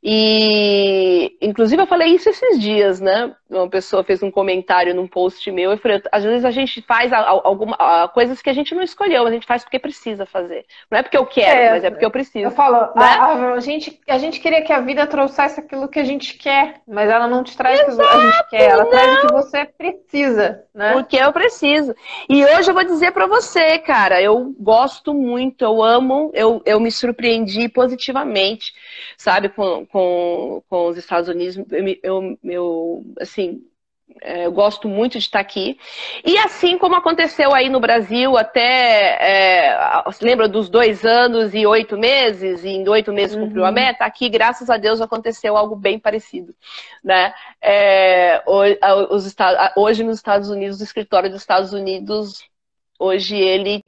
E, 0.02 1.36
inclusive, 1.40 1.80
eu 1.80 1.86
falei 1.86 2.08
isso 2.08 2.28
esses 2.28 2.58
dias, 2.58 3.00
né? 3.00 3.32
Uma 3.48 3.68
pessoa 3.68 4.02
fez 4.02 4.22
um 4.22 4.30
comentário 4.30 4.94
num 4.94 5.06
post 5.06 5.50
meu 5.50 5.72
e 5.72 5.76
falei, 5.76 6.02
às 6.10 6.24
vezes 6.24 6.44
a 6.44 6.50
gente 6.50 6.82
faz 6.82 7.12
alguma, 7.12 8.08
coisas 8.08 8.42
que 8.42 8.50
a 8.50 8.52
gente 8.52 8.74
não 8.74 8.82
escolheu, 8.82 9.26
a 9.26 9.30
gente 9.30 9.46
faz 9.46 9.62
porque 9.62 9.78
precisa 9.78 10.26
fazer. 10.26 10.64
Não 10.90 10.98
é 10.98 11.02
porque 11.02 11.16
eu 11.16 11.26
quero, 11.26 11.60
é, 11.60 11.70
mas 11.70 11.84
é 11.84 11.90
porque 11.90 12.04
eu 12.04 12.10
preciso. 12.10 12.46
Eu 12.46 12.50
falo, 12.50 12.80
né? 12.94 13.04
a, 13.04 13.52
a, 13.52 13.60
gente, 13.60 14.00
a 14.08 14.18
gente 14.18 14.40
queria 14.40 14.62
que 14.62 14.72
a 14.72 14.80
vida 14.80 15.06
trouxesse 15.06 15.60
aquilo 15.60 15.88
que 15.88 16.00
a 16.00 16.04
gente 16.04 16.34
quer, 16.34 16.80
mas 16.88 17.10
ela 17.10 17.28
não 17.28 17.44
te 17.44 17.56
traz 17.56 17.80
Exato, 17.80 18.02
o 18.02 18.08
que 18.08 18.16
a 18.16 18.30
gente 18.30 18.50
quer, 18.50 18.70
ela 18.70 18.84
não. 18.84 18.90
traz 18.90 19.16
o 19.16 19.26
que 19.26 19.32
você 19.32 19.64
precisa 19.64 20.64
né? 20.74 20.92
Porque 20.92 21.16
eu 21.16 21.32
preciso. 21.32 21.94
E 22.28 22.44
hoje 22.44 22.70
eu 22.70 22.74
vou 22.74 22.84
dizer 22.84 23.12
para 23.12 23.26
você, 23.26 23.78
cara, 23.78 24.20
eu 24.22 24.54
gosto 24.58 25.12
muito, 25.12 25.62
eu 25.62 25.82
amo, 25.82 26.30
eu, 26.34 26.62
eu 26.64 26.80
me 26.80 26.90
surpreendi 26.90 27.68
positivamente, 27.68 28.72
sabe, 29.16 29.48
com, 29.48 29.84
com, 29.86 30.62
com 30.68 30.86
os 30.86 30.96
Estados 30.96 31.28
Unidos. 31.28 31.56
Eu, 31.56 31.96
eu, 32.02 32.38
eu 32.44 33.04
assim, 33.20 33.62
eu 34.22 34.52
gosto 34.52 34.88
muito 34.88 35.12
de 35.12 35.24
estar 35.24 35.40
aqui. 35.40 35.78
E 36.24 36.36
assim 36.38 36.76
como 36.76 36.94
aconteceu 36.94 37.54
aí 37.54 37.68
no 37.68 37.80
Brasil, 37.80 38.36
até. 38.36 39.16
É, 39.20 40.04
lembra 40.20 40.48
dos 40.48 40.68
dois 40.68 41.04
anos 41.04 41.54
e 41.54 41.66
oito 41.66 41.96
meses? 41.96 42.64
E 42.64 42.68
em 42.68 42.88
oito 42.88 43.12
meses 43.12 43.36
uhum. 43.36 43.44
cumpriu 43.44 43.64
a 43.64 43.72
meta? 43.72 44.04
Aqui, 44.04 44.28
graças 44.28 44.68
a 44.68 44.76
Deus, 44.76 45.00
aconteceu 45.00 45.56
algo 45.56 45.74
bem 45.74 45.98
parecido. 45.98 46.54
Né? 47.02 47.32
É, 47.62 48.42
os, 48.46 49.34
hoje, 49.76 50.04
nos 50.04 50.16
Estados 50.16 50.50
Unidos, 50.50 50.80
o 50.80 50.84
escritório 50.84 51.30
dos 51.30 51.40
Estados 51.40 51.72
Unidos, 51.72 52.42
hoje 52.98 53.36
ele 53.36 53.82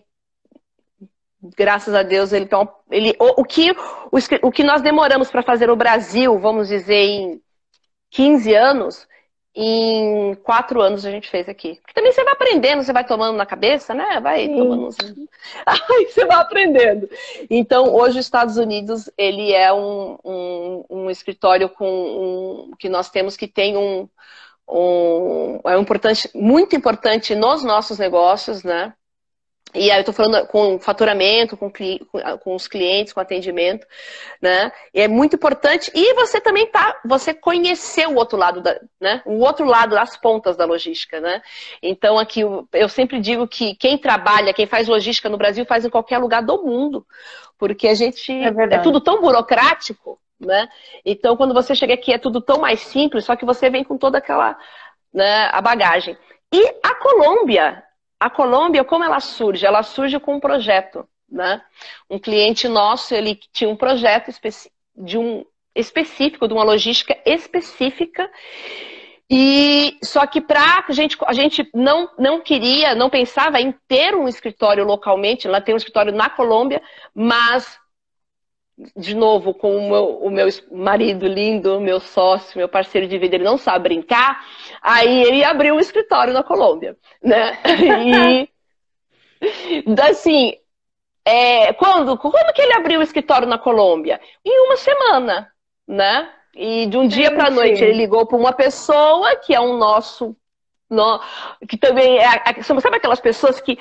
graças 1.56 1.92
a 1.92 2.04
Deus, 2.04 2.32
ele, 2.32 2.44
então, 2.44 2.68
ele 2.88 3.16
o, 3.18 3.42
o 3.42 3.44
que, 3.44 3.72
o, 3.72 4.46
o 4.46 4.52
que 4.52 4.62
nós 4.62 4.80
demoramos 4.80 5.28
para 5.28 5.42
fazer 5.42 5.68
o 5.70 5.76
Brasil, 5.76 6.38
vamos 6.38 6.68
dizer, 6.68 6.94
em 6.94 7.42
15 8.10 8.54
anos, 8.54 9.08
em 9.54 10.34
quatro 10.36 10.80
anos 10.80 11.04
a 11.04 11.10
gente 11.10 11.28
fez 11.28 11.48
aqui. 11.48 11.78
Porque 11.80 11.92
também 11.92 12.12
você 12.12 12.24
vai 12.24 12.32
aprendendo, 12.32 12.82
você 12.82 12.92
vai 12.92 13.04
tomando 13.04 13.36
na 13.36 13.44
cabeça, 13.44 13.92
né? 13.92 14.18
Vai 14.20 14.46
Sim. 14.46 14.56
tomando. 14.56 14.94
Aí 15.66 16.06
você 16.06 16.24
vai 16.24 16.38
aprendendo. 16.38 17.08
Então, 17.50 17.94
hoje 17.94 18.18
os 18.18 18.24
Estados 18.24 18.56
Unidos, 18.56 19.10
ele 19.16 19.52
é 19.52 19.72
um, 19.72 20.18
um, 20.24 20.84
um 20.88 21.10
escritório 21.10 21.68
com 21.68 21.86
um, 21.86 22.70
que 22.78 22.88
nós 22.88 23.10
temos 23.10 23.36
que 23.36 23.46
tem 23.46 23.76
um, 23.76 24.08
um 24.66 25.60
é 25.66 25.78
importante, 25.78 26.30
muito 26.34 26.74
importante 26.74 27.34
nos 27.34 27.62
nossos 27.62 27.98
negócios, 27.98 28.62
né? 28.62 28.94
E 29.74 29.90
aí 29.90 29.96
eu 29.96 30.00
estou 30.00 30.14
falando 30.14 30.46
com 30.48 30.78
faturamento, 30.78 31.56
com, 31.56 31.72
com, 32.40 32.54
os 32.54 32.68
clientes, 32.68 33.12
com 33.12 33.20
atendimento, 33.20 33.86
né? 34.40 34.70
E 34.92 35.00
é 35.00 35.08
muito 35.08 35.36
importante. 35.36 35.90
E 35.94 36.12
você 36.14 36.40
também 36.40 36.66
tá, 36.66 37.00
você 37.04 37.32
conheceu 37.32 38.10
o 38.10 38.16
outro 38.16 38.36
lado 38.36 38.60
da, 38.60 38.78
né? 39.00 39.22
O 39.24 39.38
outro 39.38 39.64
lado 39.64 39.94
das 39.94 40.14
pontas 40.14 40.58
da 40.58 40.66
logística, 40.66 41.20
né? 41.20 41.40
Então 41.82 42.18
aqui 42.18 42.40
eu 42.72 42.88
sempre 42.88 43.18
digo 43.18 43.48
que 43.48 43.74
quem 43.74 43.96
trabalha, 43.96 44.52
quem 44.52 44.66
faz 44.66 44.88
logística 44.88 45.30
no 45.30 45.38
Brasil 45.38 45.64
faz 45.64 45.86
em 45.86 45.90
qualquer 45.90 46.18
lugar 46.18 46.42
do 46.42 46.62
mundo, 46.62 47.06
porque 47.58 47.88
a 47.88 47.94
gente 47.94 48.30
é, 48.30 48.74
é 48.74 48.78
tudo 48.78 49.00
tão 49.00 49.22
burocrático, 49.22 50.20
né? 50.38 50.68
Então 51.02 51.34
quando 51.34 51.54
você 51.54 51.74
chega 51.74 51.94
aqui 51.94 52.12
é 52.12 52.18
tudo 52.18 52.42
tão 52.42 52.58
mais 52.58 52.80
simples, 52.80 53.24
só 53.24 53.34
que 53.36 53.46
você 53.46 53.70
vem 53.70 53.84
com 53.84 53.96
toda 53.96 54.18
aquela, 54.18 54.54
né, 55.14 55.48
a 55.50 55.62
bagagem. 55.62 56.14
E 56.52 56.62
a 56.82 56.94
Colômbia 56.96 57.82
a 58.22 58.30
Colômbia, 58.30 58.84
como 58.84 59.02
ela 59.02 59.18
surge? 59.18 59.66
Ela 59.66 59.82
surge 59.82 60.20
com 60.20 60.36
um 60.36 60.40
projeto, 60.40 61.04
né? 61.28 61.60
Um 62.08 62.20
cliente 62.20 62.68
nosso, 62.68 63.12
ele 63.12 63.38
tinha 63.52 63.68
um 63.68 63.74
projeto 63.74 64.30
de 64.96 65.18
um 65.18 65.44
específico, 65.74 66.46
de 66.46 66.54
uma 66.54 66.62
logística 66.62 67.18
específica. 67.26 68.30
E 69.28 69.98
só 70.04 70.24
que 70.24 70.40
para 70.40 70.84
a 70.86 70.92
gente, 70.92 71.16
a 71.26 71.32
gente 71.32 71.68
não, 71.74 72.08
não 72.16 72.40
queria, 72.40 72.94
não 72.94 73.10
pensava 73.10 73.60
em 73.60 73.74
ter 73.88 74.14
um 74.14 74.28
escritório 74.28 74.84
localmente. 74.84 75.48
Ela 75.48 75.60
tem 75.60 75.74
um 75.74 75.78
escritório 75.78 76.12
na 76.12 76.30
Colômbia, 76.30 76.80
mas 77.12 77.76
de 78.96 79.14
novo, 79.14 79.52
com 79.54 79.76
o 79.76 79.88
meu, 79.88 80.18
o 80.18 80.30
meu 80.30 80.48
marido 80.70 81.26
lindo, 81.26 81.80
meu 81.80 82.00
sócio, 82.00 82.58
meu 82.58 82.68
parceiro 82.68 83.06
de 83.06 83.18
vida, 83.18 83.36
ele 83.36 83.44
não 83.44 83.58
sabe 83.58 83.84
brincar, 83.84 84.44
aí 84.80 85.22
ele 85.24 85.44
abriu 85.44 85.74
um 85.74 85.80
escritório 85.80 86.32
na 86.32 86.42
Colômbia, 86.42 86.96
né? 87.22 87.58
E, 89.44 89.84
assim, 90.08 90.54
é, 91.24 91.72
quando, 91.72 92.16
quando 92.16 92.54
que 92.54 92.62
ele 92.62 92.74
abriu 92.74 93.00
o 93.00 93.02
escritório 93.02 93.46
na 93.46 93.58
Colômbia? 93.58 94.20
Em 94.44 94.66
uma 94.66 94.76
semana, 94.76 95.52
né? 95.86 96.32
E 96.54 96.86
de 96.86 96.96
um 96.96 97.08
dia 97.08 97.34
para 97.34 97.50
noite 97.50 97.82
ele 97.82 97.94
ligou 97.94 98.24
para 98.24 98.36
uma 98.36 98.52
pessoa 98.52 99.34
que 99.36 99.52
é 99.52 99.60
um 99.60 99.76
nosso 99.76 100.36
no, 100.88 101.20
que 101.66 101.78
também 101.78 102.18
é, 102.18 102.62
sabe 102.62 102.96
aquelas 102.96 103.20
pessoas 103.20 103.60
que 103.60 103.78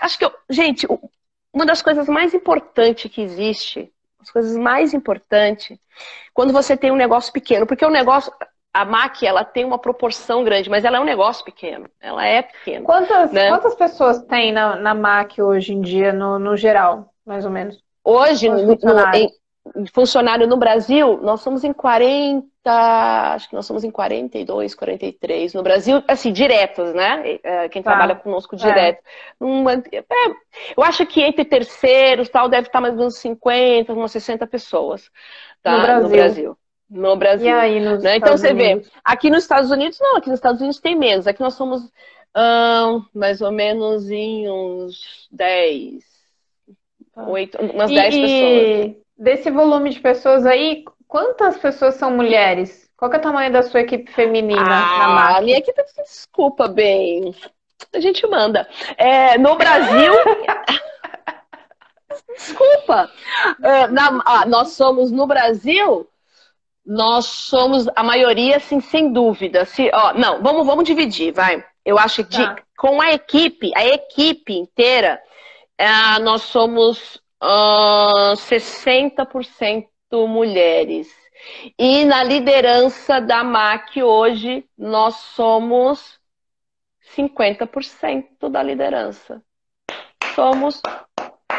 acho 0.00 0.18
que 0.18 0.24
eu, 0.24 0.32
gente 0.48 0.86
uma 1.52 1.66
das 1.66 1.82
coisas 1.82 2.08
mais 2.08 2.32
importantes 2.32 3.10
que 3.12 3.20
existe 3.20 3.92
as 4.26 4.30
coisas 4.30 4.56
mais 4.56 4.92
importantes 4.92 5.78
quando 6.34 6.52
você 6.52 6.76
tem 6.76 6.90
um 6.90 6.96
negócio 6.96 7.32
pequeno, 7.32 7.66
porque 7.66 7.84
o 7.84 7.90
negócio, 7.90 8.32
a 8.74 8.84
MAC, 8.84 9.26
ela 9.26 9.44
tem 9.44 9.64
uma 9.64 9.78
proporção 9.78 10.44
grande, 10.44 10.68
mas 10.68 10.84
ela 10.84 10.98
é 10.98 11.00
um 11.00 11.04
negócio 11.04 11.44
pequeno. 11.44 11.88
Ela 12.00 12.26
é 12.26 12.42
pequena. 12.42 12.84
Quantas, 12.84 13.32
né? 13.32 13.48
quantas 13.48 13.74
pessoas 13.74 14.22
tem 14.24 14.52
na, 14.52 14.76
na 14.76 14.94
MAC 14.94 15.40
hoje 15.40 15.72
em 15.72 15.80
dia, 15.80 16.12
no, 16.12 16.38
no 16.38 16.56
geral, 16.56 17.10
mais 17.24 17.44
ou 17.44 17.50
menos? 17.50 17.82
Hoje, 18.04 18.48
no, 18.48 18.66
no, 18.66 19.14
em, 19.14 19.30
funcionário 19.92 20.46
no 20.46 20.56
Brasil, 20.56 21.18
nós 21.22 21.40
somos 21.40 21.64
em 21.64 21.72
40, 21.72 22.46
acho 23.34 23.48
que 23.48 23.54
nós 23.54 23.66
somos 23.66 23.84
em 23.84 23.90
42, 23.90 24.74
43 24.74 25.54
no 25.54 25.62
Brasil, 25.62 26.02
assim, 26.06 26.32
diretos, 26.32 26.94
né? 26.94 27.38
É, 27.42 27.68
quem 27.68 27.82
tá. 27.82 27.90
trabalha 27.90 28.14
conosco 28.14 28.54
é. 28.54 28.58
direto. 28.58 28.98
É. 28.98 29.44
Uma, 29.44 29.74
é, 29.74 30.04
eu 30.76 30.82
acho 30.82 31.06
que 31.06 31.22
entre 31.22 31.44
terceiros 31.44 32.28
tal 32.28 32.48
deve 32.48 32.68
estar 32.68 32.80
mais 32.80 32.94
ou 32.94 33.00
menos 33.00 33.16
50, 33.16 33.92
umas 33.92 34.12
60 34.12 34.46
pessoas 34.46 35.10
tá? 35.62 35.72
no 35.72 35.82
Brasil. 35.82 36.02
No 36.02 36.08
Brasil. 36.08 36.58
No 36.88 37.16
Brasil. 37.16 37.48
E 37.48 37.52
aí, 37.52 37.80
nos 37.80 38.02
né? 38.02 38.16
Então 38.16 38.36
você 38.36 38.52
Unidos? 38.52 38.86
vê, 38.86 38.92
aqui 39.04 39.28
nos 39.28 39.42
Estados 39.42 39.70
Unidos, 39.70 39.98
não, 40.00 40.16
aqui 40.16 40.28
nos 40.28 40.38
Estados 40.38 40.60
Unidos 40.60 40.80
tem 40.80 40.96
menos. 40.96 41.26
Aqui 41.26 41.40
nós 41.40 41.54
somos 41.54 41.82
hum, 41.82 43.04
mais 43.12 43.40
ou 43.40 43.50
menos 43.50 44.08
em 44.10 44.48
uns 44.48 45.28
10, 45.32 46.04
8, 47.16 47.58
umas 47.60 47.90
e, 47.90 47.94
10 47.94 48.14
pessoas 48.14 49.05
desse 49.16 49.50
volume 49.50 49.90
de 49.90 50.00
pessoas 50.00 50.44
aí, 50.44 50.84
quantas 51.08 51.56
pessoas 51.58 51.94
são 51.94 52.10
mulheres? 52.10 52.90
Qual 52.96 53.12
é 53.12 53.16
o 53.16 53.20
tamanho 53.20 53.52
da 53.52 53.62
sua 53.62 53.80
equipe 53.80 54.10
feminina 54.12 54.62
ah, 54.62 54.98
na 54.98 55.08
marca? 55.08 55.38
A 55.38 55.42
minha 55.42 55.58
equipe, 55.58 55.82
desculpa, 55.96 56.66
bem. 56.66 57.34
A 57.92 58.00
gente 58.00 58.26
manda. 58.26 58.66
É, 58.96 59.36
no 59.36 59.54
Brasil. 59.56 60.12
desculpa. 62.34 63.10
É, 63.62 63.86
na, 63.88 64.22
ah, 64.24 64.46
nós 64.46 64.72
somos 64.72 65.10
no 65.10 65.26
Brasil. 65.26 66.08
Nós 66.86 67.26
somos 67.26 67.86
a 67.94 68.02
maioria, 68.02 68.56
assim, 68.56 68.80
sem 68.80 69.12
dúvida. 69.12 69.66
Se, 69.66 69.90
ó, 69.92 70.14
não, 70.14 70.42
vamos, 70.42 70.66
vamos 70.66 70.84
dividir, 70.84 71.32
vai. 71.32 71.62
Eu 71.84 71.98
acho 71.98 72.24
que 72.24 72.42
tá. 72.42 72.56
com 72.78 73.02
a 73.02 73.12
equipe, 73.12 73.72
a 73.76 73.84
equipe 73.84 74.54
inteira, 74.54 75.20
é, 75.76 76.18
nós 76.20 76.42
somos 76.42 77.20
uh, 77.42 78.36
60% 78.36 79.86
mulheres. 80.26 81.08
E 81.78 82.04
na 82.04 82.22
liderança 82.22 83.20
da 83.20 83.44
MAC 83.44 84.02
hoje, 84.02 84.64
nós 84.76 85.16
somos 85.16 86.18
50% 87.16 88.48
da 88.50 88.62
liderança. 88.62 89.42
Somos, 90.34 90.80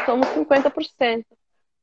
somos 0.04 0.26
50%. 0.28 1.24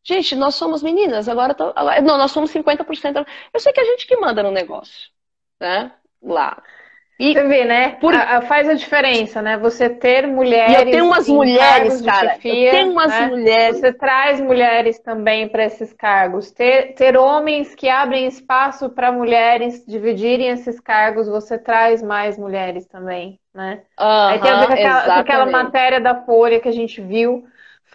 Gente, 0.03 0.35
nós 0.35 0.53
somos 0.55 0.83
meninas, 0.83 1.27
agora, 1.27 1.55
tô, 1.55 1.73
agora 1.75 1.99
não, 2.01 2.17
nós 2.17 2.31
somos 2.31 2.51
50%. 2.51 3.25
Eu 3.53 3.59
sei 3.59 3.73
que 3.73 3.79
é 3.79 3.83
a 3.83 3.85
gente 3.85 4.05
que 4.05 4.17
manda 4.17 4.43
no 4.43 4.51
negócio, 4.51 5.09
né? 5.59 5.91
Lá. 6.21 6.61
E 7.17 7.33
você 7.33 7.43
vê, 7.43 7.63
né? 7.63 7.91
Por... 8.01 8.13
A, 8.13 8.37
a, 8.37 8.41
faz 8.41 8.67
a 8.67 8.73
diferença, 8.73 9.41
né? 9.41 9.57
Você 9.57 9.89
ter 9.89 10.27
mulheres. 10.27 10.73
E 10.73 10.81
eu 10.81 10.91
tenho 10.91 11.05
umas 11.05 11.27
mulheres, 11.27 12.01
cara. 12.01 12.33
Chefia, 12.33 12.67
eu 12.67 12.71
tenho 12.71 12.91
umas 12.91 13.09
né? 13.09 13.27
mulheres. 13.27 13.79
Você 13.79 13.93
traz 13.93 14.41
mulheres 14.41 14.99
também 14.99 15.47
para 15.47 15.63
esses 15.63 15.93
cargos. 15.93 16.51
Ter, 16.51 16.93
ter 16.93 17.17
homens 17.17 17.73
que 17.73 17.87
abrem 17.87 18.27
espaço 18.27 18.89
para 18.89 19.11
mulheres 19.11 19.85
dividirem 19.87 20.49
esses 20.49 20.79
cargos, 20.79 21.27
você 21.27 21.57
traz 21.57 22.03
mais 22.03 22.37
mulheres 22.37 22.85
também, 22.85 23.39
né? 23.53 23.81
Uhum, 23.99 24.27
Aí 24.27 24.39
tem 24.39 24.51
a 24.51 24.59
ver 24.59 24.67
com 24.67 24.73
aquela, 24.73 25.01
com 25.03 25.11
aquela 25.11 25.45
matéria 25.45 26.01
da 26.01 26.15
Folha 26.15 26.59
que 26.59 26.67
a 26.67 26.73
gente 26.73 26.99
viu 26.99 27.45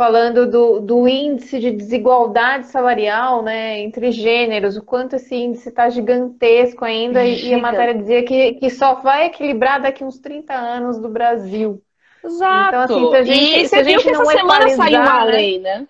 falando 0.01 0.47
do, 0.47 0.81
do 0.81 1.07
índice 1.07 1.61
de 1.61 1.71
desigualdade 1.71 2.69
salarial 2.69 3.43
né, 3.43 3.81
entre 3.81 4.11
gêneros, 4.11 4.75
o 4.79 4.83
quanto 4.83 5.17
esse 5.17 5.35
índice 5.35 5.69
está 5.69 5.91
gigantesco 5.91 6.87
ainda, 6.87 7.23
e 7.23 7.53
a 7.53 7.59
matéria 7.59 7.95
dizia 7.95 8.23
que, 8.23 8.55
que 8.55 8.71
só 8.71 8.95
vai 8.95 9.27
equilibrar 9.27 9.79
daqui 9.79 10.03
uns 10.03 10.19
30 10.19 10.55
anos 10.55 10.99
do 10.99 11.11
Brasil. 11.11 11.83
Exato. 12.25 12.69
Então, 12.69 12.81
assim, 12.81 13.11
se 13.11 13.17
a 13.17 13.23
gente, 13.23 13.61
e 13.61 13.69
se 13.69 13.77
a 13.77 13.83
gente 13.83 14.11
não 14.11 14.23
essa 14.23 14.33
semana 14.39 14.69
saiu 14.71 15.01
uma 15.03 15.25
né? 15.27 15.33
lei, 15.33 15.59
né? 15.59 15.87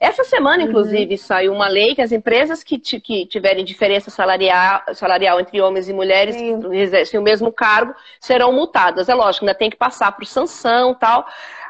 Essa 0.00 0.24
semana, 0.24 0.62
uhum. 0.64 0.70
inclusive, 0.70 1.12
uhum. 1.12 1.18
saiu 1.18 1.52
uma 1.52 1.68
lei 1.68 1.94
que 1.94 2.00
as 2.00 2.10
empresas 2.10 2.64
que, 2.64 2.78
que 2.78 3.26
tiverem 3.26 3.66
diferença 3.66 4.10
salarial, 4.10 4.80
salarial 4.94 5.38
entre 5.38 5.60
homens 5.60 5.90
e 5.90 5.92
mulheres 5.92 6.34
Sim. 6.34 6.58
que 6.58 6.74
exercem 6.74 7.20
o 7.20 7.22
mesmo 7.22 7.52
cargo 7.52 7.94
serão 8.18 8.50
multadas. 8.50 9.10
É 9.10 9.14
lógico, 9.14 9.44
ainda 9.44 9.54
tem 9.54 9.68
que 9.68 9.76
passar 9.76 10.10
por 10.10 10.24
sanção 10.24 10.94
tal. 10.94 11.26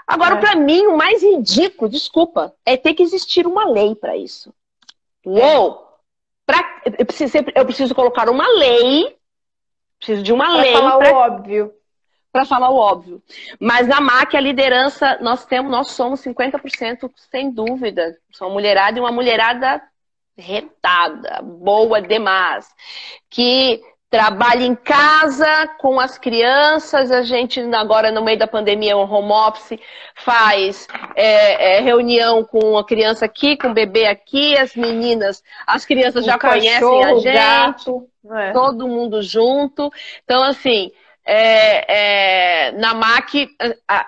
Agora, 0.06 0.36
é. 0.36 0.40
para 0.40 0.54
mim, 0.56 0.86
o 0.86 0.96
mais 0.96 1.22
ridículo, 1.22 1.90
desculpa, 1.90 2.54
é 2.64 2.76
ter 2.76 2.94
que 2.94 3.02
existir 3.02 3.46
uma 3.46 3.64
lei 3.64 3.94
para 3.94 4.16
isso. 4.16 4.52
Uou! 5.24 5.88
Pra, 6.44 6.82
eu, 6.98 7.06
preciso, 7.06 7.38
eu 7.54 7.64
preciso 7.64 7.94
colocar 7.94 8.28
uma 8.28 8.46
lei, 8.58 9.16
preciso 9.98 10.22
de 10.22 10.32
uma 10.32 10.46
pra 10.46 10.56
lei. 10.56 10.72
Para 10.72 10.80
falar 10.80 10.98
pra, 10.98 11.12
o 11.12 11.16
óbvio. 11.16 11.74
Para 12.32 12.44
falar 12.44 12.70
o 12.70 12.76
óbvio. 12.76 13.22
Mas 13.60 13.86
na 13.86 14.00
MAC, 14.00 14.36
a 14.36 14.40
liderança, 14.40 15.18
nós 15.20 15.46
temos, 15.46 15.70
nós 15.70 15.90
somos 15.92 16.20
50%, 16.20 17.10
sem 17.30 17.50
dúvida. 17.50 18.16
São 18.32 18.48
uma 18.48 18.54
mulherada 18.54 18.98
e 18.98 19.00
uma 19.00 19.12
mulherada 19.12 19.82
retada, 20.36 21.40
boa 21.42 22.00
demais. 22.00 22.68
Que 23.30 23.80
trabalha 24.12 24.62
em 24.62 24.74
casa 24.74 25.66
com 25.78 25.98
as 25.98 26.18
crianças, 26.18 27.10
a 27.10 27.22
gente 27.22 27.58
agora 27.74 28.12
no 28.12 28.22
meio 28.22 28.38
da 28.38 28.46
pandemia, 28.46 28.94
um 28.94 29.10
home 29.10 29.32
office, 29.32 29.80
faz 30.14 30.86
é, 31.16 31.78
é, 31.78 31.80
reunião 31.80 32.44
com 32.44 32.76
a 32.76 32.84
criança 32.84 33.24
aqui, 33.24 33.56
com 33.56 33.68
o 33.68 33.72
bebê 33.72 34.06
aqui, 34.06 34.54
as 34.58 34.76
meninas, 34.76 35.42
as 35.66 35.86
crianças 35.86 36.24
o 36.24 36.26
já 36.26 36.36
cachorro, 36.36 36.60
conhecem 36.60 37.04
a 37.04 37.14
gente, 37.14 37.32
gato, 37.32 38.08
é. 38.36 38.52
todo 38.52 38.86
mundo 38.86 39.22
junto. 39.22 39.90
Então, 40.22 40.44
assim, 40.44 40.90
é, 41.24 42.66
é, 42.68 42.72
na 42.72 42.92
MAC, 42.92 43.48
a, 43.88 44.06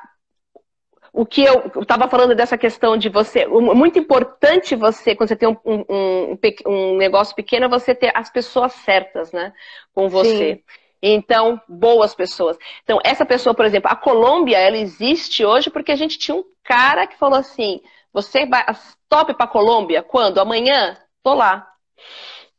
o 1.15 1.25
que 1.25 1.45
eu 1.45 1.71
estava 1.81 2.09
falando 2.09 2.35
dessa 2.35 2.59
questão 2.59 2.97
de 2.97 3.09
você, 3.09 3.47
muito 3.47 3.97
importante 4.01 4.75
você, 4.75 5.15
quando 5.15 5.29
você 5.29 5.37
tem 5.37 5.49
um, 5.49 5.57
um, 5.65 6.37
um, 6.67 6.97
negócio 6.97 7.37
pequeno, 7.37 7.67
é 7.67 7.69
você 7.69 7.95
ter 7.95 8.11
as 8.17 8.29
pessoas 8.29 8.73
certas, 8.73 9.31
né, 9.31 9.53
com 9.95 10.09
você. 10.09 10.57
Sim. 10.57 10.63
Então, 11.01 11.61
boas 11.69 12.17
pessoas. 12.17 12.57
Então, 12.83 12.99
essa 13.05 13.25
pessoa, 13.25 13.55
por 13.55 13.65
exemplo, 13.65 13.89
a 13.93 13.95
Colômbia, 13.95 14.59
ela 14.59 14.77
existe 14.77 15.45
hoje 15.45 15.71
porque 15.71 15.93
a 15.93 15.97
gente 15.97 16.19
tinha 16.19 16.35
um 16.35 16.45
cara 16.65 17.07
que 17.07 17.17
falou 17.17 17.39
assim: 17.39 17.81
você 18.13 18.45
vai 18.47 18.65
top 19.09 19.35
para 19.35 19.47
Colômbia 19.47 20.03
quando? 20.03 20.39
Amanhã? 20.39 20.97
Tô 21.23 21.35
lá. 21.35 21.69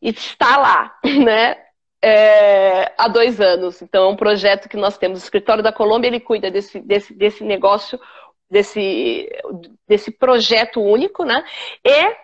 E 0.02 0.12
está 0.12 0.56
lá, 0.58 0.96
né? 1.04 1.58
É, 2.02 2.94
há 2.98 3.08
dois 3.08 3.42
anos. 3.42 3.82
Então, 3.82 4.06
é 4.06 4.08
um 4.08 4.16
projeto 4.16 4.70
que 4.70 4.78
nós 4.78 4.98
temos. 4.98 5.20
O 5.20 5.24
escritório 5.24 5.64
da 5.64 5.74
Colômbia 5.74 6.08
ele 6.08 6.20
cuida 6.20 6.52
desse, 6.52 6.80
desse, 6.80 7.14
desse 7.14 7.44
negócio, 7.44 8.00
desse, 8.50 9.30
desse 9.88 10.12
projeto 10.12 10.82
único, 10.82 11.24
né? 11.24 11.44
E 11.84 12.16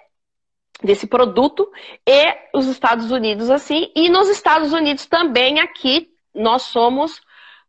desse 0.83 1.05
produto 1.05 1.71
e 2.07 2.35
os 2.53 2.67
Estados 2.67 3.11
Unidos 3.11 3.49
assim. 3.49 3.91
E 3.95 4.09
nos 4.09 4.29
Estados 4.29 4.73
Unidos 4.73 5.05
também 5.05 5.59
aqui 5.59 6.09
nós 6.33 6.63
somos 6.63 7.21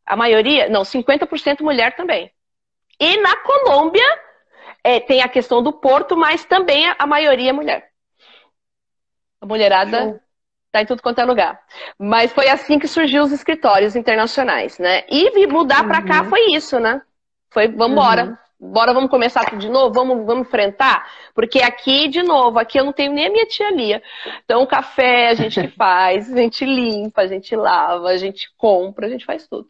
a 0.05 0.17
maioria, 0.17 0.69
não, 0.69 0.83
50% 0.83 1.61
mulher 1.61 1.95
também. 1.95 2.31
E 2.99 3.17
na 3.19 3.37
Colômbia 3.37 4.21
é, 4.83 5.01
tem 5.01 5.23
a 5.23 5.29
questão 5.29 5.63
do 5.63 5.73
porto, 5.73 6.17
mas 6.17 6.45
também 6.45 6.87
a, 6.99 7.07
maioria 7.07 7.51
é 7.51 7.53
mulher. 7.53 7.89
A 9.41 9.47
mulherada 9.47 10.21
está 10.67 10.83
em 10.83 10.87
tudo 10.87 11.03
quanto 11.03 11.21
é 11.21 11.25
lugar. 11.25 11.61
Mas 11.99 12.33
foi 12.33 12.49
assim 12.49 12.79
que 12.79 12.89
surgiu 12.89 13.23
os 13.23 13.33
escritórios 13.33 13.95
internacionais, 13.95 14.79
né? 14.79 15.05
E 15.09 15.47
mudar 15.47 15.83
uhum. 15.83 15.89
para 15.89 16.03
cá 16.03 16.25
foi 16.25 16.53
isso, 16.53 16.79
né? 16.81 17.03
Foi, 17.53 17.69
vamos 17.69 17.93
embora. 17.93 18.25
Uhum 18.25 18.37
bora, 18.63 18.95
vamos 18.95 19.11
começar 19.11 19.45
tudo 19.45 19.59
de 19.59 19.69
novo? 19.69 19.93
Vamos, 19.93 20.25
vamos 20.25 20.47
enfrentar? 20.47 21.05
Porque 21.35 21.61
aqui, 21.61 22.07
de 22.07 22.23
novo, 22.23 22.59
aqui 22.59 22.79
eu 22.79 22.85
não 22.85 22.93
tenho 22.93 23.13
nem 23.13 23.27
a 23.27 23.31
minha 23.31 23.47
tia 23.47 23.71
Lia. 23.71 24.01
Então, 24.45 24.63
o 24.63 24.67
café 24.67 25.31
a 25.31 25.35
gente 25.35 25.67
faz, 25.77 26.33
a 26.33 26.37
gente 26.37 26.65
limpa, 26.65 27.23
a 27.23 27.27
gente 27.27 27.57
lava, 27.57 28.09
a 28.09 28.17
gente 28.17 28.49
compra, 28.57 29.07
a 29.07 29.11
gente 29.11 29.25
faz 29.25 29.49
tudo. 29.49 29.67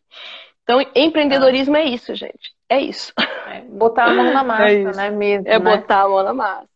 Então, 0.63 0.81
empreendedorismo 0.95 1.77
é 1.77 1.85
isso, 1.85 2.15
gente. 2.15 2.53
É 2.69 2.81
isso. 2.81 3.13
É 3.49 3.63
botar 3.63 4.05
a 4.05 4.15
mão 4.15 4.33
na 4.33 4.45
massa, 4.45 4.67
é 4.67 4.95
né? 4.95 5.11
Mesmo, 5.11 5.49
é 5.49 5.59
né? 5.59 5.59
botar 5.59 6.03
a 6.03 6.09
mão 6.09 6.23
na 6.23 6.35
massa. 6.35 6.69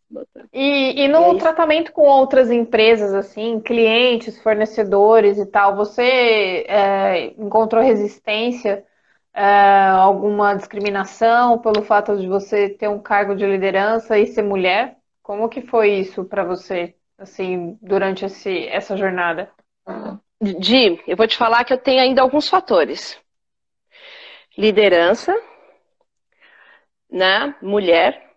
E, 0.53 1.03
e 1.03 1.09
no 1.09 1.37
é 1.37 1.39
tratamento 1.39 1.93
com 1.93 2.03
outras 2.03 2.51
empresas, 2.51 3.13
assim, 3.13 3.61
clientes, 3.61 4.41
fornecedores 4.41 5.37
e 5.37 5.47
tal, 5.47 5.77
você 5.77 6.65
é, 6.69 7.35
encontrou 7.39 7.83
resistência 7.83 8.85
é, 9.37 9.89
alguma 9.91 10.55
discriminação 10.57 11.59
pelo 11.61 11.83
fato 11.85 12.17
de 12.19 12.27
você 12.27 12.71
ter 12.71 12.89
um 12.89 12.99
cargo 12.99 13.37
de 13.37 13.47
liderança 13.47 14.19
e 14.19 14.27
ser 14.27 14.43
mulher? 14.43 14.97
Como 15.23 15.49
que 15.49 15.63
foi 15.63 15.91
isso 15.95 16.25
para 16.25 16.45
você, 16.45 16.95
assim, 17.19 17.79
durante 17.83 18.25
esse, 18.25 18.67
essa 18.69 18.97
jornada? 18.97 19.51
Di, 20.41 21.03
eu 21.07 21.17
vou 21.17 21.27
te 21.27 21.37
falar 21.37 21.65
que 21.65 21.73
eu 21.73 21.79
tenho 21.79 22.01
ainda 22.01 22.23
alguns 22.23 22.49
fatores. 22.49 23.19
Liderança, 24.59 25.33
né? 27.11 27.55
Mulher, 27.63 28.37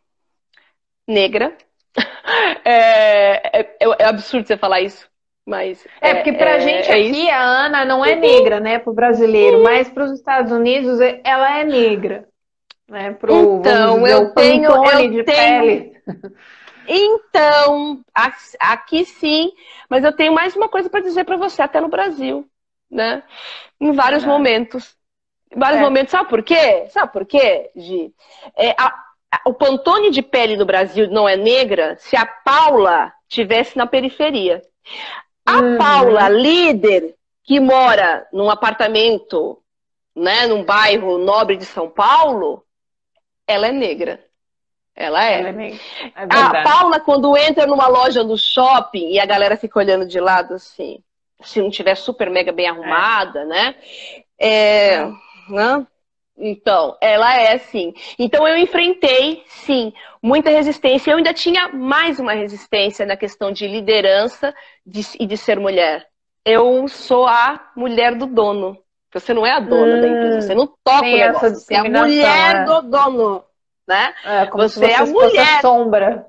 negra. 1.07 1.57
É, 2.63 3.61
é, 3.61 3.77
é 3.99 4.05
absurdo 4.05 4.45
você 4.47 4.55
falar 4.57 4.81
isso. 4.81 5.08
Mas 5.49 5.83
é, 5.99 6.13
porque 6.13 6.33
pra 6.33 6.57
é, 6.57 6.59
gente 6.59 6.91
é 6.91 6.93
aqui, 6.93 7.23
isso. 7.23 7.31
a 7.31 7.41
Ana 7.41 7.83
não 7.83 8.05
é 8.05 8.15
negra, 8.15 8.59
né, 8.59 8.77
pro 8.77 8.93
brasileiro, 8.93 9.57
Sim. 9.57 9.63
mas 9.63 9.89
para 9.89 10.03
os 10.03 10.11
Estados 10.11 10.51
Unidos 10.51 11.01
é, 11.01 11.19
ela 11.23 11.59
é 11.59 11.63
negra. 11.63 12.27
Né, 12.87 13.13
pro, 13.13 13.57
então, 13.57 14.03
dizer, 14.03 14.13
eu 14.13 14.33
tenho, 14.35 14.69
eu 14.69 15.09
de 15.09 15.23
tenho... 15.23 15.61
pele. 15.61 16.01
Então, 16.91 17.99
aqui 18.59 19.05
sim, 19.05 19.51
mas 19.87 20.03
eu 20.03 20.11
tenho 20.11 20.33
mais 20.33 20.55
uma 20.55 20.67
coisa 20.67 20.89
para 20.89 21.01
dizer 21.01 21.23
para 21.23 21.37
você, 21.37 21.61
até 21.61 21.79
no 21.79 21.87
Brasil, 21.87 22.47
né? 22.89 23.21
Em 23.79 23.91
vários 23.91 24.25
momentos. 24.25 24.95
Em 25.51 25.59
vários 25.59 25.81
é. 25.81 25.83
momentos, 25.83 26.09
sabe 26.09 26.29
por 26.29 26.41
quê? 26.41 26.87
Sabe 26.89 27.13
por 27.13 27.27
quê, 27.27 27.69
Gi? 27.75 28.11
É, 28.57 28.71
a, 28.71 28.87
a, 29.31 29.41
o 29.45 29.53
pantone 29.53 30.09
de 30.09 30.23
pele 30.23 30.57
no 30.57 30.65
Brasil 30.65 31.07
não 31.11 31.29
é 31.29 31.35
negra 31.35 31.95
se 31.99 32.15
a 32.15 32.25
Paula 32.25 33.13
tivesse 33.27 33.77
na 33.77 33.85
periferia. 33.85 34.63
A 35.49 35.61
uhum. 35.61 35.77
Paula, 35.79 36.29
líder, 36.29 37.15
que 37.43 37.59
mora 37.59 38.27
num 38.31 38.51
apartamento, 38.51 39.59
né, 40.15 40.45
num 40.45 40.63
bairro 40.63 41.17
nobre 41.17 41.57
de 41.57 41.65
São 41.65 41.89
Paulo, 41.89 42.63
ela 43.47 43.67
é 43.67 43.71
negra. 43.71 44.23
Ela 44.95 45.25
é. 45.25 45.39
Ela 45.39 45.61
é, 45.63 45.71
é 45.71 46.59
a 46.59 46.63
Paula, 46.63 46.99
quando 46.99 47.35
entra 47.35 47.65
numa 47.65 47.87
loja 47.87 48.23
no 48.23 48.37
shopping 48.37 49.09
e 49.09 49.19
a 49.19 49.25
galera 49.25 49.57
fica 49.57 49.79
olhando 49.79 50.05
de 50.05 50.19
lado 50.19 50.53
assim, 50.53 50.99
se 51.41 51.59
não 51.59 51.71
tiver 51.71 51.95
super 51.95 52.29
mega 52.29 52.51
bem 52.51 52.67
arrumada, 52.67 53.39
é. 53.41 53.45
né? 53.45 53.75
É, 54.37 54.93
é. 54.93 55.11
Né? 55.49 55.87
Então, 56.39 56.97
ela 57.01 57.35
é 57.35 57.57
sim. 57.57 57.93
Então 58.17 58.47
eu 58.47 58.57
enfrentei, 58.57 59.43
sim, 59.47 59.91
muita 60.23 60.49
resistência. 60.49 61.11
Eu 61.11 61.17
ainda 61.17 61.33
tinha 61.33 61.67
mais 61.67 62.17
uma 62.19 62.31
resistência 62.31 63.05
na 63.05 63.17
questão 63.17 63.51
de 63.51 63.67
liderança 63.67 64.53
de, 64.85 65.01
e 65.19 65.25
de 65.25 65.35
ser 65.35 65.59
mulher. 65.59 66.07
Eu 66.45 66.87
sou 66.87 67.27
a 67.27 67.71
mulher 67.75 68.15
do 68.15 68.25
dono. 68.25 68.77
Você 69.13 69.33
não 69.33 69.45
é 69.45 69.51
a 69.51 69.59
dona 69.59 69.97
hum, 69.97 70.01
da 70.01 70.07
empresa, 70.07 70.41
você 70.41 70.55
não 70.55 70.67
toca 70.83 71.05
o 71.05 71.11
negócio, 71.11 71.55
você 71.55 71.73
é 71.73 71.77
a 71.77 71.83
mulher 71.83 72.55
é. 72.55 72.63
do 72.63 72.81
dono. 72.83 73.43
Né? 73.87 74.13
É, 74.23 74.45
como 74.45 74.69
você 74.69 74.85
é 74.85 74.95
a 74.95 75.05
mulher. 75.05 75.61
sombra. 75.61 76.27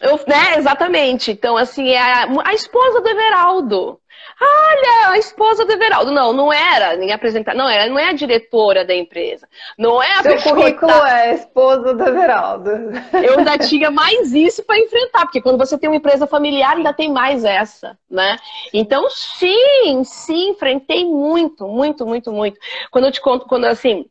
Eu, 0.00 0.16
né, 0.26 0.56
exatamente. 0.56 1.30
Então, 1.30 1.58
assim, 1.58 1.90
é 1.90 2.00
a, 2.00 2.26
a 2.44 2.54
esposa 2.54 3.02
do 3.02 3.08
Everaldo. 3.08 3.99
Olha, 4.42 5.10
a 5.10 5.18
esposa 5.18 5.66
do 5.66 5.72
Everaldo. 5.72 6.10
Não, 6.10 6.32
não 6.32 6.52
era 6.52 6.96
nem 6.96 7.12
apresentar. 7.12 7.54
Não, 7.54 7.68
ela 7.68 7.88
não 7.88 7.98
é 7.98 8.08
a 8.08 8.12
diretora 8.12 8.84
da 8.84 8.94
empresa. 8.94 9.46
Não 9.76 10.02
é 10.02 10.10
a 10.12 10.22
Seu 10.22 10.40
currículo 10.40 10.90
tá... 10.90 11.08
é 11.10 11.30
a 11.30 11.34
esposa 11.34 11.94
do 11.94 12.02
Everaldo. 12.02 12.70
Eu 13.22 13.38
ainda 13.38 13.58
tinha 13.58 13.90
mais 13.90 14.32
isso 14.32 14.64
para 14.64 14.78
enfrentar, 14.78 15.26
porque 15.26 15.42
quando 15.42 15.58
você 15.58 15.76
tem 15.76 15.90
uma 15.90 15.96
empresa 15.96 16.26
familiar, 16.26 16.76
ainda 16.76 16.92
tem 16.92 17.12
mais 17.12 17.44
essa, 17.44 17.98
né? 18.10 18.36
Então, 18.72 19.10
sim, 19.10 20.02
sim, 20.04 20.50
enfrentei 20.50 21.04
muito, 21.04 21.68
muito, 21.68 22.06
muito, 22.06 22.32
muito. 22.32 22.58
Quando 22.90 23.04
eu 23.04 23.12
te 23.12 23.20
conto, 23.20 23.46
quando 23.46 23.66
assim, 23.66 24.06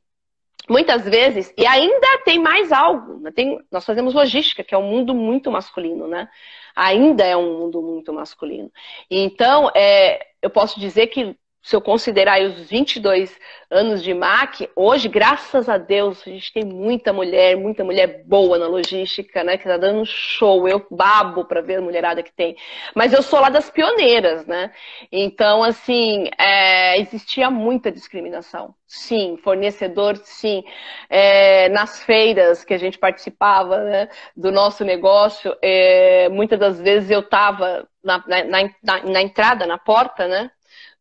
muitas 0.70 1.04
vezes, 1.06 1.52
e 1.58 1.66
ainda 1.66 2.20
tem 2.24 2.38
mais 2.38 2.72
algo, 2.72 3.20
né? 3.20 3.32
tem, 3.32 3.60
nós 3.72 3.84
fazemos 3.84 4.14
logística, 4.14 4.64
que 4.64 4.76
é 4.76 4.78
um 4.78 4.84
mundo 4.84 5.16
muito 5.16 5.52
masculino, 5.52 6.08
né? 6.08 6.30
Ainda 6.80 7.26
é 7.26 7.36
um 7.36 7.60
mundo 7.60 7.82
muito 7.82 8.14
masculino. 8.14 8.72
Então, 9.12 9.70
é, 9.76 10.26
eu 10.42 10.50
posso 10.50 10.80
dizer 10.80 11.08
que 11.08 11.36
se 11.62 11.76
eu 11.76 11.82
considerar 11.82 12.42
os 12.42 12.70
22 12.70 13.38
anos 13.70 14.02
de 14.02 14.14
MAC, 14.14 14.70
hoje, 14.76 15.08
graças 15.10 15.68
a 15.68 15.78
Deus, 15.78 16.26
a 16.26 16.30
gente 16.30 16.54
tem 16.54 16.64
muita 16.64 17.12
mulher, 17.12 17.58
muita 17.58 17.84
mulher 17.84 18.24
boa 18.26 18.58
na 18.58 18.66
logística, 18.68 19.44
né? 19.44 19.58
Que 19.58 19.66
tá 19.66 19.78
dando 19.78 20.06
show. 20.06 20.68
Eu 20.68 20.86
babo 20.90 21.46
para 21.46 21.62
ver 21.62 21.78
a 21.78 21.82
mulherada 21.82 22.24
que 22.24 22.32
tem. 22.32 22.56
Mas 22.96 23.12
eu 23.12 23.22
sou 23.22 23.40
lá 23.40 23.50
das 23.50 23.70
pioneiras, 23.70 24.46
né? 24.48 24.72
Então, 25.12 25.62
assim, 25.62 26.30
é, 26.38 26.98
existia 27.00 27.52
muita 27.52 27.92
discriminação. 27.92 28.74
Sim, 28.88 29.38
fornecedor, 29.44 30.18
sim. 30.24 30.64
É, 31.10 31.70
nas 31.70 32.02
feiras 32.04 32.64
que 32.64 32.74
a 32.74 32.78
gente 32.78 32.98
participava 32.98 33.84
né, 33.84 34.10
do 34.36 34.52
nosso 34.52 34.84
negócio, 34.84 35.56
é, 35.62 36.30
muitas 36.30 36.58
das 36.58 36.80
vezes 36.80 37.12
eu 37.12 37.20
estava 37.20 37.88
na, 38.04 38.24
na, 38.28 38.44
na, 38.82 39.04
na 39.04 39.22
entrada, 39.22 39.68
na 39.68 39.78
porta, 39.78 40.28
né? 40.28 40.50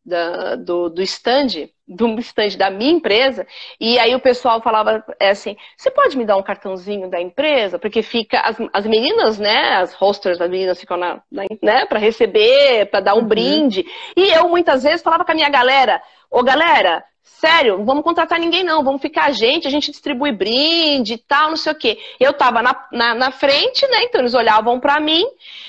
Da, 0.05 0.55
do, 0.55 0.89
do 0.89 1.01
stand, 1.01 1.69
do 1.87 2.19
stand 2.19 2.57
da 2.57 2.69
minha 2.69 2.91
empresa, 2.91 3.45
e 3.79 3.97
aí 3.99 4.13
o 4.13 4.19
pessoal 4.19 4.61
falava 4.61 5.03
é 5.19 5.29
assim, 5.29 5.55
você 5.75 5.89
pode 5.89 6.17
me 6.17 6.25
dar 6.25 6.37
um 6.37 6.43
cartãozinho 6.43 7.09
da 7.09 7.19
empresa? 7.19 7.79
Porque 7.79 8.01
fica, 8.01 8.39
as, 8.41 8.57
as 8.73 8.85
meninas, 8.85 9.39
né, 9.39 9.75
as 9.75 9.93
hosters 9.93 10.37
das 10.37 10.49
meninas 10.49 10.79
ficam 10.79 10.97
na, 10.97 11.21
na 11.31 11.45
né, 11.61 11.85
para 11.85 11.99
receber, 11.99 12.85
para 12.91 12.99
dar 12.99 13.15
um 13.15 13.19
uhum. 13.19 13.27
brinde, 13.27 13.85
e 14.15 14.29
eu 14.31 14.47
muitas 14.49 14.83
vezes 14.83 15.01
falava 15.01 15.25
com 15.25 15.31
a 15.31 15.35
minha 15.35 15.49
galera, 15.49 16.01
ô 16.29 16.43
galera, 16.43 17.03
sério, 17.37 17.77
não 17.77 17.85
vamos 17.85 18.03
contratar 18.03 18.39
ninguém 18.39 18.63
não, 18.63 18.83
vamos 18.83 19.01
ficar 19.01 19.25
a 19.25 19.31
gente, 19.31 19.67
a 19.67 19.71
gente 19.71 19.91
distribui 19.91 20.31
brinde 20.31 21.13
e 21.13 21.17
tal, 21.17 21.49
não 21.49 21.57
sei 21.57 21.71
o 21.71 21.75
quê. 21.75 21.97
Eu 22.19 22.33
tava 22.33 22.61
na, 22.61 22.87
na, 22.91 23.15
na 23.15 23.31
frente, 23.31 23.87
né, 23.87 24.03
então 24.03 24.21
eles 24.21 24.33
olhavam 24.33 24.79
para 24.79 24.99
mim 24.99 25.25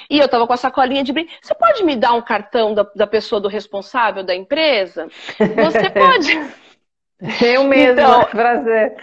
e 0.09 0.19
eu 0.19 0.28
tava 0.28 0.47
com 0.47 0.53
a 0.53 0.57
sacolinha 0.57 1.05
de 1.05 1.12
brinde. 1.12 1.31
Você 1.41 1.55
pode 1.55 1.85
me 1.85 1.95
dar 1.97 2.12
um 2.12 2.23
cartão 2.23 2.74
da, 2.74 2.87
da 2.95 3.07
pessoa 3.07 3.41
do 3.41 3.49
responsável 3.49 4.23
da 4.23 4.35
empresa? 4.35 5.09
Você 5.39 5.91
pode... 5.91 6.70
Eu 7.43 7.65
mesmo, 7.65 8.01
então, 8.01 8.24
prazer. 8.24 8.97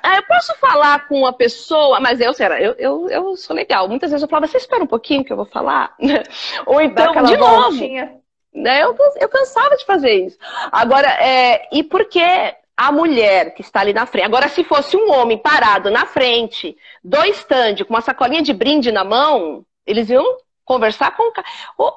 Ah, 0.00 0.16
eu 0.16 0.22
posso 0.28 0.54
falar 0.58 1.08
com 1.08 1.18
uma 1.18 1.32
pessoa, 1.32 1.98
mas 1.98 2.20
eu, 2.20 2.32
será, 2.32 2.60
eu, 2.60 2.74
eu, 2.78 3.08
eu 3.08 3.36
sou 3.36 3.56
legal. 3.56 3.88
Muitas 3.88 4.10
vezes 4.10 4.22
eu 4.22 4.28
falava, 4.28 4.46
você 4.46 4.58
espera 4.58 4.84
um 4.84 4.86
pouquinho 4.86 5.24
que 5.24 5.32
eu 5.32 5.36
vou 5.36 5.46
falar. 5.46 5.92
Ou 6.66 6.80
então, 6.80 7.12
de 7.24 7.36
novo. 7.36 7.70
Voltinha. 7.72 8.23
Né? 8.54 8.82
Eu, 8.82 8.96
eu 9.16 9.28
cansava 9.28 9.76
de 9.76 9.84
fazer 9.84 10.26
isso. 10.26 10.38
Agora, 10.70 11.08
é, 11.08 11.68
e 11.72 11.82
por 11.82 12.04
que 12.04 12.22
a 12.76 12.90
mulher 12.90 13.54
que 13.54 13.62
está 13.62 13.80
ali 13.80 13.92
na 13.92 14.06
frente. 14.06 14.24
Agora, 14.24 14.48
se 14.48 14.64
fosse 14.64 14.96
um 14.96 15.12
homem 15.12 15.38
parado 15.38 15.90
na 15.90 16.06
frente, 16.06 16.76
dois 17.02 17.38
stand 17.38 17.76
com 17.84 17.94
uma 17.94 18.00
sacolinha 18.00 18.42
de 18.42 18.52
brinde 18.52 18.90
na 18.90 19.04
mão, 19.04 19.64
eles 19.86 20.10
iam 20.10 20.24
conversar 20.64 21.16
com 21.16 21.28
o 21.28 21.32
cara. 21.32 21.46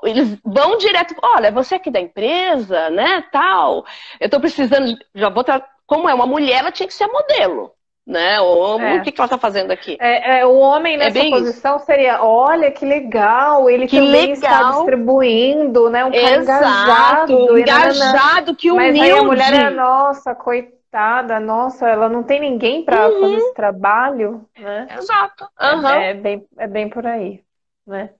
Eles 0.03 0.37
vão 0.43 0.77
direto, 0.77 1.15
olha, 1.21 1.51
você 1.51 1.75
aqui 1.75 1.89
da 1.89 1.99
empresa, 1.99 2.89
né, 2.89 3.23
tal. 3.31 3.85
Eu 4.19 4.25
estou 4.25 4.39
precisando, 4.39 4.93
de... 4.93 5.05
já 5.15 5.29
vou 5.29 5.43
tra... 5.43 5.65
como 5.85 6.07
é 6.09 6.13
uma 6.13 6.27
mulher, 6.27 6.59
ela 6.59 6.71
tinha 6.71 6.87
que 6.87 6.93
ser 6.93 7.07
modelo 7.07 7.73
né? 8.07 8.39
Ou, 8.39 8.79
é. 8.79 8.95
O 8.95 9.01
que, 9.03 9.11
que 9.11 9.19
ela 9.19 9.25
está 9.25 9.37
fazendo 9.37 9.71
aqui? 9.71 9.97
É, 9.99 10.39
é, 10.39 10.45
o 10.45 10.55
homem 10.55 10.95
é 10.95 10.97
nessa 10.97 11.29
posição 11.29 11.75
isso. 11.75 11.85
seria, 11.85 12.23
olha 12.23 12.71
que 12.71 12.85
legal, 12.85 13.69
ele 13.69 13.85
que 13.85 13.97
também 13.97 14.33
legal. 14.33 14.35
está 14.35 14.71
distribuindo, 14.71 15.89
né? 15.89 16.05
Um 16.05 16.11
cara 16.11 16.35
Exato, 16.37 17.33
engajado, 17.33 17.59
engajado, 17.59 18.55
que 18.55 18.71
humilde. 18.71 18.99
Mas 18.99 19.09
aí 19.09 19.11
a 19.11 19.23
mulher 19.23 19.53
é 19.53 19.69
nossa, 19.69 20.33
coitada, 20.33 21.37
nossa, 21.41 21.85
ela 21.89 22.07
não 22.07 22.23
tem 22.23 22.39
ninguém 22.39 22.85
para 22.85 23.09
uhum. 23.09 23.19
fazer 23.19 23.35
esse 23.35 23.53
trabalho, 23.53 24.45
né? 24.57 24.87
Exato. 24.97 25.45
Uhum. 25.59 25.89
É, 25.89 26.13
bem, 26.13 26.47
é 26.57 26.67
bem 26.67 26.89
por 26.89 27.05
aí, 27.05 27.41
né? 27.85 28.11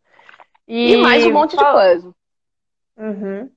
E, 0.68 0.96
e 0.96 0.98
mais 0.98 1.26
um 1.26 1.32
monte 1.32 1.56
de 1.56 1.64
coisa. 1.64 2.14
Uhum. 2.98 3.50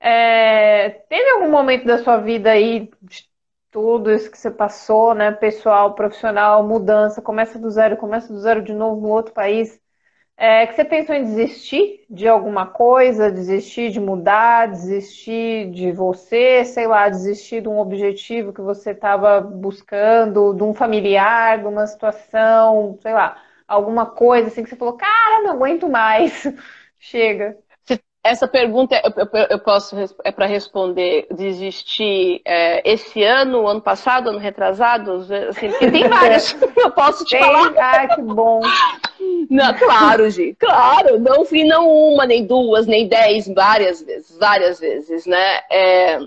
É, 0.00 0.88
teve 1.08 1.30
algum 1.30 1.50
momento 1.50 1.84
da 1.84 1.98
sua 1.98 2.16
vida 2.16 2.50
aí 2.50 2.90
tudo 3.70 4.10
isso 4.12 4.30
que 4.30 4.38
você 4.38 4.50
passou, 4.50 5.14
né? 5.14 5.30
Pessoal, 5.32 5.94
profissional, 5.94 6.66
mudança, 6.66 7.22
começa 7.22 7.58
do 7.58 7.70
zero, 7.70 7.96
começa 7.96 8.32
do 8.32 8.38
zero 8.40 8.62
de 8.62 8.72
novo 8.74 9.00
no 9.00 9.08
outro 9.08 9.32
país. 9.34 9.80
É, 10.36 10.66
que 10.66 10.74
você 10.74 10.84
pensou 10.84 11.14
em 11.14 11.24
desistir 11.24 12.06
de 12.10 12.26
alguma 12.28 12.66
coisa, 12.66 13.30
desistir 13.30 13.90
de 13.90 14.00
mudar, 14.00 14.68
desistir 14.68 15.70
de 15.70 15.92
você, 15.92 16.64
sei 16.64 16.86
lá, 16.86 17.08
desistir 17.10 17.60
de 17.62 17.68
um 17.68 17.78
objetivo 17.78 18.52
que 18.52 18.60
você 18.62 18.92
estava 18.92 19.40
buscando, 19.40 20.54
de 20.54 20.62
um 20.62 20.74
familiar, 20.74 21.58
de 21.60 21.66
uma 21.68 21.86
situação, 21.86 22.98
sei 23.02 23.12
lá, 23.12 23.36
alguma 23.68 24.06
coisa 24.06 24.48
assim 24.48 24.62
que 24.64 24.70
você 24.70 24.76
falou, 24.76 24.96
cara, 24.96 25.42
não 25.44 25.52
aguento 25.52 25.88
mais, 25.88 26.44
chega. 26.98 27.58
Essa 28.22 28.46
pergunta 28.46 29.00
eu, 29.02 29.12
eu, 29.16 29.46
eu 29.50 29.58
posso 29.58 29.96
é 30.24 30.30
para 30.30 30.44
responder 30.44 31.26
desistir 31.30 32.42
é, 32.44 32.82
esse 32.90 33.22
ano, 33.22 33.66
ano 33.66 33.80
passado, 33.80 34.28
ano 34.28 34.38
retrasado, 34.38 35.12
assim, 35.48 35.70
porque 35.70 35.90
tem 35.90 36.06
várias. 36.08 36.54
eu 36.76 36.90
posso 36.90 37.24
te 37.24 37.30
tem? 37.30 37.40
falar. 37.40 37.72
Ah, 37.78 38.14
que 38.14 38.20
bom. 38.20 38.60
Não, 39.48 39.74
claro, 39.74 40.28
Gi, 40.30 40.54
claro. 40.58 41.18
Não 41.18 41.44
fui 41.44 41.64
não 41.64 41.88
uma, 41.88 42.24
nem 42.24 42.46
duas, 42.46 42.86
nem 42.86 43.08
dez, 43.08 43.48
várias 43.48 44.00
vezes, 44.02 44.38
várias 44.38 44.78
vezes, 44.78 45.26
né? 45.26 45.60
É, 45.70 46.20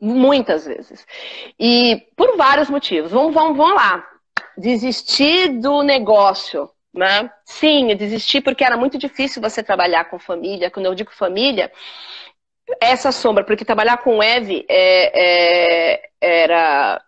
muitas 0.00 0.66
vezes. 0.66 1.04
E 1.58 2.06
por 2.16 2.36
vários 2.36 2.70
motivos. 2.70 3.10
Vamos, 3.10 3.34
vamos, 3.34 3.56
vamos 3.56 3.74
lá. 3.74 4.06
Desistir 4.56 5.48
do 5.60 5.82
negócio 5.82 6.70
né? 6.92 7.30
Sim, 7.44 7.90
eu 7.90 7.96
desisti 7.96 8.40
porque 8.40 8.64
era 8.64 8.76
muito 8.76 8.98
difícil 8.98 9.40
você 9.40 9.62
trabalhar 9.62 10.04
com 10.06 10.18
família. 10.18 10.70
Quando 10.70 10.86
eu 10.86 10.94
digo 10.94 11.12
família, 11.12 11.70
essa 12.80 13.12
sombra, 13.12 13.44
porque 13.44 13.64
trabalhar 13.64 13.98
com 13.98 14.22
Eve 14.22 14.64
é, 14.68 15.94
é, 15.94 16.10
era 16.20 17.02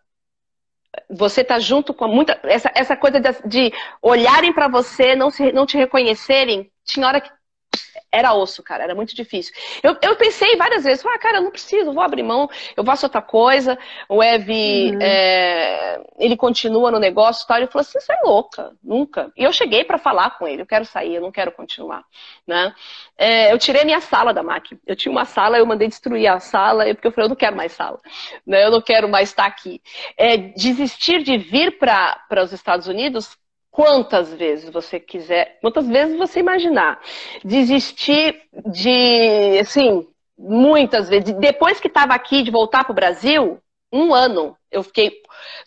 você 1.08 1.42
tá 1.44 1.58
junto 1.58 1.94
com 1.94 2.06
muita 2.08 2.38
essa, 2.44 2.70
essa 2.74 2.96
coisa 2.96 3.20
de, 3.20 3.30
de 3.46 3.72
olharem 4.00 4.52
para 4.52 4.68
você, 4.68 5.14
não 5.14 5.30
se, 5.30 5.52
não 5.52 5.66
te 5.66 5.76
reconhecerem. 5.76 6.70
Tinha 6.84 7.06
hora 7.06 7.20
que 7.20 7.30
era 8.12 8.34
osso, 8.34 8.62
cara, 8.62 8.84
era 8.84 8.94
muito 8.94 9.16
difícil. 9.16 9.54
Eu, 9.82 9.96
eu 10.02 10.14
pensei 10.16 10.54
várias 10.56 10.84
vezes, 10.84 11.04
ah, 11.06 11.18
cara, 11.18 11.38
eu 11.38 11.42
não 11.42 11.50
preciso, 11.50 11.94
vou 11.94 12.02
abrir 12.02 12.22
mão, 12.22 12.48
eu 12.76 12.84
faço 12.84 13.06
outra 13.06 13.22
coisa. 13.22 13.78
O 14.06 14.22
Ev, 14.22 14.50
uhum. 14.50 14.98
é, 15.00 15.98
ele 16.18 16.36
continua 16.36 16.90
no 16.90 16.98
negócio 16.98 17.44
e 17.44 17.46
tal. 17.46 17.56
Ele 17.56 17.68
falou 17.68 17.80
assim: 17.80 17.98
você 17.98 18.12
é 18.12 18.20
louca, 18.22 18.72
nunca. 18.84 19.32
E 19.34 19.42
eu 19.42 19.52
cheguei 19.52 19.82
para 19.82 19.96
falar 19.96 20.38
com 20.38 20.46
ele: 20.46 20.60
eu 20.60 20.66
quero 20.66 20.84
sair, 20.84 21.14
eu 21.14 21.22
não 21.22 21.32
quero 21.32 21.50
continuar. 21.52 22.04
Né? 22.46 22.74
É, 23.16 23.50
eu 23.50 23.58
tirei 23.58 23.80
a 23.80 23.86
minha 23.86 24.00
sala 24.00 24.34
da 24.34 24.42
máquina. 24.42 24.78
Eu 24.86 24.94
tinha 24.94 25.10
uma 25.10 25.24
sala, 25.24 25.56
eu 25.56 25.64
mandei 25.64 25.88
destruir 25.88 26.26
a 26.26 26.38
sala, 26.38 26.84
porque 26.94 27.06
eu 27.06 27.12
falei: 27.12 27.24
eu 27.24 27.30
não 27.30 27.36
quero 27.36 27.56
mais 27.56 27.72
sala, 27.72 27.98
né? 28.46 28.62
eu 28.62 28.70
não 28.70 28.82
quero 28.82 29.08
mais 29.08 29.30
estar 29.30 29.46
aqui. 29.46 29.80
É, 30.18 30.36
desistir 30.36 31.22
de 31.22 31.38
vir 31.38 31.78
para 31.78 32.42
os 32.42 32.52
Estados 32.52 32.86
Unidos 32.86 33.38
quantas 33.72 34.32
vezes 34.34 34.68
você 34.70 35.00
quiser, 35.00 35.58
quantas 35.62 35.88
vezes 35.88 36.16
você 36.16 36.38
imaginar. 36.38 37.00
Desistir 37.42 38.42
de, 38.66 39.58
assim, 39.58 40.06
muitas 40.38 41.08
vezes. 41.08 41.34
Depois 41.34 41.80
que 41.80 41.88
estava 41.88 42.14
aqui, 42.14 42.42
de 42.42 42.50
voltar 42.50 42.84
para 42.84 42.92
o 42.92 42.94
Brasil, 42.94 43.58
um 43.90 44.14
ano, 44.14 44.56
eu 44.70 44.82
fiquei. 44.82 45.10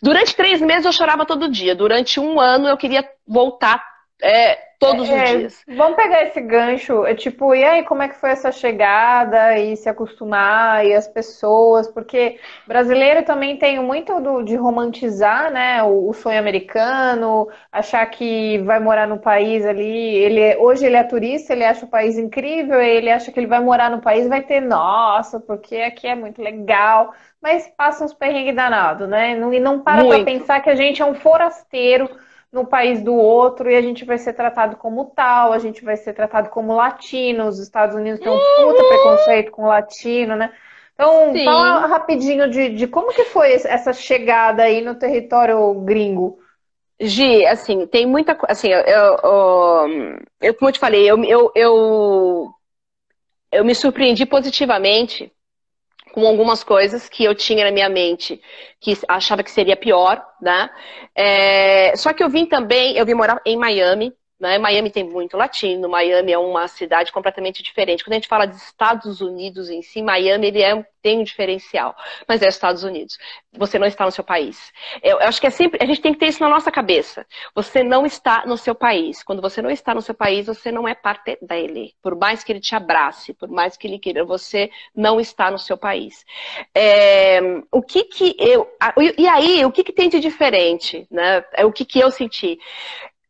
Durante 0.00 0.36
três 0.36 0.60
meses 0.60 0.86
eu 0.86 0.92
chorava 0.92 1.26
todo 1.26 1.50
dia. 1.50 1.74
Durante 1.74 2.20
um 2.20 2.40
ano 2.40 2.68
eu 2.68 2.76
queria 2.76 3.04
voltar 3.26 3.84
é, 4.22 4.58
todos 4.78 5.08
é, 5.08 5.24
os 5.24 5.30
dias. 5.30 5.64
Vamos 5.68 5.96
pegar 5.96 6.22
esse 6.24 6.40
gancho, 6.40 7.04
é 7.06 7.14
tipo, 7.14 7.54
e 7.54 7.64
aí, 7.64 7.82
como 7.84 8.02
é 8.02 8.08
que 8.08 8.16
foi 8.16 8.30
essa 8.30 8.52
chegada 8.52 9.58
e 9.58 9.76
se 9.76 9.88
acostumar 9.88 10.84
e 10.86 10.94
as 10.94 11.08
pessoas? 11.08 11.88
Porque 11.88 12.38
brasileiro 12.66 13.24
também 13.24 13.56
tem 13.56 13.80
muito 13.80 14.20
do, 14.20 14.42
de 14.42 14.54
romantizar, 14.56 15.50
né, 15.50 15.82
o, 15.82 16.08
o, 16.08 16.12
sonho 16.12 16.38
americano, 16.38 17.48
achar 17.72 18.04
que 18.06 18.58
vai 18.58 18.78
morar 18.78 19.06
no 19.06 19.18
país 19.18 19.64
ali, 19.64 20.14
ele 20.16 20.40
é, 20.40 20.58
hoje 20.58 20.84
ele 20.84 20.96
é 20.96 21.04
turista, 21.04 21.52
ele 21.52 21.64
acha 21.64 21.86
o 21.86 21.90
país 21.90 22.18
incrível, 22.18 22.80
ele 22.80 23.10
acha 23.10 23.32
que 23.32 23.40
ele 23.40 23.46
vai 23.46 23.60
morar 23.60 23.90
no 23.90 24.00
país 24.00 24.28
vai 24.28 24.42
ter, 24.42 24.60
nossa, 24.60 25.40
porque 25.40 25.76
aqui 25.76 26.06
é 26.06 26.14
muito 26.14 26.42
legal, 26.42 27.12
mas 27.40 27.66
passa 27.76 28.04
uns 28.04 28.12
perrengues 28.12 28.54
danados, 28.54 29.08
né, 29.08 29.32
e 29.32 29.60
não 29.60 29.80
para 29.80 30.04
para 30.04 30.24
pensar 30.24 30.60
que 30.60 30.70
a 30.70 30.74
gente 30.74 31.00
é 31.00 31.04
um 31.04 31.14
forasteiro 31.14 32.08
no 32.52 32.66
país 32.66 33.02
do 33.02 33.14
outro 33.14 33.70
e 33.70 33.76
a 33.76 33.82
gente 33.82 34.04
vai 34.04 34.18
ser 34.18 34.32
tratado 34.32 34.76
como 34.76 35.06
tal, 35.06 35.52
a 35.52 35.58
gente 35.58 35.84
vai 35.84 35.96
ser 35.96 36.12
tratado 36.12 36.48
como 36.50 36.74
latino. 36.74 37.46
Os 37.46 37.58
Estados 37.58 37.94
Unidos 37.94 38.20
têm 38.20 38.30
um 38.30 38.38
puta 38.38 38.82
uhum. 38.82 38.88
preconceito 38.88 39.50
com 39.50 39.66
latino, 39.66 40.36
né? 40.36 40.52
Então, 40.94 41.32
Sim. 41.32 41.44
fala 41.44 41.86
rapidinho 41.86 42.48
de, 42.48 42.70
de 42.70 42.86
como 42.86 43.12
que 43.12 43.24
foi 43.24 43.52
essa 43.52 43.92
chegada 43.92 44.62
aí 44.62 44.80
no 44.80 44.94
território 44.94 45.74
gringo. 45.80 46.38
Gi, 46.98 47.44
assim, 47.46 47.86
tem 47.86 48.06
muita 48.06 48.34
coisa. 48.34 48.52
Assim, 48.52 48.68
eu, 48.68 48.80
eu, 48.80 50.18
eu, 50.40 50.54
como 50.54 50.68
eu 50.70 50.72
te 50.72 50.78
falei, 50.78 51.04
eu, 51.08 51.22
eu, 51.24 51.52
eu, 51.54 52.48
eu 53.52 53.64
me 53.64 53.74
surpreendi 53.74 54.24
positivamente 54.24 55.30
com 56.16 56.26
algumas 56.26 56.64
coisas 56.64 57.10
que 57.10 57.22
eu 57.24 57.34
tinha 57.34 57.66
na 57.66 57.70
minha 57.70 57.90
mente 57.90 58.40
que 58.80 58.98
achava 59.06 59.42
que 59.42 59.50
seria 59.50 59.76
pior, 59.76 60.26
né? 60.40 60.70
É, 61.14 61.94
só 61.94 62.10
que 62.14 62.24
eu 62.24 62.30
vim 62.30 62.46
também, 62.46 62.96
eu 62.96 63.04
vim 63.04 63.12
morar 63.12 63.38
em 63.44 63.54
Miami, 63.54 64.14
né? 64.38 64.58
Miami 64.58 64.90
tem 64.90 65.02
muito 65.02 65.36
latino, 65.36 65.88
Miami 65.88 66.32
é 66.32 66.38
uma 66.38 66.68
cidade 66.68 67.10
completamente 67.10 67.62
diferente. 67.62 68.04
Quando 68.04 68.12
a 68.12 68.16
gente 68.16 68.28
fala 68.28 68.46
de 68.46 68.56
Estados 68.56 69.20
Unidos 69.20 69.70
em 69.70 69.80
si, 69.80 70.02
Miami 70.02 70.48
ele 70.48 70.62
é, 70.62 70.86
tem 71.00 71.20
um 71.20 71.24
diferencial, 71.24 71.96
mas 72.28 72.42
é 72.42 72.48
Estados 72.48 72.84
Unidos. 72.84 73.16
Você 73.56 73.78
não 73.78 73.86
está 73.86 74.04
no 74.04 74.10
seu 74.10 74.22
país. 74.22 74.72
Eu, 75.02 75.20
eu, 75.20 75.28
acho 75.28 75.40
que 75.40 75.46
é 75.46 75.50
sempre, 75.50 75.82
a 75.82 75.86
gente 75.86 76.02
tem 76.02 76.12
que 76.12 76.18
ter 76.18 76.26
isso 76.26 76.42
na 76.42 76.48
nossa 76.48 76.70
cabeça. 76.70 77.26
Você 77.54 77.82
não 77.82 78.04
está 78.04 78.44
no 78.44 78.58
seu 78.58 78.74
país. 78.74 79.22
Quando 79.22 79.40
você 79.40 79.62
não 79.62 79.70
está 79.70 79.94
no 79.94 80.02
seu 80.02 80.14
país, 80.14 80.46
você 80.46 80.70
não 80.70 80.86
é 80.86 80.94
parte 80.94 81.38
dele. 81.40 81.94
Por 82.02 82.14
mais 82.14 82.44
que 82.44 82.52
ele 82.52 82.60
te 82.60 82.74
abrace, 82.74 83.32
por 83.32 83.48
mais 83.48 83.76
que 83.76 83.86
ele 83.86 83.98
queira, 83.98 84.24
você 84.24 84.70
não 84.94 85.18
está 85.18 85.50
no 85.50 85.58
seu 85.58 85.78
país. 85.78 86.24
É, 86.74 87.40
o 87.72 87.80
que 87.80 88.04
que 88.04 88.36
eu, 88.38 88.68
e 89.16 89.26
aí, 89.26 89.64
o 89.64 89.72
que 89.72 89.82
que 89.82 89.92
tem 89.92 90.10
de 90.10 90.20
diferente, 90.20 91.06
né? 91.10 91.42
É 91.54 91.64
o 91.64 91.72
que 91.72 91.84
que 91.84 91.98
eu 91.98 92.10
senti. 92.10 92.58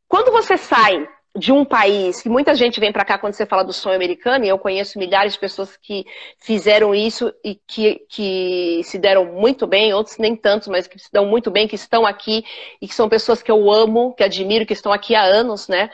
Quando 0.09 0.31
você 0.31 0.57
sai 0.57 1.07
de 1.37 1.53
um 1.53 1.65
país, 1.65 2.23
que 2.23 2.29
muita 2.29 2.55
gente 2.55 2.81
vem 2.81 2.93
para 2.93 3.05
cá 3.05 3.19
quando 3.19 3.35
você 3.35 3.45
fala 3.45 3.63
do 3.63 3.73
sonho 3.73 3.97
americano, 3.97 4.45
e 4.45 4.49
eu 4.49 4.59
conheço 4.59 4.99
milhares 4.99 5.35
de 5.35 5.39
pessoas 5.39 5.77
que 5.77 6.07
fizeram 6.39 6.95
isso 6.95 7.33
e 7.45 7.55
que, 7.67 8.01
que 8.09 8.81
se 8.85 8.99
deram 8.99 9.27
muito 9.27 9.67
bem, 9.67 9.93
outros 9.93 10.19
nem 10.19 10.35
tantos, 10.35 10.69
mas 10.69 10.87
que 10.87 10.99
se 10.99 11.13
dão 11.13 11.27
muito 11.27 11.51
bem, 11.51 11.69
que 11.69 11.75
estão 11.75 12.07
aqui 12.07 12.45
e 12.81 12.89
que 12.89 12.95
são 12.95 13.09
pessoas 13.09 13.43
que 13.43 13.51
eu 13.51 13.71
amo, 13.71 14.15
que 14.15 14.25
admiro, 14.25 14.67
que 14.67 14.73
estão 14.73 14.93
aqui 14.93 15.15
há 15.15 15.23
anos, 15.23 15.69
né? 15.69 15.91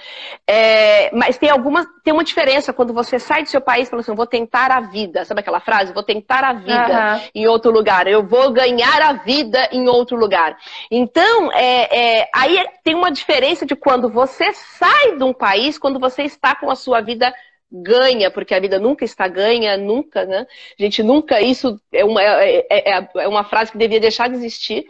É, 0.46 1.14
mas 1.14 1.36
tem 1.38 1.50
alguma, 1.50 1.86
tem 2.04 2.12
uma 2.12 2.24
diferença 2.24 2.72
quando 2.72 2.92
você 2.92 3.18
sai 3.18 3.42
do 3.42 3.48
seu 3.48 3.60
país 3.60 3.88
e 3.88 3.90
fala 3.90 4.00
assim, 4.00 4.14
vou 4.14 4.26
tentar 4.26 4.70
a 4.70 4.80
vida, 4.80 5.24
sabe 5.24 5.40
aquela 5.40 5.60
frase? 5.60 5.92
Vou 5.92 6.02
tentar 6.02 6.44
a 6.44 6.52
vida 6.52 7.14
uhum. 7.14 7.20
em 7.34 7.46
outro 7.46 7.70
lugar, 7.70 8.06
eu 8.06 8.22
vou 8.22 8.52
ganhar 8.52 9.02
a 9.02 9.12
vida 9.14 9.68
em 9.72 9.88
outro 9.88 10.16
lugar. 10.16 10.56
Então, 10.90 11.50
é, 11.52 12.20
é, 12.20 12.28
aí 12.34 12.64
tem 12.84 12.94
uma 12.94 13.10
diferença 13.10 13.66
de 13.66 13.74
quando 13.74 14.08
você 14.08 14.52
sai 14.52 15.16
de 15.16 15.24
um 15.24 15.31
país 15.34 15.78
quando 15.78 15.98
você 15.98 16.22
está 16.22 16.54
com 16.54 16.70
a 16.70 16.76
sua 16.76 17.00
vida 17.00 17.32
ganha, 17.72 18.30
porque 18.30 18.54
a 18.54 18.60
vida 18.60 18.78
nunca 18.78 19.04
está 19.04 19.26
ganha, 19.26 19.78
nunca, 19.78 20.26
né? 20.26 20.46
A 20.78 20.82
gente 20.82 21.02
nunca, 21.02 21.40
isso 21.40 21.80
é 21.90 22.04
uma, 22.04 22.22
é, 22.22 22.66
é, 22.68 23.08
é 23.16 23.28
uma 23.28 23.44
frase 23.44 23.72
que 23.72 23.78
devia 23.78 23.98
deixar 23.98 24.28
de 24.28 24.36
existir, 24.36 24.84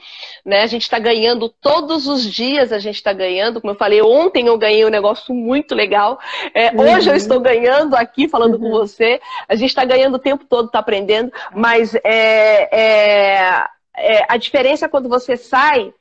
né? 0.44 0.62
A 0.62 0.66
gente 0.66 0.82
está 0.82 0.98
ganhando 0.98 1.48
todos 1.48 2.08
os 2.08 2.24
dias, 2.24 2.72
a 2.72 2.80
gente 2.80 2.96
está 2.96 3.12
ganhando, 3.12 3.60
como 3.60 3.72
eu 3.72 3.78
falei, 3.78 4.02
ontem 4.02 4.48
eu 4.48 4.58
ganhei 4.58 4.84
um 4.84 4.90
negócio 4.90 5.32
muito 5.32 5.76
legal, 5.76 6.18
é, 6.52 6.70
uhum. 6.72 6.96
hoje 6.96 7.08
eu 7.08 7.14
estou 7.14 7.38
ganhando 7.38 7.94
aqui, 7.94 8.26
falando 8.26 8.54
uhum. 8.54 8.60
com 8.60 8.70
você, 8.70 9.20
a 9.48 9.54
gente 9.54 9.70
está 9.70 9.84
ganhando 9.84 10.16
o 10.16 10.20
tempo 10.20 10.44
todo, 10.44 10.66
está 10.66 10.80
aprendendo, 10.80 11.30
mas 11.54 11.94
é, 12.02 12.68
é 12.72 13.66
é, 13.94 14.24
a 14.26 14.36
diferença 14.36 14.86
é 14.86 14.88
quando 14.88 15.08
você 15.08 15.36
sai 15.36 15.92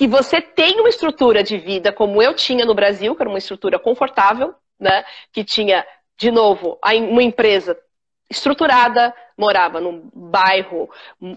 que 0.00 0.08
você 0.08 0.40
tem 0.40 0.80
uma 0.80 0.88
estrutura 0.88 1.42
de 1.42 1.58
vida 1.58 1.92
como 1.92 2.22
eu 2.22 2.32
tinha 2.32 2.64
no 2.64 2.74
Brasil, 2.74 3.14
que 3.14 3.22
era 3.22 3.28
uma 3.28 3.36
estrutura 3.36 3.78
confortável, 3.78 4.54
né? 4.78 5.04
Que 5.30 5.44
tinha, 5.44 5.86
de 6.16 6.30
novo, 6.30 6.78
uma 6.82 7.22
empresa 7.22 7.78
estruturada, 8.30 9.14
morava 9.36 9.78
num 9.78 10.10
bairro 10.14 10.88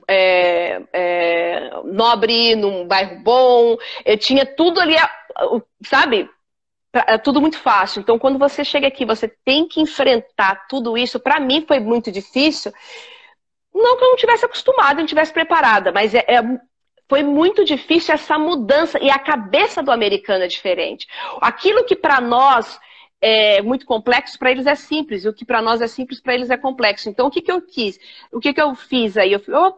é, 0.08 0.82
é, 0.94 1.72
nobre, 1.84 2.56
num 2.56 2.88
bairro 2.88 3.22
bom, 3.22 3.76
eu 4.06 4.18
tinha 4.18 4.46
tudo 4.46 4.80
ali, 4.80 4.96
sabe? 5.84 6.30
É 6.94 7.18
tudo 7.18 7.42
muito 7.42 7.60
fácil. 7.60 8.00
Então, 8.00 8.18
quando 8.18 8.40
você 8.40 8.64
chega 8.64 8.88
aqui, 8.88 9.04
você 9.04 9.28
tem 9.28 9.68
que 9.68 9.82
enfrentar 9.82 10.68
tudo 10.70 10.98
isso. 10.98 11.20
Para 11.20 11.38
mim, 11.38 11.66
foi 11.68 11.82
muito 11.82 12.10
difícil. 12.10 12.72
Não 13.74 13.98
que 13.98 14.06
eu 14.06 14.10
não 14.10 14.16
tivesse 14.16 14.46
acostumada, 14.46 15.02
não 15.02 15.06
tivesse 15.06 15.34
preparada, 15.34 15.92
mas 15.92 16.16
é, 16.16 16.24
é, 16.30 16.42
foi 17.14 17.22
muito 17.22 17.64
difícil 17.64 18.12
essa 18.12 18.40
mudança. 18.40 18.98
E 19.00 19.12
a 19.12 19.20
cabeça 19.20 19.84
do 19.84 19.92
americano 19.92 20.46
é 20.46 20.48
diferente. 20.48 21.08
Aquilo 21.40 21.84
que 21.84 21.96
para 21.96 22.20
nós 22.20 22.80
é 23.22 23.62
muito 23.62 23.86
complexo, 23.86 24.40
para 24.40 24.50
eles 24.50 24.66
é 24.66 24.74
simples. 24.74 25.24
E 25.24 25.30
o 25.30 25.34
que 25.34 25.46
para 25.46 25.62
nós 25.62 25.80
é 25.80 25.86
simples, 25.86 26.20
para 26.20 26.34
eles 26.34 26.50
é 26.50 26.58
complexo. 26.58 27.08
Então, 27.08 27.28
o 27.28 27.30
que, 27.30 27.40
que 27.40 27.52
eu 27.52 27.62
quis? 27.62 28.00
O 28.32 28.40
que, 28.40 28.52
que 28.52 28.60
eu 28.60 28.74
fiz 28.74 29.16
aí? 29.16 29.32
Eu, 29.32 29.44
eu, 29.48 29.78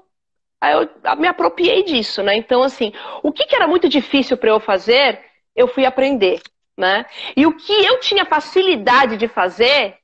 eu 0.64 1.18
me 1.18 1.28
apropriei 1.28 1.84
disso, 1.84 2.24
né? 2.24 2.38
Então, 2.38 2.64
assim, 2.64 2.94
o 3.22 3.34
que, 3.34 3.46
que 3.46 3.56
era 3.58 3.68
muito 3.68 3.90
difícil 3.90 4.38
para 4.38 4.52
eu 4.52 4.62
fazer, 4.62 5.20
eu 5.54 5.68
fui 5.68 5.86
aprender, 5.86 6.42
né? 6.78 7.06
E 7.36 7.46
o 7.46 7.52
que 7.52 7.74
eu 7.86 8.00
tinha 8.00 8.24
facilidade 8.24 9.18
de 9.18 9.28
fazer, 9.28 9.98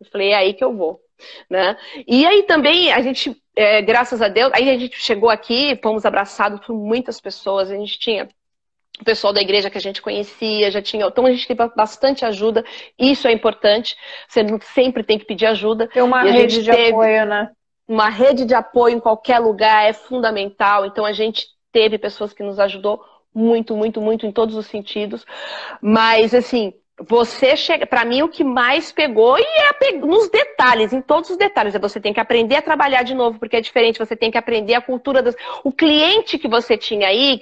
eu 0.00 0.10
falei, 0.10 0.30
é 0.30 0.34
aí 0.34 0.54
que 0.54 0.64
eu 0.64 0.76
vou. 0.76 1.00
Né? 1.48 1.76
E 2.06 2.26
aí 2.26 2.42
também 2.44 2.92
a 2.92 3.00
gente, 3.00 3.36
é, 3.56 3.82
graças 3.82 4.22
a 4.22 4.28
Deus, 4.28 4.52
aí 4.54 4.70
a 4.70 4.78
gente 4.78 4.98
chegou 5.00 5.30
aqui, 5.30 5.78
fomos 5.82 6.06
abraçados 6.06 6.64
por 6.64 6.74
muitas 6.74 7.20
pessoas, 7.20 7.70
a 7.70 7.74
gente 7.74 7.98
tinha 7.98 8.28
o 9.00 9.04
pessoal 9.04 9.32
da 9.32 9.40
igreja 9.40 9.70
que 9.70 9.78
a 9.78 9.80
gente 9.80 10.02
conhecia, 10.02 10.70
já 10.70 10.82
tinha. 10.82 11.06
Então 11.06 11.24
a 11.24 11.30
gente 11.30 11.46
teve 11.46 11.68
bastante 11.74 12.24
ajuda, 12.24 12.64
isso 12.98 13.28
é 13.28 13.32
importante. 13.32 13.96
Você 14.28 14.44
sempre 14.74 15.02
tem 15.02 15.18
que 15.18 15.24
pedir 15.24 15.46
ajuda. 15.46 15.88
Tem 15.88 16.02
uma 16.02 16.22
rede 16.22 16.62
de 16.62 16.70
apoio, 16.70 17.26
né? 17.26 17.50
Uma 17.86 18.08
rede 18.08 18.44
de 18.44 18.54
apoio 18.54 18.96
em 18.96 19.00
qualquer 19.00 19.38
lugar 19.38 19.88
é 19.88 19.92
fundamental. 19.92 20.84
Então 20.84 21.04
a 21.04 21.12
gente 21.12 21.46
teve 21.72 21.96
pessoas 21.96 22.32
que 22.32 22.42
nos 22.42 22.58
ajudou 22.58 23.00
muito, 23.32 23.76
muito, 23.76 24.00
muito 24.00 24.26
em 24.26 24.32
todos 24.32 24.56
os 24.56 24.66
sentidos. 24.66 25.24
Mas 25.80 26.34
assim, 26.34 26.74
você 27.06 27.56
chega, 27.56 27.86
para 27.86 28.04
mim 28.04 28.22
o 28.22 28.28
que 28.28 28.42
mais 28.42 28.90
pegou 28.90 29.38
e 29.38 29.42
é 29.42 29.92
nos 29.92 30.28
detalhes, 30.28 30.92
em 30.92 31.00
todos 31.00 31.30
os 31.30 31.36
detalhes, 31.36 31.74
é 31.74 31.78
você 31.78 32.00
tem 32.00 32.12
que 32.12 32.20
aprender 32.20 32.56
a 32.56 32.62
trabalhar 32.62 33.02
de 33.02 33.14
novo, 33.14 33.38
porque 33.38 33.56
é 33.56 33.60
diferente, 33.60 33.98
você 33.98 34.16
tem 34.16 34.30
que 34.30 34.38
aprender 34.38 34.74
a 34.74 34.80
cultura 34.80 35.22
das, 35.22 35.36
o 35.62 35.72
cliente 35.72 36.38
que 36.38 36.48
você 36.48 36.76
tinha 36.76 37.08
aí, 37.08 37.40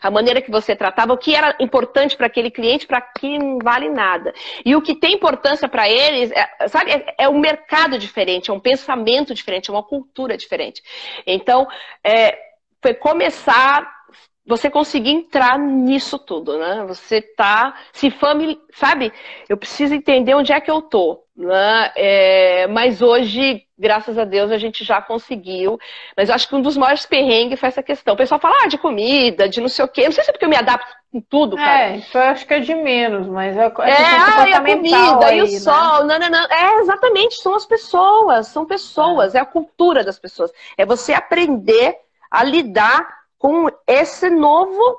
a 0.00 0.10
maneira 0.10 0.40
que 0.40 0.50
você 0.50 0.76
tratava, 0.76 1.12
o 1.12 1.18
que 1.18 1.34
era 1.34 1.56
importante 1.58 2.16
para 2.16 2.26
aquele 2.26 2.50
cliente, 2.50 2.86
para 2.86 3.00
que 3.00 3.38
não 3.38 3.58
vale 3.58 3.88
nada. 3.88 4.32
E 4.64 4.76
o 4.76 4.82
que 4.82 4.94
tem 4.94 5.14
importância 5.14 5.68
para 5.68 5.88
eles, 5.88 6.30
é, 6.30 6.68
sabe, 6.68 6.92
é, 6.92 7.14
é, 7.18 7.28
um 7.28 7.38
mercado 7.38 7.98
diferente, 7.98 8.50
é 8.50 8.54
um 8.54 8.60
pensamento 8.60 9.34
diferente, 9.34 9.70
é 9.70 9.72
uma 9.72 9.82
cultura 9.82 10.36
diferente. 10.36 10.82
Então, 11.26 11.66
é, 12.04 12.38
foi 12.80 12.94
começar 12.94 14.01
você 14.44 14.68
conseguir 14.68 15.10
entrar 15.10 15.58
nisso 15.58 16.18
tudo, 16.18 16.58
né? 16.58 16.84
Você 16.88 17.22
tá 17.22 17.74
se 17.92 18.10
família, 18.10 18.58
sabe? 18.74 19.12
Eu 19.48 19.56
preciso 19.56 19.94
entender 19.94 20.34
onde 20.34 20.52
é 20.52 20.60
que 20.60 20.70
eu 20.70 20.82
tô, 20.82 21.22
né? 21.36 21.92
É, 21.94 22.66
mas 22.66 23.00
hoje, 23.00 23.62
graças 23.78 24.18
a 24.18 24.24
Deus, 24.24 24.50
a 24.50 24.58
gente 24.58 24.84
já 24.84 25.00
conseguiu. 25.00 25.78
Mas 26.16 26.28
eu 26.28 26.34
acho 26.34 26.48
que 26.48 26.56
um 26.56 26.60
dos 26.60 26.76
maiores 26.76 27.06
perrengues 27.06 27.60
foi 27.60 27.68
essa 27.68 27.84
questão. 27.84 28.14
O 28.14 28.16
pessoal 28.16 28.40
fala 28.40 28.64
ah, 28.64 28.66
de 28.66 28.78
comida, 28.78 29.48
de 29.48 29.60
não 29.60 29.68
sei 29.68 29.84
o 29.84 29.88
quê. 29.88 30.06
Não 30.06 30.12
sei 30.12 30.24
se 30.24 30.30
é 30.30 30.32
porque 30.32 30.44
eu 30.44 30.50
me 30.50 30.56
adapto 30.56 30.92
com 31.12 31.20
tudo, 31.20 31.56
cara. 31.56 31.92
É, 31.92 31.96
isso 31.98 32.18
eu 32.18 32.22
acho 32.22 32.44
que 32.44 32.54
é 32.54 32.58
de 32.58 32.74
menos, 32.74 33.28
mas 33.28 33.56
é, 33.56 33.60
é, 33.60 33.64
é 33.64 33.70
ah, 33.70 34.48
e 34.48 34.54
a 34.54 34.60
comida, 34.60 35.26
aí, 35.26 35.38
e 35.38 35.42
o 35.42 35.44
né? 35.44 35.58
sol, 35.60 36.04
não, 36.04 36.18
não, 36.18 36.28
não. 36.28 36.44
É, 36.50 36.80
exatamente, 36.80 37.36
são 37.36 37.54
as 37.54 37.64
pessoas, 37.64 38.48
são 38.48 38.66
pessoas, 38.66 39.36
é. 39.36 39.38
é 39.38 39.40
a 39.40 39.46
cultura 39.46 40.02
das 40.02 40.18
pessoas. 40.18 40.50
É 40.76 40.84
você 40.84 41.12
aprender 41.12 41.94
a 42.28 42.42
lidar 42.42 43.21
com 43.42 43.66
esse 43.88 44.30
novo, 44.30 44.96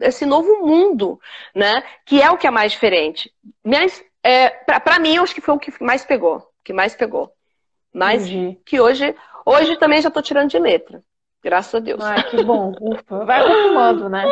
esse 0.00 0.26
novo 0.26 0.66
mundo, 0.66 1.20
né? 1.54 1.84
Que 2.04 2.20
é 2.20 2.28
o 2.28 2.36
que 2.36 2.48
é 2.48 2.50
mais 2.50 2.72
diferente. 2.72 3.32
Mas, 3.62 4.04
é, 4.20 4.48
para 4.80 4.98
mim, 4.98 5.14
eu 5.14 5.22
acho 5.22 5.32
que 5.32 5.40
foi 5.40 5.54
o 5.54 5.60
que 5.60 5.72
mais 5.80 6.04
pegou. 6.04 6.44
Que 6.64 6.72
mais 6.72 6.96
pegou. 6.96 7.32
Mas 7.94 8.26
Entendi. 8.26 8.58
que 8.66 8.80
hoje, 8.80 9.14
hoje 9.46 9.76
também 9.76 10.02
já 10.02 10.08
estou 10.08 10.20
tirando 10.20 10.50
de 10.50 10.58
letra. 10.58 11.00
Graças 11.40 11.72
a 11.72 11.78
Deus. 11.78 12.04
Ai, 12.04 12.20
que 12.24 12.42
bom. 12.42 12.74
Ufa. 12.80 13.24
Vai 13.24 13.42
acostumando, 13.42 14.08
né? 14.08 14.26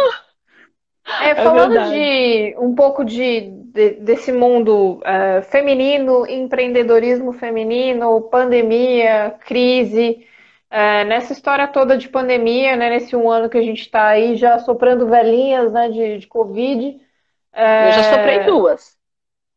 É, 1.22 1.28
é 1.28 1.34
falando 1.36 1.78
é 1.78 1.84
de 1.84 2.56
um 2.58 2.74
pouco 2.74 3.04
de, 3.04 3.42
de 3.72 3.90
desse 4.00 4.32
mundo 4.32 4.94
uh, 5.04 5.40
feminino, 5.44 6.26
empreendedorismo 6.28 7.32
feminino, 7.32 8.22
pandemia, 8.22 9.36
crise. 9.46 10.26
É, 10.70 11.04
nessa 11.04 11.32
história 11.32 11.68
toda 11.68 11.96
de 11.96 12.08
pandemia, 12.08 12.76
né, 12.76 12.90
nesse 12.90 13.14
um 13.14 13.30
ano 13.30 13.48
que 13.48 13.58
a 13.58 13.62
gente 13.62 13.82
está 13.82 14.08
aí 14.08 14.36
já 14.36 14.58
soprando 14.58 15.06
velhinhas 15.06 15.72
né, 15.72 15.88
de, 15.88 16.18
de 16.18 16.26
Covid. 16.26 17.00
É... 17.52 17.88
Eu 17.88 17.92
já 17.92 18.02
soprei 18.02 18.44
duas. 18.44 18.96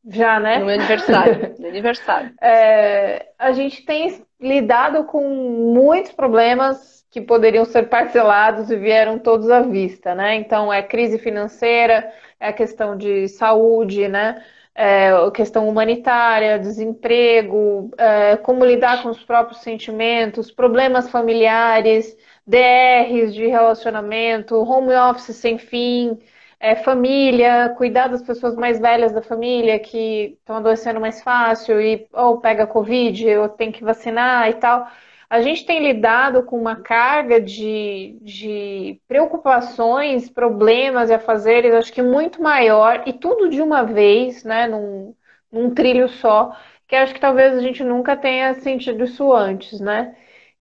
Já, 0.06 0.40
né? 0.40 0.60
No 0.60 0.66
meu 0.66 0.76
aniversário. 0.76 1.56
no 1.60 1.68
aniversário. 1.68 2.34
É, 2.42 3.32
a 3.38 3.52
gente 3.52 3.86
tem 3.86 4.24
lidado 4.40 5.04
com 5.06 5.28
muitos 5.74 6.12
problemas 6.12 7.06
que 7.12 7.20
poderiam 7.20 7.66
ser 7.66 7.90
parcelados 7.90 8.70
e 8.70 8.76
vieram 8.76 9.20
todos 9.20 9.50
à 9.50 9.62
vista, 9.62 10.14
né? 10.16 10.36
Então, 10.36 10.72
é 10.72 10.82
crise 10.82 11.18
financeira, 11.18 12.12
é 12.40 12.50
a 12.50 12.54
questão 12.54 12.96
de 12.96 13.28
saúde, 13.28 14.08
né? 14.08 14.44
É, 14.82 15.12
questão 15.32 15.68
humanitária, 15.68 16.58
desemprego, 16.58 17.92
é, 17.98 18.38
como 18.38 18.64
lidar 18.64 19.04
com 19.04 19.10
os 19.10 19.22
próprios 19.22 19.60
sentimentos, 19.62 20.52
problemas 20.52 21.10
familiares, 21.10 22.16
DRs 22.48 23.34
de 23.34 23.46
relacionamento, 23.46 24.56
home 24.56 24.94
office 24.96 25.36
sem 25.36 25.58
fim, 25.58 26.18
é, 26.58 26.78
família, 26.78 27.76
cuidar 27.78 28.08
das 28.08 28.22
pessoas 28.24 28.56
mais 28.56 28.80
velhas 28.80 29.12
da 29.12 29.22
família 29.22 29.78
que 29.80 30.38
estão 30.40 30.56
adoecendo 30.56 31.02
mais 31.02 31.22
fácil 31.22 31.82
e 31.82 32.08
ou 32.14 32.40
pega 32.40 32.66
Covid 32.66 33.36
ou 33.36 33.50
tem 33.50 33.74
que 33.74 33.84
vacinar 33.84 34.50
e 34.50 34.54
tal 34.54 34.88
a 35.30 35.42
gente 35.42 35.66
tem 35.66 35.80
lidado 35.82 36.44
com 36.44 36.60
uma 36.60 36.76
carga 36.78 37.40
de, 37.40 38.18
de 38.22 39.00
preocupações, 39.08 40.30
problemas 40.30 41.10
e 41.10 41.14
afazeres, 41.14 41.74
acho 41.74 41.94
que 41.94 42.02
muito 42.02 42.42
maior, 42.42 43.04
e 43.06 43.14
tudo 43.14 43.50
de 43.50 43.62
uma 43.62 43.84
vez, 43.84 44.44
né, 44.44 44.68
num, 44.68 45.16
num 45.52 45.74
trilho 45.74 46.10
só, 46.10 46.56
que 46.88 46.96
acho 46.96 47.14
que 47.14 47.20
talvez 47.20 47.56
a 47.56 47.62
gente 47.62 47.84
nunca 47.84 48.18
tenha 48.18 48.56
sentido 48.56 49.04
isso 49.04 49.32
antes, 49.32 49.80
né? 49.80 50.16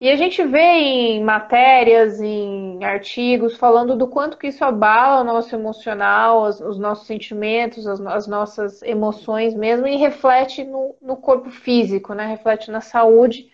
E 0.00 0.10
a 0.10 0.16
gente 0.16 0.42
vê 0.44 0.58
em 0.58 1.24
matérias, 1.24 2.20
em 2.20 2.84
artigos, 2.84 3.56
falando 3.56 3.96
do 3.96 4.08
quanto 4.08 4.36
que 4.36 4.48
isso 4.48 4.64
abala 4.64 5.22
o 5.22 5.24
nosso 5.24 5.54
emocional, 5.54 6.42
os, 6.42 6.60
os 6.60 6.78
nossos 6.78 7.06
sentimentos, 7.06 7.86
as, 7.86 8.00
as, 8.00 8.26
nossas 8.26 8.82
emoções 8.82 9.54
mesmo, 9.54 9.86
e 9.86 9.96
reflete 9.96 10.64
no, 10.64 10.94
no 11.00 11.16
corpo 11.16 11.50
físico, 11.50 12.12
né? 12.12 12.26
Reflete 12.26 12.70
na 12.70 12.80
saúde. 12.80 13.50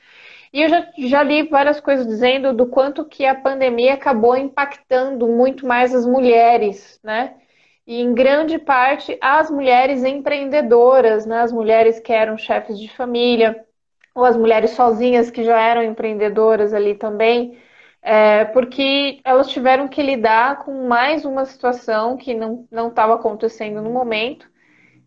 E 0.53 0.63
eu 0.63 0.69
já, 0.69 0.87
já 0.99 1.23
li 1.23 1.45
várias 1.49 1.81
coisas 1.81 2.07
dizendo 2.07 2.53
do 2.53 2.67
quanto 2.67 3.05
que 3.05 3.25
a 3.25 3.35
pandemia 3.35 3.95
acabou 3.95 4.37
impactando 4.37 5.29
muito 5.29 5.67
mais 5.67 5.95
as 5.95 6.05
mulheres, 6.07 7.01
né? 7.05 7.37
E 7.87 8.01
em 8.01 8.15
grande 8.15 8.59
parte 8.59 9.17
as 9.21 9.51
mulheres 9.51 10.05
empreendedoras, 10.05 11.25
né? 11.27 11.41
As 11.43 11.53
mulheres 11.53 12.01
que 12.01 12.13
eram 12.13 12.37
chefes 12.37 12.79
de 12.79 12.89
família, 12.89 13.65
ou 14.15 14.25
as 14.25 14.37
mulheres 14.37 14.73
sozinhas 14.73 15.31
que 15.31 15.45
já 15.45 15.61
eram 15.61 15.83
empreendedoras 15.85 16.75
ali 16.75 16.95
também, 16.97 17.59
é, 18.03 18.45
porque 18.47 19.21
elas 19.25 19.49
tiveram 19.51 19.89
que 19.89 20.03
lidar 20.03 20.65
com 20.65 20.89
mais 20.89 21.25
uma 21.25 21.45
situação 21.45 22.17
que 22.17 22.35
não 22.35 22.89
estava 22.89 23.15
acontecendo 23.15 23.83
no 23.83 23.91
momento, 23.91 24.50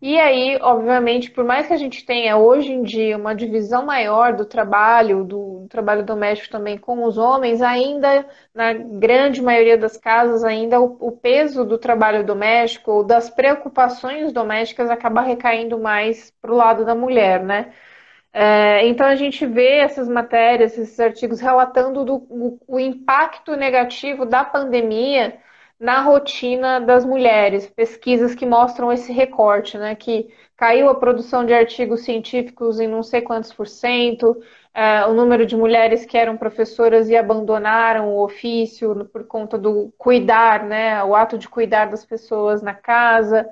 e 0.06 0.20
aí, 0.20 0.58
obviamente, 0.60 1.30
por 1.30 1.44
mais 1.44 1.66
que 1.66 1.72
a 1.72 1.78
gente 1.78 2.04
tenha 2.04 2.36
hoje 2.36 2.70
em 2.70 2.82
dia 2.82 3.16
uma 3.16 3.34
divisão 3.34 3.86
maior 3.86 4.34
do 4.34 4.44
trabalho, 4.44 5.24
do, 5.24 5.66
trabalho 5.66 6.04
doméstico 6.04 6.52
também 6.52 6.76
com 6.76 7.04
os 7.04 7.16
homens, 7.16 7.62
ainda, 7.62 8.26
na 8.54 8.74
grande 8.74 9.40
maioria 9.40 9.78
das 9.78 9.96
casas, 9.96 10.44
ainda 10.44 10.78
o, 10.78 10.98
o 11.00 11.10
peso 11.10 11.64
do 11.64 11.78
trabalho 11.78 12.22
doméstico 12.22 12.92
ou 12.92 13.02
das 13.02 13.30
preocupações 13.30 14.30
domésticas 14.30 14.90
acaba 14.90 15.22
recaindo 15.22 15.78
mais 15.78 16.30
para 16.30 16.52
o 16.52 16.56
lado 16.56 16.84
da 16.84 16.94
mulher, 16.94 17.42
né? 17.42 17.72
É, 18.30 18.86
então 18.86 19.06
a 19.06 19.14
gente 19.16 19.46
vê 19.46 19.78
essas 19.78 20.06
matérias, 20.06 20.76
esses 20.76 21.00
artigos 21.00 21.40
relatando 21.40 22.04
do, 22.04 22.16
o, 22.28 22.60
o 22.66 22.78
impacto 22.78 23.56
negativo 23.56 24.26
da 24.26 24.44
pandemia 24.44 25.38
na 25.84 26.00
rotina 26.00 26.80
das 26.80 27.04
mulheres, 27.04 27.66
pesquisas 27.68 28.34
que 28.34 28.46
mostram 28.46 28.90
esse 28.90 29.12
recorte, 29.12 29.76
né? 29.76 29.94
Que 29.94 30.28
caiu 30.56 30.88
a 30.88 30.94
produção 30.94 31.44
de 31.44 31.52
artigos 31.52 32.04
científicos 32.04 32.80
em 32.80 32.88
não 32.88 33.02
sei 33.02 33.20
quantos 33.20 33.52
por 33.52 33.68
cento, 33.68 34.34
é, 34.72 35.04
o 35.04 35.12
número 35.12 35.44
de 35.44 35.54
mulheres 35.54 36.06
que 36.06 36.16
eram 36.16 36.38
professoras 36.38 37.10
e 37.10 37.16
abandonaram 37.16 38.08
o 38.14 38.24
ofício 38.24 39.04
por 39.12 39.26
conta 39.26 39.58
do 39.58 39.92
cuidar, 39.98 40.64
né? 40.64 41.04
O 41.04 41.14
ato 41.14 41.36
de 41.36 41.48
cuidar 41.50 41.90
das 41.90 42.04
pessoas 42.06 42.62
na 42.62 42.72
casa. 42.74 43.46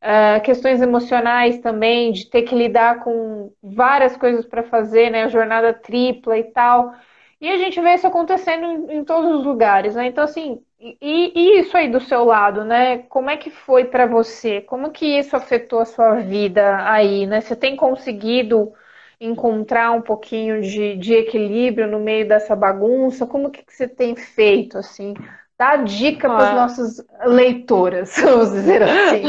Uh, 0.00 0.40
questões 0.42 0.80
emocionais 0.80 1.58
também, 1.58 2.12
de 2.12 2.30
ter 2.30 2.42
que 2.42 2.54
lidar 2.54 3.02
com 3.02 3.50
várias 3.62 4.16
coisas 4.16 4.44
para 4.46 4.62
fazer, 4.62 5.10
né? 5.10 5.28
Jornada 5.30 5.72
tripla 5.72 6.38
e 6.38 6.44
tal. 6.44 6.92
E 7.40 7.48
a 7.48 7.56
gente 7.56 7.80
vê 7.80 7.94
isso 7.94 8.06
acontecendo 8.06 8.64
em, 8.64 8.98
em 8.98 9.04
todos 9.04 9.40
os 9.40 9.44
lugares, 9.44 9.94
né? 9.94 10.06
Então, 10.06 10.24
assim, 10.24 10.60
e, 10.80 10.96
e, 11.00 11.60
isso 11.60 11.76
aí 11.76 11.90
do 11.90 12.00
seu 12.00 12.24
lado, 12.24 12.64
né? 12.64 12.98
Como 13.08 13.30
é 13.30 13.36
que 13.36 13.50
foi 13.50 13.84
para 13.84 14.06
você? 14.06 14.60
Como 14.60 14.90
que 14.90 15.06
isso 15.18 15.36
afetou 15.36 15.80
a 15.80 15.84
sua 15.84 16.16
vida 16.16 16.84
aí, 16.88 17.26
né? 17.26 17.40
Você 17.40 17.56
tem 17.56 17.76
conseguido 17.76 18.72
encontrar 19.20 19.90
um 19.92 20.02
pouquinho 20.02 20.60
de, 20.60 20.96
de 20.96 21.14
equilíbrio 21.14 21.88
no 21.88 22.00
meio 22.00 22.28
dessa 22.28 22.54
bagunça? 22.54 23.26
Como 23.26 23.50
que, 23.50 23.64
que 23.64 23.74
você 23.74 23.88
tem 23.88 24.14
feito, 24.16 24.78
assim? 24.78 25.14
Dá 25.58 25.76
dica 25.76 26.28
para 26.28 26.48
as 26.50 26.54
nossas 26.54 27.06
leitoras, 27.26 28.14
vamos 28.22 28.52
dizer 28.52 28.82
assim. 28.82 29.22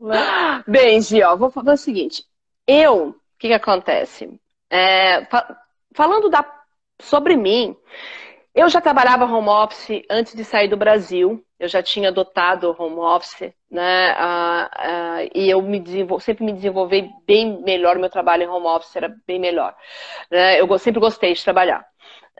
Bem, 0.66 1.00
Gio, 1.00 1.36
vou 1.36 1.50
falar 1.50 1.74
o 1.74 1.76
seguinte. 1.76 2.24
Eu, 2.66 3.08
o 3.10 3.14
que, 3.38 3.48
que 3.48 3.54
acontece? 3.54 4.40
É, 4.70 5.24
fa 5.26 5.58
falando 5.94 6.30
da, 6.30 6.42
sobre 7.02 7.36
mim, 7.36 7.76
eu 8.54 8.68
já 8.68 8.80
trabalhava 8.80 9.24
home 9.24 9.48
office 9.48 10.02
antes 10.10 10.34
de 10.34 10.44
sair 10.44 10.68
do 10.68 10.76
Brasil. 10.76 11.42
Eu 11.58 11.68
já 11.68 11.82
tinha 11.82 12.08
adotado 12.08 12.74
home 12.78 12.98
office, 12.98 13.52
né? 13.70 14.14
Uh, 14.14 14.64
uh, 14.66 15.30
e 15.34 15.48
eu 15.48 15.62
me 15.62 15.82
sempre 16.20 16.44
me 16.44 16.52
desenvolvi 16.52 17.08
bem 17.26 17.62
melhor. 17.62 17.98
Meu 17.98 18.10
trabalho 18.10 18.42
em 18.42 18.48
home 18.48 18.66
office 18.66 18.94
era 18.96 19.14
bem 19.26 19.38
melhor. 19.38 19.74
Né? 20.30 20.60
Eu 20.60 20.78
sempre 20.78 21.00
gostei 21.00 21.32
de 21.32 21.42
trabalhar. 21.42 21.86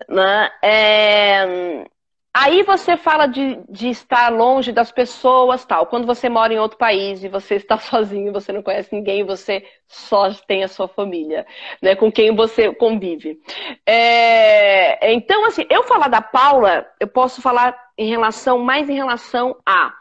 Né? 0.09 0.51
É, 0.63 1.87
Aí 2.35 2.63
você 2.63 2.97
fala 2.97 3.27
de, 3.27 3.57
de 3.69 3.91
estar 3.91 4.31
longe 4.31 4.73
das 4.73 4.91
pessoas, 4.91 5.67
tal. 5.67 5.87
Quando 5.87 6.07
você 6.07 6.31
mora 6.31 6.53
em 6.55 6.59
outro 6.59 6.79
país 6.79 7.23
e 7.23 7.29
você 7.29 7.57
está 7.57 7.77
sozinho, 7.79 8.33
você 8.33 8.53
não 8.53 8.63
conhece 8.63 8.95
ninguém, 8.95 9.23
você 9.23 9.63
só 9.87 10.33
tem 10.47 10.65
a 10.65 10.69
sua 10.69 10.89
família, 10.89 11.47
né? 11.83 11.95
Com 11.95 12.11
quem 12.11 12.35
você 12.35 12.75
convive. 12.75 13.39
É, 13.85 15.13
então, 15.13 15.45
assim, 15.45 15.67
eu 15.69 15.83
falar 15.85 16.09
da 16.09 16.23
Paula, 16.23 16.87
eu 16.99 17.07
posso 17.07 17.43
falar 17.43 17.77
em 17.99 18.09
relação, 18.09 18.59
mais 18.59 18.89
em 18.89 18.95
relação 18.95 19.55
a 19.67 19.93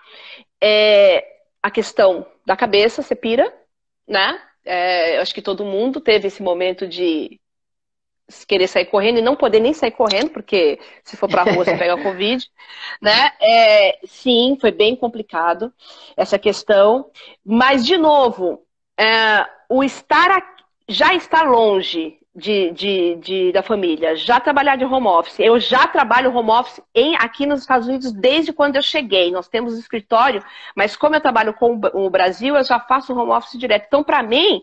é, 0.61 1.25
a 1.61 1.69
questão 1.69 2.25
da 2.45 2.55
cabeça, 2.55 3.01
você 3.01 3.15
pira, 3.15 3.53
né? 4.07 4.39
É, 4.63 5.17
eu 5.17 5.21
acho 5.21 5.33
que 5.33 5.41
todo 5.41 5.65
mundo 5.65 5.99
teve 5.99 6.27
esse 6.27 6.41
momento 6.41 6.87
de 6.87 7.39
querer 8.47 8.67
sair 8.67 8.85
correndo 8.85 9.19
e 9.19 9.21
não 9.21 9.35
poder 9.35 9.59
nem 9.59 9.73
sair 9.73 9.91
correndo, 9.91 10.29
porque 10.29 10.79
se 11.03 11.17
for 11.17 11.29
para 11.29 11.41
a 11.41 11.45
rua 11.45 11.65
você 11.65 11.77
pega 11.77 11.97
Covid, 12.01 12.45
né? 13.01 13.31
É, 13.41 13.99
sim, 14.05 14.57
foi 14.59 14.71
bem 14.71 14.95
complicado 14.95 15.73
essa 16.15 16.39
questão, 16.39 17.09
mas 17.45 17.85
de 17.85 17.97
novo, 17.97 18.61
é, 18.99 19.45
o 19.69 19.83
estar 19.83 20.29
já 20.87 21.13
estar 21.13 21.43
longe 21.43 22.17
de, 22.35 22.71
de, 22.71 23.15
de, 23.15 23.51
da 23.51 23.61
família, 23.61 24.15
já 24.15 24.39
trabalhar 24.39 24.77
de 24.77 24.85
home 24.85 25.07
office. 25.07 25.39
Eu 25.39 25.59
já 25.59 25.85
trabalho 25.87 26.35
home 26.35 26.49
office 26.51 26.81
em, 26.95 27.15
aqui 27.17 27.45
nos 27.45 27.61
Estados 27.61 27.87
Unidos 27.87 28.11
desde 28.11 28.53
quando 28.53 28.77
eu 28.77 28.81
cheguei. 28.81 29.31
Nós 29.31 29.47
temos 29.47 29.77
escritório, 29.77 30.43
mas 30.75 30.95
como 30.95 31.15
eu 31.15 31.21
trabalho 31.21 31.53
com 31.53 31.79
o 31.93 32.09
Brasil, 32.09 32.55
eu 32.55 32.63
já 32.63 32.79
faço 32.79 33.13
home 33.13 33.31
office 33.31 33.59
direto. 33.59 33.85
Então, 33.87 34.03
para 34.03 34.23
mim, 34.23 34.61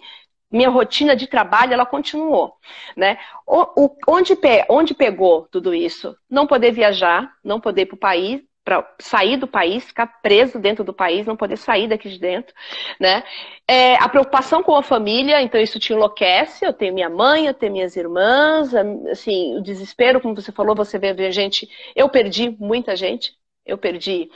minha 0.50 0.68
rotina 0.70 1.14
de 1.14 1.26
trabalho 1.26 1.72
ela 1.72 1.86
continuou, 1.86 2.54
né? 2.96 3.18
O, 3.46 3.84
o, 3.84 3.96
onde, 4.08 4.34
pe, 4.34 4.64
onde 4.68 4.94
pegou 4.94 5.46
tudo 5.50 5.74
isso? 5.74 6.16
Não 6.28 6.46
poder 6.46 6.72
viajar, 6.72 7.30
não 7.44 7.60
poder 7.60 7.82
ir 7.82 7.86
para 7.86 7.96
o 7.96 7.98
país, 7.98 8.42
para 8.68 8.86
sair 9.00 9.38
do 9.38 9.46
país, 9.46 9.84
ficar 9.84 10.06
preso 10.20 10.58
dentro 10.58 10.84
do 10.84 10.92
país, 10.92 11.26
não 11.26 11.34
poder 11.36 11.56
sair 11.56 11.88
daqui 11.88 12.10
de 12.10 12.18
dentro, 12.18 12.54
né? 13.00 13.24
É, 13.66 13.94
a 13.94 14.06
preocupação 14.10 14.62
com 14.62 14.76
a 14.76 14.82
família, 14.82 15.40
então 15.40 15.58
isso 15.58 15.78
te 15.78 15.94
enlouquece. 15.94 16.66
Eu 16.66 16.74
tenho 16.74 16.92
minha 16.92 17.08
mãe, 17.08 17.46
eu 17.46 17.54
tenho 17.54 17.72
minhas 17.72 17.96
irmãs, 17.96 18.74
assim, 19.10 19.56
o 19.56 19.62
desespero, 19.62 20.20
como 20.20 20.34
você 20.34 20.52
falou, 20.52 20.76
você 20.76 20.98
vê 20.98 21.32
gente. 21.32 21.66
Eu 21.96 22.10
perdi 22.10 22.54
muita 22.60 22.94
gente, 22.94 23.32
eu 23.64 23.78
perdi 23.78 24.30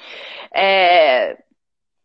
é, 0.54 1.36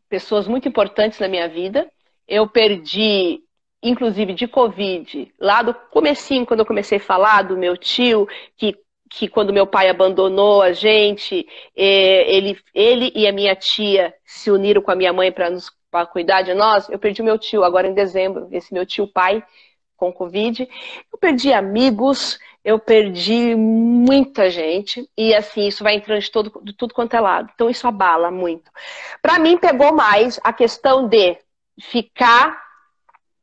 pessoas 0.10 0.48
muito 0.48 0.68
importantes 0.68 1.20
na 1.20 1.30
minha 1.30 1.48
vida. 1.48 1.90
Eu 2.28 2.46
perdi 2.46 3.42
inclusive 3.82 4.34
de 4.34 4.48
Covid, 4.48 5.34
lá 5.40 5.62
do 5.62 5.74
comecinho, 5.74 6.46
quando 6.46 6.62
eu 6.62 6.66
comecei 6.66 6.98
a 6.98 7.02
falar 7.02 7.44
do 7.44 7.58
meu 7.58 7.78
tio, 7.78 8.28
que, 8.56 8.76
que 9.10 9.28
quando 9.28 9.54
meu 9.54 9.68
pai 9.68 9.90
abandonou 9.90 10.62
a 10.62 10.72
gente, 10.74 11.48
é, 11.76 12.36
ele, 12.36 12.60
ele 12.74 13.12
e 13.16 13.28
a 13.28 13.32
minha 13.32 13.56
tia 13.56 14.14
se 14.26 14.50
uniram 14.52 14.82
com 14.82 14.92
a 14.92 14.96
minha 14.96 15.14
mãe 15.14 15.32
para 15.32 15.50
nos 15.50 15.72
pra 15.90 16.06
cuidar 16.06 16.42
de 16.42 16.54
nós, 16.54 16.90
eu 16.90 17.00
perdi 17.00 17.24
meu 17.24 17.38
tio 17.38 17.64
agora 17.64 17.88
em 17.88 17.94
dezembro, 17.94 18.48
esse 18.52 18.74
meu 18.74 18.86
tio 18.86 19.08
pai 19.08 19.44
com 19.96 20.14
Covid. 20.14 20.68
Eu 21.12 21.18
perdi 21.18 21.52
amigos, 21.52 22.38
eu 22.64 22.78
perdi 22.78 23.56
muita 23.56 24.50
gente, 24.50 25.10
e 25.18 25.34
assim, 25.34 25.68
isso 25.68 25.84
vai 25.84 25.96
entrando 25.96 26.22
de, 26.22 26.32
todo, 26.32 26.62
de 26.64 26.74
tudo 26.74 26.94
quanto 26.94 27.16
é 27.16 27.20
lado. 27.20 27.50
Então, 27.54 27.70
isso 27.70 27.88
abala 27.88 28.30
muito. 28.30 28.70
Para 29.22 29.40
mim, 29.40 29.58
pegou 29.58 29.94
mais 29.94 30.40
a 30.44 30.54
questão 30.54 31.08
de 31.08 31.38
ficar 31.80 32.67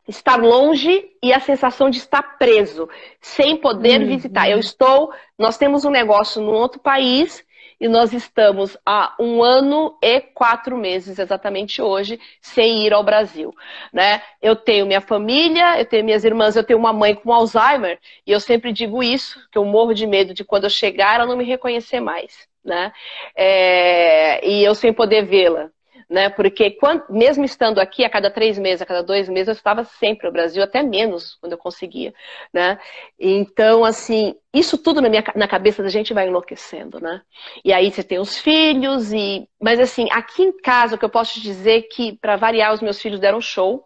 estar 0.07 0.37
longe 0.37 1.11
e 1.23 1.33
a 1.33 1.41
sensação 1.41 1.89
de 1.89 1.99
estar 1.99 2.23
preso, 2.39 2.89
sem 3.21 3.57
poder 3.57 4.01
uhum. 4.01 4.09
visitar. 4.09 4.49
Eu 4.49 4.59
estou, 4.59 5.13
nós 5.39 5.57
temos 5.57 5.85
um 5.85 5.91
negócio 5.91 6.43
num 6.43 6.53
outro 6.53 6.81
país 6.81 7.45
e 7.81 7.89
nós 7.89 8.13
estamos 8.13 8.77
há 8.87 9.15
um 9.19 9.43
ano 9.43 9.99
e 10.03 10.21
quatro 10.21 10.77
meses, 10.77 11.19
exatamente 11.19 11.83
hoje, 11.83 12.21
sem 12.41 12.87
ir 12.87 12.93
ao 12.93 13.03
Brasil. 13.03 13.53
Né? 13.93 14.23
Eu 14.41 14.55
tenho 14.55 14.87
minha 14.87 15.01
família, 15.01 15.79
eu 15.79 15.85
tenho 15.85 16.05
minhas 16.05 16.25
irmãs, 16.25 16.57
eu 16.57 16.65
tenho 16.65 16.79
uma 16.79 16.93
mãe 16.93 17.15
com 17.15 17.33
Alzheimer, 17.33 17.99
e 18.27 18.31
eu 18.31 18.41
sempre 18.41 18.73
digo 18.73 19.03
isso, 19.03 19.39
que 19.51 19.59
eu 19.59 19.65
morro 19.65 19.95
de 19.95 20.07
medo 20.07 20.33
de 20.33 20.45
quando 20.45 20.65
eu 20.65 20.71
chegar 20.71 21.17
ela 21.17 21.27
não 21.27 21.37
me 21.37 21.45
reconhecer 21.45 22.01
mais. 22.01 22.47
Né? 22.65 22.91
É... 23.37 24.49
e 24.49 24.65
eu 24.65 24.75
sem 24.75 24.91
poder 24.91 25.27
vê-la 25.27 25.71
né? 26.15 26.31
Porque 26.31 26.71
quando, 26.71 27.05
mesmo 27.11 27.45
estando 27.45 27.81
aqui 27.81 28.05
a 28.05 28.09
cada 28.09 28.31
três 28.31 28.57
meses, 28.57 28.81
a 28.81 28.87
cada 28.87 29.03
dois 29.03 29.29
meses, 29.29 29.49
eu 29.49 29.53
estava 29.53 29.83
sempre 29.83 30.29
no 30.29 30.33
Brasil, 30.33 30.63
até 30.63 30.81
menos 30.81 31.35
quando 31.41 31.53
eu 31.53 31.59
conseguia, 31.59 32.15
né? 32.53 32.79
Então, 33.19 33.85
assim, 33.85 34.37
isso 34.55 34.79
tudo 34.79 35.01
na, 35.01 35.09
minha, 35.09 35.25
na 35.35 35.49
cabeça 35.49 35.83
da 35.83 35.89
gente 35.89 36.15
vai 36.15 36.29
enlouquecendo, 36.29 37.01
né? 37.01 37.21
E 37.65 37.73
aí 37.73 37.91
você 37.91 38.05
tem 38.05 38.21
os 38.21 38.39
filhos 38.39 39.13
e, 39.13 39.49
mas 39.61 39.81
assim, 39.81 40.07
aqui 40.13 40.45
em 40.45 40.57
casa 40.57 40.95
o 40.95 40.99
que 40.99 41.05
eu 41.05 41.11
posso 41.11 41.41
dizer 41.41 41.79
é 41.79 41.83
que 41.83 42.13
para 42.13 42.37
variar 42.37 42.73
os 42.73 42.81
meus 42.81 43.03
filhos 43.03 43.19
deram 43.19 43.41
show, 43.41 43.85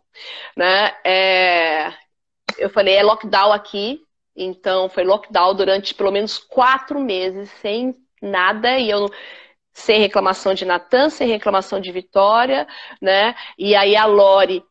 né? 0.55 0.93
É... 1.03 1.95
Eu 2.59 2.69
falei 2.69 2.95
é 2.95 3.03
lockdown 3.03 3.53
aqui, 3.53 4.01
então 4.37 4.91
foi 4.91 5.03
lockdown 5.03 5.55
durante 5.55 5.95
pelo 5.95 6.11
menos 6.11 6.37
quatro 6.37 7.01
meses 7.01 7.49
sem 7.63 7.95
nada 8.21 8.79
e 8.79 8.91
eu 8.91 9.09
sem 9.79 10.01
reclamação 10.01 10.55
de 10.55 10.65
Natan, 10.65 11.09
sem 11.09 11.29
reclamação 11.29 11.81
de 11.81 11.93
Vitória, 11.93 12.67
né? 13.01 13.35
E 13.57 13.77
aí 13.77 13.97
a 13.97 14.07
Lori 14.07 14.63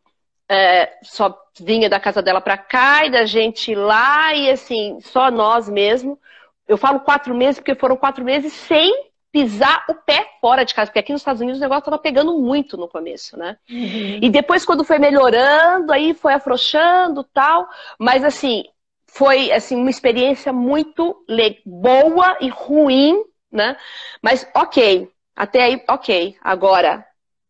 é, 0.49 0.97
só 1.01 1.35
vinha 1.59 1.89
da 1.89 1.99
casa 1.99 2.21
dela 2.21 2.41
para 2.41 2.57
cá 2.57 3.05
e 3.05 3.09
da 3.09 3.25
gente 3.25 3.73
lá, 3.73 4.33
e 4.33 4.51
assim, 4.51 4.99
só 5.01 5.31
nós 5.31 5.69
mesmo. 5.69 6.19
Eu 6.67 6.77
falo 6.77 6.99
quatro 6.99 7.33
meses 7.33 7.59
porque 7.59 7.73
foram 7.73 7.95
quatro 7.95 8.23
meses 8.23 8.51
sem 8.51 9.07
pisar 9.31 9.85
o 9.89 9.95
pé 9.95 10.27
fora 10.41 10.65
de 10.65 10.73
casa, 10.73 10.87
porque 10.87 10.99
aqui 10.99 11.13
nos 11.13 11.21
Estados 11.21 11.41
Unidos 11.41 11.59
o 11.59 11.63
negócio 11.63 11.81
estava 11.81 11.97
pegando 11.97 12.37
muito 12.37 12.75
no 12.75 12.87
começo, 12.87 13.37
né? 13.37 13.57
Uhum. 13.69 14.19
E 14.21 14.29
depois, 14.29 14.65
quando 14.65 14.83
foi 14.83 14.99
melhorando, 14.99 15.93
aí 15.93 16.13
foi 16.13 16.33
afrouxando 16.33 17.23
tal, 17.23 17.67
mas 17.97 18.25
assim, 18.25 18.65
foi 19.07 19.51
assim 19.53 19.75
uma 19.77 19.89
experiência 19.89 20.51
muito 20.51 21.15
boa 21.65 22.37
e 22.41 22.49
ruim 22.49 23.23
né? 23.57 23.77
Mas 24.21 24.49
ok, 24.55 25.11
até 25.35 25.63
aí, 25.63 25.83
ok. 25.89 26.37
Agora, 26.41 27.05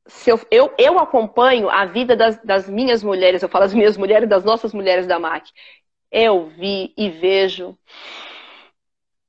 se 0.07 0.31
eu, 0.31 0.39
eu, 0.49 0.73
eu 0.77 0.99
acompanho 0.99 1.69
a 1.69 1.85
vida 1.85 2.15
das, 2.15 2.41
das 2.43 2.69
minhas 2.69 3.03
mulheres, 3.03 3.43
eu 3.43 3.49
falo 3.49 3.65
as 3.65 3.73
minhas 3.73 3.97
mulheres, 3.97 4.27
das 4.29 4.43
nossas 4.43 4.73
mulheres 4.73 5.05
da 5.05 5.19
MAC. 5.19 5.51
Eu 6.11 6.47
vi 6.47 6.93
e 6.97 7.09
vejo. 7.09 7.77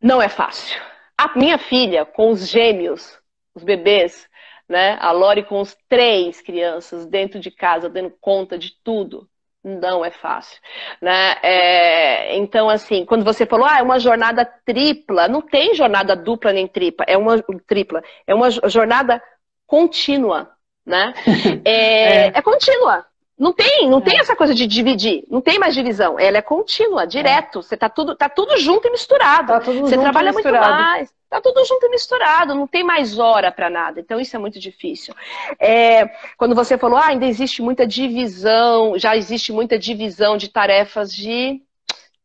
Não 0.01 0.23
é 0.23 0.29
fácil. 0.29 0.81
A 1.17 1.37
minha 1.37 1.59
filha, 1.59 2.07
com 2.07 2.31
os 2.31 2.49
gêmeos, 2.49 3.19
os 3.55 3.65
bebês, 3.65 4.29
né? 4.69 4.97
A 5.01 5.11
Lori 5.11 5.45
com 5.45 5.61
os 5.61 5.77
três 5.89 6.41
crianças 6.41 7.07
dentro 7.07 7.41
de 7.41 7.51
casa, 7.51 7.89
dando 7.89 8.11
conta 8.21 8.57
de 8.57 8.73
tudo 8.85 9.29
não 9.69 10.05
é 10.05 10.11
fácil, 10.11 10.59
né? 11.01 11.36
É, 11.43 12.36
então, 12.36 12.69
assim, 12.69 13.05
quando 13.05 13.24
você 13.24 13.45
falou, 13.45 13.66
ah, 13.66 13.78
é 13.78 13.82
uma 13.82 13.99
jornada 13.99 14.45
tripla, 14.45 15.28
não 15.28 15.43
tem 15.43 15.74
jornada 15.74 16.16
dupla 16.16 16.53
nem 16.53 16.66
tripla, 16.66 17.05
é 17.07 17.16
uma 17.16 17.43
tripla, 17.66 18.03
é 18.27 18.35
uma 18.35 18.51
jornada 18.51 19.23
contínua, 19.66 20.51
né? 20.85 21.12
É, 21.65 22.28
é. 22.28 22.32
é 22.35 22.43
contínua. 22.43 23.05
Não 23.39 23.52
tem, 23.52 23.89
não 23.89 23.98
é. 23.98 24.02
tem 24.02 24.19
essa 24.19 24.35
coisa 24.35 24.55
de 24.55 24.66
dividir, 24.66 25.24
não 25.31 25.40
tem 25.40 25.59
mais 25.59 25.74
divisão. 25.74 26.19
Ela 26.19 26.39
é 26.39 26.43
contínua, 26.43 27.06
direto. 27.06 27.60
É. 27.60 27.62
Você 27.62 27.77
tá 27.77 27.89
tudo, 27.89 28.16
tá 28.16 28.28
tudo 28.28 28.56
junto 28.59 28.89
e 28.89 28.90
misturado. 28.90 29.52
Tá 29.52 29.60
tudo 29.60 29.81
Você 29.81 29.97
trabalha 29.97 30.32
muito 30.32 30.51
mais. 30.51 31.16
Tá 31.31 31.40
tudo 31.43 31.62
junto 31.65 31.86
e 31.86 31.90
misturado, 31.90 32.55
não 32.55 32.66
tem 32.66 32.82
mais 32.82 33.19
hora 33.19 33.52
para 33.52 33.69
nada. 33.69 34.01
Então 34.01 34.19
isso 34.19 34.35
é 34.35 34.39
muito 34.39 34.59
difícil. 34.59 35.15
É, 35.60 36.06
quando 36.36 36.55
você 36.55 36.78
falou, 36.78 36.98
ah, 36.98 37.06
ainda 37.06 37.27
existe 37.27 37.60
muita 37.60 37.86
divisão, 37.86 38.98
já 38.98 39.15
existe 39.15 39.52
muita 39.52 39.78
divisão 39.78 40.36
de 40.36 40.48
tarefas 40.48 41.12
de 41.12 41.62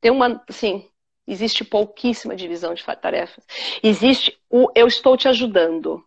tem 0.04 0.12
uma, 0.12 0.44
assim, 0.50 0.86
existe 1.26 1.64
pouquíssima 1.64 2.36
divisão 2.36 2.74
de 2.74 2.84
tarefas. 3.02 3.46
Existe 3.82 4.38
o 4.50 4.70
eu 4.76 4.86
estou 4.86 5.16
te 5.16 5.30
ajudando. 5.30 6.04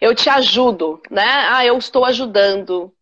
Eu 0.00 0.14
te 0.14 0.30
ajudo, 0.30 1.02
né? 1.10 1.48
Ah, 1.50 1.66
eu 1.66 1.76
estou 1.76 2.04
ajudando. 2.04 2.94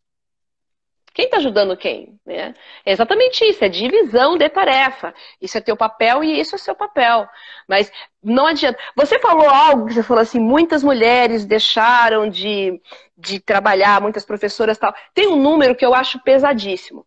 Quem 1.17 1.25
está 1.25 1.39
ajudando 1.39 1.75
quem? 1.79 2.21
Né? 2.27 2.53
É 2.85 2.93
exatamente 2.93 3.43
isso, 3.43 3.65
é 3.65 3.71
divisão 3.71 4.37
de 4.37 4.51
tarefa. 4.51 5.15
Isso 5.41 5.57
é 5.57 5.63
teu 5.63 5.75
papel 5.75 6.23
e 6.23 6.39
isso 6.39 6.55
é 6.55 6.59
seu 6.59 6.75
papel. 6.75 7.27
Mas 7.67 7.91
não 8.23 8.47
adianta. 8.47 8.79
Você 8.95 9.19
falou 9.19 9.49
algo 9.49 9.91
você 9.91 10.03
falou 10.03 10.21
assim, 10.21 10.39
muitas 10.39 10.85
mulheres 10.85 11.47
deixaram 11.47 12.29
de, 12.29 12.79
de 13.17 13.41
trabalhar, 13.41 13.99
muitas 13.99 14.27
professoras 14.27 14.77
tal. 14.77 14.95
Tem 15.15 15.27
um 15.27 15.41
número 15.41 15.75
que 15.75 15.87
eu 15.87 15.95
acho 15.95 16.23
pesadíssimo, 16.23 17.07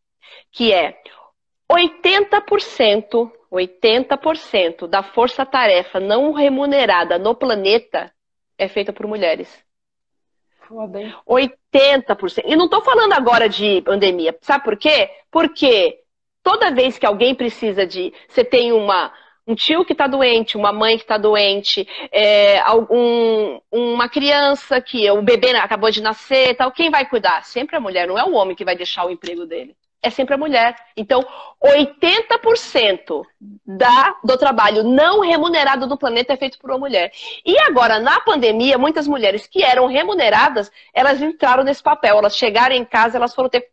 que 0.51 0.73
é 0.73 0.99
80%, 1.71 3.31
80% 3.51 4.87
da 4.87 5.03
força-tarefa 5.03 5.99
não 5.99 6.31
remunerada 6.31 7.19
no 7.19 7.35
planeta 7.35 8.11
é 8.57 8.67
feita 8.67 8.91
por 8.91 9.05
mulheres. 9.05 9.68
Foda, 10.69 11.01
hein? 11.01 11.15
80%. 11.27 12.43
E 12.45 12.55
não 12.55 12.65
estou 12.65 12.83
falando 12.83 13.13
agora 13.13 13.49
de 13.49 13.81
pandemia. 13.81 14.37
Sabe 14.39 14.63
por 14.63 14.77
quê? 14.77 15.09
Porque 15.31 15.99
toda 16.43 16.69
vez 16.69 16.99
que 16.99 17.07
alguém 17.07 17.33
precisa 17.33 17.87
de. 17.87 18.13
Você 18.27 18.45
tem 18.45 18.71
uma, 18.71 19.11
um 19.47 19.55
tio 19.55 19.83
que 19.83 19.93
está 19.93 20.05
doente, 20.05 20.55
uma 20.55 20.71
mãe 20.71 20.95
que 20.95 21.03
está 21.03 21.17
doente, 21.17 21.87
é, 22.11 22.59
algum, 22.59 23.59
uma 23.71 24.07
criança 24.07 24.79
que 24.79 25.09
o 25.09 25.23
bebê 25.23 25.55
acabou 25.55 25.89
de 25.89 26.03
nascer 26.03 26.55
tal, 26.55 26.71
quem 26.71 26.91
vai 26.91 27.09
cuidar? 27.09 27.43
Sempre 27.43 27.75
a 27.75 27.79
mulher, 27.79 28.07
não 28.07 28.17
é 28.17 28.23
o 28.23 28.33
homem 28.33 28.55
que 28.55 28.63
vai 28.63 28.75
deixar 28.75 29.05
o 29.05 29.09
emprego 29.09 29.47
dele 29.47 29.75
é 30.01 30.09
sempre 30.09 30.35
a 30.35 30.37
mulher. 30.37 30.75
Então, 30.95 31.25
80% 31.61 33.23
da, 33.65 34.15
do 34.23 34.37
trabalho 34.37 34.83
não 34.83 35.21
remunerado 35.21 35.87
do 35.87 35.97
planeta 35.97 36.33
é 36.33 36.37
feito 36.37 36.57
por 36.57 36.69
uma 36.69 36.79
mulher. 36.79 37.11
E 37.45 37.57
agora, 37.59 37.99
na 37.99 38.19
pandemia, 38.21 38.77
muitas 38.77 39.07
mulheres 39.07 39.45
que 39.45 39.63
eram 39.63 39.87
remuneradas, 39.87 40.71
elas 40.93 41.21
entraram 41.21 41.63
nesse 41.63 41.83
papel. 41.83 42.17
Elas 42.17 42.35
chegaram 42.35 42.75
em 42.75 42.85
casa, 42.85 43.17
elas 43.17 43.35
foram 43.35 43.49
ter 43.49 43.67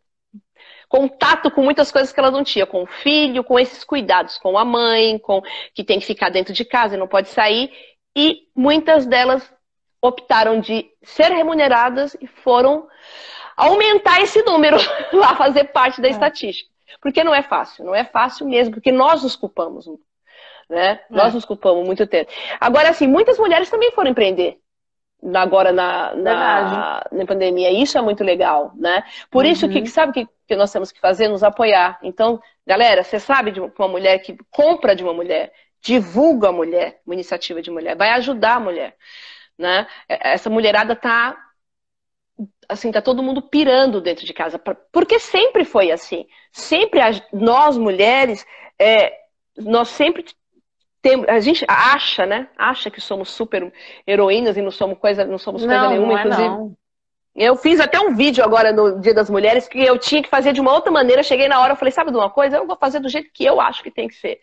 contato 0.89 1.51
com 1.51 1.61
muitas 1.61 1.91
coisas 1.91 2.13
que 2.13 2.19
elas 2.19 2.31
não 2.31 2.43
tinham, 2.43 2.67
com 2.67 2.83
o 2.83 2.87
filho, 2.87 3.43
com 3.43 3.59
esses 3.59 3.83
cuidados, 3.83 4.37
com 4.37 4.57
a 4.57 4.63
mãe, 4.63 5.17
com 5.19 5.41
que 5.73 5.83
tem 5.83 5.99
que 5.99 6.05
ficar 6.05 6.29
dentro 6.29 6.53
de 6.53 6.63
casa 6.63 6.95
e 6.95 6.99
não 6.99 7.07
pode 7.07 7.29
sair. 7.29 7.71
E 8.15 8.47
muitas 8.55 9.05
delas 9.05 9.53
optaram 10.01 10.59
de 10.59 10.89
ser 11.03 11.31
remuneradas 11.31 12.15
e 12.21 12.27
foram 12.27 12.87
aumentar 13.57 14.21
esse 14.21 14.43
número 14.43 14.77
lá, 15.11 15.35
fazer 15.35 15.65
parte 15.65 15.99
da 15.99 16.07
é. 16.07 16.11
estatística. 16.11 16.69
Porque 17.01 17.23
não 17.23 17.35
é 17.35 17.41
fácil, 17.41 17.83
não 17.83 17.93
é 17.93 18.05
fácil 18.05 18.47
mesmo, 18.47 18.75
porque 18.75 18.91
nós 18.91 19.23
nos 19.23 19.35
culpamos. 19.35 19.85
Né? 20.69 20.91
É. 20.91 20.99
Nós 21.09 21.33
nos 21.33 21.43
culpamos 21.43 21.85
muito 21.85 22.05
tempo. 22.05 22.31
Agora, 22.59 22.89
assim, 22.89 23.07
muitas 23.07 23.37
mulheres 23.37 23.69
também 23.69 23.91
foram 23.91 24.11
empreender 24.11 24.59
agora 25.33 25.71
na, 25.71 26.13
na, 26.15 27.03
na, 27.11 27.25
pandemia. 27.25 27.71
Isso 27.71 27.97
é 27.97 28.01
muito 28.01 28.23
legal, 28.23 28.71
né? 28.75 29.03
Por 29.31 29.45
uhum. 29.45 29.51
isso 29.51 29.67
que 29.67 29.85
sabe 29.87 30.11
o 30.11 30.13
que, 30.13 30.27
que 30.47 30.55
nós 30.55 30.71
temos 30.71 30.91
que 30.91 30.99
fazer? 30.99 31.27
Nos 31.27 31.43
apoiar. 31.43 31.97
Então, 32.03 32.39
galera, 32.65 33.03
você 33.03 33.19
sabe 33.19 33.51
de 33.51 33.59
uma 33.59 33.87
mulher 33.87 34.19
que 34.19 34.37
compra 34.51 34.95
de 34.95 35.03
uma 35.03 35.13
mulher, 35.13 35.51
divulga 35.81 36.49
a 36.49 36.51
mulher, 36.51 37.01
uma 37.05 37.15
iniciativa 37.15 37.61
de 37.61 37.71
mulher, 37.71 37.95
vai 37.95 38.09
ajudar 38.11 38.55
a 38.55 38.59
mulher. 38.59 38.95
Né? 39.57 39.87
Essa 40.07 40.49
mulherada 40.49 40.95
tá 40.95 41.35
assim, 42.67 42.91
tá 42.91 43.01
todo 43.01 43.23
mundo 43.23 43.41
pirando 43.41 44.01
dentro 44.01 44.25
de 44.25 44.33
casa. 44.33 44.59
Porque 44.91 45.19
sempre 45.19 45.63
foi 45.63 45.91
assim. 45.91 46.25
Sempre 46.51 46.99
nós, 47.31 47.77
mulheres, 47.77 48.45
é, 48.79 49.13
nós 49.57 49.89
sempre 49.89 50.25
temos. 51.01 51.27
A 51.27 51.39
gente 51.39 51.65
acha, 51.67 52.25
né? 52.25 52.49
Acha 52.57 52.89
que 52.91 53.01
somos 53.01 53.29
super 53.29 53.71
heroínas 54.05 54.57
e 54.57 54.61
não 54.61 54.71
somos 54.71 54.97
coisa, 54.99 55.25
não 55.25 55.37
somos 55.37 55.61
coisa 55.61 55.81
não, 55.81 55.89
nenhuma, 55.89 56.07
não 56.07 56.17
é 56.17 56.21
inclusive. 56.21 56.49
Não. 56.49 56.77
Eu 57.39 57.55
fiz 57.55 57.79
até 57.79 57.99
um 57.99 58.15
vídeo 58.15 58.43
agora 58.43 58.71
no 58.73 58.99
Dia 58.99 59.13
das 59.13 59.29
Mulheres 59.29 59.67
que 59.67 59.79
eu 59.79 59.99
tinha 59.99 60.23
que 60.23 60.29
fazer 60.29 60.53
de 60.53 60.59
uma 60.59 60.73
outra 60.73 60.91
maneira. 60.91 61.21
Cheguei 61.21 61.47
na 61.47 61.61
hora, 61.61 61.73
eu 61.73 61.75
falei, 61.75 61.91
sabe 61.91 62.09
de 62.09 62.17
uma 62.17 62.31
coisa? 62.31 62.57
Eu 62.57 62.65
vou 62.65 62.75
fazer 62.75 62.99
do 62.99 63.07
jeito 63.07 63.29
que 63.31 63.45
eu 63.45 63.61
acho 63.61 63.83
que 63.83 63.91
tem 63.91 64.07
que 64.07 64.15
ser. 64.15 64.41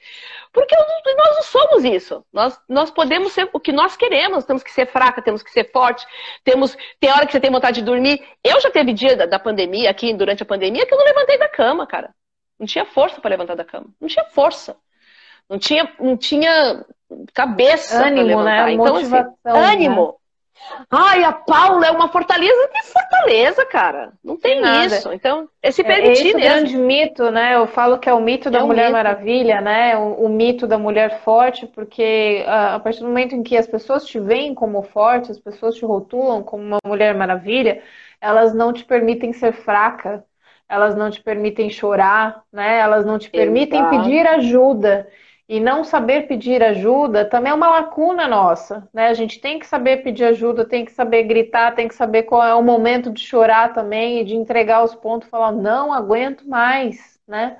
Porque 0.53 0.77
nós 0.77 1.35
não 1.35 1.43
somos 1.43 1.85
isso. 1.85 2.25
Nós, 2.33 2.57
nós 2.69 2.93
podemos 2.93 3.33
ser 3.33 3.51
o 3.53 3.59
que 3.59 3.73
nós 3.73 3.97
queremos. 3.97 4.45
Temos 4.45 4.63
que 4.63 4.71
ser 4.71 4.87
fraca, 4.87 5.21
temos 5.21 5.43
que 5.43 5.51
ser 5.51 5.73
forte. 5.73 6.07
Temos, 6.45 6.79
tem 7.01 7.11
hora 7.11 7.27
que 7.27 7.33
você 7.33 7.41
tem 7.41 7.51
vontade 7.51 7.81
de 7.81 7.85
dormir. 7.85 8.23
Eu 8.45 8.61
já 8.61 8.71
teve 8.71 8.93
dia 8.93 9.17
da, 9.17 9.27
da 9.27 9.41
pandemia, 9.41 9.91
aqui 9.91 10.15
durante 10.15 10.45
a 10.45 10.47
pandemia, 10.47 10.87
que 10.87 10.95
eu 10.95 10.99
não 10.99 11.05
levantei 11.05 11.37
da 11.37 11.49
cama, 11.49 11.89
cara. 11.89 12.15
Não 12.61 12.65
tinha 12.65 12.85
força 12.85 13.21
para 13.21 13.31
levantar 13.31 13.57
da 13.57 13.65
cama. 13.65 13.87
Não 14.01 14.07
tinha 14.07 14.25
força. 14.27 14.77
Não 15.51 15.59
tinha, 15.59 15.93
não 15.99 16.17
tinha 16.17 16.87
cabeça 17.33 18.07
ânimo, 18.07 18.15
pra 18.15 18.23
levantar. 18.25 18.67
Né? 18.67 18.73
Então, 18.73 18.97
assim, 18.97 19.09
Motivação, 19.09 19.35
assim, 19.45 19.75
ânimo. 19.75 20.07
Né? 20.07 20.24
Ai, 20.91 21.25
a 21.25 21.33
Paula 21.33 21.87
é 21.87 21.91
uma 21.91 22.09
fortaleza. 22.09 22.69
Que 22.73 22.83
fortaleza, 22.87 23.67
cara? 23.67 24.13
Não 24.23 24.37
tem 24.37 24.63
isso. 24.85 25.13
Então, 25.13 25.49
é 25.63 25.71
se 25.71 25.83
permitir 25.83 26.09
é, 26.09 26.13
esse 26.13 26.37
mesmo. 26.37 26.41
grande 26.41 26.77
mito, 26.77 27.31
né? 27.31 27.55
Eu 27.55 27.67
falo 27.67 27.99
que 27.99 28.09
é 28.09 28.15
o 28.15 28.21
mito 28.21 28.51
da 28.51 28.61
é 28.61 28.63
Mulher 28.63 28.85
mito. 28.85 28.93
Maravilha, 28.93 29.61
né? 29.61 29.97
O, 29.97 30.25
o, 30.25 30.29
mito 30.29 30.67
da 30.67 30.79
mulher 30.79 31.23
forte, 31.23 31.67
porque 31.67 32.45
a, 32.47 32.77
a 32.77 32.81
partir 32.81 33.01
do 33.01 33.07
momento 33.07 33.35
em 33.35 33.43
que 33.43 33.57
as 33.57 33.67
pessoas 33.67 34.05
te 34.05 34.19
veem 34.19 34.55
como 34.55 34.83
forte, 34.83 35.31
as 35.31 35.39
pessoas 35.39 35.75
te 35.75 35.85
rotulam 35.85 36.43
como 36.43 36.63
uma 36.63 36.79
Mulher 36.87 37.15
Maravilha, 37.15 37.83
elas 38.21 38.55
não 38.55 38.73
te 38.73 38.85
permitem 38.85 39.33
ser 39.33 39.53
fraca, 39.53 40.25
elas 40.69 40.95
não 40.95 41.11
te 41.11 41.21
permitem 41.21 41.69
chorar, 41.69 42.43
né? 42.53 42.79
Elas 42.79 43.05
não 43.05 43.19
te 43.19 43.31
permitem 43.31 43.81
Exato. 43.81 43.97
pedir 43.99 44.27
ajuda. 44.27 45.09
E 45.47 45.61
não 45.61 45.85
saber 45.85 46.27
pedir 46.27 46.63
ajuda 46.63 47.25
também 47.27 47.53
é 47.53 47.55
uma 47.55 47.69
lacuna 47.69 48.27
nossa, 48.27 48.89
né? 48.95 49.09
A 49.09 49.15
gente 49.15 49.39
tem 49.41 49.59
que 49.59 49.67
saber 49.67 49.99
pedir 49.99 50.25
ajuda, 50.25 50.67
tem 50.67 50.87
que 50.87 50.93
saber 50.93 51.25
gritar, 51.25 51.75
tem 51.75 51.87
que 51.87 51.95
saber 51.95 52.23
qual 52.23 52.43
é 52.43 52.55
o 52.55 52.63
momento 52.63 53.11
de 53.13 53.21
chorar 53.21 53.75
também 53.75 54.21
e 54.21 54.25
de 54.25 54.35
entregar 54.35 54.83
os 54.83 54.95
pontos, 54.95 55.29
falar 55.29 55.53
não 55.53 55.93
aguento 55.93 56.49
mais, 56.49 57.21
né? 57.29 57.59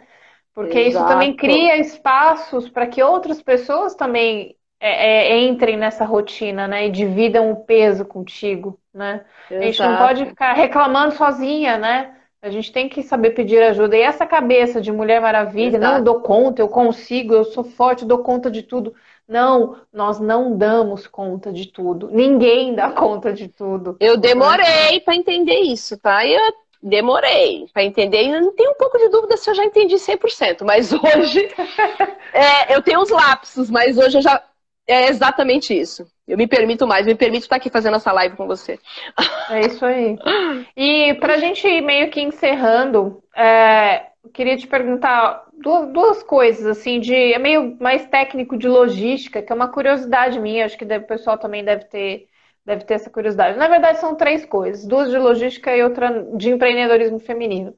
Porque 0.55 0.79
Exato. 0.79 1.05
isso 1.05 1.13
também 1.13 1.37
cria 1.37 1.77
espaços 1.77 2.71
para 2.71 2.87
que 2.87 3.03
outras 3.03 3.43
pessoas 3.43 3.95
também 3.95 4.57
é, 4.81 5.33
é, 5.33 5.39
entrem 5.47 5.77
nessa 5.77 6.07
rotina, 6.07 6.67
né? 6.67 6.87
E 6.87 6.91
dividam 6.91 7.51
o 7.51 7.65
peso 7.65 8.05
contigo, 8.05 8.81
né? 8.95 9.27
Exato. 9.51 9.63
A 9.63 9.67
gente 9.67 9.83
não 9.83 9.97
pode 9.99 10.27
ficar 10.27 10.53
reclamando 10.55 11.15
sozinha, 11.15 11.77
né? 11.77 12.17
A 12.45 12.51
gente 12.51 12.71
tem 12.71 12.91
que 12.91 13.03
saber 13.03 13.31
pedir 13.31 13.63
ajuda. 13.63 13.97
E 13.97 14.03
essa 14.03 14.27
cabeça 14.27 14.79
de 14.79 14.93
Mulher 14.93 15.19
Maravilha, 15.19 15.79
Exato. 15.79 15.95
não 15.95 16.05
dou 16.05 16.21
conta, 16.21 16.61
eu 16.61 16.69
consigo, 16.69 17.33
eu 17.33 17.43
sou 17.43 17.65
forte, 17.65 18.05
dou 18.05 18.19
conta 18.19 18.51
de 18.51 18.63
tudo. 18.63 18.95
Não, 19.27 19.79
nós 19.91 20.21
não 20.21 20.55
damos 20.55 21.07
conta 21.07 21.51
de 21.51 21.69
tudo. 21.69 22.11
Ninguém 22.11 22.75
dá 22.75 22.91
conta 22.93 23.33
de 23.33 23.49
tudo. 23.49 23.97
Eu 23.99 24.19
demorei 24.19 25.01
para 25.01 25.17
entender 25.17 25.61
isso, 25.61 25.97
tá? 25.97 26.27
Eu 26.27 26.53
demorei 26.83 27.67
para 27.73 27.83
entender. 27.83 28.29
Eu 28.29 28.53
tenho 28.53 28.73
um 28.73 28.77
pouco 28.77 28.99
de 28.99 29.09
dúvida 29.09 29.39
se 29.39 29.49
eu 29.49 29.55
já 29.55 29.65
entendi 29.65 29.95
100%, 29.95 30.67
mas 30.67 30.93
hoje 30.93 31.49
é, 32.35 32.77
eu 32.77 32.83
tenho 32.83 33.01
uns 33.01 33.09
lapsos, 33.09 33.71
mas 33.71 33.97
hoje 33.97 34.19
eu 34.19 34.23
já 34.23 34.45
é 34.87 35.09
exatamente 35.09 35.73
isso. 35.73 36.07
Eu 36.27 36.39
me 36.39 36.47
permito 36.47 36.87
mais, 36.87 37.07
me 37.07 37.15
permito 37.15 37.43
estar 37.43 37.57
aqui 37.57 37.69
fazendo 37.69 37.97
essa 37.97 38.11
live 38.13 38.37
com 38.37 38.47
você. 38.47 38.79
É 39.51 39.61
isso 39.67 39.85
aí. 39.85 40.17
E 40.77 41.15
para 41.15 41.35
a 41.35 41.39
gente 41.39 41.67
ir 41.67 41.83
meio 41.83 42.11
que 42.11 42.21
encerrando, 42.21 43.23
é, 43.37 44.07
queria 44.33 44.57
te 44.57 44.67
perguntar 44.67 45.47
duas, 45.53 45.93
duas, 45.93 46.23
coisas, 46.23 46.67
assim, 46.67 46.99
de 46.99 47.15
é 47.15 47.39
meio 47.39 47.77
mais 47.79 48.07
técnico 48.07 48.57
de 48.57 48.67
logística, 48.69 49.43
que 49.43 49.53
é 49.53 49.55
uma 49.55 49.69
curiosidade 49.69 50.41
minha, 50.41 50.65
acho 50.65 50.79
que 50.79 50.85
deve, 50.85 51.05
o 51.05 51.09
pessoal 51.09 51.37
também 51.37 51.63
deve 51.63 51.85
ter, 51.85 52.27
deve 52.65 52.85
ter 52.85 52.95
essa 52.95 53.11
curiosidade. 53.11 53.59
Na 53.59 53.69
verdade, 53.69 54.01
são 54.01 54.15
três 54.17 54.47
coisas: 54.47 54.87
duas 54.87 55.11
de 55.11 55.19
logística 55.19 55.77
e 55.77 55.83
outra 55.83 56.27
de 56.37 56.51
empreendedorismo 56.51 57.19
feminino. 57.19 57.77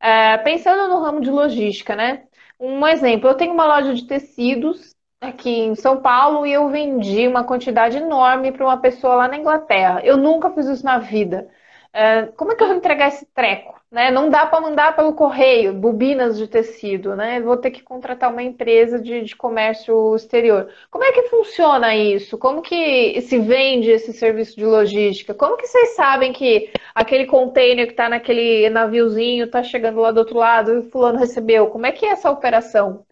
É, 0.00 0.36
pensando 0.38 0.88
no 0.88 1.00
ramo 1.00 1.20
de 1.20 1.30
logística, 1.30 1.96
né? 1.96 2.24
Um 2.60 2.86
exemplo, 2.86 3.28
eu 3.30 3.34
tenho 3.34 3.52
uma 3.52 3.66
loja 3.66 3.94
de 3.94 4.06
tecidos 4.06 4.95
aqui 5.20 5.50
em 5.50 5.74
São 5.74 6.00
Paulo 6.00 6.46
e 6.46 6.52
eu 6.52 6.68
vendi 6.68 7.26
uma 7.28 7.44
quantidade 7.44 7.96
enorme 7.98 8.52
para 8.52 8.64
uma 8.66 8.80
pessoa 8.80 9.16
lá 9.16 9.28
na 9.28 9.36
Inglaterra. 9.38 10.00
Eu 10.04 10.16
nunca 10.16 10.50
fiz 10.50 10.66
isso 10.66 10.84
na 10.84 10.98
vida. 10.98 11.50
é, 11.92 12.26
como 12.36 12.52
é 12.52 12.56
que 12.56 12.62
eu 12.62 12.68
vou 12.68 12.76
entregar 12.76 13.08
esse 13.08 13.26
treco? 13.26 13.75
Né? 13.90 14.10
Não 14.10 14.28
dá 14.28 14.44
para 14.44 14.60
mandar 14.60 14.96
pelo 14.96 15.14
correio, 15.14 15.72
bobinas 15.72 16.36
de 16.36 16.48
tecido, 16.48 17.14
né? 17.14 17.40
Vou 17.40 17.56
ter 17.56 17.70
que 17.70 17.82
contratar 17.82 18.32
uma 18.32 18.42
empresa 18.42 18.98
de, 18.98 19.22
de, 19.22 19.36
comércio 19.36 20.14
exterior. 20.16 20.68
Como 20.90 21.04
é 21.04 21.12
que 21.12 21.28
funciona 21.28 21.94
isso? 21.94 22.36
Como 22.36 22.62
que 22.62 23.20
se 23.22 23.38
vende 23.38 23.88
esse 23.88 24.12
serviço 24.12 24.56
de 24.56 24.64
logística? 24.64 25.34
Como 25.34 25.56
que 25.56 25.68
vocês 25.68 25.94
sabem 25.94 26.32
que 26.32 26.70
aquele 26.94 27.26
container 27.26 27.86
que 27.86 27.92
está 27.92 28.08
naquele 28.08 28.68
naviozinho 28.70 29.44
está 29.44 29.62
chegando 29.62 30.00
lá 30.00 30.10
do 30.10 30.18
outro 30.18 30.36
lado 30.36 30.72
e 30.72 30.78
o 30.78 30.90
fulano 30.90 31.18
recebeu? 31.18 31.68
Como 31.68 31.86
é 31.86 31.92
que 31.92 32.04
é 32.04 32.10
essa 32.10 32.28
operação? 32.28 33.04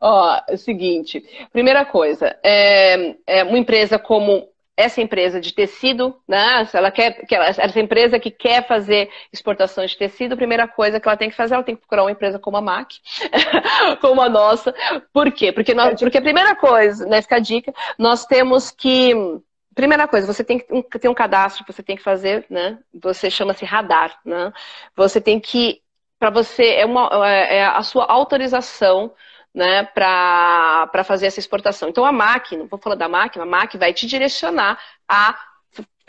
Ó, 0.00 0.40
é 0.46 0.54
o 0.54 0.58
seguinte, 0.58 1.24
primeira 1.50 1.86
coisa, 1.86 2.36
é, 2.44 3.14
é 3.26 3.42
uma 3.42 3.58
empresa 3.58 3.98
como 3.98 4.48
essa 4.78 5.00
empresa 5.00 5.40
de 5.40 5.52
tecido, 5.52 6.16
né? 6.26 6.64
Se 6.66 6.76
ela 6.76 6.92
quer, 6.92 7.20
essa 7.28 7.80
empresa 7.80 8.20
que 8.20 8.30
quer 8.30 8.64
fazer 8.64 9.10
exportação 9.32 9.84
de 9.84 9.98
tecido, 9.98 10.34
a 10.34 10.36
primeira 10.36 10.68
coisa 10.68 11.00
que 11.00 11.08
ela 11.08 11.16
tem 11.16 11.28
que 11.28 11.34
fazer, 11.34 11.54
ela 11.54 11.64
tem 11.64 11.74
que 11.74 11.80
procurar 11.80 12.04
uma 12.04 12.12
empresa 12.12 12.38
como 12.38 12.56
a 12.56 12.60
MAC, 12.60 12.94
como 14.00 14.22
a 14.22 14.28
nossa. 14.28 14.72
Por 15.12 15.32
quê? 15.32 15.50
Porque, 15.50 15.74
nós, 15.74 15.98
porque 15.98 16.18
a 16.18 16.22
primeira 16.22 16.54
coisa, 16.54 17.04
né, 17.06 17.20
fica 17.20 17.36
a 17.36 17.40
dica, 17.40 17.74
nós 17.98 18.24
temos 18.24 18.70
que 18.70 19.12
primeira 19.74 20.06
coisa, 20.06 20.32
você 20.32 20.44
tem 20.44 20.60
que 20.60 20.98
ter 20.98 21.08
um 21.08 21.14
cadastro 21.14 21.64
que 21.64 21.72
você 21.72 21.82
tem 21.82 21.96
que 21.96 22.02
fazer, 22.02 22.46
né? 22.48 22.78
Você 23.02 23.28
chama-se 23.30 23.64
radar, 23.64 24.16
né? 24.24 24.52
Você 24.94 25.20
tem 25.20 25.40
que, 25.40 25.82
para 26.20 26.30
você, 26.30 26.74
é, 26.74 26.86
uma, 26.86 27.08
é 27.28 27.64
a 27.64 27.82
sua 27.82 28.04
autorização 28.04 29.12
né, 29.58 29.82
para 29.82 31.02
fazer 31.04 31.26
essa 31.26 31.40
exportação. 31.40 31.88
Então 31.88 32.04
a 32.04 32.12
máquina, 32.12 32.64
vou 32.70 32.78
falar 32.78 32.94
da 32.94 33.08
máquina, 33.08 33.42
a 33.42 33.46
máquina 33.46 33.80
vai 33.80 33.92
te 33.92 34.06
direcionar 34.06 34.78
a 35.08 35.36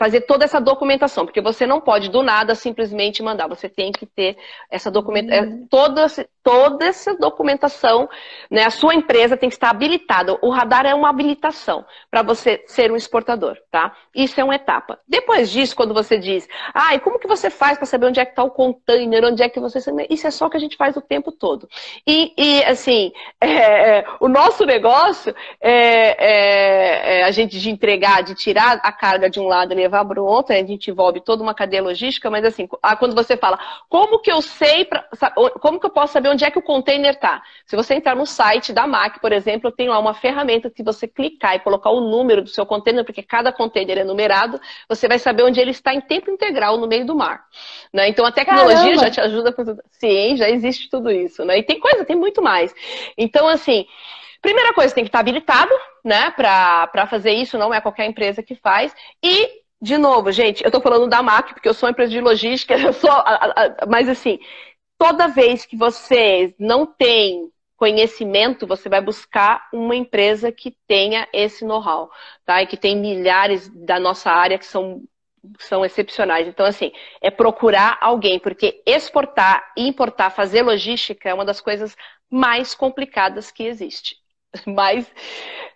fazer 0.00 0.22
toda 0.22 0.46
essa 0.46 0.58
documentação, 0.58 1.26
porque 1.26 1.42
você 1.42 1.66
não 1.66 1.78
pode 1.78 2.08
do 2.08 2.22
nada 2.22 2.54
simplesmente 2.54 3.22
mandar, 3.22 3.46
você 3.46 3.68
tem 3.68 3.92
que 3.92 4.06
ter 4.06 4.38
essa 4.70 4.90
documentação, 4.90 5.44
uhum. 5.46 5.66
toda, 5.68 6.06
toda 6.42 6.86
essa 6.86 7.14
documentação, 7.14 8.08
né? 8.50 8.64
A 8.64 8.70
sua 8.70 8.94
empresa 8.94 9.36
tem 9.36 9.50
que 9.50 9.56
estar 9.56 9.68
habilitada. 9.68 10.38
O 10.40 10.48
radar 10.48 10.86
é 10.86 10.94
uma 10.94 11.10
habilitação 11.10 11.84
para 12.10 12.22
você 12.22 12.64
ser 12.66 12.90
um 12.90 12.96
exportador, 12.96 13.58
tá? 13.70 13.94
Isso 14.14 14.40
é 14.40 14.44
uma 14.44 14.54
etapa. 14.54 14.98
Depois 15.06 15.50
disso, 15.50 15.76
quando 15.76 15.92
você 15.92 16.16
diz, 16.16 16.48
ah, 16.72 16.94
e 16.94 17.00
como 17.00 17.18
que 17.18 17.28
você 17.28 17.50
faz 17.50 17.76
para 17.76 17.86
saber 17.86 18.06
onde 18.06 18.20
é 18.20 18.24
que 18.24 18.32
está 18.32 18.42
o 18.42 18.50
container, 18.50 19.22
onde 19.26 19.42
é 19.42 19.50
que 19.50 19.60
você. 19.60 19.80
Isso 20.08 20.26
é 20.26 20.30
só 20.30 20.48
que 20.48 20.56
a 20.56 20.60
gente 20.60 20.78
faz 20.78 20.96
o 20.96 21.02
tempo 21.02 21.30
todo. 21.30 21.68
E, 22.06 22.32
e 22.38 22.64
assim, 22.64 23.12
é, 23.38 23.98
é, 23.98 24.04
o 24.18 24.28
nosso 24.28 24.64
negócio 24.64 25.34
é, 25.60 26.16
é, 26.18 27.18
é, 27.18 27.24
a 27.24 27.30
gente 27.30 27.58
de 27.58 27.68
entregar, 27.68 28.22
de 28.22 28.34
tirar 28.34 28.80
a 28.82 28.92
carga 28.92 29.28
de 29.28 29.38
um 29.38 29.46
lado 29.46 29.72
e 29.72 29.76
levar 29.76 29.89
levar 29.90 30.04
para 30.04 30.22
o 30.22 30.24
outro, 30.24 30.54
a 30.54 30.58
gente 30.58 30.90
envolve 30.90 31.20
toda 31.20 31.42
uma 31.42 31.52
cadeia 31.52 31.82
logística, 31.82 32.30
mas 32.30 32.44
assim, 32.44 32.68
quando 32.98 33.14
você 33.14 33.36
fala, 33.36 33.58
como 33.88 34.20
que 34.20 34.30
eu 34.30 34.40
sei, 34.40 34.84
pra, 34.84 35.04
como 35.60 35.80
que 35.80 35.86
eu 35.86 35.90
posso 35.90 36.12
saber 36.12 36.28
onde 36.28 36.44
é 36.44 36.50
que 36.50 36.58
o 36.58 36.62
container 36.62 37.14
está? 37.14 37.42
Se 37.66 37.74
você 37.74 37.94
entrar 37.94 38.14
no 38.14 38.24
site 38.24 38.72
da 38.72 38.86
MAC, 38.86 39.20
por 39.20 39.32
exemplo, 39.32 39.72
tem 39.72 39.88
lá 39.88 39.98
uma 39.98 40.14
ferramenta 40.14 40.70
que 40.70 40.82
você 40.82 41.08
clicar 41.08 41.56
e 41.56 41.60
colocar 41.60 41.90
o 41.90 42.00
número 42.00 42.42
do 42.42 42.48
seu 42.48 42.64
container, 42.64 43.04
porque 43.04 43.22
cada 43.22 43.52
container 43.52 43.98
é 43.98 44.04
numerado, 44.04 44.60
você 44.88 45.08
vai 45.08 45.18
saber 45.18 45.42
onde 45.42 45.60
ele 45.60 45.72
está 45.72 45.92
em 45.92 46.00
tempo 46.00 46.30
integral 46.30 46.76
no 46.78 46.86
meio 46.86 47.04
do 47.04 47.16
mar. 47.16 47.44
Né? 47.92 48.08
Então 48.08 48.24
a 48.24 48.32
tecnologia 48.32 48.76
Caramba. 48.76 49.02
já 49.02 49.10
te 49.10 49.20
ajuda 49.20 49.52
com 49.52 49.64
tudo. 49.64 49.82
Sim, 49.90 50.36
já 50.36 50.48
existe 50.48 50.88
tudo 50.88 51.10
isso. 51.10 51.44
Né? 51.44 51.58
E 51.58 51.62
tem 51.62 51.80
coisa, 51.80 52.04
tem 52.04 52.16
muito 52.16 52.40
mais. 52.40 52.72
Então, 53.18 53.48
assim, 53.48 53.86
Primeira 54.42 54.72
coisa, 54.72 54.94
tem 54.94 55.04
que 55.04 55.08
estar 55.08 55.20
habilitado, 55.20 55.70
né, 56.02 56.30
para 56.30 57.06
fazer 57.06 57.32
isso, 57.32 57.58
não 57.58 57.74
é 57.74 57.80
qualquer 57.80 58.06
empresa 58.06 58.42
que 58.42 58.54
faz. 58.54 58.94
E 59.22 59.59
de 59.80 59.96
novo, 59.96 60.30
gente, 60.30 60.62
eu 60.62 60.68
estou 60.68 60.80
falando 60.80 61.08
da 61.08 61.22
MAC, 61.22 61.54
porque 61.54 61.68
eu 61.68 61.74
sou 61.74 61.88
empresa 61.88 62.12
de 62.12 62.20
logística, 62.20 62.74
eu 62.78 62.92
sou, 62.92 63.10
mas 63.88 64.08
assim, 64.08 64.38
toda 64.98 65.28
vez 65.28 65.64
que 65.64 65.76
você 65.76 66.54
não 66.58 66.84
tem 66.86 67.50
conhecimento, 67.76 68.66
você 68.66 68.90
vai 68.90 69.00
buscar 69.00 69.66
uma 69.72 69.96
empresa 69.96 70.52
que 70.52 70.76
tenha 70.86 71.26
esse 71.32 71.64
know-how, 71.64 72.10
tá? 72.44 72.62
E 72.62 72.66
que 72.66 72.76
tem 72.76 72.94
milhares 72.94 73.70
da 73.70 73.98
nossa 73.98 74.30
área 74.30 74.58
que 74.58 74.66
são, 74.66 75.02
são 75.58 75.82
excepcionais. 75.82 76.46
Então, 76.46 76.66
assim, 76.66 76.92
é 77.22 77.30
procurar 77.30 77.96
alguém, 78.02 78.38
porque 78.38 78.82
exportar, 78.84 79.72
importar, 79.78 80.28
fazer 80.28 80.60
logística 80.60 81.30
é 81.30 81.32
uma 81.32 81.44
das 81.44 81.62
coisas 81.62 81.96
mais 82.28 82.74
complicadas 82.74 83.50
que 83.50 83.62
existe. 83.64 84.16
Mas 84.66 85.10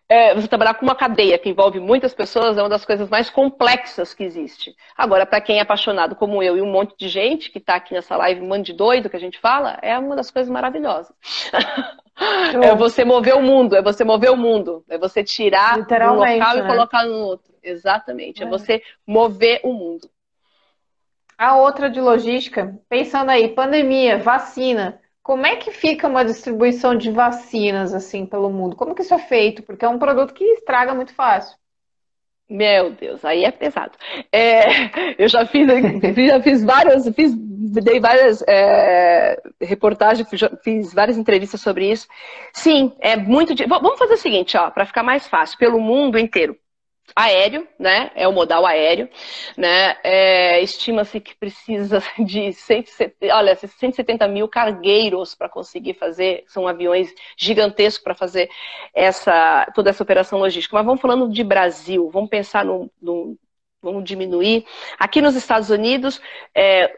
é, 0.08 0.34
você 0.34 0.46
trabalhar 0.46 0.74
com 0.74 0.84
uma 0.84 0.94
cadeia 0.94 1.38
que 1.38 1.48
envolve 1.48 1.80
muitas 1.80 2.12
pessoas 2.12 2.58
é 2.58 2.62
uma 2.62 2.68
das 2.68 2.84
coisas 2.84 3.08
mais 3.08 3.30
complexas 3.30 4.12
que 4.12 4.22
existe. 4.22 4.74
Agora, 4.96 5.24
para 5.24 5.40
quem 5.40 5.58
é 5.58 5.62
apaixonado 5.62 6.14
como 6.14 6.42
eu 6.42 6.56
e 6.56 6.62
um 6.62 6.70
monte 6.70 6.94
de 6.98 7.08
gente 7.08 7.50
que 7.50 7.58
está 7.58 7.76
aqui 7.76 7.94
nessa 7.94 8.16
live, 8.16 8.42
um 8.42 8.48
monte 8.48 8.66
de 8.66 8.72
doido 8.74 9.08
que 9.08 9.16
a 9.16 9.20
gente 9.20 9.38
fala, 9.38 9.78
é 9.80 9.98
uma 9.98 10.14
das 10.14 10.30
coisas 10.30 10.50
maravilhosas. 10.50 11.14
é 12.62 12.74
você 12.74 13.04
mover 13.04 13.34
o 13.34 13.42
mundo, 13.42 13.74
é 13.74 13.82
você 13.82 14.04
mover 14.04 14.30
o 14.30 14.36
mundo, 14.36 14.84
é 14.88 14.98
você 14.98 15.24
tirar 15.24 15.78
um 15.78 16.14
local 16.14 16.56
né? 16.56 16.58
e 16.58 16.66
colocar 16.66 17.04
no 17.04 17.16
outro. 17.16 17.54
Exatamente, 17.62 18.42
é. 18.42 18.46
é 18.46 18.48
você 18.48 18.82
mover 19.06 19.60
o 19.64 19.72
mundo. 19.72 20.08
A 21.36 21.56
outra 21.56 21.90
de 21.90 22.00
logística, 22.00 22.78
pensando 22.88 23.30
aí, 23.30 23.48
pandemia, 23.48 24.18
vacina. 24.18 25.00
Como 25.24 25.46
é 25.46 25.56
que 25.56 25.70
fica 25.70 26.06
uma 26.06 26.22
distribuição 26.22 26.94
de 26.94 27.10
vacinas 27.10 27.94
assim 27.94 28.26
pelo 28.26 28.50
mundo? 28.50 28.76
Como 28.76 28.94
que 28.94 29.00
isso 29.00 29.14
é 29.14 29.18
feito? 29.18 29.62
Porque 29.62 29.82
é 29.82 29.88
um 29.88 29.98
produto 29.98 30.34
que 30.34 30.44
estraga 30.44 30.94
muito 30.94 31.14
fácil. 31.14 31.56
Meu 32.46 32.90
Deus, 32.90 33.24
aí 33.24 33.42
é 33.42 33.50
pesado. 33.50 33.96
É, 34.30 35.14
eu 35.18 35.26
já 35.26 35.46
fiz, 35.46 35.66
já 36.28 36.42
fiz 36.42 36.62
várias, 36.62 37.08
fiz, 37.16 37.34
dei 37.34 37.98
várias 37.98 38.44
é, 38.46 39.40
reportagens, 39.62 40.28
fiz 40.62 40.92
várias 40.92 41.16
entrevistas 41.16 41.62
sobre 41.62 41.90
isso. 41.90 42.06
Sim, 42.52 42.92
é 43.00 43.16
muito. 43.16 43.54
Vamos 43.66 43.98
fazer 43.98 44.14
o 44.14 44.18
seguinte, 44.18 44.58
ó, 44.58 44.70
para 44.70 44.84
ficar 44.84 45.02
mais 45.02 45.26
fácil, 45.26 45.56
pelo 45.58 45.80
mundo 45.80 46.18
inteiro 46.18 46.54
aéreo, 47.14 47.66
né? 47.78 48.10
É 48.14 48.26
o 48.26 48.32
modal 48.32 48.66
aéreo, 48.66 49.08
né? 49.56 49.96
É, 50.02 50.60
Estima-se 50.62 51.20
que 51.20 51.34
precisa 51.36 52.02
de 52.18 52.52
170, 52.52 53.34
olha, 53.34 53.54
170 53.56 54.26
mil 54.28 54.48
cargueiros 54.48 55.34
para 55.34 55.48
conseguir 55.48 55.94
fazer, 55.94 56.44
são 56.46 56.66
aviões 56.66 57.12
gigantescos 57.36 58.02
para 58.02 58.14
fazer 58.14 58.48
essa 58.92 59.66
toda 59.74 59.90
essa 59.90 60.02
operação 60.02 60.38
logística. 60.38 60.76
Mas 60.76 60.86
vamos 60.86 61.00
falando 61.00 61.30
de 61.30 61.44
Brasil, 61.44 62.10
vamos 62.10 62.30
pensar 62.30 62.64
no, 62.64 62.90
no 63.00 63.36
vamos 63.84 64.04
diminuir. 64.04 64.64
Aqui 64.98 65.20
nos 65.20 65.36
Estados 65.36 65.70
Unidos, 65.70 66.20
é, 66.54 66.92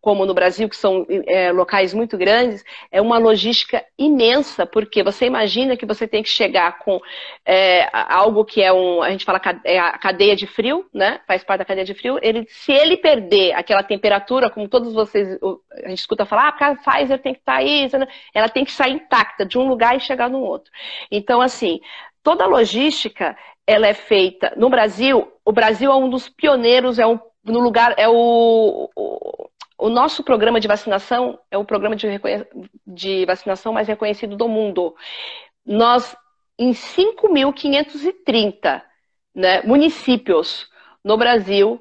como 0.00 0.26
no 0.26 0.34
Brasil, 0.34 0.68
que 0.68 0.76
são 0.76 1.06
é, 1.26 1.50
locais 1.50 1.94
muito 1.94 2.18
grandes, 2.18 2.62
é 2.92 3.00
uma 3.00 3.16
logística 3.16 3.82
imensa, 3.98 4.66
porque 4.66 5.02
você 5.02 5.24
imagina 5.24 5.78
que 5.78 5.86
você 5.86 6.06
tem 6.06 6.22
que 6.22 6.28
chegar 6.28 6.78
com 6.78 7.00
é, 7.46 7.88
algo 7.92 8.44
que 8.44 8.62
é 8.62 8.70
um, 8.70 9.02
a 9.02 9.10
gente 9.10 9.24
fala 9.24 9.40
é 9.64 9.78
a 9.78 9.96
cadeia 9.96 10.36
de 10.36 10.46
frio, 10.46 10.84
né? 10.92 11.20
Faz 11.26 11.42
parte 11.42 11.60
da 11.60 11.64
cadeia 11.64 11.86
de 11.86 11.94
frio. 11.94 12.18
Ele, 12.20 12.46
se 12.50 12.70
ele 12.70 12.98
perder 12.98 13.54
aquela 13.54 13.82
temperatura, 13.82 14.50
como 14.50 14.68
todos 14.68 14.92
vocês, 14.92 15.38
a 15.84 15.88
gente 15.88 16.00
escuta 16.00 16.26
falar, 16.26 16.54
ah, 16.60 16.68
a 16.68 16.76
Pfizer 16.76 17.18
tem 17.22 17.32
que 17.32 17.40
estar 17.40 17.54
tá 17.54 17.58
aí, 17.58 17.88
ela 18.34 18.48
tem 18.48 18.64
que 18.64 18.72
sair 18.72 18.92
intacta 18.92 19.46
de 19.46 19.56
um 19.56 19.66
lugar 19.66 19.96
e 19.96 20.00
chegar 20.00 20.28
no 20.28 20.40
outro. 20.40 20.70
Então, 21.10 21.40
assim, 21.40 21.80
toda 22.22 22.44
a 22.44 22.48
logística, 22.48 23.36
ela 23.66 23.86
é 23.86 23.94
feita 23.94 24.52
no 24.56 24.68
Brasil. 24.68 25.32
O 25.44 25.52
Brasil 25.52 25.90
é 25.90 25.96
um 25.96 26.10
dos 26.10 26.28
pioneiros, 26.28 26.98
é 26.98 27.06
um, 27.06 27.18
no 27.44 27.60
lugar, 27.60 27.94
é 27.98 28.08
o, 28.08 28.90
o 28.94 29.48
o 29.84 29.88
nosso 29.88 30.22
programa 30.22 30.60
de 30.60 30.68
vacinação 30.68 31.38
é 31.50 31.58
o 31.58 31.64
programa 31.64 31.96
de, 31.96 32.06
de 32.86 33.26
vacinação 33.26 33.72
mais 33.72 33.88
reconhecido 33.88 34.36
do 34.36 34.48
mundo. 34.48 34.94
Nós, 35.66 36.16
em 36.58 36.72
5.530 36.72 38.82
né, 39.34 39.62
municípios 39.62 40.68
no 41.04 41.16
Brasil, 41.16 41.80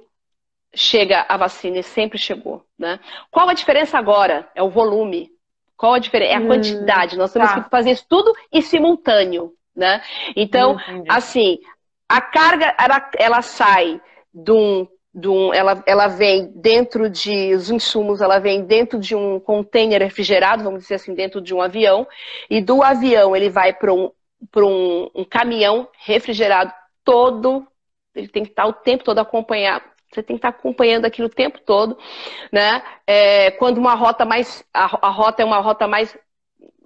chega 0.75 1.25
a 1.29 1.37
vacina 1.37 1.79
e 1.79 1.83
sempre 1.83 2.17
chegou. 2.17 2.65
Né? 2.77 2.99
Qual 3.29 3.47
a 3.47 3.53
diferença 3.53 3.97
agora? 3.97 4.49
É 4.55 4.63
o 4.63 4.69
volume. 4.69 5.29
Qual 5.77 5.93
a 5.93 5.99
diferença? 5.99 6.33
É 6.33 6.35
a 6.35 6.39
hum, 6.39 6.47
quantidade. 6.47 7.17
Nós 7.17 7.31
temos 7.31 7.51
tá. 7.51 7.61
que 7.61 7.69
fazer 7.69 7.91
isso 7.91 8.05
tudo 8.09 8.33
em 8.51 8.61
simultâneo. 8.61 9.53
Né? 9.75 10.01
Então, 10.35 10.77
assim, 11.07 11.59
a 12.17 12.21
carga 12.21 12.75
ela, 12.79 13.09
ela 13.17 13.41
sai 13.41 13.99
de 14.33 14.51
um 14.51 14.87
um, 15.15 15.53
ela, 15.53 15.83
ela 15.85 16.07
vem 16.07 16.51
dentro 16.55 17.07
de 17.07 17.53
os 17.53 17.69
insumos, 17.69 18.19
ela 18.19 18.39
vem 18.39 18.65
dentro 18.65 18.97
de 18.97 19.15
um 19.15 19.39
container 19.39 20.01
refrigerado, 20.01 20.63
vamos 20.63 20.81
dizer 20.81 20.95
assim, 20.95 21.13
dentro 21.13 21.39
de 21.39 21.53
um 21.53 21.61
avião, 21.61 22.07
e 22.49 22.59
do 22.59 22.81
avião 22.81 23.35
ele 23.35 23.47
vai 23.47 23.73
para 23.73 23.93
um, 23.93 24.11
um, 24.57 25.11
um 25.13 25.23
caminhão 25.23 25.87
refrigerado 26.03 26.73
todo, 27.03 27.67
ele 28.15 28.27
tem 28.27 28.43
que 28.43 28.49
estar 28.49 28.65
o 28.65 28.73
tempo 28.73 29.03
todo 29.03 29.19
acompanhado. 29.19 29.85
Você 30.11 30.21
tem 30.21 30.35
que 30.35 30.39
estar 30.39 30.49
acompanhando 30.49 31.05
aquilo 31.05 31.27
o 31.27 31.31
tempo 31.31 31.59
todo, 31.65 31.97
né? 32.51 32.83
É, 33.05 33.51
quando 33.51 33.79
uma 33.79 33.95
rota 33.95 34.23
mais. 34.25 34.63
A, 34.73 35.07
a 35.07 35.09
rota 35.09 35.41
é 35.41 35.45
uma 35.45 35.59
rota 35.59 35.87
mais 35.87 36.15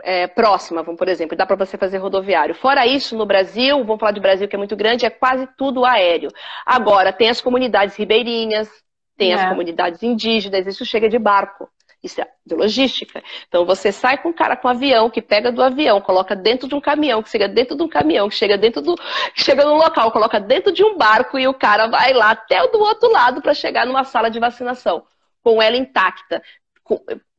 é, 0.03 0.27
próxima, 0.27 0.83
por 0.83 1.07
exemplo, 1.07 1.37
dá 1.37 1.45
para 1.45 1.55
você 1.55 1.77
fazer 1.77 1.97
rodoviário. 1.97 2.55
Fora 2.55 2.85
isso, 2.85 3.15
no 3.17 3.25
Brasil, 3.25 3.83
vamos 3.83 3.99
falar 3.99 4.11
de 4.11 4.19
Brasil 4.19 4.47
que 4.47 4.55
é 4.55 4.57
muito 4.57 4.75
grande, 4.75 5.05
é 5.05 5.09
quase 5.09 5.47
tudo 5.57 5.85
aéreo. 5.85 6.31
Agora, 6.65 7.13
tem 7.13 7.29
as 7.29 7.41
comunidades 7.41 7.95
ribeirinhas, 7.95 8.69
tem 9.17 9.31
é. 9.31 9.35
as 9.35 9.49
comunidades 9.49 10.03
indígenas, 10.03 10.67
isso 10.67 10.85
chega 10.85 11.09
de 11.09 11.17
barco. 11.17 11.69
Isso 12.03 12.21
é 12.21 12.27
de 12.45 12.53
logística. 12.55 13.23
Então 13.47 13.65
você 13.65 13.91
sai 13.91 14.17
com 14.19 14.29
um 14.29 14.33
cara 14.33 14.55
com 14.55 14.67
um 14.67 14.71
avião, 14.71 15.09
que 15.09 15.21
pega 15.21 15.51
do 15.51 15.63
avião, 15.63 15.99
coloca 15.99 16.35
dentro 16.35 16.67
de 16.67 16.75
um 16.75 16.79
caminhão, 16.79 17.23
que 17.23 17.29
chega 17.29 17.47
dentro 17.47 17.75
de 17.75 17.81
um 17.83 17.87
caminhão, 17.87 18.29
que 18.29 18.35
chega 18.35 18.57
dentro 18.57 18.81
do. 18.81 18.95
chega 19.33 19.65
no 19.65 19.75
local, 19.75 20.11
coloca 20.11 20.39
dentro 20.39 20.71
de 20.71 20.83
um 20.83 20.95
barco 20.95 21.39
e 21.39 21.47
o 21.47 21.53
cara 21.53 21.87
vai 21.87 22.13
lá 22.13 22.31
até 22.31 22.61
o 22.61 22.67
do 22.67 22.79
outro 22.79 23.11
lado 23.11 23.41
para 23.41 23.53
chegar 23.53 23.85
numa 23.85 24.03
sala 24.03 24.29
de 24.29 24.39
vacinação, 24.39 25.03
com 25.43 25.61
ela 25.61 25.75
intacta. 25.75 26.41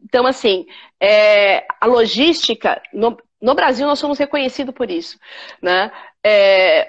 Então, 0.03 0.27
assim, 0.27 0.67
é, 1.01 1.67
a 1.81 1.87
logística, 1.87 2.81
no, 2.93 3.17
no, 3.41 3.55
Brasil 3.55 3.87
nós 3.87 3.99
somos 3.99 4.19
reconhecidos 4.19 4.75
por 4.75 4.91
isso. 4.91 5.19
Né? 5.61 5.91
É, 6.25 6.89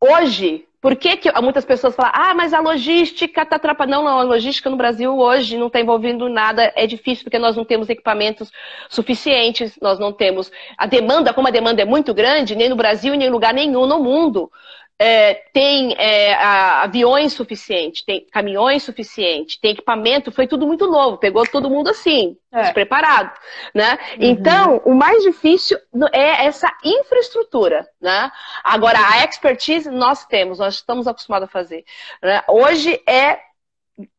hoje, 0.00 0.66
por 0.84 0.96
que, 0.96 1.16
que 1.16 1.32
muitas 1.40 1.64
pessoas 1.64 1.96
falam, 1.96 2.12
ah, 2.14 2.34
mas 2.34 2.52
a 2.52 2.60
logística 2.60 3.40
está 3.40 3.56
atrapalhando? 3.56 4.04
Não, 4.04 4.04
não, 4.04 4.18
a 4.18 4.22
logística 4.22 4.68
no 4.68 4.76
Brasil 4.76 5.16
hoje 5.18 5.56
não 5.56 5.68
está 5.68 5.80
envolvendo 5.80 6.28
nada, 6.28 6.70
é 6.76 6.86
difícil 6.86 7.24
porque 7.24 7.38
nós 7.38 7.56
não 7.56 7.64
temos 7.64 7.88
equipamentos 7.88 8.52
suficientes, 8.90 9.78
nós 9.80 9.98
não 9.98 10.12
temos. 10.12 10.52
A 10.76 10.86
demanda, 10.86 11.32
como 11.32 11.48
a 11.48 11.50
demanda 11.50 11.80
é 11.80 11.86
muito 11.86 12.12
grande, 12.12 12.54
nem 12.54 12.68
no 12.68 12.76
Brasil 12.76 13.14
nem 13.14 13.28
em 13.28 13.30
lugar 13.30 13.54
nenhum 13.54 13.86
no 13.86 13.98
mundo, 13.98 14.52
é, 14.98 15.34
tem 15.52 15.94
é, 15.98 16.34
aviões 16.34 17.32
suficientes, 17.32 18.02
tem 18.04 18.26
caminhões 18.30 18.82
suficientes, 18.82 19.58
tem 19.58 19.72
equipamento, 19.72 20.30
foi 20.30 20.46
tudo 20.46 20.66
muito 20.66 20.86
novo, 20.86 21.18
pegou 21.18 21.44
todo 21.46 21.68
mundo 21.68 21.90
assim, 21.90 22.36
é. 22.52 22.62
despreparado, 22.62 23.32
né? 23.74 23.98
Uhum. 24.12 24.16
Então, 24.20 24.82
o 24.84 24.94
mais 24.94 25.22
difícil 25.22 25.78
é 26.12 26.46
essa 26.46 26.72
infraestrutura, 26.84 27.88
né? 28.00 28.30
Agora, 28.62 28.98
a 28.98 29.24
expertise 29.24 29.90
nós 29.90 30.24
temos, 30.26 30.58
nós 30.58 30.74
estamos 30.74 31.08
acostumados 31.08 31.48
a 31.48 31.52
fazer. 31.52 31.84
Né? 32.22 32.42
Hoje 32.48 33.02
é 33.08 33.40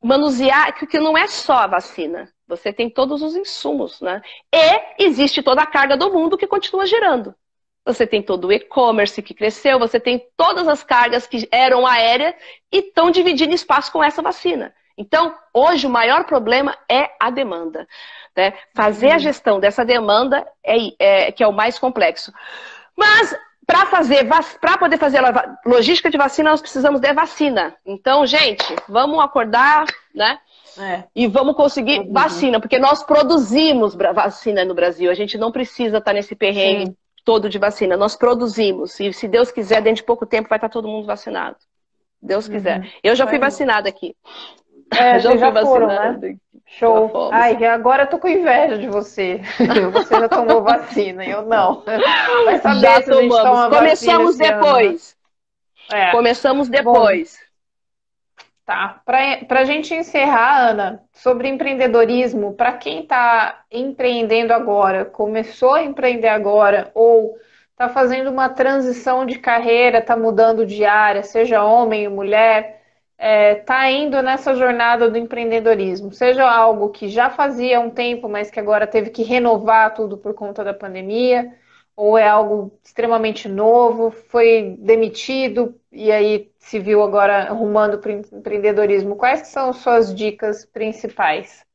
manusear, 0.04 0.74
que 0.74 1.00
não 1.00 1.18
é 1.18 1.28
só 1.28 1.54
a 1.54 1.68
vacina, 1.68 2.30
você 2.48 2.72
tem 2.72 2.90
todos 2.90 3.22
os 3.22 3.36
insumos, 3.36 4.02
né? 4.02 4.22
E 4.54 5.04
existe 5.06 5.42
toda 5.42 5.62
a 5.62 5.68
carga 5.68 5.96
do 5.98 6.12
mundo 6.12 6.38
que 6.38 6.48
continua 6.48 6.86
gerando 6.86 7.34
você 7.86 8.08
tem 8.08 8.22
todo 8.22 8.48
o 8.48 8.52
e-commerce 8.52 9.22
que 9.22 9.34
cresceu, 9.34 9.78
você 9.78 10.00
tem 10.00 10.26
todas 10.36 10.68
as 10.68 10.84
cargas 10.84 11.28
que 11.28 11.48
eram 11.52 11.86
aéreas 11.86 12.34
e 12.72 12.80
estão 12.80 13.12
dividindo 13.12 13.54
espaço 13.54 13.92
com 13.92 14.04
essa 14.04 14.22
vacina. 14.22 14.74
Então, 14.98 15.36
hoje 15.54 15.86
o 15.86 15.90
maior 15.90 16.24
problema 16.24 16.76
é 16.90 17.12
a 17.20 17.30
demanda. 17.30 17.88
Né? 18.36 18.54
Fazer 18.74 19.12
a 19.12 19.14
uhum. 19.14 19.20
gestão 19.20 19.60
dessa 19.60 19.86
demanda 19.86 20.46
é, 20.64 21.28
é 21.28 21.32
que 21.32 21.44
é 21.44 21.48
o 21.48 21.54
mais 21.54 21.78
complexo. 21.78 22.34
Mas 22.96 23.38
para 23.68 23.86
fazer, 23.88 24.28
para 24.60 24.78
poder 24.78 24.98
fazer 24.98 25.24
a 25.24 25.58
logística 25.66 26.10
de 26.10 26.18
vacina, 26.18 26.52
nós 26.52 26.62
precisamos 26.62 27.00
de 27.00 27.14
vacina. 27.14 27.76
Então, 27.86 28.26
gente, 28.26 28.66
vamos 28.88 29.20
acordar, 29.20 29.86
né? 30.14 30.40
É. 30.78 31.04
E 31.16 31.28
vamos 31.28 31.56
conseguir 31.56 32.00
uhum. 32.00 32.12
vacina, 32.12 32.60
porque 32.60 32.80
nós 32.80 33.04
produzimos 33.04 33.96
vacina 33.96 34.66
no 34.66 34.74
Brasil. 34.74 35.12
A 35.12 35.16
gente 35.16 35.38
não 35.38 35.52
precisa 35.52 36.00
estar 36.00 36.14
nesse 36.14 36.36
perrengue 36.36 36.88
Sim 36.88 36.96
todo 37.26 37.50
de 37.50 37.58
vacina. 37.58 37.98
Nós 37.98 38.16
produzimos. 38.16 39.00
E 39.00 39.12
se 39.12 39.28
Deus 39.28 39.52
quiser, 39.52 39.82
dentro 39.82 39.98
de 39.98 40.04
pouco 40.04 40.26
tempo 40.26 40.48
vai 40.48 40.58
estar 40.58 40.70
todo 40.70 40.88
mundo 40.88 41.08
vacinado. 41.08 41.58
Deus 42.22 42.48
quiser. 42.48 42.80
Uhum. 42.80 42.90
Eu 43.04 43.16
já 43.16 43.28
fui 43.28 43.40
vacinada 43.40 43.90
aqui. 43.90 44.16
É, 44.96 45.18
já, 45.20 45.36
já 45.36 45.52
foram, 45.62 45.88
né? 45.88 46.38
Show. 46.68 47.30
Ai, 47.32 47.64
agora 47.66 48.04
eu 48.04 48.08
tô 48.08 48.18
com 48.18 48.28
inveja 48.28 48.78
de 48.78 48.88
você. 48.88 49.42
Você 49.94 50.20
já 50.20 50.28
tomou 50.28 50.64
vacina, 50.64 51.24
eu 51.24 51.44
não. 51.44 51.84
Vai 52.46 52.60
saber 52.60 52.80
já 52.80 53.02
se 53.02 53.10
tomamos. 53.10 53.38
Toma 53.38 53.70
Começamos 53.70 54.36
depois. 54.36 55.16
É. 55.92 56.12
Começamos 56.12 56.68
depois. 56.68 57.38
Bom, 57.40 57.45
Tá. 58.66 59.00
Para 59.06 59.60
a 59.60 59.64
gente 59.64 59.94
encerrar, 59.94 60.70
Ana, 60.72 61.04
sobre 61.14 61.48
empreendedorismo, 61.48 62.54
para 62.56 62.74
quem 62.74 63.02
está 63.02 63.64
empreendendo 63.72 64.54
agora, 64.54 65.06
começou 65.06 65.76
a 65.76 65.84
empreender 65.84 66.30
agora 66.30 66.92
ou 66.96 67.38
está 67.70 67.90
fazendo 67.90 68.32
uma 68.32 68.50
transição 68.50 69.24
de 69.24 69.38
carreira, 69.38 70.00
está 70.00 70.18
mudando 70.18 70.66
de 70.66 70.84
área, 70.84 71.22
seja 71.22 71.64
homem 71.64 72.08
ou 72.08 72.16
mulher, 72.16 72.82
está 73.14 73.26
é, 73.28 73.56
tá 73.56 73.92
indo 73.92 74.20
nessa 74.24 74.56
jornada 74.56 75.12
do 75.12 75.18
empreendedorismo, 75.18 76.12
seja 76.12 76.50
algo 76.50 76.90
que 76.90 77.08
já 77.08 77.30
fazia 77.30 77.78
há 77.78 77.82
um 77.82 77.92
tempo, 77.92 78.28
mas 78.28 78.50
que 78.50 78.60
agora 78.60 78.88
teve 78.88 79.12
que 79.12 79.22
renovar 79.22 79.94
tudo 79.94 80.18
por 80.18 80.34
conta 80.34 80.64
da 80.64 80.74
pandemia, 80.74 81.54
ou 81.96 82.18
é 82.18 82.28
algo 82.28 82.78
extremamente 82.84 83.48
novo, 83.48 84.12
foi 84.12 84.76
demitido 84.80 85.80
e 85.92 86.12
aí 86.12 86.52
se 86.60 86.78
viu 86.78 87.02
agora 87.02 87.44
arrumando 87.44 88.00
para 88.00 88.12
o 88.12 88.16
empreendedorismo. 88.16 89.16
Quais 89.16 89.48
são 89.48 89.72
suas 89.72 90.14
dicas 90.14 90.66
principais? 90.66 91.66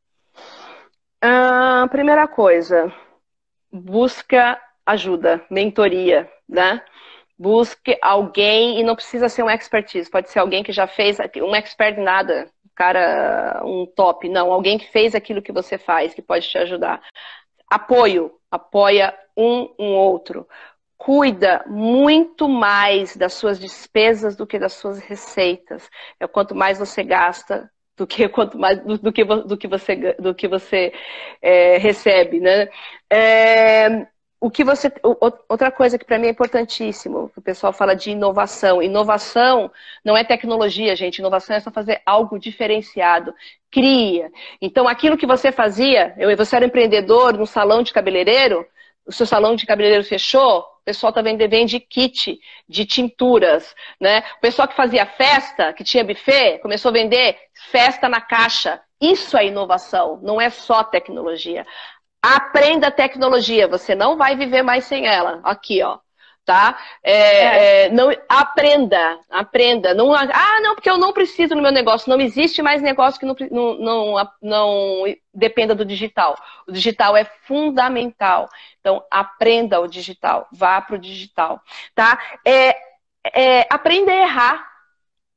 A 1.23 1.87
primeira 1.91 2.29
coisa, 2.29 2.93
busca 3.73 4.61
ajuda, 4.85 5.45
mentoria, 5.51 6.31
né? 6.49 6.83
Busque 7.39 7.97
alguém 8.03 8.81
e 8.81 8.83
não 8.83 8.95
precisa 8.95 9.29
ser 9.29 9.43
um 9.43 9.51
expertise, 9.51 10.11
pode 10.11 10.31
ser 10.31 10.41
alguém 10.41 10.63
que 10.63 10.73
já 10.73 10.87
fez, 10.87 11.19
um 11.37 11.55
expert 11.55 11.99
nada, 11.99 12.51
cara, 12.75 13.63
um 13.65 13.87
top, 13.87 14.29
não, 14.29 14.53
alguém 14.53 14.79
que 14.79 14.91
fez 14.91 15.15
aquilo 15.15 15.43
que 15.43 15.53
você 15.53 15.79
faz, 15.79 16.13
que 16.13 16.21
pode 16.21 16.49
te 16.49 16.59
ajudar. 16.59 17.01
Apoio, 17.71 18.33
apoia 18.51 19.17
um 19.37 19.75
um 19.79 19.95
outro. 19.95 20.47
Cuida 20.99 21.65
muito 21.67 22.49
mais 22.49 23.17
das 23.17 23.33
suas 23.35 23.59
despesas 23.59 24.37
do 24.37 24.47
que 24.47 24.59
das 24.59 24.75
suas 24.75 24.99
receitas. 24.99 25.89
É 26.19 26.27
quanto 26.27 26.55
mais 26.55 26.79
você 26.79 27.03
gasta, 27.03 27.71
do 27.97 28.07
que 28.07 28.29
quanto 28.29 28.59
mais 28.59 28.81
do, 28.85 28.99
do 28.99 29.13
que, 29.13 29.25
do 29.25 29.57
que 29.57 29.69
você 29.69 30.15
do 30.19 30.35
que 30.35 30.49
você 30.49 30.93
é, 31.43 31.79
recebe, 31.79 32.41
né? 32.41 32.69
É, 33.11 34.07
o 34.41 34.51
que 34.51 34.65
você 34.65 34.91
outra 35.03 35.71
coisa 35.71 35.99
que 35.99 36.05
para 36.05 36.19
mim 36.19 36.27
é 36.27 36.31
importantíssimo, 36.31 37.31
o 37.37 37.43
pessoal 37.43 37.75
fala 37.75 37.95
de 37.95 38.11
inovação. 38.11 38.83
Inovação 38.83 39.71
não 40.03 40.17
é 40.17 40.25
tecnologia, 40.25 40.97
gente. 40.97 41.19
Inovação 41.19 41.57
é 41.57 41.61
só 41.61 41.71
fazer 41.71 42.01
algo 42.07 42.39
diferenciado. 42.39 43.35
Cria. 43.71 44.31
Então, 44.61 44.89
aquilo 44.89 45.19
que 45.19 45.27
você 45.27 45.53
fazia, 45.53 46.15
eu, 46.17 46.35
você 46.37 46.57
era 46.57 46.65
empreendedor 46.65 47.37
no 47.37 47.47
salão 47.47 47.83
de 47.83 47.93
cabeleireiro, 47.93 48.67
o 49.07 49.13
seu 49.13 49.27
salão 49.27 49.55
de 49.55 49.67
cabeleireiro 49.67 50.05
fechou, 50.05 50.61
o 50.61 50.85
pessoal 50.85 51.13
também 51.13 51.37
vende 51.37 51.79
kit 51.79 52.39
de 52.67 52.87
tinturas, 52.87 53.75
né? 54.01 54.25
O 54.39 54.41
pessoal 54.41 54.67
que 54.67 54.75
fazia 54.75 55.05
festa, 55.05 55.73
que 55.75 55.85
tinha 55.85 56.03
buffet, 56.03 56.59
começou 56.61 56.89
a 56.89 56.93
vender 56.93 57.37
festa 57.71 58.09
na 58.09 58.21
caixa. 58.21 58.81
Isso 59.01 59.37
é 59.37 59.47
inovação, 59.47 60.19
não 60.23 60.41
é 60.41 60.49
só 60.49 60.83
tecnologia. 60.83 61.67
Aprenda 62.23 62.91
tecnologia, 62.91 63.67
você 63.67 63.95
não 63.95 64.17
vai 64.17 64.37
viver 64.37 64.63
mais 64.63 64.85
sem 64.85 65.07
ela. 65.07 65.41
Aqui, 65.43 65.83
ó. 65.83 65.99
Tá? 66.45 66.79
É, 67.03 67.13
é. 67.13 67.85
É, 67.85 67.89
não, 67.91 68.11
aprenda, 68.29 69.19
aprenda. 69.31 69.95
Não, 69.95 70.13
ah, 70.13 70.61
não, 70.63 70.75
porque 70.75 70.91
eu 70.91 70.99
não 70.99 71.13
preciso 71.13 71.55
no 71.55 71.63
meu 71.63 71.71
negócio. 71.71 72.11
Não 72.11 72.21
existe 72.21 72.61
mais 72.61 72.83
negócio 72.83 73.21
que 73.21 73.27
não, 73.27 73.37
não, 73.51 73.79
não, 73.79 74.31
não 74.43 75.05
dependa 75.33 75.75
do 75.75 75.85
digital. 75.85 76.37
O 76.67 76.73
digital 76.73 77.17
é 77.17 77.25
fundamental. 77.25 78.49
Então, 78.81 79.05
aprenda 79.11 79.81
o 79.81 79.87
digital, 79.87 80.49
vá 80.53 80.81
para 80.81 80.97
o 80.97 80.99
digital. 80.99 81.61
Tá? 81.95 82.19
É, 82.45 82.77
é, 83.33 83.67
aprenda 83.71 84.11
a 84.11 84.17
errar 84.17 84.70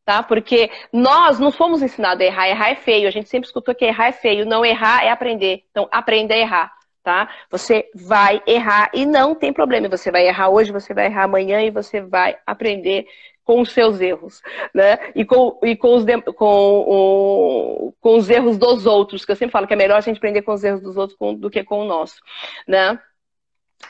tá? 0.06 0.22
Porque 0.24 0.70
nós 0.92 1.40
não 1.40 1.52
fomos 1.52 1.82
ensinados 1.82 2.22
a 2.22 2.26
errar, 2.26 2.50
errar 2.50 2.70
é 2.70 2.76
feio. 2.76 3.08
A 3.08 3.12
gente 3.12 3.30
sempre 3.30 3.48
escutou 3.48 3.74
que 3.74 3.86
errar 3.86 4.08
é 4.08 4.12
feio, 4.12 4.46
não 4.46 4.66
errar 4.66 5.04
é 5.04 5.10
aprender. 5.10 5.64
Então, 5.72 5.88
aprenda 5.92 6.34
a 6.34 6.38
errar, 6.38 6.72
tá? 7.04 7.30
Você 7.50 7.90
vai 7.96 8.42
errar 8.46 8.90
e 8.94 9.06
não 9.06 9.34
tem 9.36 9.54
problema. 9.54 9.88
Você 9.90 10.12
vai 10.12 10.28
errar 10.28 10.50
hoje, 10.50 10.72
você 10.72 10.94
vai 10.94 11.06
errar 11.06 11.24
amanhã 11.24 11.62
e 11.62 11.72
você 11.72 12.02
vai 12.02 12.38
aprender 12.46 13.06
com 13.44 13.60
os 13.60 13.72
seus 13.72 14.00
erros, 14.00 14.42
né? 14.74 14.98
E 15.16 15.26
com, 15.26 15.60
e 15.64 15.76
com, 15.76 15.96
os, 15.96 16.06
com, 16.36 16.86
o, 16.88 17.94
com 18.00 18.16
os 18.16 18.30
erros 18.30 18.58
dos 18.58 18.86
outros, 18.86 19.26
que 19.26 19.32
eu 19.32 19.36
sempre 19.36 19.52
falo 19.52 19.68
que 19.68 19.74
é 19.74 19.78
melhor 19.78 19.98
a 19.98 20.02
gente 20.02 20.18
aprender 20.18 20.44
com 20.44 20.54
os 20.54 20.64
erros 20.64 20.82
dos 20.82 20.96
outros 20.96 21.18
do 21.38 21.50
que 21.50 21.64
com 21.64 21.82
o 21.82 21.86
nosso, 21.86 22.22
né? 22.66 22.98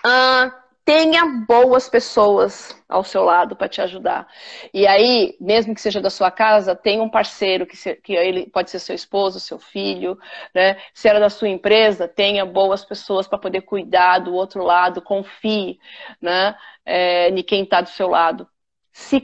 Ah, 0.04 0.63
tenha 0.86 1.26
boas 1.48 1.90
pessoas 1.90 2.76
ao 2.90 3.04
seu 3.04 3.24
lado 3.24 3.56
para 3.56 3.70
te 3.70 3.82
ajudar. 3.82 4.28
E 4.74 4.86
aí, 4.86 5.36
mesmo 5.40 5.74
que 5.74 5.82
seja 5.82 6.02
da 6.02 6.10
sua 6.10 6.30
casa, 6.30 6.76
tenha 6.76 7.02
um 7.02 7.10
parceiro 7.10 7.66
que, 7.66 7.78
se, 7.78 7.96
que 7.96 8.14
ele 8.14 8.48
pode 8.50 8.70
ser 8.70 8.80
seu 8.80 8.96
esposo, 8.96 9.40
seu 9.40 9.58
filho, 9.60 10.18
né? 10.54 10.78
Se 10.94 11.08
era 11.08 11.20
da 11.20 11.30
sua 11.30 11.50
empresa, 11.50 12.08
tenha 12.08 12.46
boas 12.46 12.84
pessoas 12.84 13.28
para 13.28 13.38
poder 13.38 13.62
cuidar 13.62 14.20
do 14.20 14.34
outro 14.34 14.64
lado, 14.64 15.02
confie, 15.02 15.80
né? 16.22 16.56
É, 16.86 17.30
em 17.30 17.44
quem 17.44 17.64
está 17.64 17.82
do 17.82 17.90
seu 17.90 18.10
lado 18.10 18.48
se 18.96 19.20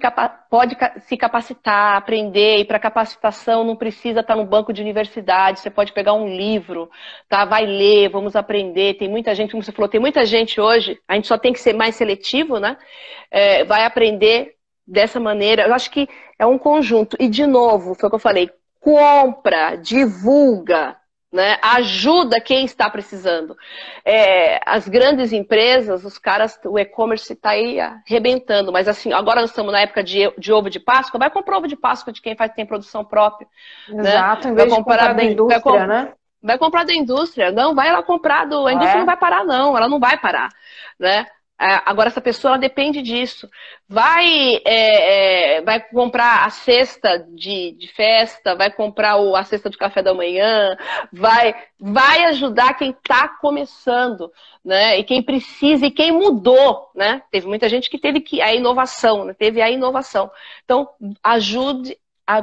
pode 0.49 0.75
se 1.01 1.15
capacitar, 1.15 1.95
aprender, 1.95 2.57
e 2.57 2.65
para 2.65 2.79
capacitação 2.79 3.63
não 3.63 3.75
precisa 3.75 4.21
estar 4.21 4.35
no 4.35 4.43
banco 4.43 4.73
de 4.73 4.81
universidade, 4.81 5.59
você 5.59 5.69
pode 5.69 5.93
pegar 5.93 6.13
um 6.13 6.27
livro, 6.27 6.89
tá? 7.29 7.45
Vai 7.45 7.67
ler, 7.67 8.09
vamos 8.09 8.35
aprender. 8.35 8.95
Tem 8.95 9.07
muita 9.07 9.35
gente, 9.35 9.51
como 9.51 9.61
você 9.61 9.71
falou, 9.71 9.87
tem 9.87 10.01
muita 10.01 10.25
gente 10.25 10.59
hoje, 10.59 10.99
a 11.07 11.13
gente 11.13 11.27
só 11.27 11.37
tem 11.37 11.53
que 11.53 11.59
ser 11.59 11.73
mais 11.73 11.95
seletivo, 11.95 12.59
né? 12.59 12.77
É, 13.29 13.63
vai 13.63 13.85
aprender 13.85 14.55
dessa 14.87 15.19
maneira. 15.19 15.67
Eu 15.67 15.73
acho 15.75 15.91
que 15.91 16.09
é 16.39 16.47
um 16.47 16.57
conjunto. 16.57 17.15
E, 17.19 17.29
de 17.29 17.45
novo, 17.45 17.93
foi 17.93 18.07
o 18.07 18.09
que 18.09 18.15
eu 18.15 18.19
falei, 18.19 18.49
compra, 18.79 19.75
divulga, 19.75 20.97
né? 21.31 21.57
Ajuda 21.61 22.41
quem 22.41 22.65
está 22.65 22.89
precisando. 22.89 23.55
É, 24.03 24.59
as 24.65 24.87
grandes 24.87 25.31
empresas, 25.31 26.03
os 26.03 26.17
caras, 26.17 26.59
o 26.65 26.77
e-commerce 26.79 27.33
está 27.33 27.51
aí 27.51 27.79
arrebentando, 27.79 28.71
mas 28.71 28.87
assim, 28.87 29.13
agora 29.13 29.41
nós 29.41 29.51
estamos 29.51 29.71
na 29.71 29.81
época 29.81 30.03
de, 30.03 30.31
de, 30.37 30.51
ovo 30.51 30.69
de 30.69 30.79
Páscoa, 30.79 31.19
vai 31.19 31.29
comprar 31.29 31.57
ovo 31.57 31.67
de 31.67 31.75
Páscoa 31.75 32.11
de 32.11 32.21
quem 32.21 32.35
faz, 32.35 32.51
tem 32.53 32.65
produção 32.65 33.05
própria. 33.05 33.47
Né? 33.87 34.09
Exato, 34.09 34.47
né? 34.47 34.53
em 34.53 34.55
vez 34.55 34.69
vai 34.69 34.77
comprar, 34.77 34.95
de 34.95 34.99
comprar 35.01 35.13
da 35.13 35.23
indústria, 35.23 35.61
vai, 35.61 35.87
né? 35.87 36.13
Vai 36.41 36.57
comprar 36.57 36.85
da 36.85 36.93
indústria, 36.93 37.51
não, 37.51 37.75
vai 37.75 37.91
lá 37.91 38.01
comprar 38.01 38.45
do. 38.45 38.65
A 38.65 38.73
indústria 38.73 38.97
é? 38.97 38.99
não 38.99 39.05
vai 39.05 39.17
parar, 39.17 39.43
não, 39.43 39.77
ela 39.77 39.89
não 39.89 39.99
vai 39.99 40.17
parar. 40.17 40.49
Né? 40.97 41.25
É, 41.61 41.81
agora, 41.85 42.07
essa 42.07 42.21
pessoa 42.21 42.57
depende 42.57 43.01
disso. 43.01 43.49
Vai, 43.87 44.61
é, 44.65 45.57
é, 45.57 45.61
vai 45.61 45.81
comprar 45.81 46.45
a 46.45 46.49
cesta 46.49 47.19
de, 47.35 47.73
de 47.73 47.87
festa, 47.89 48.55
vai 48.55 48.71
comprar 48.71 49.17
o, 49.17 49.35
a 49.35 49.43
cesta 49.43 49.69
de 49.69 49.77
café 49.77 50.01
da 50.01 50.13
manhã, 50.13 50.77
vai, 51.11 51.53
vai 51.77 52.23
ajudar 52.25 52.75
quem 52.75 52.91
está 52.91 53.27
começando, 53.27 54.31
né? 54.63 54.99
E 54.99 55.03
quem 55.03 55.21
precisa 55.21 55.85
e 55.85 55.91
quem 55.91 56.13
mudou, 56.13 56.89
né? 56.95 57.21
Teve 57.29 57.45
muita 57.47 57.67
gente 57.67 57.89
que 57.89 57.99
teve 57.99 58.21
que, 58.21 58.41
a 58.41 58.55
inovação, 58.55 59.25
né? 59.25 59.33
teve 59.33 59.61
a 59.61 59.69
inovação. 59.69 60.31
Então, 60.63 60.87
ajude, 61.21 61.97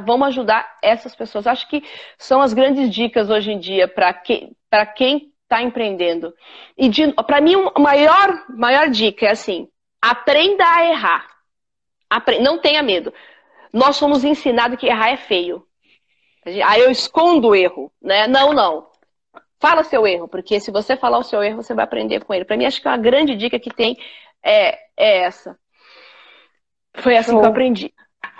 vamos 0.05 0.27
ajudar 0.27 0.77
essas 0.81 1.15
pessoas. 1.15 1.47
Acho 1.47 1.67
que 1.67 1.83
são 2.19 2.39
as 2.39 2.53
grandes 2.53 2.93
dicas 2.93 3.31
hoje 3.31 3.51
em 3.51 3.59
dia 3.59 3.87
para 3.87 4.13
que, 4.13 4.51
quem 4.95 5.31
está 5.47 5.63
empreendendo. 5.63 6.33
E 6.77 6.91
para 7.25 7.41
mim, 7.41 7.55
a 7.73 7.79
maior, 7.79 8.45
maior 8.49 8.89
dica 8.89 9.25
é 9.25 9.31
assim: 9.31 9.67
aprenda 10.01 10.63
a 10.63 10.85
errar. 10.85 11.27
Apre 12.09 12.39
não 12.39 12.59
tenha 12.59 12.83
medo. 12.83 13.13
Nós 13.73 13.95
somos 13.95 14.23
ensinados 14.23 14.79
que 14.79 14.87
errar 14.87 15.09
é 15.09 15.17
feio. 15.17 15.65
Aí 16.65 16.81
eu 16.81 16.91
escondo 16.91 17.49
o 17.49 17.55
erro, 17.55 17.91
né? 18.01 18.27
Não, 18.27 18.53
não. 18.53 18.87
Fala 19.59 19.83
seu 19.83 20.05
erro, 20.05 20.27
porque 20.27 20.59
se 20.59 20.71
você 20.71 20.95
falar 20.95 21.17
o 21.17 21.23
seu 21.23 21.41
erro, 21.41 21.63
você 21.63 21.73
vai 21.73 21.83
aprender 21.83 22.23
com 22.23 22.33
ele. 22.33 22.45
Para 22.45 22.55
mim, 22.55 22.65
acho 22.65 22.81
que 22.81 22.87
uma 22.87 22.97
grande 22.97 23.35
dica 23.35 23.59
que 23.59 23.73
tem 23.73 23.97
é, 24.43 24.77
é 24.95 25.17
essa. 25.23 25.57
Foi 26.97 27.17
assim 27.17 27.31
Show. 27.31 27.39
que 27.39 27.45
eu 27.45 27.49
aprendi. 27.49 27.93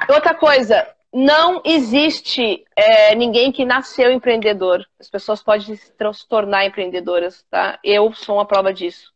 Outra 0.10 0.34
coisa, 0.36 0.88
não 1.14 1.62
existe 1.66 2.64
é, 2.76 3.16
ninguém 3.16 3.52
que 3.52 3.66
nasceu 3.66 4.12
empreendedor. 4.12 4.86
As 5.00 5.10
pessoas 5.10 5.42
podem 5.44 5.76
se 5.76 5.92
tornar 6.28 6.66
empreendedoras, 6.66 7.44
tá? 7.50 7.80
Eu 7.84 8.14
sou 8.14 8.36
uma 8.36 8.46
prova 8.46 8.74
disso. 8.74 9.12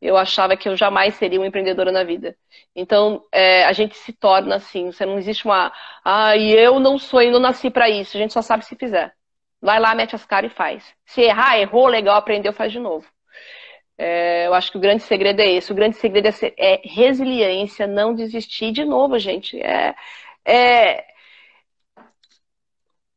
Eu 0.00 0.16
achava 0.16 0.56
que 0.56 0.68
eu 0.68 0.76
jamais 0.76 1.14
seria 1.16 1.38
uma 1.38 1.46
empreendedora 1.46 1.92
na 1.92 2.02
vida. 2.04 2.36
Então, 2.74 3.22
é, 3.32 3.64
a 3.64 3.72
gente 3.72 3.96
se 3.96 4.12
torna 4.12 4.56
assim. 4.56 4.90
Você 4.90 5.04
não 5.04 5.18
existe 5.18 5.44
uma. 5.44 5.72
Ah, 6.04 6.36
e 6.36 6.52
eu 6.52 6.80
não 6.80 6.98
sou, 6.98 7.20
eu 7.22 7.32
não 7.32 7.40
nasci 7.40 7.70
para 7.70 7.88
isso. 7.88 8.16
A 8.16 8.20
gente 8.20 8.32
só 8.32 8.42
sabe 8.42 8.64
se 8.64 8.76
fizer. 8.76 9.12
Vai 9.60 9.78
lá, 9.78 9.94
mete 9.94 10.14
as 10.14 10.24
caras 10.24 10.50
e 10.52 10.54
faz. 10.54 10.94
Se 11.04 11.20
errar, 11.22 11.58
errou, 11.58 11.86
legal, 11.86 12.16
aprendeu, 12.16 12.52
faz 12.52 12.72
de 12.72 12.78
novo. 12.78 13.06
É, 13.98 14.46
eu 14.46 14.54
acho 14.54 14.72
que 14.72 14.78
o 14.78 14.80
grande 14.80 15.02
segredo 15.02 15.40
é 15.40 15.50
esse. 15.52 15.70
O 15.72 15.74
grande 15.74 15.96
segredo 15.96 16.28
é, 16.28 16.32
ser, 16.32 16.54
é 16.58 16.80
resiliência, 16.84 17.86
não 17.86 18.14
desistir. 18.14 18.72
De 18.72 18.84
novo, 18.84 19.18
gente. 19.18 19.60
É, 19.60 19.94
é, 20.44 21.04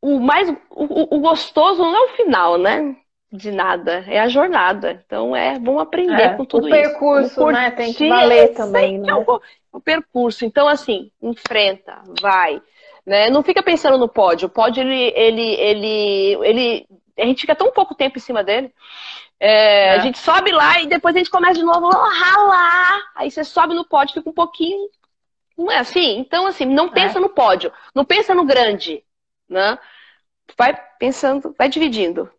o 0.04 0.20
mais 0.20 0.50
o, 0.70 1.16
o, 1.16 1.20
gostoso 1.20 1.82
não 1.82 1.96
é 1.96 2.02
o 2.02 2.16
final, 2.16 2.58
né? 2.58 2.94
De 3.32 3.52
nada, 3.52 4.04
é 4.06 4.20
a 4.20 4.28
jornada. 4.28 5.02
Então 5.06 5.34
é 5.34 5.58
bom 5.58 5.80
aprender 5.80 6.22
é, 6.22 6.36
com 6.36 6.44
tudo 6.44 6.68
isso. 6.68 6.76
O 6.76 6.82
percurso, 6.82 7.46
né? 7.48 7.72
Tem 7.72 7.94
que 7.94 8.10
valer 8.10 8.50
também, 8.54 9.00
né? 9.00 9.14
O, 9.16 9.42
o, 9.72 9.80
percurso. 9.80 10.44
Então 10.44 10.68
assim, 10.68 11.10
enfrenta, 11.22 12.02
vai, 12.22 12.62
né? 13.06 13.30
Não 13.30 13.42
fica 13.42 13.64
pensando 13.64 13.98
no 13.98 14.10
pódio. 14.10 14.48
O 14.48 14.52
pódio 14.52 14.84
ele 14.84 15.14
ele 15.16 15.56
ele 15.56 16.38
ele 16.44 16.88
a 17.18 17.26
gente 17.26 17.40
fica 17.40 17.56
tão 17.56 17.72
pouco 17.72 17.96
tempo 17.96 18.18
em 18.18 18.22
cima 18.22 18.44
dele. 18.44 18.74
É, 19.40 19.88
é. 19.88 19.92
A 19.92 20.00
gente 20.00 20.18
sobe 20.18 20.52
lá 20.52 20.82
e 20.82 20.88
depois 20.88 21.16
a 21.16 21.20
gente 21.20 21.32
começa 21.32 21.56
de 21.56 21.64
novo 21.64 21.88
a 21.88 22.10
ralar. 22.10 23.02
Aí 23.16 23.32
você 23.32 23.46
sobe 23.46 23.74
no 23.74 23.86
pódio, 23.86 24.16
fica 24.16 24.30
um 24.30 24.34
pouquinho. 24.34 24.90
Não 25.58 25.72
é 25.72 25.78
assim? 25.78 26.18
Então, 26.18 26.46
assim, 26.46 26.66
não 26.66 26.90
pensa 26.90 27.20
é. 27.20 27.22
no 27.22 27.30
pódio, 27.30 27.72
não 27.96 28.04
pensa 28.04 28.36
no 28.36 28.44
grande, 28.44 29.04
né? 29.54 29.78
vai 30.58 30.78
pensando, 31.00 31.54
vai 31.58 31.70
dividindo. 31.70 32.30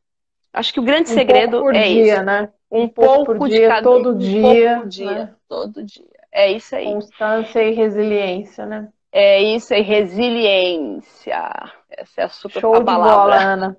Acho 0.52 0.72
que 0.72 0.80
o 0.80 0.84
grande 0.84 1.10
um 1.10 1.14
segredo 1.14 1.52
pouco 1.52 1.66
por 1.66 1.74
é 1.74 1.88
dia, 1.88 2.14
isso. 2.14 2.22
Né? 2.22 2.48
Um, 2.70 2.88
pouco, 2.88 3.24
pouco 3.26 3.48
dia, 3.48 3.68
cada 3.68 3.82
todo 3.82 4.10
um 4.10 4.18
dia, 4.18 4.74
pouco 4.74 4.88
dia, 4.88 5.10
né? 5.10 5.34
todo 5.48 5.82
dia. 5.82 6.04
É 6.30 6.50
isso 6.50 6.74
aí. 6.74 6.84
Constância 6.84 7.62
e 7.62 7.72
resiliência, 7.72 8.66
né? 8.66 8.88
É 9.12 9.40
isso 9.40 9.72
aí, 9.72 9.82
resiliência. 9.82 11.72
Essa 11.88 12.22
é 12.22 12.24
a 12.24 12.28
super 12.28 12.60
Show 12.60 12.78
de 12.78 12.84
bola, 12.84 13.36
Ana. 13.36 13.76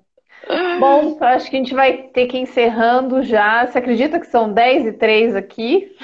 Bom, 0.78 1.16
acho 1.20 1.50
que 1.50 1.56
a 1.56 1.58
gente 1.58 1.74
vai 1.74 2.04
ter 2.04 2.26
que 2.26 2.36
ir 2.36 2.42
encerrando 2.42 3.22
já. 3.22 3.66
Você 3.66 3.78
acredita 3.78 4.20
que 4.20 4.26
são 4.26 4.52
10 4.52 4.86
e 4.86 4.92
3 4.92 5.34
aqui? 5.34 5.96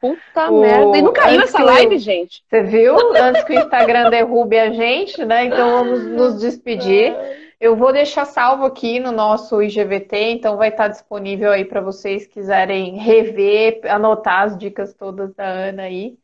Puta 0.00 0.50
o... 0.50 0.60
merda. 0.60 0.98
E 0.98 1.02
não 1.02 1.12
caiu 1.12 1.40
essa 1.40 1.62
live, 1.62 1.98
gente. 1.98 2.42
Você 2.48 2.62
viu? 2.62 2.96
Antes 3.16 3.44
que 3.44 3.52
o 3.52 3.58
Instagram 3.58 4.10
derrube 4.10 4.58
a 4.58 4.70
gente, 4.70 5.24
né? 5.24 5.44
Então 5.44 5.84
vamos 5.84 6.06
nos 6.06 6.40
despedir. 6.40 7.14
Eu 7.60 7.76
vou 7.76 7.92
deixar 7.92 8.24
salvo 8.24 8.64
aqui 8.66 8.98
no 8.98 9.12
nosso 9.12 9.62
IGVT, 9.62 10.32
então 10.32 10.56
vai 10.56 10.68
estar 10.68 10.88
disponível 10.88 11.52
aí 11.52 11.64
para 11.64 11.80
vocês 11.80 12.26
quiserem 12.26 12.98
rever, 12.98 13.80
anotar 13.84 14.42
as 14.42 14.58
dicas 14.58 14.92
todas 14.92 15.32
da 15.34 15.46
Ana 15.46 15.84
aí. 15.84 16.18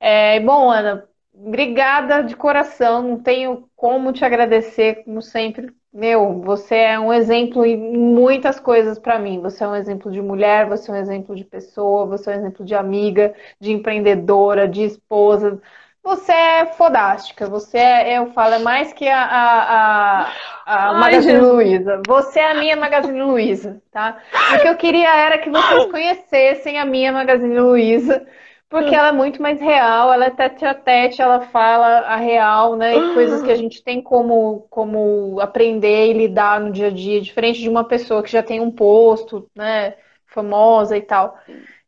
É, 0.00 0.40
bom, 0.40 0.70
Ana, 0.70 1.06
obrigada 1.32 2.22
de 2.22 2.34
coração. 2.34 3.02
Não 3.02 3.22
tenho 3.22 3.68
como 3.76 4.12
te 4.12 4.24
agradecer, 4.24 5.04
como 5.04 5.22
sempre, 5.22 5.72
meu, 5.92 6.40
você 6.40 6.74
é 6.76 6.98
um 6.98 7.12
exemplo 7.12 7.66
em 7.66 7.76
muitas 7.76 8.58
coisas 8.58 8.98
para 8.98 9.18
mim. 9.18 9.40
Você 9.40 9.62
é 9.62 9.68
um 9.68 9.76
exemplo 9.76 10.10
de 10.10 10.22
mulher, 10.22 10.66
você 10.66 10.90
é 10.90 10.94
um 10.94 10.96
exemplo 10.96 11.36
de 11.36 11.44
pessoa, 11.44 12.06
você 12.06 12.30
é 12.30 12.34
um 12.34 12.38
exemplo 12.38 12.64
de 12.64 12.74
amiga, 12.74 13.34
de 13.60 13.72
empreendedora, 13.72 14.66
de 14.66 14.82
esposa. 14.82 15.60
Você 16.02 16.32
é 16.32 16.66
fodástica. 16.66 17.46
Você 17.46 17.76
é, 17.76 18.18
eu 18.18 18.32
falo, 18.32 18.54
é 18.54 18.58
mais 18.58 18.92
que 18.94 19.06
a, 19.06 19.22
a, 19.22 20.32
a, 20.64 20.88
a 20.90 20.94
Magazine 20.94 21.38
Luiza. 21.38 22.02
Você 22.06 22.40
é 22.40 22.50
a 22.52 22.54
minha 22.54 22.76
Magazine 22.76 23.22
Luiza, 23.22 23.82
tá? 23.90 24.18
O 24.56 24.60
que 24.60 24.68
eu 24.68 24.76
queria 24.76 25.14
era 25.14 25.38
que 25.38 25.50
vocês 25.50 25.84
conhecessem 25.92 26.78
a 26.78 26.86
minha 26.86 27.12
Magazine 27.12 27.58
Luiza 27.60 28.26
porque 28.72 28.94
ela 28.94 29.08
é 29.08 29.12
muito 29.12 29.42
mais 29.42 29.60
real, 29.60 30.10
ela 30.10 30.24
é 30.24 30.30
tete 30.30 30.64
a 30.64 30.72
tete, 30.74 31.20
ela 31.20 31.42
fala 31.42 32.00
a 32.00 32.16
real, 32.16 32.74
né? 32.74 32.96
E 32.96 33.12
coisas 33.12 33.42
que 33.42 33.50
a 33.50 33.54
gente 33.54 33.84
tem 33.84 34.02
como, 34.02 34.66
como 34.70 35.38
aprender 35.40 36.08
e 36.08 36.14
lidar 36.14 36.58
no 36.58 36.72
dia 36.72 36.86
a 36.86 36.90
dia, 36.90 37.20
diferente 37.20 37.60
de 37.60 37.68
uma 37.68 37.84
pessoa 37.84 38.22
que 38.22 38.30
já 38.30 38.42
tem 38.42 38.60
um 38.62 38.70
posto, 38.70 39.46
né? 39.54 39.94
Famosa 40.26 40.96
e 40.96 41.02
tal. 41.02 41.38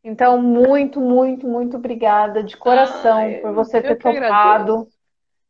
Então, 0.03 0.39
muito, 0.39 1.01
muito, 1.01 1.47
muito 1.47 1.77
obrigada 1.77 2.43
de 2.43 2.55
coração 2.55 3.33
por 3.41 3.51
você 3.51 3.81
ter 3.81 3.95
topado. 3.95 4.87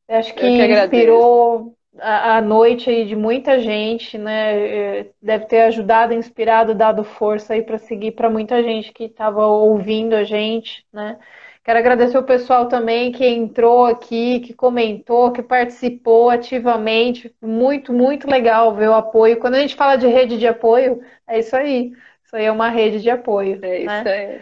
Acho 0.08 0.34
que, 0.34 0.40
que 0.40 0.72
inspirou 0.72 1.75
a, 2.00 2.38
a, 2.38 2.42
noite 2.42 2.90
aí 2.90 3.06
de 3.06 3.16
muita 3.16 3.60
gente, 3.60 4.18
né? 4.18 5.00
É, 5.00 5.12
deve 5.22 5.46
ter 5.46 5.62
ajudado, 5.64 6.14
inspirado, 6.14 6.76
dado 6.76 7.04
força 7.04 7.54
aí 7.54 7.62
para 7.64 7.78
seguir 7.78 8.12
para 8.12 8.30
muita 8.30 8.62
gente 8.64 8.92
que 8.92 9.06
estava 9.06 9.46
ouvindo 9.46 10.14
a 10.14 10.24
gente, 10.24 10.86
né? 10.92 11.18
Quero 11.64 11.80
agradecer 11.80 12.18
o 12.18 12.24
pessoal 12.24 12.68
também 12.68 13.12
que 13.12 13.26
entrou 13.26 13.86
aqui, 13.86 14.40
que 14.42 14.54
comentou, 14.54 15.32
que 15.32 15.42
participou 15.42 16.30
ativamente. 16.30 17.36
Muito, 17.42 17.92
muito 17.92 18.30
legal 18.30 18.76
ver 18.76 18.90
o 18.90 18.94
apoio. 18.94 19.40
Quando 19.40 19.56
a 19.56 19.60
gente 19.60 19.76
fala 19.76 19.96
de 19.96 20.06
rede 20.06 20.38
de 20.38 20.46
apoio, 20.46 21.02
é 21.28 21.40
isso 21.40 21.56
aí. 21.56 21.92
Isso 22.24 22.36
aí 22.36 22.46
é 22.46 22.52
uma 22.52 22.70
rede 22.70 23.02
de 23.02 23.10
apoio. 23.10 23.60
É 23.66 23.80
isso 23.80 24.04
né? 24.04 24.04
aí. 24.06 24.42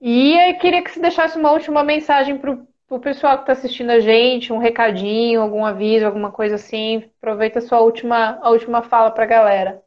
E 0.00 0.50
eu 0.50 0.58
queria 0.58 0.82
que 0.82 0.90
você 0.90 1.00
deixasse 1.00 1.38
uma 1.38 1.52
última 1.52 1.84
mensagem 1.84 2.38
para 2.38 2.52
o 2.52 2.66
o 2.90 2.98
pessoal 2.98 3.36
que 3.36 3.42
está 3.44 3.52
assistindo 3.52 3.90
a 3.90 4.00
gente, 4.00 4.52
um 4.52 4.58
recadinho, 4.58 5.40
algum 5.40 5.64
aviso, 5.64 6.04
alguma 6.04 6.32
coisa 6.32 6.56
assim. 6.56 7.08
Aproveita 7.18 7.60
a 7.60 7.62
sua 7.62 7.80
última, 7.80 8.38
a 8.42 8.50
última 8.50 8.82
fala 8.82 9.12
para 9.12 9.22
a 9.22 9.28
galera. 9.28 9.82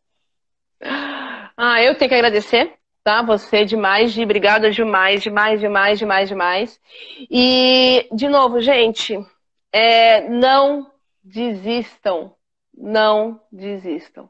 Ah, 1.55 1.83
eu 1.83 1.95
tenho 1.95 2.09
que 2.09 2.15
agradecer, 2.15 2.73
tá? 3.03 3.21
Você 3.21 3.65
demais, 3.65 4.13
de 4.13 4.23
obrigada 4.23 4.71
demais, 4.71 5.21
demais, 5.21 5.59
demais, 5.59 5.99
demais, 5.99 6.29
demais. 6.29 6.79
E, 7.29 8.07
de 8.13 8.29
novo, 8.29 8.61
gente, 8.61 9.19
é, 9.71 10.21
não 10.29 10.89
desistam, 11.21 12.33
não 12.73 13.39
desistam, 13.51 14.29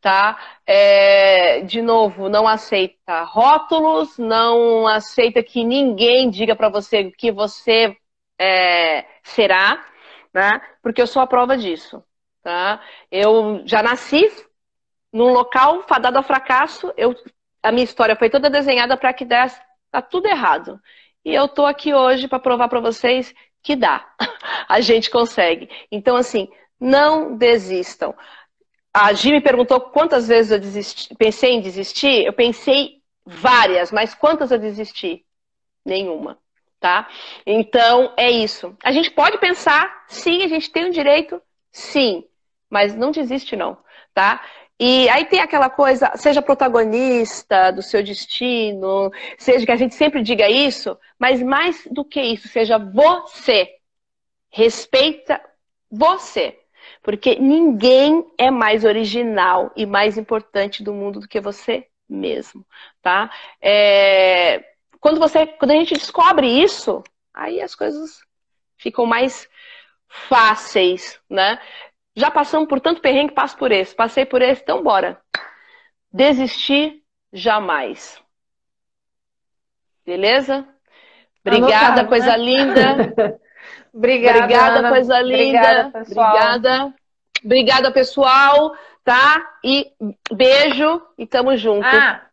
tá? 0.00 0.38
É, 0.64 1.60
de 1.62 1.82
novo, 1.82 2.28
não 2.28 2.46
aceita 2.46 3.24
rótulos, 3.24 4.16
não 4.16 4.86
aceita 4.86 5.42
que 5.42 5.64
ninguém 5.64 6.30
diga 6.30 6.54
para 6.54 6.68
você 6.68 7.10
que 7.10 7.32
você 7.32 7.96
é, 8.42 9.06
será, 9.22 9.84
né? 10.34 10.60
Porque 10.82 11.00
eu 11.02 11.06
sou 11.06 11.22
a 11.22 11.26
prova 11.26 11.56
disso, 11.56 12.02
tá? 12.42 12.80
Eu 13.10 13.62
já 13.66 13.82
nasci 13.82 14.28
num 15.12 15.32
local 15.32 15.82
fadado 15.88 16.16
ao 16.18 16.22
fracasso, 16.24 16.92
eu, 16.96 17.14
a 17.62 17.70
minha 17.70 17.84
história 17.84 18.16
foi 18.16 18.30
toda 18.30 18.50
desenhada 18.50 18.96
para 18.96 19.12
que 19.12 19.24
desse 19.24 19.60
tá 19.90 20.00
tudo 20.02 20.26
errado. 20.26 20.80
E 21.24 21.34
eu 21.34 21.48
tô 21.48 21.66
aqui 21.66 21.94
hoje 21.94 22.26
para 22.28 22.38
provar 22.40 22.68
para 22.68 22.80
vocês 22.80 23.34
que 23.62 23.76
dá. 23.76 24.06
A 24.68 24.80
gente 24.80 25.10
consegue. 25.10 25.68
Então, 25.90 26.16
assim, 26.16 26.48
Não 26.80 27.36
desistam. 27.36 28.14
A 28.94 29.12
Gi 29.14 29.30
me 29.32 29.40
perguntou 29.40 29.80
quantas 29.80 30.28
vezes 30.28 30.52
eu 30.52 30.58
desisti, 30.60 31.14
pensei 31.16 31.52
em 31.52 31.60
desistir. 31.62 32.24
Eu 32.26 32.32
pensei 32.32 33.02
várias, 33.24 33.92
mas 33.92 34.14
quantas 34.14 34.50
eu 34.52 34.58
desisti? 34.58 35.24
Nenhuma, 35.84 36.38
tá? 36.82 37.08
Então 37.46 38.12
é 38.16 38.28
isso. 38.28 38.76
A 38.82 38.90
gente 38.90 39.08
pode 39.12 39.38
pensar, 39.38 40.04
sim, 40.08 40.42
a 40.42 40.48
gente 40.48 40.68
tem 40.68 40.86
o 40.86 40.92
direito, 40.92 41.40
sim, 41.70 42.24
mas 42.68 42.94
não 42.96 43.12
desiste 43.12 43.54
não, 43.54 43.78
tá? 44.12 44.42
E 44.80 45.08
aí 45.08 45.24
tem 45.26 45.38
aquela 45.38 45.70
coisa, 45.70 46.10
seja 46.16 46.42
protagonista 46.42 47.70
do 47.70 47.82
seu 47.82 48.02
destino, 48.02 49.12
seja 49.38 49.64
que 49.64 49.70
a 49.70 49.76
gente 49.76 49.94
sempre 49.94 50.22
diga 50.22 50.50
isso, 50.50 50.98
mas 51.16 51.40
mais 51.40 51.86
do 51.88 52.04
que 52.04 52.20
isso, 52.20 52.48
seja 52.48 52.78
você. 52.78 53.68
Respeita 54.50 55.40
você. 55.88 56.58
Porque 57.00 57.36
ninguém 57.36 58.26
é 58.36 58.50
mais 58.50 58.84
original 58.84 59.70
e 59.76 59.86
mais 59.86 60.18
importante 60.18 60.82
do 60.82 60.92
mundo 60.92 61.20
do 61.20 61.28
que 61.28 61.40
você 61.40 61.86
mesmo, 62.08 62.66
tá? 63.00 63.30
É... 63.60 64.71
Quando, 65.02 65.18
você, 65.18 65.44
quando 65.46 65.72
a 65.72 65.74
gente 65.74 65.94
descobre 65.94 66.46
isso, 66.46 67.02
aí 67.34 67.60
as 67.60 67.74
coisas 67.74 68.20
ficam 68.76 69.04
mais 69.04 69.48
fáceis, 70.06 71.20
né? 71.28 71.58
Já 72.14 72.30
passamos 72.30 72.68
por 72.68 72.78
tanto 72.78 73.00
perrengue, 73.00 73.34
passo 73.34 73.56
por 73.56 73.72
esse. 73.72 73.96
Passei 73.96 74.24
por 74.24 74.40
esse, 74.40 74.62
então 74.62 74.80
bora. 74.80 75.20
Desistir 76.12 77.02
jamais. 77.32 78.22
Beleza? 80.06 80.68
Obrigada, 81.44 81.86
Anotado, 81.86 82.08
coisa 82.08 82.36
né? 82.36 82.38
linda. 82.38 83.40
Obrigada, 83.92 84.38
Obrigada 84.38 84.78
Ana. 84.78 84.88
coisa 84.88 85.20
linda. 85.20 85.34
Obrigada, 85.42 85.90
pessoal. 85.90 86.28
Obrigada. 86.28 86.94
Obrigada, 87.44 87.90
pessoal. 87.90 88.76
Tá? 89.02 89.56
E 89.64 89.90
beijo 90.32 91.02
e 91.18 91.26
tamo 91.26 91.56
junto. 91.56 91.84
Ah, 91.84 92.24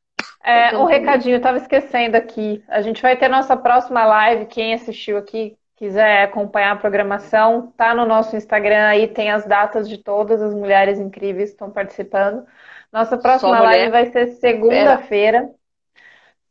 é, 0.43 0.77
um 0.77 0.85
recadinho, 0.85 1.35
eu 1.35 1.41
tava 1.41 1.57
esquecendo 1.57 2.15
aqui. 2.15 2.63
A 2.67 2.81
gente 2.81 3.01
vai 3.01 3.15
ter 3.15 3.27
nossa 3.27 3.57
próxima 3.57 4.05
live. 4.05 4.45
Quem 4.45 4.73
assistiu 4.73 5.17
aqui, 5.17 5.57
quiser 5.75 6.23
acompanhar 6.23 6.71
a 6.71 6.77
programação, 6.77 7.73
tá 7.77 7.93
no 7.93 8.05
nosso 8.05 8.35
Instagram 8.35 8.87
aí, 8.87 9.07
tem 9.07 9.31
as 9.31 9.45
datas 9.45 9.87
de 9.87 9.97
todas 9.97 10.41
as 10.41 10.53
mulheres 10.53 10.99
incríveis 10.99 11.49
que 11.49 11.55
estão 11.55 11.69
participando. 11.69 12.45
Nossa 12.91 13.17
próxima 13.17 13.59
live 13.59 13.91
vai 13.91 14.05
ser 14.07 14.27
segunda-feira. 14.27 15.49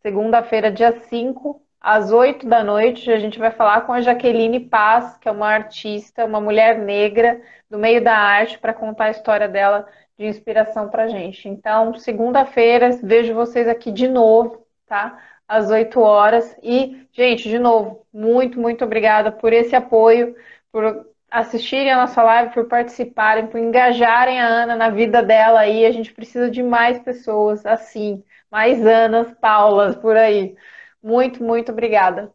Segunda-feira, 0.00 0.70
dia 0.70 0.92
5, 0.92 1.60
às 1.80 2.12
8 2.12 2.46
da 2.46 2.62
noite, 2.62 3.10
a 3.10 3.18
gente 3.18 3.38
vai 3.38 3.50
falar 3.50 3.82
com 3.82 3.92
a 3.92 4.00
Jaqueline 4.00 4.60
Paz, 4.60 5.16
que 5.18 5.28
é 5.28 5.32
uma 5.32 5.48
artista, 5.48 6.24
uma 6.24 6.40
mulher 6.40 6.78
negra 6.78 7.40
do 7.68 7.78
meio 7.78 8.02
da 8.02 8.16
arte, 8.16 8.58
para 8.58 8.72
contar 8.72 9.06
a 9.06 9.10
história 9.10 9.48
dela 9.48 9.86
de 10.18 10.26
inspiração 10.26 10.88
para 10.88 11.08
gente. 11.08 11.48
Então, 11.48 11.94
segunda-feira, 11.94 12.90
vejo 13.02 13.34
vocês 13.34 13.68
aqui 13.68 13.92
de 13.92 14.08
novo, 14.08 14.66
tá? 14.86 15.18
Às 15.46 15.70
8 15.70 16.00
horas. 16.00 16.56
E, 16.62 17.06
gente, 17.12 17.48
de 17.48 17.58
novo, 17.58 18.04
muito, 18.12 18.60
muito 18.60 18.84
obrigada 18.84 19.30
por 19.30 19.52
esse 19.52 19.76
apoio, 19.76 20.34
por 20.72 21.06
assistirem 21.30 21.92
a 21.92 21.96
nossa 21.98 22.22
live, 22.22 22.52
por 22.52 22.66
participarem, 22.66 23.46
por 23.46 23.60
engajarem 23.60 24.40
a 24.40 24.46
Ana 24.46 24.76
na 24.76 24.90
vida 24.90 25.22
dela 25.22 25.60
aí. 25.60 25.86
A 25.86 25.92
gente 25.92 26.12
precisa 26.12 26.50
de 26.50 26.62
mais 26.62 26.98
pessoas 26.98 27.64
assim, 27.64 28.22
mais 28.50 28.84
Anas, 28.84 29.32
Paulas 29.40 29.94
por 29.96 30.16
aí. 30.16 30.56
Muito, 31.02 31.44
muito 31.44 31.70
obrigada. 31.70 32.32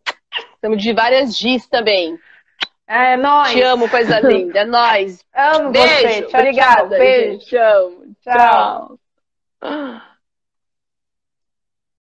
Estamos 0.55 0.81
de 0.81 0.93
várias 0.93 1.38
Gs 1.38 1.69
também. 1.69 2.18
É 2.88 3.15
nóis. 3.15 3.51
Te 3.51 3.61
amo, 3.61 3.89
coisa 3.89 4.19
linda. 4.19 4.60
É 4.60 4.65
nóis. 4.65 5.23
Amo 5.34 5.72
Beijo. 5.72 5.88
você. 5.89 6.22
Tchau, 6.23 6.39
Obrigada. 6.39 6.89
Tchau, 6.89 6.89
beijo. 6.89 7.39
Tchau. 7.39 8.97
tchau. 9.61 10.10